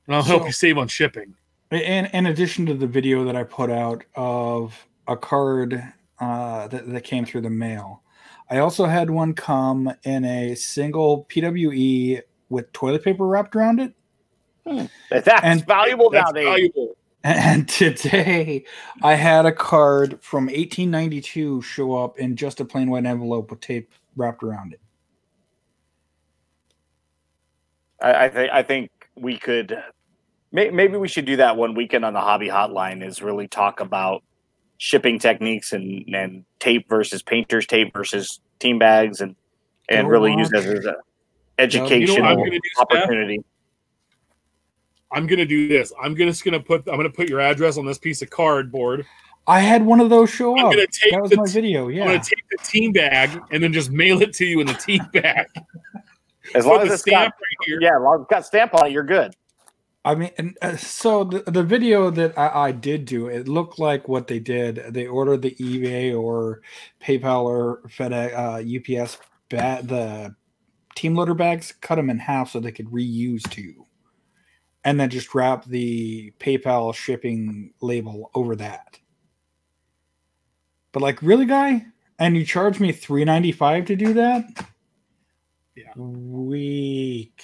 and 0.06 0.16
I'll 0.16 0.22
so, 0.22 0.30
help 0.30 0.46
you 0.46 0.52
save 0.52 0.78
on 0.78 0.88
shipping. 0.88 1.34
In 1.70 2.06
in 2.06 2.26
addition 2.26 2.64
to 2.66 2.74
the 2.74 2.86
video 2.86 3.24
that 3.24 3.36
I 3.36 3.44
put 3.44 3.70
out 3.70 4.04
of 4.14 4.86
a 5.06 5.16
card 5.16 5.82
uh, 6.18 6.68
that 6.68 6.90
that 6.90 7.04
came 7.04 7.26
through 7.26 7.42
the 7.42 7.50
mail, 7.50 8.02
I 8.48 8.58
also 8.58 8.86
had 8.86 9.10
one 9.10 9.34
come 9.34 9.92
in 10.04 10.24
a 10.24 10.54
single 10.54 11.26
PWE 11.26 12.22
with 12.48 12.72
toilet 12.72 13.04
paper 13.04 13.26
wrapped 13.26 13.54
around 13.54 13.80
it. 13.80 13.92
Hmm. 14.66 14.86
That's 15.10 15.28
and, 15.42 15.66
valuable 15.66 16.10
that's 16.10 16.24
nowadays. 16.32 16.46
Valuable. 16.46 16.96
And 17.24 17.68
today 17.68 18.64
I 19.02 19.14
had 19.14 19.44
a 19.44 19.52
card 19.52 20.22
from 20.22 20.44
1892 20.44 21.60
show 21.62 21.96
up 21.96 22.18
in 22.18 22.36
just 22.36 22.60
a 22.60 22.64
plain 22.64 22.88
white 22.88 23.04
envelope 23.04 23.50
with 23.50 23.60
tape 23.60 23.92
wrapped 24.16 24.42
around 24.42 24.72
it. 24.72 24.80
I, 28.00 28.24
I 28.24 28.28
think 28.28 28.52
I 28.52 28.62
think 28.62 28.90
we 29.16 29.36
could 29.36 29.82
maybe 30.52 30.96
we 30.96 31.08
should 31.08 31.24
do 31.24 31.36
that 31.36 31.56
one 31.56 31.74
weekend 31.74 32.04
on 32.04 32.12
the 32.12 32.20
hobby 32.20 32.48
hotline 32.48 33.06
is 33.06 33.22
really 33.22 33.48
talk 33.48 33.80
about 33.80 34.22
shipping 34.78 35.18
techniques 35.18 35.72
and, 35.72 36.04
and 36.14 36.44
tape 36.60 36.88
versus 36.88 37.22
painters 37.22 37.66
tape 37.66 37.92
versus 37.92 38.40
team 38.58 38.78
bags 38.78 39.20
and 39.20 39.34
and 39.88 40.06
Go 40.06 40.10
really 40.10 40.34
use 40.34 40.50
it 40.52 40.64
as 40.64 40.84
an 40.84 40.94
educational 41.58 42.44
you 42.46 42.50
know 42.50 42.58
opportunity. 42.78 43.42
I'm 45.10 45.26
gonna 45.26 45.46
do 45.46 45.68
this. 45.68 45.92
I'm 46.00 46.14
just 46.16 46.44
gonna 46.44 46.60
put 46.60 46.86
I'm 46.88 46.96
gonna 46.96 47.10
put 47.10 47.28
your 47.28 47.40
address 47.40 47.78
on 47.78 47.86
this 47.86 47.98
piece 47.98 48.22
of 48.22 48.30
cardboard. 48.30 49.06
I 49.46 49.60
had 49.60 49.84
one 49.84 50.00
of 50.00 50.10
those 50.10 50.28
show 50.28 50.58
I'm 50.58 50.66
up. 50.66 50.72
Gonna 50.72 50.86
take 50.86 51.12
that 51.12 51.22
was 51.22 51.36
my 51.36 51.46
video. 51.46 51.88
Yeah, 51.88 52.02
I'm 52.02 52.08
gonna 52.08 52.18
take 52.18 52.44
the 52.50 52.62
team 52.62 52.92
bag 52.92 53.40
and 53.50 53.62
then 53.62 53.72
just 53.72 53.90
mail 53.90 54.20
it 54.20 54.34
to 54.34 54.44
you 54.44 54.60
in 54.60 54.66
the 54.66 54.74
team 54.74 55.00
bag. 55.12 55.46
as 56.54 56.66
long 56.66 56.82
as 56.82 56.92
it's 56.92 57.02
got, 57.02 57.24
right 57.24 57.66
here. 57.66 57.80
yeah, 57.80 57.96
as 57.96 58.02
long 58.02 58.16
as 58.16 58.20
it's 58.22 58.30
got 58.30 58.44
stamp 58.44 58.74
on 58.74 58.86
it, 58.86 58.92
you're 58.92 59.04
good. 59.04 59.34
I 60.08 60.14
mean, 60.14 60.30
and, 60.38 60.56
uh, 60.62 60.78
so 60.78 61.22
the, 61.22 61.42
the 61.50 61.62
video 61.62 62.08
that 62.08 62.38
I, 62.38 62.68
I 62.68 62.72
did 62.72 63.04
do, 63.04 63.26
it 63.26 63.46
looked 63.46 63.78
like 63.78 64.08
what 64.08 64.26
they 64.26 64.38
did. 64.38 64.76
They 64.88 65.06
ordered 65.06 65.42
the 65.42 65.54
eBay 65.56 66.18
or 66.18 66.62
PayPal 66.98 67.42
or 67.42 67.82
FedEx, 67.88 68.32
uh, 68.34 69.02
UPS, 69.02 69.18
ba- 69.50 69.82
the 69.82 70.34
team 70.94 71.14
loader 71.14 71.34
bags, 71.34 71.74
cut 71.82 71.96
them 71.96 72.08
in 72.08 72.18
half 72.20 72.50
so 72.50 72.58
they 72.58 72.72
could 72.72 72.86
reuse 72.86 73.42
two, 73.50 73.84
and 74.82 74.98
then 74.98 75.10
just 75.10 75.34
wrap 75.34 75.66
the 75.66 76.32
PayPal 76.40 76.94
shipping 76.94 77.74
label 77.82 78.30
over 78.34 78.56
that. 78.56 78.98
But 80.92 81.02
like, 81.02 81.20
really, 81.20 81.44
guy, 81.44 81.84
and 82.18 82.34
you 82.34 82.46
charge 82.46 82.80
me 82.80 82.92
three 82.92 83.26
ninety 83.26 83.52
five 83.52 83.84
to 83.84 83.94
do 83.94 84.14
that? 84.14 84.44
Yeah. 85.76 85.92
Weak. 85.96 87.42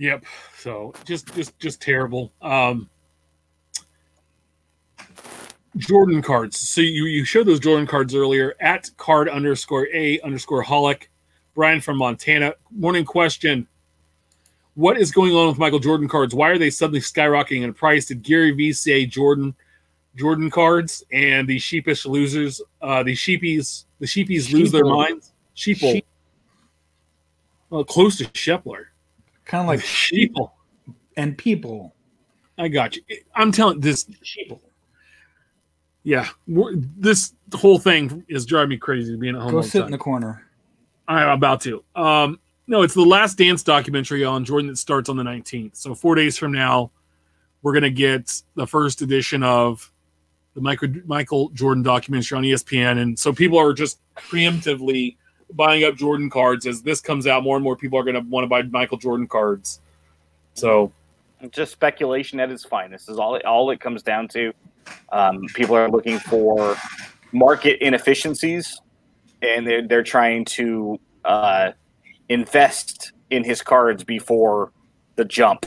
Yep. 0.00 0.24
So 0.56 0.94
just 1.04 1.32
just 1.34 1.58
just 1.58 1.80
terrible. 1.80 2.32
Um 2.40 2.88
Jordan 5.76 6.22
cards. 6.22 6.58
So 6.58 6.80
you 6.80 7.04
you 7.04 7.24
showed 7.24 7.46
those 7.46 7.60
Jordan 7.60 7.86
cards 7.86 8.14
earlier 8.14 8.54
at 8.60 8.90
card 8.96 9.28
underscore 9.28 9.88
a 9.94 10.18
underscore 10.22 10.64
holic. 10.64 11.04
Brian 11.54 11.82
from 11.82 11.98
Montana. 11.98 12.54
Morning 12.70 13.04
question. 13.04 13.68
What 14.74 14.96
is 14.96 15.12
going 15.12 15.32
on 15.34 15.48
with 15.48 15.58
Michael 15.58 15.78
Jordan 15.78 16.08
cards? 16.08 16.34
Why 16.34 16.48
are 16.48 16.58
they 16.58 16.70
suddenly 16.70 17.00
skyrocketing 17.00 17.62
in 17.62 17.74
price? 17.74 18.06
Did 18.06 18.22
Gary 18.22 18.52
Vee 18.52 18.72
say 18.72 19.04
Jordan 19.04 19.54
Jordan 20.16 20.48
cards 20.48 21.04
and 21.12 21.46
the 21.46 21.58
sheepish 21.58 22.06
losers, 22.06 22.62
uh, 22.80 23.02
the 23.02 23.14
sheepies, 23.14 23.84
the 23.98 24.06
sheepies 24.06 24.50
lose 24.50 24.72
their 24.72 24.86
minds? 24.86 25.34
Sheeple. 25.54 25.92
Sheep- 25.92 26.06
well, 27.68 27.84
close 27.84 28.16
to 28.16 28.24
Shepler. 28.24 28.86
Kind 29.50 29.62
of 29.62 29.66
like 29.66 29.80
Sheeple. 29.84 30.52
and 31.16 31.36
people. 31.36 31.96
I 32.56 32.68
got 32.68 32.94
you. 32.94 33.02
I'm 33.34 33.50
telling 33.50 33.80
this. 33.80 34.04
Sheeple. 34.22 34.60
Yeah, 36.04 36.28
this 36.46 37.34
whole 37.52 37.78
thing 37.80 38.24
is 38.28 38.46
driving 38.46 38.70
me 38.70 38.76
crazy 38.78 39.16
being 39.16 39.34
at 39.34 39.42
home. 39.42 39.50
Go 39.50 39.60
sit 39.60 39.80
time. 39.80 39.86
in 39.86 39.92
the 39.92 39.98
corner. 39.98 40.46
I'm 41.08 41.30
about 41.30 41.60
to. 41.62 41.82
Um, 41.96 42.38
no, 42.68 42.82
it's 42.82 42.94
the 42.94 43.02
Last 43.02 43.38
Dance 43.38 43.64
documentary 43.64 44.24
on 44.24 44.44
Jordan 44.44 44.68
that 44.68 44.76
starts 44.76 45.08
on 45.08 45.16
the 45.16 45.24
19th. 45.24 45.76
So 45.76 45.96
four 45.96 46.14
days 46.14 46.38
from 46.38 46.52
now, 46.52 46.92
we're 47.62 47.74
gonna 47.74 47.90
get 47.90 48.40
the 48.54 48.68
first 48.68 49.02
edition 49.02 49.42
of 49.42 49.92
the 50.54 50.60
Michael 50.60 50.90
Michael 51.06 51.48
Jordan 51.50 51.82
documentary 51.82 52.38
on 52.38 52.44
ESPN, 52.44 52.98
and 52.98 53.18
so 53.18 53.32
people 53.32 53.58
are 53.58 53.72
just 53.72 53.98
preemptively 54.16 55.16
buying 55.54 55.84
up 55.84 55.96
Jordan 55.96 56.30
cards 56.30 56.66
as 56.66 56.82
this 56.82 57.00
comes 57.00 57.26
out. 57.26 57.42
More 57.42 57.56
and 57.56 57.64
more 57.64 57.76
people 57.76 57.98
are 57.98 58.04
gonna 58.04 58.20
want 58.20 58.44
to 58.44 58.48
buy 58.48 58.62
Michael 58.62 58.98
Jordan 58.98 59.26
cards. 59.26 59.80
So 60.54 60.92
just 61.50 61.72
speculation 61.72 62.40
at 62.40 62.50
its 62.50 62.64
finest 62.64 63.08
is 63.08 63.18
all 63.18 63.38
all 63.46 63.70
it 63.70 63.80
comes 63.80 64.02
down 64.02 64.28
to. 64.28 64.52
Um, 65.10 65.42
people 65.54 65.76
are 65.76 65.90
looking 65.90 66.18
for 66.18 66.76
market 67.32 67.84
inefficiencies, 67.84 68.80
and 69.42 69.66
they're 69.66 69.86
they're 69.86 70.02
trying 70.02 70.44
to 70.46 70.98
uh, 71.24 71.72
invest 72.28 73.12
in 73.30 73.44
his 73.44 73.62
cards 73.62 74.04
before 74.04 74.72
the 75.16 75.24
jump. 75.24 75.66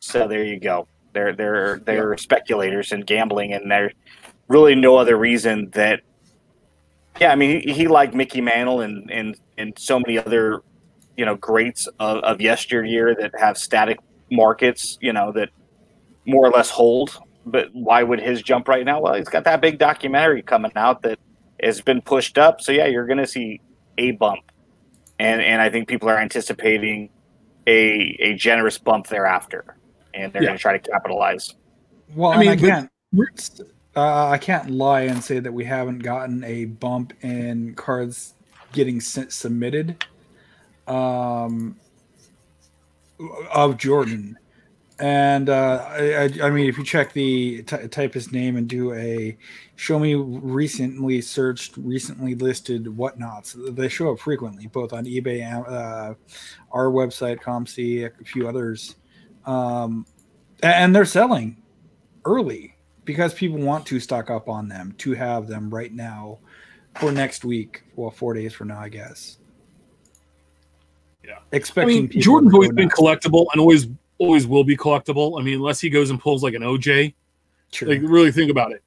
So 0.00 0.28
there 0.28 0.44
you 0.44 0.60
go. 0.60 0.86
They're 1.12 1.34
they're 1.34 1.78
they're 1.84 2.16
speculators 2.16 2.92
and 2.92 3.06
gambling, 3.06 3.52
and 3.52 3.70
there's 3.70 3.92
really 4.48 4.74
no 4.74 4.96
other 4.96 5.16
reason 5.16 5.70
that. 5.70 6.00
Yeah, 7.20 7.32
I 7.32 7.36
mean, 7.36 7.60
he, 7.60 7.72
he 7.72 7.88
like 7.88 8.14
Mickey 8.14 8.40
Mantle 8.40 8.80
and 8.80 9.10
and 9.10 9.36
and 9.56 9.72
so 9.78 9.98
many 10.00 10.18
other, 10.18 10.62
you 11.16 11.24
know, 11.24 11.36
greats 11.36 11.86
of, 12.00 12.18
of 12.24 12.40
yesteryear 12.40 13.14
that 13.20 13.32
have 13.38 13.56
static 13.56 13.98
markets, 14.32 14.98
you 15.00 15.12
know, 15.12 15.30
that 15.32 15.50
more 16.26 16.46
or 16.46 16.50
less 16.50 16.70
hold. 16.70 17.18
But 17.46 17.68
why 17.72 18.02
would 18.02 18.20
his 18.20 18.42
jump 18.42 18.68
right 18.68 18.84
now? 18.84 19.00
Well, 19.00 19.14
he's 19.14 19.28
got 19.28 19.44
that 19.44 19.60
big 19.60 19.78
documentary 19.78 20.42
coming 20.42 20.72
out 20.76 21.02
that 21.02 21.18
has 21.62 21.80
been 21.80 22.00
pushed 22.00 22.38
up. 22.38 22.60
So 22.60 22.72
yeah, 22.72 22.86
you're 22.86 23.06
going 23.06 23.18
to 23.18 23.26
see 23.26 23.60
a 23.98 24.12
bump, 24.12 24.40
and 25.18 25.40
and 25.40 25.62
I 25.62 25.70
think 25.70 25.86
people 25.86 26.08
are 26.08 26.18
anticipating 26.18 27.10
a 27.66 28.16
a 28.18 28.34
generous 28.34 28.76
bump 28.78 29.06
thereafter, 29.06 29.76
and 30.14 30.32
they're 30.32 30.42
Yeah. 30.42 30.48
going 30.48 30.58
to 30.58 30.62
try 30.62 30.76
to 30.78 30.90
capitalize. 30.90 31.54
Well, 32.16 32.32
I 32.32 32.34
I, 32.34 32.38
mean, 32.38 32.48
again, 32.50 32.90
but- 33.12 33.26
can't. 33.26 33.70
Uh, 33.96 34.28
I 34.28 34.38
can't 34.38 34.70
lie 34.70 35.02
and 35.02 35.22
say 35.22 35.38
that 35.38 35.52
we 35.52 35.64
haven't 35.64 36.00
gotten 36.00 36.42
a 36.44 36.64
bump 36.64 37.12
in 37.22 37.74
cards 37.74 38.34
getting 38.72 39.00
sent, 39.00 39.32
submitted 39.32 40.04
um, 40.88 41.76
of 43.52 43.78
Jordan. 43.78 44.36
And 44.98 45.48
uh, 45.48 45.84
I, 45.90 46.30
I, 46.42 46.50
mean, 46.50 46.68
if 46.68 46.78
you 46.78 46.84
check 46.84 47.12
the 47.12 47.62
t- 47.62 47.88
type 47.88 48.14
his 48.14 48.32
name 48.32 48.56
and 48.56 48.68
do 48.68 48.92
a 48.94 49.36
show 49.76 49.98
me 49.98 50.14
recently 50.14 51.20
searched, 51.20 51.76
recently 51.76 52.34
listed 52.34 52.84
whatnots, 52.86 53.56
they 53.74 53.88
show 53.88 54.12
up 54.12 54.20
frequently, 54.20 54.68
both 54.68 54.92
on 54.92 55.04
eBay, 55.04 55.42
and, 55.42 55.66
uh, 55.66 56.14
our 56.70 56.86
website, 56.86 57.40
COMC, 57.40 58.06
a 58.20 58.24
few 58.24 58.48
others. 58.48 58.96
Um, 59.46 60.06
and 60.62 60.94
they're 60.94 61.04
selling 61.04 61.62
early 62.24 62.73
because 63.04 63.34
people 63.34 63.58
want 63.58 63.86
to 63.86 64.00
stock 64.00 64.30
up 64.30 64.48
on 64.48 64.68
them 64.68 64.94
to 64.98 65.12
have 65.12 65.46
them 65.46 65.70
right 65.70 65.92
now 65.92 66.38
for 66.98 67.12
next 67.12 67.44
week. 67.44 67.82
Well, 67.96 68.10
four 68.10 68.34
days 68.34 68.52
from 68.52 68.68
now, 68.68 68.78
I 68.78 68.88
guess. 68.88 69.38
Yeah. 71.24 71.38
I 71.52 71.56
expecting 71.56 72.08
mean, 72.08 72.20
Jordan's 72.20 72.54
always 72.54 72.72
been 72.72 72.88
collectible 72.88 73.46
and 73.52 73.60
always 73.60 73.86
always 74.18 74.46
will 74.46 74.64
be 74.64 74.76
collectible. 74.76 75.40
I 75.40 75.42
mean, 75.42 75.54
unless 75.56 75.80
he 75.80 75.90
goes 75.90 76.10
and 76.10 76.20
pulls 76.20 76.42
like 76.42 76.54
an 76.54 76.62
OJ, 76.62 77.14
Sure. 77.72 77.88
like 77.88 78.00
really 78.02 78.30
think 78.30 78.50
about 78.50 78.72
it. 78.72 78.82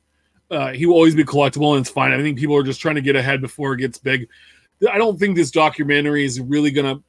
Uh, 0.49 0.71
he 0.71 0.85
will 0.85 0.93
always 0.93 1.15
be 1.15 1.25
collectible 1.25 1.75
and 1.75 1.81
it's 1.81 1.89
fine. 1.89 2.13
I 2.13 2.21
think 2.21 2.39
people 2.39 2.55
are 2.55 2.63
just 2.63 2.79
trying 2.79 2.95
to 2.95 3.01
get 3.01 3.17
ahead 3.17 3.41
before 3.41 3.73
it 3.73 3.77
gets 3.77 3.97
big. 3.97 4.29
I 4.89 4.97
don't 4.97 5.19
think 5.19 5.35
this 5.35 5.51
documentary 5.51 6.23
is 6.23 6.39
really 6.39 6.71
gonna. 6.71 7.01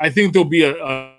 I 0.00 0.10
think 0.10 0.32
there'll 0.32 0.48
be 0.48 0.64
a, 0.64 0.84
a 0.84 1.14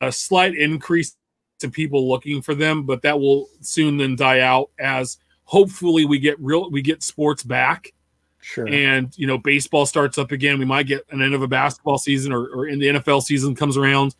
a 0.00 0.12
slight 0.12 0.56
increase 0.56 1.16
to 1.58 1.68
people 1.68 2.08
looking 2.08 2.42
for 2.42 2.54
them, 2.54 2.84
but 2.84 3.02
that 3.02 3.18
will 3.18 3.48
soon 3.60 3.96
then 3.96 4.16
die 4.16 4.40
out 4.40 4.70
as 4.78 5.18
hopefully 5.44 6.04
we 6.04 6.18
get 6.18 6.38
real 6.40 6.70
we 6.70 6.82
get 6.82 7.02
sports 7.02 7.42
back. 7.42 7.92
Sure. 8.40 8.68
and 8.68 9.16
you 9.16 9.26
know 9.26 9.38
baseball 9.38 9.86
starts 9.86 10.18
up 10.18 10.30
again. 10.30 10.58
We 10.58 10.66
might 10.66 10.86
get 10.86 11.06
an 11.10 11.22
end 11.22 11.32
of 11.32 11.40
a 11.40 11.48
basketball 11.48 11.96
season 11.96 12.30
or, 12.30 12.44
or 12.48 12.68
in 12.68 12.78
the 12.78 12.88
nfl 12.88 13.22
season 13.22 13.54
comes 13.54 13.78
around. 13.78 14.14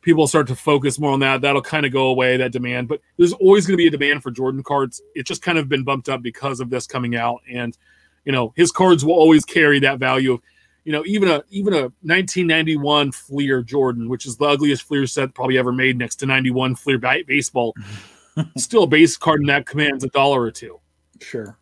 People 0.00 0.26
start 0.26 0.46
to 0.46 0.56
focus 0.56 0.98
more 0.98 1.12
on 1.12 1.20
that. 1.20 1.42
That'll 1.42 1.60
kind 1.60 1.84
of 1.84 1.92
go 1.92 2.06
away 2.06 2.38
that 2.38 2.52
demand. 2.52 2.88
But 2.88 3.02
there's 3.18 3.34
always 3.34 3.66
going 3.66 3.74
to 3.74 3.76
be 3.76 3.86
a 3.86 3.90
demand 3.90 4.22
for 4.22 4.30
jordan 4.30 4.62
cards. 4.62 5.02
It's 5.14 5.28
just 5.28 5.42
kind 5.42 5.58
of 5.58 5.68
been 5.68 5.84
bumped 5.84 6.08
up 6.08 6.22
because 6.22 6.60
of 6.60 6.70
this 6.70 6.86
coming 6.86 7.16
out. 7.16 7.42
And 7.52 7.76
you 8.24 8.32
know 8.32 8.54
his 8.56 8.72
cards 8.72 9.04
will 9.04 9.12
always 9.12 9.44
carry 9.44 9.78
that 9.80 9.98
value 9.98 10.32
of 10.32 10.40
you 10.84 10.92
know 10.92 11.02
even 11.06 11.28
a 11.28 11.42
even 11.50 11.74
a 11.74 11.82
1991 12.02 13.12
fleer 13.12 13.62
jordan 13.62 14.08
which 14.08 14.26
is 14.26 14.36
the 14.36 14.44
ugliest 14.44 14.82
fleer 14.82 15.06
set 15.06 15.34
probably 15.34 15.58
ever 15.58 15.72
made 15.72 15.98
next 15.98 16.16
to 16.16 16.26
91 16.26 16.74
fleer 16.74 16.98
baseball 16.98 17.74
still 18.56 18.84
a 18.84 18.86
base 18.86 19.16
card 19.16 19.40
and 19.40 19.48
that 19.48 19.66
commands 19.66 20.04
a 20.04 20.08
dollar 20.08 20.40
or 20.42 20.50
two 20.50 20.80
sure. 21.20 21.58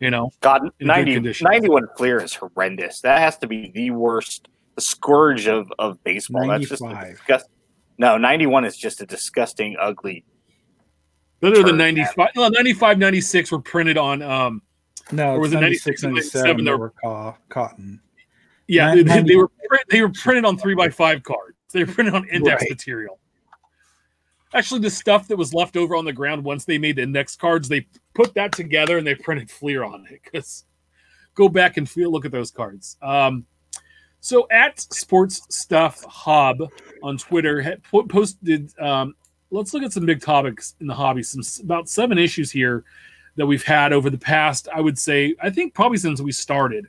you 0.00 0.10
know 0.10 0.30
God, 0.40 0.62
In 0.80 0.86
good 0.86 1.24
90, 1.24 1.34
91 1.42 1.88
Fleer 1.96 2.22
is 2.22 2.34
horrendous. 2.34 3.00
That 3.00 3.18
has 3.18 3.38
to 3.38 3.46
be 3.46 3.70
the 3.74 3.90
worst, 3.90 4.48
the 4.74 4.80
scourge 4.80 5.46
of, 5.46 5.72
of 5.78 6.02
baseball. 6.04 6.46
That's 6.46 6.68
just 6.68 6.82
a 6.82 6.86
95. 6.86 7.16
disgust. 7.16 7.46
No, 7.96 8.16
91 8.18 8.64
is 8.64 8.76
just 8.76 9.00
a 9.00 9.06
disgusting, 9.06 9.76
ugly. 9.80 10.24
Better 11.40 11.56
than 11.62 11.78
Turd, 11.78 11.94
95, 11.94 12.28
no, 12.36 12.48
95, 12.48 12.98
96 12.98 13.52
were 13.52 13.60
printed 13.60 13.96
on. 13.96 14.22
Um, 14.22 14.62
No, 15.12 15.30
Or 15.30 15.36
it 15.36 15.38
was 15.38 15.48
was 15.50 15.52
it 15.54 15.60
96, 15.60 16.02
96, 16.02 16.34
97 16.34 16.64
97 16.64 16.64
that 16.64 16.78
were 16.78 16.92
co- 17.02 17.36
cotton. 17.48 18.00
Yeah, 18.66 18.94
they, 18.94 19.22
they 19.22 19.36
were 19.36 19.50
print, 19.68 19.84
they 19.90 20.02
were 20.02 20.10
printed 20.10 20.44
on 20.44 20.56
three 20.56 20.74
by 20.74 20.88
five 20.88 21.22
cards. 21.22 21.56
They 21.72 21.84
were 21.84 21.92
printed 21.92 22.14
on 22.14 22.28
index 22.28 22.62
Right. 22.62 22.70
material. 22.70 23.18
Actually, 24.54 24.80
the 24.80 24.90
stuff 24.90 25.26
that 25.28 25.36
was 25.36 25.52
left 25.52 25.76
over 25.76 25.96
on 25.96 26.04
the 26.04 26.12
ground 26.12 26.44
once 26.44 26.64
they 26.64 26.78
made 26.78 26.96
the 26.96 27.02
index 27.02 27.34
cards, 27.34 27.68
they 27.68 27.86
put 28.14 28.32
that 28.34 28.52
together 28.52 28.98
and 28.98 29.06
they 29.06 29.14
printed 29.16 29.50
Fleer 29.50 29.82
on 29.82 30.06
it. 30.08 30.20
Because 30.22 30.64
go 31.34 31.48
back 31.48 31.76
and 31.76 31.90
feel 31.90 32.12
look 32.12 32.24
at 32.24 32.30
those 32.30 32.52
cards. 32.52 32.96
Um, 33.02 33.44
so 34.20 34.46
at 34.50 34.80
Sports 34.80 35.42
Stuff 35.50 36.04
Hub 36.04 36.62
on 37.02 37.18
Twitter 37.18 37.76
posted. 38.08 38.72
Um, 38.78 39.14
let's 39.50 39.74
look 39.74 39.82
at 39.82 39.92
some 39.92 40.06
big 40.06 40.22
topics 40.22 40.76
in 40.80 40.86
the 40.86 40.94
hobby. 40.94 41.22
Some 41.22 41.42
about 41.62 41.88
seven 41.88 42.16
issues 42.16 42.50
here 42.50 42.84
that 43.36 43.44
we've 43.44 43.64
had 43.64 43.92
over 43.92 44.08
the 44.08 44.16
past. 44.18 44.68
I 44.74 44.80
would 44.80 44.98
say 44.98 45.34
I 45.42 45.50
think 45.50 45.74
probably 45.74 45.98
since 45.98 46.20
we 46.20 46.32
started, 46.32 46.86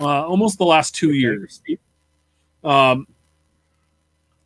uh, 0.00 0.26
almost 0.26 0.58
the 0.58 0.64
last 0.64 0.94
two 0.94 1.12
years. 1.12 1.62
Um, 2.64 3.06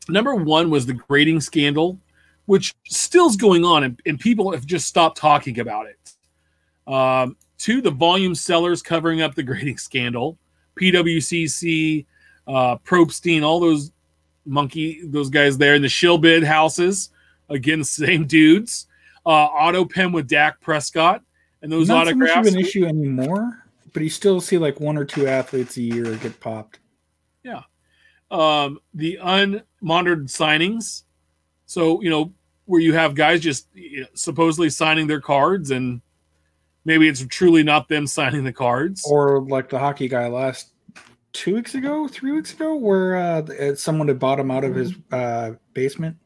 number 0.09 0.35
one 0.35 0.71
was 0.71 0.87
the 0.87 0.95
grading 0.95 1.41
scandal, 1.41 1.99
which 2.47 2.75
still's 2.87 3.37
going 3.37 3.65
on, 3.65 3.85
and, 3.85 4.01
and 4.07 4.19
people 4.19 4.53
have 4.53 4.67
just 4.67 4.87
stopped 4.87 5.19
talking 5.19 5.61
about 5.61 5.87
it. 5.87 6.93
Um, 6.93 7.37
two, 7.59 7.81
the 7.81 7.91
volume 7.91 8.35
sellers 8.35 8.83
covering 8.83 9.23
up 9.23 9.35
the 9.35 9.43
grading 9.45 9.79
scandal. 9.79 10.39
PWCC 10.81 12.07
uh, 12.47 12.77
Probstein, 12.79 13.43
all 13.43 13.61
those 13.61 13.93
monkey, 14.45 15.01
those 15.05 15.31
guys 15.31 15.59
there 15.59 15.75
in 15.75 15.83
the 15.83 15.89
shill 15.89 16.19
bid 16.19 16.45
houses. 16.45 17.11
Again, 17.49 17.83
same 17.85 18.27
dudes. 18.27 18.87
Uh, 19.25 19.47
auto 19.47 19.85
pen 19.85 20.13
with 20.13 20.29
Dak 20.29 20.61
Prescott 20.61 21.23
and 21.63 21.73
those 21.73 21.89
Not 21.89 22.07
so 22.07 22.15
much 22.15 22.31
autographs. 22.31 22.49
of 22.49 22.55
an 22.55 22.61
issue 22.61 22.85
anymore, 22.87 23.66
but 23.97 24.03
you 24.03 24.11
still 24.11 24.43
see 24.43 24.59
like 24.59 24.79
one 24.79 24.99
or 24.99 25.07
two 25.07 25.27
athletes 25.27 25.79
a 25.79 25.81
year 25.81 26.17
get 26.17 26.39
popped. 26.39 26.81
Yeah. 27.43 27.63
Um, 28.31 28.79
the 28.93 29.19
unmonitored 29.23 30.27
signings. 30.29 31.05
So 31.65 32.03
you 32.03 32.11
know 32.11 32.35
where 32.67 32.83
you 32.83 32.93
have 32.93 33.15
guys 33.15 33.41
just 33.41 33.69
you 33.73 34.03
know, 34.03 34.07
supposedly 34.13 34.69
signing 34.69 35.07
their 35.07 35.23
cards, 35.23 35.71
and 35.71 36.03
maybe 36.85 37.09
it's 37.09 37.25
truly 37.25 37.63
not 37.63 37.89
them 37.89 38.07
signing 38.19 38.45
the 38.45 38.53
cards. 38.53 39.03
Or 39.09 39.41
like 39.41 39.71
the 39.71 39.79
hockey 39.79 40.09
guy 40.09 40.29
last 40.29 40.75
two 41.33 41.55
weeks 41.55 41.75
ago, 41.75 42.07
three 42.07 42.33
weeks 42.33 42.53
ago, 42.53 42.75
where 42.75 43.17
uh, 43.17 43.75
someone 43.77 44.09
had 44.09 44.19
bought 44.19 44.39
him 44.39 44.51
out 44.51 44.65
of 44.65 44.75
his 44.75 44.93
uh, 45.11 45.53
basement 45.73 46.19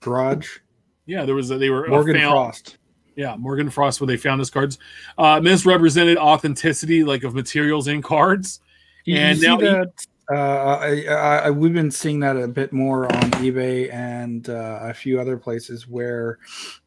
garage. 0.00 0.60
yeah, 1.04 1.26
there 1.26 1.34
was 1.34 1.50
a, 1.50 1.58
they 1.58 1.68
were 1.68 1.84
uh, 1.84 1.90
Morgan 1.90 2.16
found- 2.16 2.32
Frost. 2.32 2.78
Yeah, 3.16 3.36
Morgan 3.36 3.68
Frost, 3.70 4.00
where 4.00 4.06
they 4.06 4.16
found 4.16 4.38
his 4.40 4.50
cards. 4.50 4.78
Uh, 5.18 5.40
misrepresented 5.40 6.16
authenticity, 6.18 7.04
like 7.04 7.24
of 7.24 7.34
materials 7.34 7.88
in 7.88 8.00
cards. 8.02 8.60
You, 9.04 9.16
And 9.16 9.38
you 9.38 9.48
now 9.48 9.58
e- 9.58 9.62
that 9.64 10.06
uh, 10.30 10.34
I, 10.34 11.04
I, 11.08 11.36
I, 11.46 11.50
we've 11.50 11.74
been 11.74 11.90
seeing 11.90 12.20
that 12.20 12.36
a 12.36 12.46
bit 12.48 12.72
more 12.72 13.04
on 13.06 13.30
eBay 13.32 13.92
and 13.92 14.48
uh, 14.48 14.78
a 14.82 14.94
few 14.94 15.20
other 15.20 15.36
places 15.36 15.88
where 15.88 16.38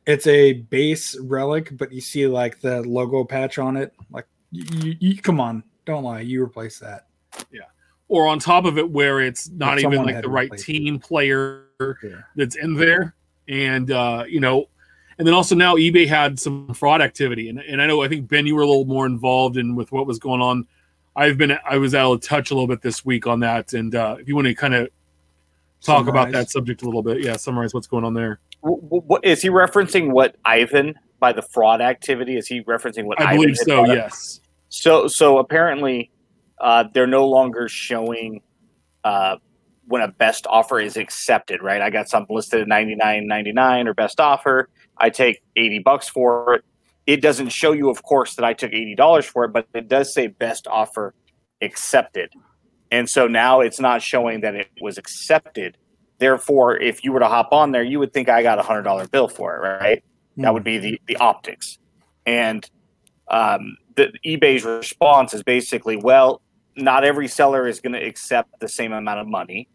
it's 0.07 0.25
a 0.25 0.53
base 0.53 1.17
relic, 1.19 1.77
but 1.77 1.91
you 1.91 2.01
see 2.01 2.25
like 2.27 2.59
the 2.61 2.81
logo 2.83 3.23
patch 3.23 3.59
on 3.59 3.75
it. 3.77 3.93
Like, 4.09 4.25
you, 4.51 4.95
you 4.99 5.17
come 5.17 5.39
on, 5.39 5.63
don't 5.85 6.03
lie, 6.03 6.21
you 6.21 6.41
replace 6.41 6.79
that. 6.79 7.07
Yeah, 7.51 7.63
or 8.07 8.25
on 8.27 8.39
top 8.39 8.65
of 8.65 8.77
it, 8.77 8.89
where 8.89 9.19
it's 9.19 9.49
not 9.49 9.79
even 9.79 10.03
like 10.03 10.21
the 10.21 10.29
right 10.29 10.43
replaced 10.43 10.69
it. 10.69 10.73
team 10.73 10.97
player 10.99 11.65
Yeah. 11.79 12.21
that's 12.37 12.55
in 12.55 12.73
there. 12.73 13.13
And 13.47 13.91
uh, 13.91 14.23
you 14.27 14.39
know, 14.39 14.69
and 15.17 15.27
then 15.27 15.33
also 15.33 15.55
now 15.55 15.75
eBay 15.75 16.07
had 16.07 16.39
some 16.39 16.73
fraud 16.73 17.01
activity. 17.01 17.49
And, 17.49 17.59
and 17.59 17.81
I 17.81 17.87
know 17.87 18.03
I 18.03 18.07
think 18.07 18.27
Ben, 18.27 18.45
you 18.45 18.55
were 18.55 18.61
a 18.61 18.67
little 18.67 18.85
more 18.85 19.05
involved 19.05 19.57
in 19.57 19.75
with 19.75 19.91
what 19.91 20.05
was 20.05 20.19
going 20.19 20.41
on. 20.41 20.67
I've 21.15 21.37
been 21.37 21.57
I 21.69 21.77
was 21.77 21.95
out 21.95 22.11
of 22.11 22.21
touch 22.21 22.51
a 22.51 22.53
little 22.53 22.67
bit 22.67 22.81
this 22.81 23.05
week 23.05 23.25
on 23.25 23.39
that. 23.39 23.73
And 23.73 23.95
uh, 23.95 24.17
if 24.19 24.27
you 24.27 24.35
want 24.35 24.47
to 24.47 24.53
kind 24.53 24.75
of 24.75 24.89
talk 25.81 26.07
about 26.07 26.31
that 26.31 26.49
subject 26.49 26.81
a 26.81 26.85
little 26.85 27.03
bit, 27.03 27.23
yeah, 27.23 27.37
summarize 27.37 27.73
what's 27.73 27.87
going 27.87 28.03
on 28.03 28.13
there. 28.13 28.39
Wh- 28.61 28.81
wh- 28.89 29.07
What, 29.07 29.23
is 29.23 29.41
he 29.41 29.49
referencing 29.49 30.11
what 30.11 30.35
Ivan 30.43 30.95
by 31.19 31.31
the 31.31 31.41
fraud 31.41 31.79
activity? 31.79 32.35
Is 32.37 32.47
he 32.47 32.61
referencing 32.63 33.05
what 33.05 33.21
I 33.21 33.31
Ivan 33.31 33.41
believe 33.41 33.57
so, 33.57 33.85
yes. 33.85 34.41
So 34.69 35.07
so 35.07 35.37
apparently, 35.37 36.11
uh, 36.59 36.85
they're 36.93 37.07
no 37.07 37.27
longer 37.29 37.69
showing 37.69 38.41
uh, 39.05 39.37
when 39.87 40.01
a 40.01 40.09
best 40.09 40.47
offer 40.49 40.79
is 40.79 40.97
accepted. 40.97 41.61
Right? 41.61 41.81
I 41.81 41.89
got 41.89 42.09
something 42.09 42.35
listed 42.35 42.59
at 42.61 42.67
ninety 42.67 42.95
nine 42.95 43.27
ninety 43.27 43.53
nine 43.53 43.87
or 43.87 43.93
best 43.93 44.19
offer. 44.19 44.67
I 44.97 45.09
take 45.09 45.41
eighty 45.55 45.79
bucks 45.79 46.07
for 46.07 46.55
it. 46.55 46.65
It 47.05 47.21
doesn't 47.21 47.49
show 47.49 47.71
you, 47.71 47.89
of 47.89 48.03
course, 48.03 48.35
that 48.35 48.45
I 48.45 48.53
took 48.53 48.73
eighty 48.73 48.95
dollars 48.95 49.25
for 49.25 49.45
it, 49.45 49.49
but 49.49 49.67
it 49.73 49.87
does 49.87 50.13
say 50.13 50.27
best 50.27 50.67
offer 50.67 51.13
accepted. 51.61 52.31
And 52.91 53.09
so 53.09 53.27
now 53.27 53.61
it's 53.61 53.79
not 53.79 54.01
showing 54.01 54.41
that 54.41 54.55
it 54.55 54.69
was 54.81 54.97
accepted. 54.97 55.77
Therefore, 56.17 56.77
if 56.77 57.03
you 57.03 57.11
were 57.11 57.19
to 57.19 57.27
hop 57.27 57.49
on 57.51 57.71
there, 57.71 57.83
you 57.83 57.99
would 57.99 58.13
think 58.13 58.29
I 58.29 58.41
got 58.41 58.57
a 58.59 58.63
hundred 58.63 58.83
dollar 58.83 59.07
bill 59.07 59.27
for 59.27 59.55
it, 59.55 59.59
right? 59.59 60.03
That 60.37 60.53
would 60.53 60.63
be 60.63 60.77
the 60.77 61.01
the 61.07 61.17
optics. 61.17 61.77
And 62.25 62.69
um, 63.27 63.77
the 63.95 64.13
eBay's 64.25 64.63
response 64.63 65.33
is 65.33 65.43
basically, 65.43 65.97
well, 65.97 66.41
not 66.75 67.03
every 67.03 67.27
seller 67.27 67.67
is 67.67 67.79
going 67.79 67.93
to 67.93 68.03
accept 68.03 68.59
the 68.59 68.67
same 68.67 68.91
amount 68.93 69.19
of 69.19 69.27
money, 69.27 69.67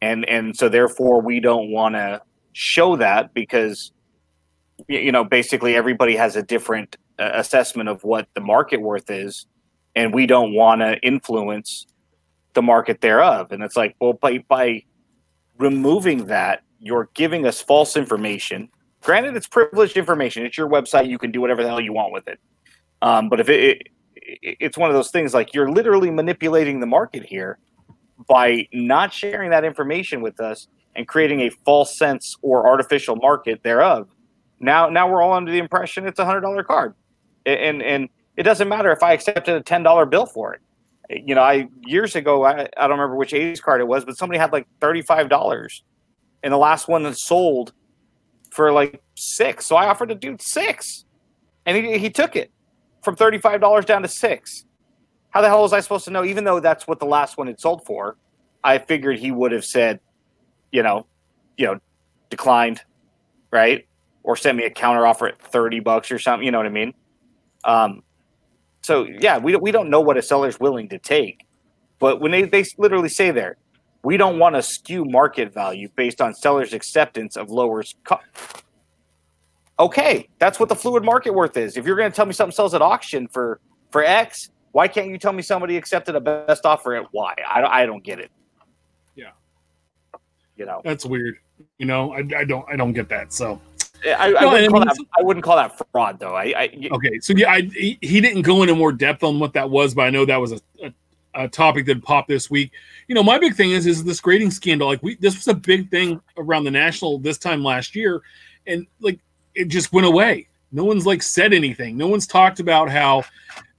and 0.00 0.28
and 0.28 0.56
so 0.56 0.68
therefore 0.68 1.20
we 1.20 1.40
don't 1.40 1.70
want 1.70 1.94
to 1.94 2.22
show 2.52 2.96
that 2.96 3.34
because 3.34 3.92
you 4.88 5.12
know 5.12 5.24
basically 5.24 5.74
everybody 5.74 6.16
has 6.16 6.36
a 6.36 6.42
different 6.42 6.96
uh, 7.18 7.30
assessment 7.34 7.88
of 7.88 8.04
what 8.04 8.28
the 8.34 8.40
market 8.40 8.80
worth 8.80 9.10
is, 9.10 9.46
and 9.94 10.14
we 10.14 10.26
don't 10.26 10.54
want 10.54 10.80
to 10.80 10.98
influence 11.00 11.86
the 12.54 12.62
market 12.62 13.00
thereof. 13.00 13.52
And 13.52 13.62
it's 13.62 13.76
like, 13.76 13.96
well, 14.00 14.14
by 14.14 14.38
by 14.48 14.84
removing 15.58 16.26
that, 16.26 16.62
you're 16.78 17.08
giving 17.14 17.46
us 17.46 17.60
false 17.60 17.96
information. 17.96 18.68
Granted, 19.02 19.36
it's 19.36 19.46
privileged 19.46 19.96
information. 19.96 20.46
It's 20.46 20.56
your 20.56 20.68
website. 20.68 21.08
You 21.08 21.18
can 21.18 21.30
do 21.30 21.40
whatever 21.40 21.62
the 21.62 21.68
hell 21.68 21.80
you 21.80 21.92
want 21.92 22.12
with 22.12 22.26
it. 22.26 22.38
Um, 23.02 23.28
but 23.28 23.38
if 23.38 23.48
it, 23.48 23.82
it, 24.14 24.56
it's 24.60 24.78
one 24.78 24.88
of 24.88 24.94
those 24.94 25.10
things 25.10 25.34
like 25.34 25.52
you're 25.52 25.70
literally 25.70 26.10
manipulating 26.10 26.80
the 26.80 26.86
market 26.86 27.24
here 27.24 27.58
by 28.28 28.66
not 28.72 29.12
sharing 29.12 29.50
that 29.50 29.64
information 29.64 30.22
with 30.22 30.40
us 30.40 30.68
and 30.96 31.06
creating 31.06 31.40
a 31.40 31.50
false 31.50 31.96
sense 31.96 32.36
or 32.42 32.66
artificial 32.68 33.16
market 33.16 33.62
thereof. 33.62 34.08
Now, 34.60 34.88
now 34.88 35.10
we're 35.10 35.22
all 35.22 35.32
under 35.32 35.50
the 35.52 35.58
impression 35.58 36.06
it's 36.06 36.18
a 36.18 36.24
hundred 36.24 36.42
dollar 36.42 36.62
card, 36.62 36.94
and 37.44 37.82
and 37.82 38.08
it 38.36 38.44
doesn't 38.44 38.68
matter 38.68 38.90
if 38.90 39.02
I 39.02 39.12
accepted 39.12 39.54
a 39.54 39.60
ten 39.62 39.82
dollar 39.82 40.06
bill 40.06 40.26
for 40.26 40.54
it. 40.54 40.60
You 41.26 41.34
know, 41.34 41.42
I 41.42 41.68
years 41.84 42.16
ago 42.16 42.44
I, 42.44 42.68
I 42.76 42.86
don't 42.86 42.98
remember 42.98 43.16
which 43.16 43.34
A's 43.34 43.60
card 43.60 43.80
it 43.80 43.86
was, 43.86 44.04
but 44.04 44.16
somebody 44.16 44.38
had 44.38 44.52
like 44.52 44.66
thirty 44.80 45.02
five 45.02 45.28
dollars, 45.28 45.82
and 46.42 46.52
the 46.52 46.58
last 46.58 46.88
one 46.88 47.02
that 47.02 47.16
sold 47.16 47.72
for 48.50 48.72
like 48.72 49.02
six. 49.14 49.66
So 49.66 49.76
I 49.76 49.86
offered 49.86 50.10
a 50.10 50.14
dude 50.14 50.40
six, 50.40 51.04
and 51.66 51.76
he, 51.76 51.98
he 51.98 52.10
took 52.10 52.36
it 52.36 52.50
from 53.02 53.16
thirty 53.16 53.38
five 53.38 53.60
dollars 53.60 53.84
down 53.84 54.02
to 54.02 54.08
six. 54.08 54.64
How 55.30 55.40
the 55.40 55.48
hell 55.48 55.62
was 55.62 55.72
I 55.72 55.80
supposed 55.80 56.04
to 56.04 56.12
know? 56.12 56.24
Even 56.24 56.44
though 56.44 56.60
that's 56.60 56.86
what 56.86 57.00
the 57.00 57.06
last 57.06 57.36
one 57.36 57.48
had 57.48 57.58
sold 57.58 57.84
for, 57.84 58.16
I 58.62 58.78
figured 58.78 59.18
he 59.18 59.32
would 59.32 59.50
have 59.50 59.64
said, 59.64 59.98
you 60.70 60.82
know, 60.82 61.06
you 61.56 61.66
know, 61.66 61.80
declined, 62.30 62.80
right, 63.50 63.86
or 64.24 64.34
send 64.36 64.58
me 64.58 64.64
a 64.64 64.70
counter 64.70 65.06
offer 65.06 65.28
at 65.28 65.40
thirty 65.40 65.78
bucks 65.78 66.10
or 66.10 66.18
something. 66.18 66.44
You 66.44 66.50
know 66.50 66.58
what 66.58 66.66
I 66.66 66.70
mean? 66.70 66.94
Um, 67.62 68.02
so 68.82 69.06
yeah, 69.20 69.38
we 69.38 69.52
don't 69.52 69.62
we 69.62 69.70
don't 69.70 69.88
know 69.88 70.00
what 70.00 70.16
a 70.16 70.22
seller's 70.22 70.58
willing 70.58 70.88
to 70.88 70.98
take, 70.98 71.46
but 72.00 72.20
when 72.20 72.32
they 72.32 72.42
they 72.42 72.64
literally 72.76 73.08
say 73.08 73.30
there, 73.30 73.56
we 74.02 74.16
don't 74.16 74.38
want 74.38 74.56
to 74.56 74.62
skew 74.62 75.04
market 75.04 75.54
value 75.54 75.88
based 75.94 76.20
on 76.20 76.34
sellers' 76.34 76.72
acceptance 76.72 77.36
of 77.36 77.50
lower 77.50 77.84
okay, 79.78 80.28
that's 80.38 80.60
what 80.60 80.68
the 80.68 80.74
fluid 80.74 81.04
market 81.04 81.32
worth 81.32 81.56
is. 81.56 81.76
If 81.76 81.86
you're 81.86 81.96
going 81.96 82.10
to 82.10 82.14
tell 82.14 82.26
me 82.26 82.32
something 82.32 82.54
sells 82.54 82.74
at 82.74 82.82
auction 82.82 83.28
for 83.28 83.60
for 83.90 84.04
X, 84.04 84.50
why 84.72 84.88
can't 84.88 85.08
you 85.08 85.18
tell 85.18 85.32
me 85.32 85.42
somebody 85.42 85.76
accepted 85.76 86.14
a 86.14 86.20
best 86.20 86.66
offer 86.66 86.94
at 86.94 87.12
Y? 87.12 87.34
I 87.50 87.60
don't, 87.60 87.70
I 87.70 87.86
don't 87.86 88.02
get 88.02 88.18
it. 88.18 88.30
Yeah. 89.14 89.30
You 90.56 90.66
know, 90.66 90.80
That's 90.84 91.06
weird. 91.06 91.36
You 91.78 91.86
know, 91.86 92.12
I, 92.12 92.24
I 92.36 92.44
don't 92.44 92.64
I 92.68 92.76
don't 92.76 92.92
get 92.92 93.08
that. 93.08 93.32
So 93.32 93.60
I, 94.06 94.10
I, 94.10 94.44
wouldn't 94.44 94.44
I 94.44 94.68
call 94.68 94.80
mean, 94.80 94.88
that, 94.88 95.06
I 95.18 95.22
wouldn't 95.22 95.44
call 95.44 95.56
that 95.56 95.80
fraud 95.92 96.18
though. 96.18 96.34
I, 96.34 96.44
I 96.56 96.88
okay, 96.92 97.18
so 97.20 97.34
yeah, 97.36 97.50
I, 97.50 97.62
he, 97.62 97.98
he 98.02 98.20
didn't 98.20 98.42
go 98.42 98.62
into 98.62 98.74
more 98.74 98.92
depth 98.92 99.22
on 99.22 99.38
what 99.38 99.52
that 99.54 99.70
was, 99.70 99.94
but 99.94 100.02
I 100.02 100.10
know 100.10 100.24
that 100.24 100.40
was 100.40 100.52
a, 100.52 100.60
a, 100.82 100.92
a 101.34 101.48
topic 101.48 101.86
that 101.86 102.02
popped 102.02 102.28
this 102.28 102.50
week. 102.50 102.72
You 103.08 103.14
know, 103.14 103.22
my 103.22 103.38
big 103.38 103.54
thing 103.54 103.70
is 103.70 103.86
is 103.86 104.04
this 104.04 104.20
grading 104.20 104.50
scandal. 104.50 104.88
Like 104.88 105.02
we, 105.02 105.14
this 105.16 105.34
was 105.36 105.48
a 105.48 105.54
big 105.54 105.90
thing 105.90 106.20
around 106.36 106.64
the 106.64 106.70
national 106.70 107.18
this 107.18 107.38
time 107.38 107.62
last 107.62 107.94
year, 107.94 108.22
and 108.66 108.86
like 109.00 109.18
it 109.54 109.68
just 109.68 109.92
went 109.92 110.06
away. 110.06 110.48
No 110.72 110.84
one's 110.84 111.06
like 111.06 111.22
said 111.22 111.52
anything. 111.52 111.96
No 111.96 112.08
one's 112.08 112.26
talked 112.26 112.60
about 112.60 112.90
how 112.90 113.24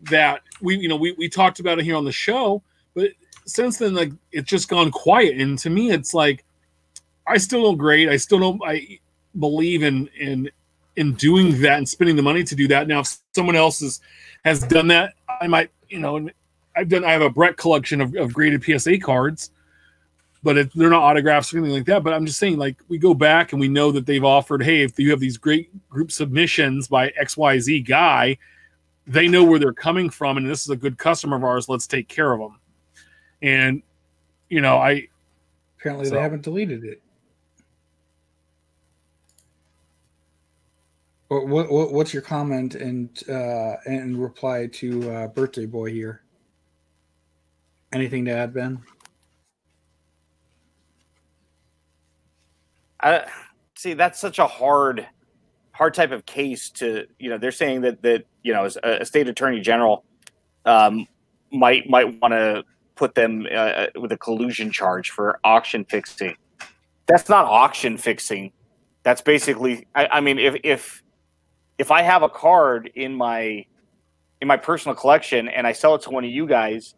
that 0.03 0.41
we, 0.61 0.77
you 0.77 0.87
know, 0.87 0.95
we 0.95 1.11
we 1.13 1.29
talked 1.29 1.59
about 1.59 1.77
it 1.77 1.85
here 1.85 1.95
on 1.95 2.05
the 2.05 2.11
show, 2.11 2.63
but 2.93 3.11
since 3.45 3.77
then, 3.77 3.93
like 3.93 4.11
it's 4.31 4.49
just 4.49 4.69
gone 4.69 4.91
quiet. 4.91 5.39
And 5.39 5.57
to 5.59 5.69
me, 5.69 5.91
it's 5.91 6.13
like 6.13 6.43
I 7.27 7.37
still 7.37 7.63
don't 7.63 7.77
grade. 7.77 8.09
I 8.09 8.17
still 8.17 8.39
don't. 8.39 8.61
I 8.65 8.99
believe 9.39 9.83
in 9.83 10.07
in 10.19 10.49
in 10.95 11.13
doing 11.13 11.59
that 11.61 11.77
and 11.77 11.87
spending 11.87 12.15
the 12.15 12.21
money 12.21 12.43
to 12.43 12.55
do 12.55 12.67
that. 12.69 12.87
Now, 12.87 13.01
if 13.01 13.17
someone 13.33 13.55
else 13.55 13.81
is, 13.81 13.99
has 14.45 14.61
done 14.61 14.87
that, 14.87 15.13
I 15.41 15.47
might, 15.47 15.69
you 15.89 15.99
know, 15.99 16.29
I've 16.75 16.89
done. 16.89 17.03
I 17.03 17.11
have 17.11 17.21
a 17.21 17.29
Brett 17.29 17.57
collection 17.57 18.01
of, 18.01 18.15
of 18.15 18.33
graded 18.33 18.63
PSA 18.63 18.99
cards, 18.99 19.51
but 20.43 20.57
it, 20.57 20.71
they're 20.75 20.89
not 20.89 21.03
autographs 21.03 21.53
or 21.53 21.57
anything 21.57 21.75
like 21.75 21.85
that. 21.85 22.03
But 22.03 22.13
I'm 22.13 22.25
just 22.25 22.39
saying, 22.39 22.57
like 22.57 22.77
we 22.87 22.97
go 22.97 23.13
back 23.13 23.51
and 23.51 23.59
we 23.59 23.67
know 23.67 23.91
that 23.91 24.05
they've 24.05 24.23
offered, 24.23 24.63
hey, 24.63 24.83
if 24.83 24.97
you 24.99 25.09
have 25.11 25.19
these 25.19 25.37
great 25.37 25.69
group 25.89 26.11
submissions 26.11 26.87
by 26.87 27.09
X 27.17 27.37
Y 27.37 27.59
Z 27.59 27.81
guy, 27.81 28.37
they 29.07 29.27
know 29.27 29.43
where 29.43 29.59
they're 29.59 29.73
coming 29.73 30.09
from, 30.09 30.37
and 30.37 30.49
this 30.49 30.61
is 30.61 30.69
a 30.69 30.75
good 30.75 30.97
customer 30.97 31.37
of 31.37 31.43
ours. 31.43 31.69
Let's 31.69 31.87
take 31.87 32.07
care 32.07 32.33
of 32.33 32.39
them. 32.39 32.59
And 33.41 33.83
you 34.49 34.61
know, 34.61 34.77
I 34.77 35.07
Apparently, 35.79 36.07
So- 36.07 36.15
they 36.15 36.21
haven't 36.21 36.41
deleted 36.41 36.83
it. 36.83 37.01
What, 41.27 41.47
what, 41.47 41.71
what- 41.71 41.91
what's 41.93 42.13
your 42.13 42.21
comment 42.21 42.75
and 42.75 43.09
uh, 43.29 43.77
and 43.85 44.21
reply 44.21 44.67
to 44.73 45.11
uh, 45.11 45.27
birthday 45.27 45.65
boy 45.65 45.91
here? 45.91 46.21
Anything 47.93 48.25
to 48.25 48.31
add, 48.31 48.53
Ben? 48.53 48.81
I 53.01 53.25
see 53.75 53.93
that's 53.93 54.19
such 54.19 54.39
a 54.39 54.47
hard 54.47 55.07
hard 55.71 55.93
type 55.93 56.11
of 56.11 56.25
case 56.25 56.69
to 56.71 57.05
you 57.19 57.29
know 57.29 57.37
they're 57.37 57.51
saying 57.51 57.81
that 57.81 58.01
that 58.01 58.25
you 58.43 58.53
know 58.53 58.65
as 58.65 58.77
a, 58.83 59.05
state 59.05 59.27
attorney 59.27 59.61
general 59.61 60.05
um, 60.65 61.07
might 61.51 61.89
might 61.89 62.19
want 62.21 62.33
to 62.33 62.63
put 62.95 63.13
them 63.15 63.45
uh, 63.53 63.87
with 63.95 64.11
a 64.11 64.17
collusion 64.17 64.71
charge 64.71 65.09
for 65.11 65.39
auction 65.43 65.85
fixing. 65.85 66.35
That's 67.07 67.29
not 67.29 67.45
auction 67.45 67.97
fixing. 67.97 68.51
That's 69.03 69.21
basically. 69.21 69.87
I, 69.93 70.07
I 70.07 70.21
mean, 70.21 70.39
if 70.39 70.55
if 70.63 71.03
if 71.77 71.91
I 71.91 72.01
have 72.01 72.23
a 72.23 72.29
card 72.29 72.91
in 72.95 73.13
my 73.13 73.65
in 74.41 74.47
my 74.47 74.57
personal 74.57 74.95
collection 74.95 75.47
and 75.47 75.65
I 75.65 75.71
sell 75.71 75.95
it 75.95 76.01
to 76.03 76.09
one 76.09 76.23
of 76.23 76.29
you 76.29 76.45
guys, 76.45 76.95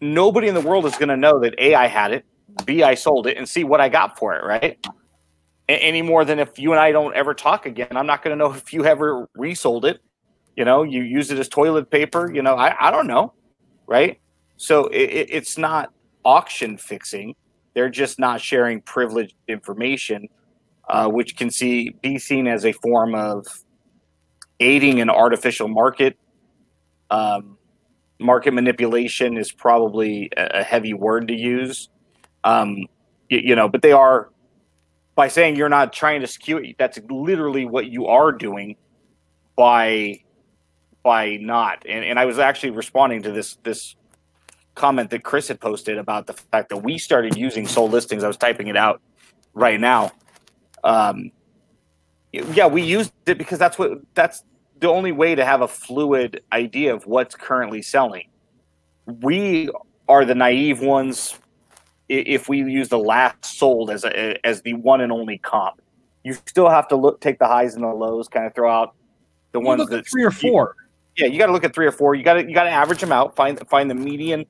nobody 0.00 0.48
in 0.48 0.54
the 0.54 0.60
world 0.60 0.86
is 0.86 0.96
going 0.96 1.08
to 1.08 1.16
know 1.16 1.40
that 1.40 1.54
A, 1.58 1.74
I 1.74 1.86
had 1.86 2.12
it, 2.12 2.24
B, 2.64 2.82
I 2.82 2.94
sold 2.94 3.26
it, 3.26 3.36
and 3.36 3.48
C, 3.48 3.64
what 3.64 3.80
I 3.80 3.88
got 3.88 4.18
for 4.18 4.36
it, 4.36 4.44
right? 4.44 4.78
A- 5.68 5.82
any 5.82 6.02
more 6.02 6.24
than 6.24 6.38
if 6.38 6.58
you 6.58 6.72
and 6.72 6.80
I 6.80 6.92
don't 6.92 7.14
ever 7.14 7.34
talk 7.34 7.66
again, 7.66 7.88
I'm 7.92 8.06
not 8.06 8.22
going 8.22 8.36
to 8.36 8.38
know 8.38 8.52
if 8.52 8.72
you 8.72 8.84
ever 8.84 9.28
resold 9.34 9.84
it. 9.84 10.00
You 10.56 10.64
know, 10.64 10.82
you 10.82 11.02
use 11.02 11.30
it 11.30 11.38
as 11.38 11.48
toilet 11.48 11.90
paper. 11.90 12.32
You 12.32 12.42
know, 12.42 12.54
I, 12.54 12.88
I 12.88 12.90
don't 12.90 13.06
know, 13.06 13.32
right? 13.86 14.20
So 14.56 14.86
it, 14.88 15.28
it's 15.30 15.56
not 15.56 15.92
auction 16.24 16.76
fixing. 16.76 17.34
They're 17.74 17.88
just 17.88 18.18
not 18.18 18.40
sharing 18.40 18.80
privileged 18.80 19.34
information, 19.46 20.28
uh, 20.88 21.08
which 21.08 21.36
can 21.36 21.50
see 21.50 21.90
be 22.02 22.18
seen 22.18 22.48
as 22.48 22.66
a 22.66 22.72
form 22.72 23.14
of 23.14 23.46
aiding 24.60 25.00
an 25.00 25.10
artificial 25.10 25.68
market 25.68 26.16
um, 27.10 27.58
market 28.18 28.52
manipulation 28.52 29.36
is 29.36 29.52
probably 29.52 30.30
a, 30.36 30.62
heavy 30.62 30.92
word 30.92 31.28
to 31.28 31.34
use. 31.34 31.88
Um, 32.44 32.86
you, 33.28 33.38
you, 33.38 33.56
know, 33.56 33.68
but 33.68 33.82
they 33.82 33.92
are 33.92 34.30
by 35.14 35.28
saying 35.28 35.56
you're 35.56 35.68
not 35.68 35.92
trying 35.92 36.20
to 36.20 36.26
skew 36.26 36.58
it. 36.58 36.76
That's 36.78 36.98
literally 37.08 37.64
what 37.64 37.86
you 37.86 38.06
are 38.06 38.32
doing 38.32 38.76
by 39.56 40.20
by 41.02 41.36
not. 41.36 41.84
And, 41.88 42.04
and 42.04 42.18
I 42.18 42.24
was 42.24 42.38
actually 42.38 42.70
responding 42.70 43.22
to 43.22 43.32
this 43.32 43.56
this 43.62 43.96
comment 44.74 45.10
that 45.10 45.24
Chris 45.24 45.48
had 45.48 45.60
posted 45.60 45.98
about 45.98 46.26
the 46.26 46.34
fact 46.34 46.68
that 46.68 46.78
we 46.78 46.98
started 46.98 47.36
using 47.36 47.66
sold 47.66 47.90
listings. 47.90 48.22
I 48.22 48.28
was 48.28 48.36
typing 48.36 48.68
it 48.68 48.76
out 48.76 49.00
right 49.54 49.80
now. 49.80 50.12
Um, 50.84 51.32
yeah, 52.32 52.66
we 52.66 52.82
used 52.82 53.12
it 53.26 53.38
because 53.38 53.58
that's 53.58 53.78
what 53.78 54.00
that's 54.14 54.42
the 54.80 54.88
only 54.88 55.12
way 55.12 55.34
to 55.34 55.44
have 55.44 55.60
a 55.60 55.68
fluid 55.68 56.42
idea 56.52 56.94
of 56.94 57.06
what's 57.06 57.34
currently 57.34 57.82
selling. 57.82 58.28
We 59.06 59.70
are 60.08 60.24
the 60.24 60.34
naive 60.34 60.80
ones 60.80 61.38
if 62.08 62.48
we 62.48 62.58
use 62.58 62.88
the 62.88 62.98
last 62.98 63.44
sold 63.44 63.90
as 63.90 64.04
a, 64.04 64.46
as 64.46 64.62
the 64.62 64.74
one 64.74 65.00
and 65.00 65.12
only 65.12 65.38
comp. 65.38 65.80
You 66.24 66.34
still 66.34 66.68
have 66.68 66.88
to 66.88 66.96
look 66.96 67.20
take 67.20 67.38
the 67.38 67.46
highs 67.46 67.74
and 67.74 67.84
the 67.84 67.88
lows, 67.88 68.28
kind 68.28 68.46
of 68.46 68.54
throw 68.54 68.70
out 68.70 68.94
the 69.52 69.60
You 69.60 69.66
ones 69.66 69.88
that 69.88 69.98
at 69.98 70.06
three 70.06 70.24
or 70.24 70.30
four. 70.30 70.74
yeah, 71.16 71.26
you 71.26 71.38
got 71.38 71.46
to 71.46 71.52
look 71.52 71.64
at 71.64 71.74
three 71.74 71.86
or 71.86 71.92
four. 71.92 72.14
You 72.14 72.22
got 72.22 72.34
to 72.34 72.46
you 72.46 72.54
got 72.54 72.64
to 72.64 72.70
average 72.70 73.00
them 73.00 73.12
out. 73.12 73.36
Find 73.36 73.58
find 73.68 73.90
the 73.90 73.94
median 73.94 74.46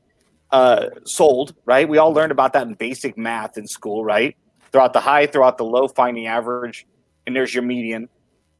uh, 0.50 0.86
sold. 1.04 1.54
Right. 1.64 1.88
We 1.88 1.98
all 1.98 2.12
learned 2.12 2.32
about 2.32 2.52
that 2.54 2.66
in 2.66 2.74
basic 2.74 3.16
math 3.16 3.56
in 3.56 3.66
school. 3.66 4.04
Right. 4.04 4.36
Throw 4.72 4.82
out 4.82 4.92
the 4.92 5.00
high, 5.00 5.26
throw 5.26 5.46
out 5.46 5.58
the 5.58 5.64
low, 5.64 5.88
find 5.88 6.16
the 6.16 6.26
average, 6.26 6.86
and 7.28 7.36
there's 7.36 7.54
your 7.54 7.62
median 7.62 8.08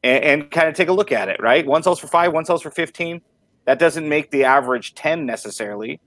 and, 0.02 0.24
and 0.24 0.50
kind 0.50 0.68
of 0.68 0.74
take 0.74 0.88
a 0.88 0.92
look 0.92 1.10
at 1.10 1.28
it, 1.28 1.40
right? 1.40 1.66
One 1.66 1.82
sells 1.82 1.98
for 1.98 2.06
five, 2.06 2.32
one 2.32 2.44
sells 2.44 2.62
for 2.62 2.70
15. 2.70 3.22
That 3.64 3.78
doesn't 3.78 4.08
make 4.08 4.30
the 4.30 4.44
average 4.44 4.94
10 4.94 5.26
necessarily 5.26 6.00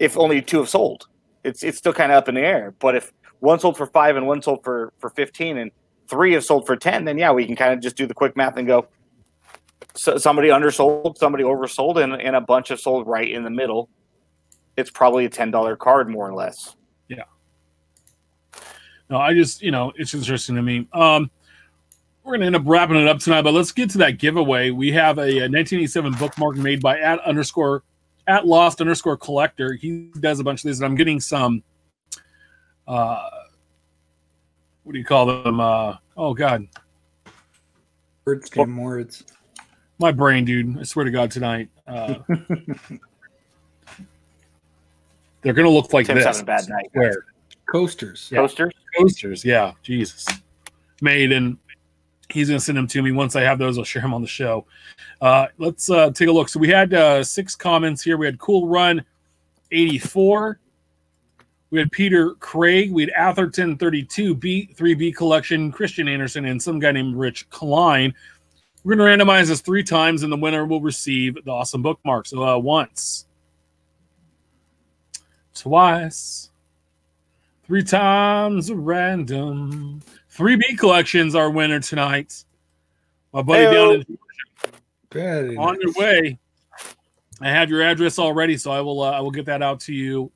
if 0.00 0.18
only 0.18 0.42
two 0.42 0.58
have 0.58 0.68
sold. 0.68 1.06
It's 1.44 1.62
it's 1.62 1.78
still 1.78 1.92
kind 1.92 2.10
of 2.10 2.18
up 2.18 2.28
in 2.28 2.34
the 2.34 2.40
air. 2.40 2.74
But 2.80 2.96
if 2.96 3.12
one 3.38 3.60
sold 3.60 3.76
for 3.76 3.86
five 3.86 4.16
and 4.16 4.26
one 4.26 4.42
sold 4.42 4.64
for, 4.64 4.92
for 4.98 5.10
15 5.10 5.58
and 5.58 5.70
three 6.08 6.32
have 6.32 6.44
sold 6.44 6.66
for 6.66 6.76
10, 6.76 7.04
then 7.04 7.18
yeah, 7.18 7.30
we 7.30 7.46
can 7.46 7.54
kind 7.54 7.72
of 7.72 7.80
just 7.80 7.96
do 7.96 8.06
the 8.06 8.14
quick 8.14 8.36
math 8.36 8.56
and 8.56 8.66
go 8.66 8.88
so 9.94 10.18
somebody 10.18 10.50
undersold, 10.50 11.18
somebody 11.18 11.44
oversold, 11.44 12.02
and, 12.02 12.20
and 12.20 12.34
a 12.34 12.40
bunch 12.40 12.72
of 12.72 12.80
sold 12.80 13.06
right 13.06 13.30
in 13.30 13.44
the 13.44 13.50
middle. 13.50 13.88
It's 14.76 14.90
probably 14.90 15.24
a 15.24 15.30
$10 15.30 15.78
card, 15.78 16.08
more 16.08 16.28
or 16.28 16.34
less. 16.34 16.74
Yeah. 17.06 17.22
No, 19.08 19.18
I 19.18 19.34
just 19.34 19.62
you 19.62 19.70
know 19.70 19.92
it's 19.96 20.14
interesting 20.14 20.56
to 20.56 20.62
me. 20.62 20.88
Um, 20.92 21.30
we're 22.24 22.32
gonna 22.34 22.46
end 22.46 22.56
up 22.56 22.62
wrapping 22.64 22.96
it 22.96 23.06
up 23.06 23.18
tonight, 23.18 23.42
but 23.42 23.52
let's 23.52 23.70
get 23.70 23.90
to 23.90 23.98
that 23.98 24.18
giveaway. 24.18 24.70
We 24.70 24.90
have 24.92 25.18
a, 25.18 25.22
a 25.22 25.44
1987 25.48 26.14
bookmark 26.14 26.56
made 26.56 26.80
by 26.80 26.98
at 26.98 27.20
underscore 27.20 27.82
at 28.26 28.46
lost 28.46 28.80
underscore 28.80 29.18
collector. 29.18 29.74
He 29.74 30.10
does 30.20 30.40
a 30.40 30.44
bunch 30.44 30.64
of 30.64 30.68
these, 30.68 30.78
and 30.80 30.86
I'm 30.86 30.94
getting 30.94 31.20
some. 31.20 31.62
Uh, 32.88 33.28
what 34.84 34.92
do 34.94 34.98
you 34.98 35.04
call 35.04 35.26
them? 35.26 35.60
Uh, 35.60 35.96
oh 36.16 36.32
God, 36.32 36.66
Words 38.24 38.48
came 38.48 38.76
words. 38.78 39.24
my 39.98 40.10
brain, 40.10 40.46
dude. 40.46 40.78
I 40.78 40.82
swear 40.84 41.04
to 41.04 41.10
God, 41.10 41.30
tonight. 41.30 41.68
Uh, 41.86 42.14
they're 45.42 45.52
gonna 45.52 45.68
look 45.68 45.92
like 45.92 46.06
Tim's 46.06 46.24
this. 46.24 46.26
having 46.26 46.42
a 46.42 46.46
bad 46.46 46.68
night. 46.70 46.86
I 46.94 46.98
swear. 46.98 47.26
Coasters. 47.70 48.30
Yeah. 48.32 48.38
Coasters? 48.40 48.72
coasters. 48.96 49.44
Yeah, 49.44 49.72
Jesus, 49.82 50.26
made 51.02 51.32
and 51.32 51.58
he's 52.30 52.48
gonna 52.48 52.60
send 52.60 52.78
them 52.78 52.86
to 52.88 53.02
me 53.02 53.12
once 53.12 53.36
I 53.36 53.42
have 53.42 53.58
those. 53.58 53.78
I'll 53.78 53.84
share 53.84 54.02
them 54.02 54.14
on 54.14 54.22
the 54.22 54.28
show. 54.28 54.66
Uh, 55.20 55.46
let's 55.58 55.90
uh, 55.90 56.10
take 56.10 56.28
a 56.28 56.32
look. 56.32 56.48
So 56.48 56.60
we 56.60 56.68
had 56.68 56.94
uh, 56.94 57.24
six 57.24 57.54
comments 57.56 58.02
here. 58.02 58.16
We 58.16 58.26
had 58.26 58.38
Cool 58.38 58.68
Run, 58.68 59.04
eighty 59.70 59.98
four. 59.98 60.58
We 61.70 61.78
had 61.80 61.90
Peter 61.90 62.34
Craig. 62.34 62.92
We 62.92 63.02
had 63.02 63.10
Atherton 63.10 63.76
thirty 63.76 64.04
two 64.04 64.34
B 64.34 64.66
three 64.74 64.94
B 64.94 65.10
collection. 65.10 65.72
Christian 65.72 66.08
Anderson 66.08 66.44
and 66.44 66.62
some 66.62 66.78
guy 66.78 66.92
named 66.92 67.16
Rich 67.16 67.50
Klein. 67.50 68.14
We're 68.84 68.96
gonna 68.96 69.10
randomize 69.10 69.48
this 69.48 69.60
three 69.60 69.82
times, 69.82 70.22
and 70.22 70.32
the 70.32 70.36
winner 70.36 70.66
will 70.66 70.80
receive 70.80 71.42
the 71.44 71.50
awesome 71.50 71.82
bookmark. 71.82 72.26
So 72.26 72.42
uh, 72.42 72.58
once, 72.58 73.26
twice. 75.54 76.50
Three 77.66 77.82
times 77.82 78.70
random. 78.70 80.02
3B 80.34 80.78
collections 80.78 81.34
are 81.34 81.50
winner 81.50 81.80
tonight. 81.80 82.44
My 83.32 83.42
buddy 83.42 83.64
Hey-o. 83.64 83.96
down 83.96 84.04
in, 85.12 85.58
on 85.58 85.78
your 85.80 85.92
way. 85.92 86.38
I 87.40 87.50
have 87.50 87.70
your 87.70 87.82
address 87.82 88.18
already, 88.18 88.56
so 88.56 88.72
I 88.72 88.80
will 88.80 89.02
uh, 89.02 89.10
I 89.10 89.20
will 89.20 89.30
get 89.30 89.46
that 89.46 89.62
out 89.62 89.80
to 89.80 89.92
you 89.92 90.30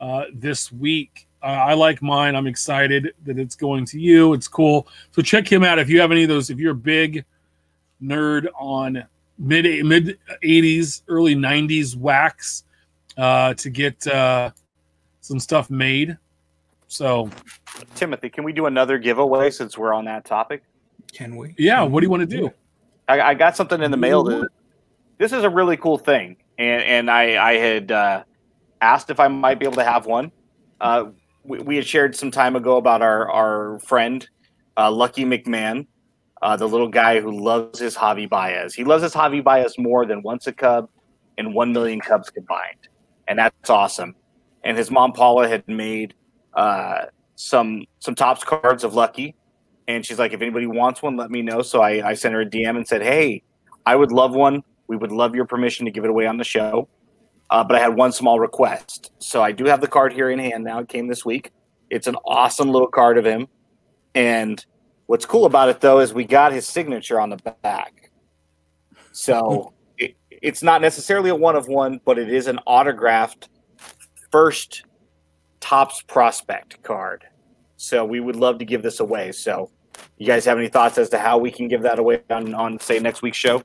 uh, 0.00 0.24
this 0.34 0.70
week. 0.72 1.28
Uh, 1.42 1.46
I 1.46 1.74
like 1.74 2.02
mine. 2.02 2.36
I'm 2.36 2.46
excited 2.46 3.14
that 3.24 3.38
it's 3.38 3.54
going 3.54 3.84
to 3.86 4.00
you. 4.00 4.32
It's 4.32 4.48
cool. 4.48 4.86
So 5.12 5.22
check 5.22 5.50
him 5.50 5.64
out 5.64 5.78
if 5.78 5.88
you 5.88 6.00
have 6.00 6.12
any 6.12 6.22
of 6.22 6.28
those. 6.28 6.50
If 6.50 6.58
you're 6.58 6.72
a 6.72 6.74
big 6.74 7.24
nerd 8.02 8.46
on 8.58 9.04
mid 9.38 9.64
mid 9.84 10.18
80s, 10.42 11.02
early 11.08 11.34
90s 11.34 11.96
wax 11.96 12.64
uh, 13.16 13.54
to 13.54 13.70
get 13.70 14.06
uh, 14.06 14.50
some 15.20 15.38
stuff 15.38 15.70
made. 15.70 16.16
So 16.92 17.30
Timothy, 17.94 18.28
can 18.28 18.44
we 18.44 18.52
do 18.52 18.66
another 18.66 18.98
giveaway 18.98 19.48
since 19.48 19.78
we're 19.78 19.94
on 19.94 20.04
that 20.04 20.26
topic? 20.26 20.62
Can 21.10 21.36
we? 21.36 21.54
yeah, 21.56 21.82
what 21.82 22.00
do 22.00 22.04
you 22.06 22.10
want 22.10 22.28
to 22.28 22.36
do? 22.36 22.50
I, 23.08 23.20
I 23.22 23.34
got 23.34 23.56
something 23.56 23.82
in 23.82 23.90
the 23.90 23.96
mail. 23.96 24.22
That, 24.24 24.48
this 25.16 25.32
is 25.32 25.42
a 25.42 25.48
really 25.48 25.78
cool 25.78 25.96
thing, 25.96 26.36
and 26.58 26.82
and 26.82 27.10
I 27.10 27.42
I 27.42 27.54
had 27.54 27.92
uh, 27.92 28.24
asked 28.82 29.08
if 29.08 29.20
I 29.20 29.28
might 29.28 29.58
be 29.58 29.64
able 29.64 29.76
to 29.76 29.84
have 29.84 30.04
one. 30.04 30.32
Uh, 30.82 31.06
we, 31.44 31.60
we 31.60 31.76
had 31.76 31.86
shared 31.86 32.14
some 32.14 32.30
time 32.30 32.56
ago 32.56 32.76
about 32.76 33.00
our 33.00 33.30
our 33.30 33.78
friend 33.78 34.28
uh, 34.76 34.90
Lucky 34.90 35.24
McMahon, 35.24 35.86
uh, 36.42 36.58
the 36.58 36.68
little 36.68 36.88
guy 36.88 37.22
who 37.22 37.30
loves 37.30 37.78
his 37.78 37.96
Javi 37.96 38.28
Baez. 38.28 38.74
He 38.74 38.84
loves 38.84 39.02
his 39.02 39.14
Javi 39.14 39.42
Baez 39.42 39.78
more 39.78 40.04
than 40.04 40.20
once 40.20 40.46
a 40.46 40.52
Cub 40.52 40.90
and 41.38 41.54
one 41.54 41.72
million 41.72 42.00
Cubs 42.00 42.28
combined, 42.28 42.88
and 43.28 43.38
that's 43.38 43.70
awesome. 43.70 44.14
And 44.62 44.76
his 44.76 44.90
mom 44.90 45.14
Paula 45.14 45.48
had 45.48 45.66
made 45.66 46.12
uh, 46.54 47.06
some 47.34 47.84
some 47.98 48.14
Topps 48.14 48.44
cards 48.44 48.84
of 48.84 48.94
Lucky, 48.94 49.34
and 49.88 50.04
she's 50.04 50.18
like, 50.18 50.32
if 50.32 50.40
anybody 50.40 50.66
wants 50.66 51.02
one, 51.02 51.16
let 51.16 51.30
me 51.30 51.42
know. 51.42 51.62
So 51.62 51.82
I, 51.82 52.10
I 52.10 52.14
sent 52.14 52.34
her 52.34 52.42
a 52.42 52.46
DM 52.46 52.76
and 52.76 52.86
said, 52.86 53.02
hey, 53.02 53.42
I 53.84 53.96
would 53.96 54.12
love 54.12 54.34
one. 54.34 54.62
We 54.86 54.96
would 54.96 55.12
love 55.12 55.34
your 55.34 55.44
permission 55.44 55.84
to 55.86 55.90
give 55.90 56.04
it 56.04 56.10
away 56.10 56.26
on 56.26 56.36
the 56.36 56.44
show. 56.44 56.88
Uh, 57.50 57.62
but 57.62 57.76
I 57.76 57.80
had 57.80 57.94
one 57.96 58.12
small 58.12 58.40
request. 58.40 59.12
So 59.18 59.42
I 59.42 59.52
do 59.52 59.64
have 59.66 59.80
the 59.80 59.88
card 59.88 60.12
here 60.12 60.30
in 60.30 60.38
hand 60.38 60.64
now. 60.64 60.78
It 60.78 60.88
came 60.88 61.06
this 61.06 61.24
week. 61.24 61.50
It's 61.90 62.06
an 62.06 62.16
awesome 62.24 62.70
little 62.70 62.88
card 62.88 63.18
of 63.18 63.26
him. 63.26 63.46
And 64.14 64.64
what's 65.06 65.26
cool 65.26 65.44
about 65.44 65.68
it, 65.68 65.80
though, 65.80 65.98
is 66.00 66.14
we 66.14 66.24
got 66.24 66.52
his 66.52 66.66
signature 66.66 67.20
on 67.20 67.30
the 67.30 67.54
back. 67.62 68.10
So 69.12 69.74
it, 69.98 70.16
it's 70.30 70.62
not 70.62 70.80
necessarily 70.80 71.30
a 71.30 71.34
one 71.34 71.56
of 71.56 71.68
one, 71.68 72.00
but 72.04 72.18
it 72.18 72.32
is 72.32 72.46
an 72.46 72.58
autographed 72.66 73.48
first 74.30 74.84
Topps 75.62 76.02
prospect 76.02 76.82
card. 76.82 77.24
So 77.76 78.04
we 78.04 78.20
would 78.20 78.36
love 78.36 78.58
to 78.58 78.64
give 78.64 78.82
this 78.82 79.00
away. 79.00 79.32
So 79.32 79.70
you 80.18 80.26
guys 80.26 80.44
have 80.44 80.58
any 80.58 80.68
thoughts 80.68 80.98
as 80.98 81.08
to 81.10 81.18
how 81.18 81.38
we 81.38 81.50
can 81.50 81.68
give 81.68 81.82
that 81.82 81.98
away 81.98 82.20
on, 82.28 82.52
on 82.52 82.78
say 82.78 82.98
next 82.98 83.22
week's 83.22 83.38
show? 83.38 83.62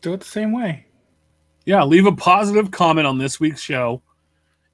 Do 0.00 0.14
it 0.14 0.20
the 0.20 0.26
same 0.26 0.50
way. 0.50 0.86
Yeah, 1.66 1.84
leave 1.84 2.06
a 2.06 2.12
positive 2.12 2.70
comment 2.70 3.06
on 3.06 3.18
this 3.18 3.38
week's 3.38 3.60
show, 3.60 4.02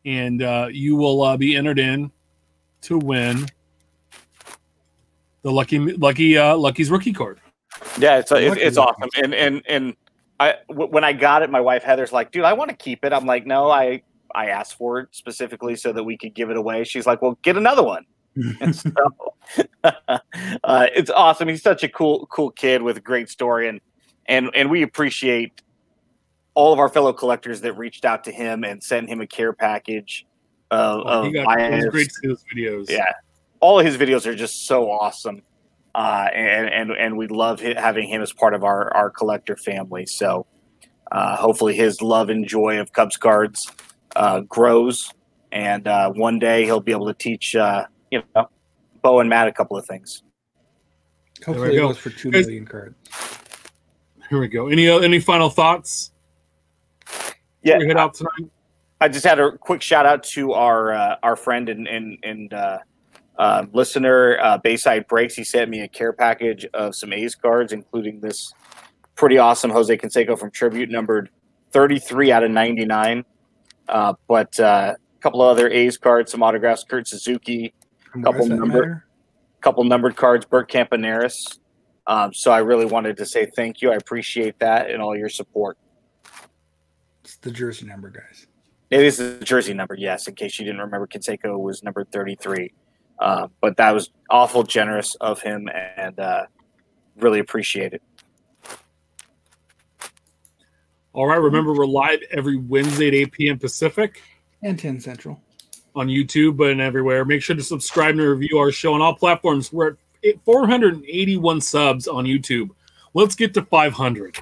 and 0.04 0.42
uh, 0.42 0.68
you 0.72 0.96
will 0.96 1.22
uh, 1.22 1.36
be 1.36 1.54
entered 1.54 1.78
in 1.78 2.10
to 2.82 2.98
win 2.98 3.46
the 5.42 5.52
lucky 5.52 5.78
lucky 5.78 6.36
uh, 6.36 6.56
lucky's 6.56 6.90
rookie 6.90 7.12
card. 7.12 7.40
Yeah, 7.98 8.18
it's 8.18 8.32
it's, 8.32 8.48
Lucky 8.48 8.60
it's 8.60 8.76
awesome. 8.76 9.08
And 9.16 9.34
and 9.34 9.62
and 9.68 9.96
I 10.40 10.56
w- 10.68 10.90
when 10.90 11.04
I 11.04 11.12
got 11.12 11.42
it, 11.42 11.50
my 11.50 11.60
wife 11.60 11.82
Heather's 11.82 12.12
like, 12.12 12.32
"Dude, 12.32 12.44
I 12.44 12.52
want 12.52 12.70
to 12.70 12.76
keep 12.76 13.04
it." 13.04 13.12
I'm 13.12 13.26
like, 13.26 13.46
"No, 13.46 13.70
I 13.70 14.02
I 14.34 14.46
asked 14.46 14.76
for 14.76 15.00
it 15.00 15.08
specifically 15.12 15.76
so 15.76 15.92
that 15.92 16.04
we 16.04 16.16
could 16.16 16.34
give 16.34 16.50
it 16.50 16.56
away. 16.56 16.84
She's 16.84 17.06
like, 17.06 17.22
"Well, 17.22 17.38
get 17.42 17.56
another 17.56 17.82
one." 17.82 18.04
and 18.60 18.74
so 18.74 18.90
uh, 19.84 20.86
it's 20.94 21.10
awesome. 21.10 21.48
He's 21.48 21.62
such 21.62 21.82
a 21.82 21.88
cool 21.88 22.26
cool 22.26 22.50
kid 22.50 22.82
with 22.82 22.96
a 22.96 23.00
great 23.00 23.28
story, 23.28 23.68
and 23.68 23.80
and 24.26 24.50
and 24.54 24.70
we 24.70 24.82
appreciate 24.82 25.62
all 26.54 26.72
of 26.72 26.78
our 26.78 26.88
fellow 26.88 27.12
collectors 27.12 27.60
that 27.62 27.72
reached 27.74 28.04
out 28.04 28.24
to 28.24 28.32
him 28.32 28.64
and 28.64 28.82
sent 28.82 29.08
him 29.08 29.20
a 29.20 29.26
care 29.26 29.52
package. 29.52 30.26
Uh, 30.70 31.02
Oh, 31.04 31.22
he 31.22 31.38
of 31.38 31.44
got, 31.46 31.90
great 31.90 32.10
to 32.22 32.36
videos. 32.54 32.88
Yeah, 32.88 33.12
all 33.60 33.80
of 33.80 33.86
his 33.86 33.96
videos 33.96 34.26
are 34.26 34.34
just 34.34 34.66
so 34.66 34.90
awesome, 34.90 35.42
uh, 35.94 36.28
and 36.32 36.68
and 36.68 36.90
and 36.92 37.16
we 37.16 37.26
love 37.26 37.60
having 37.60 38.08
him 38.08 38.22
as 38.22 38.32
part 38.32 38.54
of 38.54 38.62
our 38.62 38.94
our 38.94 39.10
collector 39.10 39.56
family. 39.56 40.06
So 40.06 40.46
uh, 41.10 41.36
hopefully, 41.36 41.74
his 41.74 42.00
love 42.00 42.30
and 42.30 42.46
joy 42.46 42.78
of 42.78 42.92
Cubs 42.92 43.16
cards 43.16 43.72
uh, 44.16 44.40
grows, 44.40 45.12
and 45.52 45.86
uh, 45.86 46.10
one 46.12 46.38
day 46.38 46.64
he'll 46.64 46.80
be 46.80 46.92
able 46.92 47.06
to 47.06 47.14
teach 47.14 47.56
uh, 47.56 47.84
you 48.10 48.22
know 48.34 48.48
Bo 49.02 49.20
and 49.20 49.28
Matt 49.28 49.48
a 49.48 49.52
couple 49.52 49.76
of 49.76 49.86
things. 49.86 50.22
Hopefully, 51.44 51.74
it 51.74 51.76
go. 51.80 51.88
goes 51.88 51.98
for 51.98 52.10
two 52.10 52.30
Guys- 52.30 52.46
million 52.46 52.66
cards. 52.66 52.94
Here 54.28 54.38
we 54.38 54.46
go. 54.48 54.68
Any 54.68 54.88
uh, 54.88 54.98
any 54.98 55.18
final 55.18 55.50
thoughts? 55.50 56.12
Yeah, 57.62 57.78
We 57.78 57.86
head 57.88 57.96
out 57.96 58.14
tonight. 58.14 58.50
I 59.00 59.08
just 59.08 59.24
had 59.26 59.40
a 59.40 59.56
quick 59.58 59.82
shout 59.82 60.06
out 60.06 60.22
to 60.24 60.52
our 60.52 60.92
uh, 60.92 61.16
our 61.22 61.34
friend 61.36 61.68
and 61.68 61.88
and 61.88 62.18
and 62.22 62.52
uh, 62.54 62.78
uh, 63.38 63.66
listener 63.72 64.38
uh, 64.40 64.58
Bayside 64.58 65.06
Breaks. 65.08 65.34
He 65.34 65.42
sent 65.44 65.68
me 65.70 65.80
a 65.80 65.88
care 65.88 66.12
package 66.12 66.66
of 66.74 66.94
some 66.94 67.12
A's 67.12 67.34
cards, 67.34 67.72
including 67.72 68.20
this 68.20 68.52
pretty 69.16 69.38
awesome 69.38 69.70
Jose 69.70 69.94
Canseco 69.96 70.38
from 70.38 70.50
Tribute, 70.50 70.90
numbered 70.90 71.30
33 71.72 72.30
out 72.32 72.44
of 72.44 72.50
99. 72.50 73.24
Uh, 73.90 74.14
but 74.28 74.58
uh, 74.60 74.94
a 74.96 75.20
couple 75.20 75.42
of 75.42 75.48
other 75.48 75.68
A's 75.68 75.98
cards, 75.98 76.30
some 76.32 76.42
autographs, 76.42 76.84
Kurt 76.84 77.08
Suzuki, 77.08 77.74
And 78.14 78.24
Couple 78.24 78.40
why 78.42 78.48
does 78.48 78.48
that 78.48 78.56
number- 78.56 78.80
matter? 78.80 79.06
couple 79.60 79.84
numbered 79.84 80.16
cards, 80.16 80.46
Bert 80.46 80.70
Campaneris. 80.70 81.58
Um, 82.06 82.32
so 82.32 82.50
I 82.50 82.60
really 82.60 82.86
wanted 82.86 83.18
to 83.18 83.26
say 83.26 83.44
thank 83.44 83.82
you. 83.82 83.92
I 83.92 83.96
appreciate 83.96 84.58
that 84.60 84.90
and 84.90 85.02
all 85.02 85.14
your 85.14 85.28
support. 85.28 85.76
It's 87.22 87.36
the 87.36 87.50
jersey 87.50 87.84
number, 87.86 88.08
guys. 88.08 88.46
It 88.88 89.02
is 89.04 89.18
the 89.18 89.36
jersey 89.44 89.74
number, 89.74 89.94
yes. 89.96 90.26
In 90.28 90.34
case 90.34 90.58
you 90.58 90.64
didn't 90.64 90.80
remember, 90.80 91.06
Canseco 91.06 91.58
was 91.58 91.82
number 91.82 92.04
33. 92.04 92.72
Uh, 93.18 93.48
but 93.60 93.76
that 93.76 93.92
was 93.92 94.10
awful 94.30 94.62
generous 94.62 95.14
of 95.16 95.42
him 95.42 95.68
and 95.98 96.18
uh, 96.18 96.44
really 97.18 97.38
appreciate 97.38 97.92
it. 97.92 98.02
All 101.12 101.26
right. 101.26 101.40
Remember, 101.40 101.72
we're 101.72 101.86
live 101.86 102.20
every 102.30 102.56
Wednesday 102.56 103.08
at 103.08 103.14
8 103.14 103.32
p.m. 103.32 103.58
Pacific 103.58 104.22
And 104.62 104.78
10 104.78 105.00
Central. 105.00 105.40
on 105.96 106.06
YouTube 106.08 106.70
and 106.70 106.80
everywhere. 106.80 107.24
Make 107.24 107.42
sure 107.42 107.56
to 107.56 107.62
subscribe 107.62 108.10
and 108.10 108.20
review 108.20 108.58
our 108.58 108.70
show 108.70 108.94
on 108.94 109.02
all 109.02 109.14
platforms. 109.14 109.72
We're 109.72 109.96
at 110.24 110.44
481 110.44 111.60
subs 111.62 112.06
on 112.06 112.24
YouTube. 112.26 112.70
Let's 113.14 113.34
get 113.34 113.54
to 113.54 113.62
500. 113.62 114.38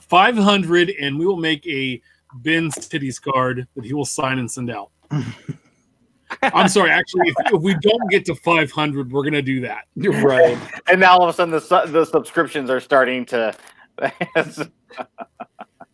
500, 0.00 0.90
and 1.00 1.18
we 1.18 1.26
will 1.26 1.36
make 1.36 1.66
a 1.66 2.02
Ben's 2.34 2.74
titties 2.74 3.20
card 3.20 3.66
that 3.74 3.84
he 3.84 3.94
will 3.94 4.04
sign 4.04 4.38
and 4.38 4.50
send 4.50 4.70
out. 4.70 4.90
I'm 6.42 6.68
sorry. 6.68 6.90
Actually, 6.90 7.28
if, 7.28 7.54
if 7.54 7.60
we 7.62 7.74
don't 7.80 8.10
get 8.10 8.24
to 8.26 8.34
500, 8.34 9.10
we're 9.10 9.24
gonna 9.24 9.40
do 9.42 9.60
that. 9.60 9.86
Right. 9.96 10.58
And 10.90 11.00
now 11.00 11.16
all 11.16 11.22
of 11.22 11.30
a 11.30 11.32
sudden 11.32 11.52
the, 11.52 11.60
su- 11.60 11.90
the 11.90 12.04
subscriptions 12.04 12.68
are 12.70 12.80
starting 12.80 13.24
to. 13.26 13.54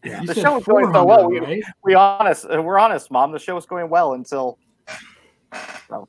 You 0.04 0.24
The 0.24 0.34
show 0.34 0.58
is 0.58 0.64
going 0.64 0.92
so 0.92 1.04
well. 1.04 1.24
400, 1.24 1.30
We- 1.30 1.40
right? 1.54 1.62
we 1.82 1.94
honest, 1.94 2.46
uh, 2.48 2.62
we're 2.62 2.78
honest, 2.78 3.10
mom. 3.10 3.32
The 3.32 3.40
show 3.40 3.56
is 3.56 3.66
going 3.66 3.88
well 3.90 4.12
until 4.12 4.56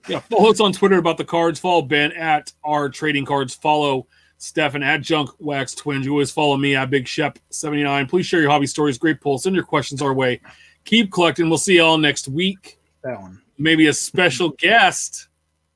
Yeah, 0.07 0.19
follow 0.19 0.51
us 0.51 0.59
on 0.59 0.71
Twitter 0.71 0.97
about 0.99 1.17
the 1.17 1.25
cards. 1.25 1.59
Follow 1.59 1.81
Ben 1.81 2.11
at 2.11 2.51
our 2.63 2.89
trading 2.89 3.25
cards. 3.25 3.55
Follow 3.55 4.05
Stefan 4.37 4.83
at 4.83 5.01
Junk 5.01 5.31
Wax 5.39 5.73
Twins. 5.73 6.05
You 6.05 6.11
always 6.11 6.29
follow 6.29 6.57
me 6.57 6.75
at 6.75 6.91
Big 6.91 7.07
Shep 7.07 7.39
79. 7.49 8.05
Please 8.07 8.27
share 8.27 8.39
your 8.41 8.51
hobby 8.51 8.67
stories. 8.67 8.99
Great 8.99 9.19
poll. 9.19 9.39
Send 9.39 9.55
your 9.55 9.65
questions 9.65 9.99
our 10.01 10.13
way. 10.13 10.41
Keep 10.85 11.11
collecting. 11.11 11.49
We'll 11.49 11.57
see 11.57 11.77
y'all 11.77 11.97
next 11.97 12.27
week. 12.27 12.79
That 13.03 13.19
one. 13.19 13.41
Maybe 13.57 13.87
a 13.87 13.93
special 13.93 14.49
guest 14.59 15.27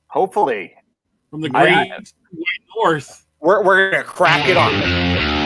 hopefully 0.07 0.75
from 1.31 1.41
the 1.41 1.49
I- 1.55 1.63
great 1.87 1.89
White 2.33 2.61
North. 2.75 3.25
we're, 3.39 3.63
we're 3.63 3.89
going 3.91 4.03
to 4.03 4.07
crack 4.09 4.47
it 4.47 4.57
on. 4.57 5.40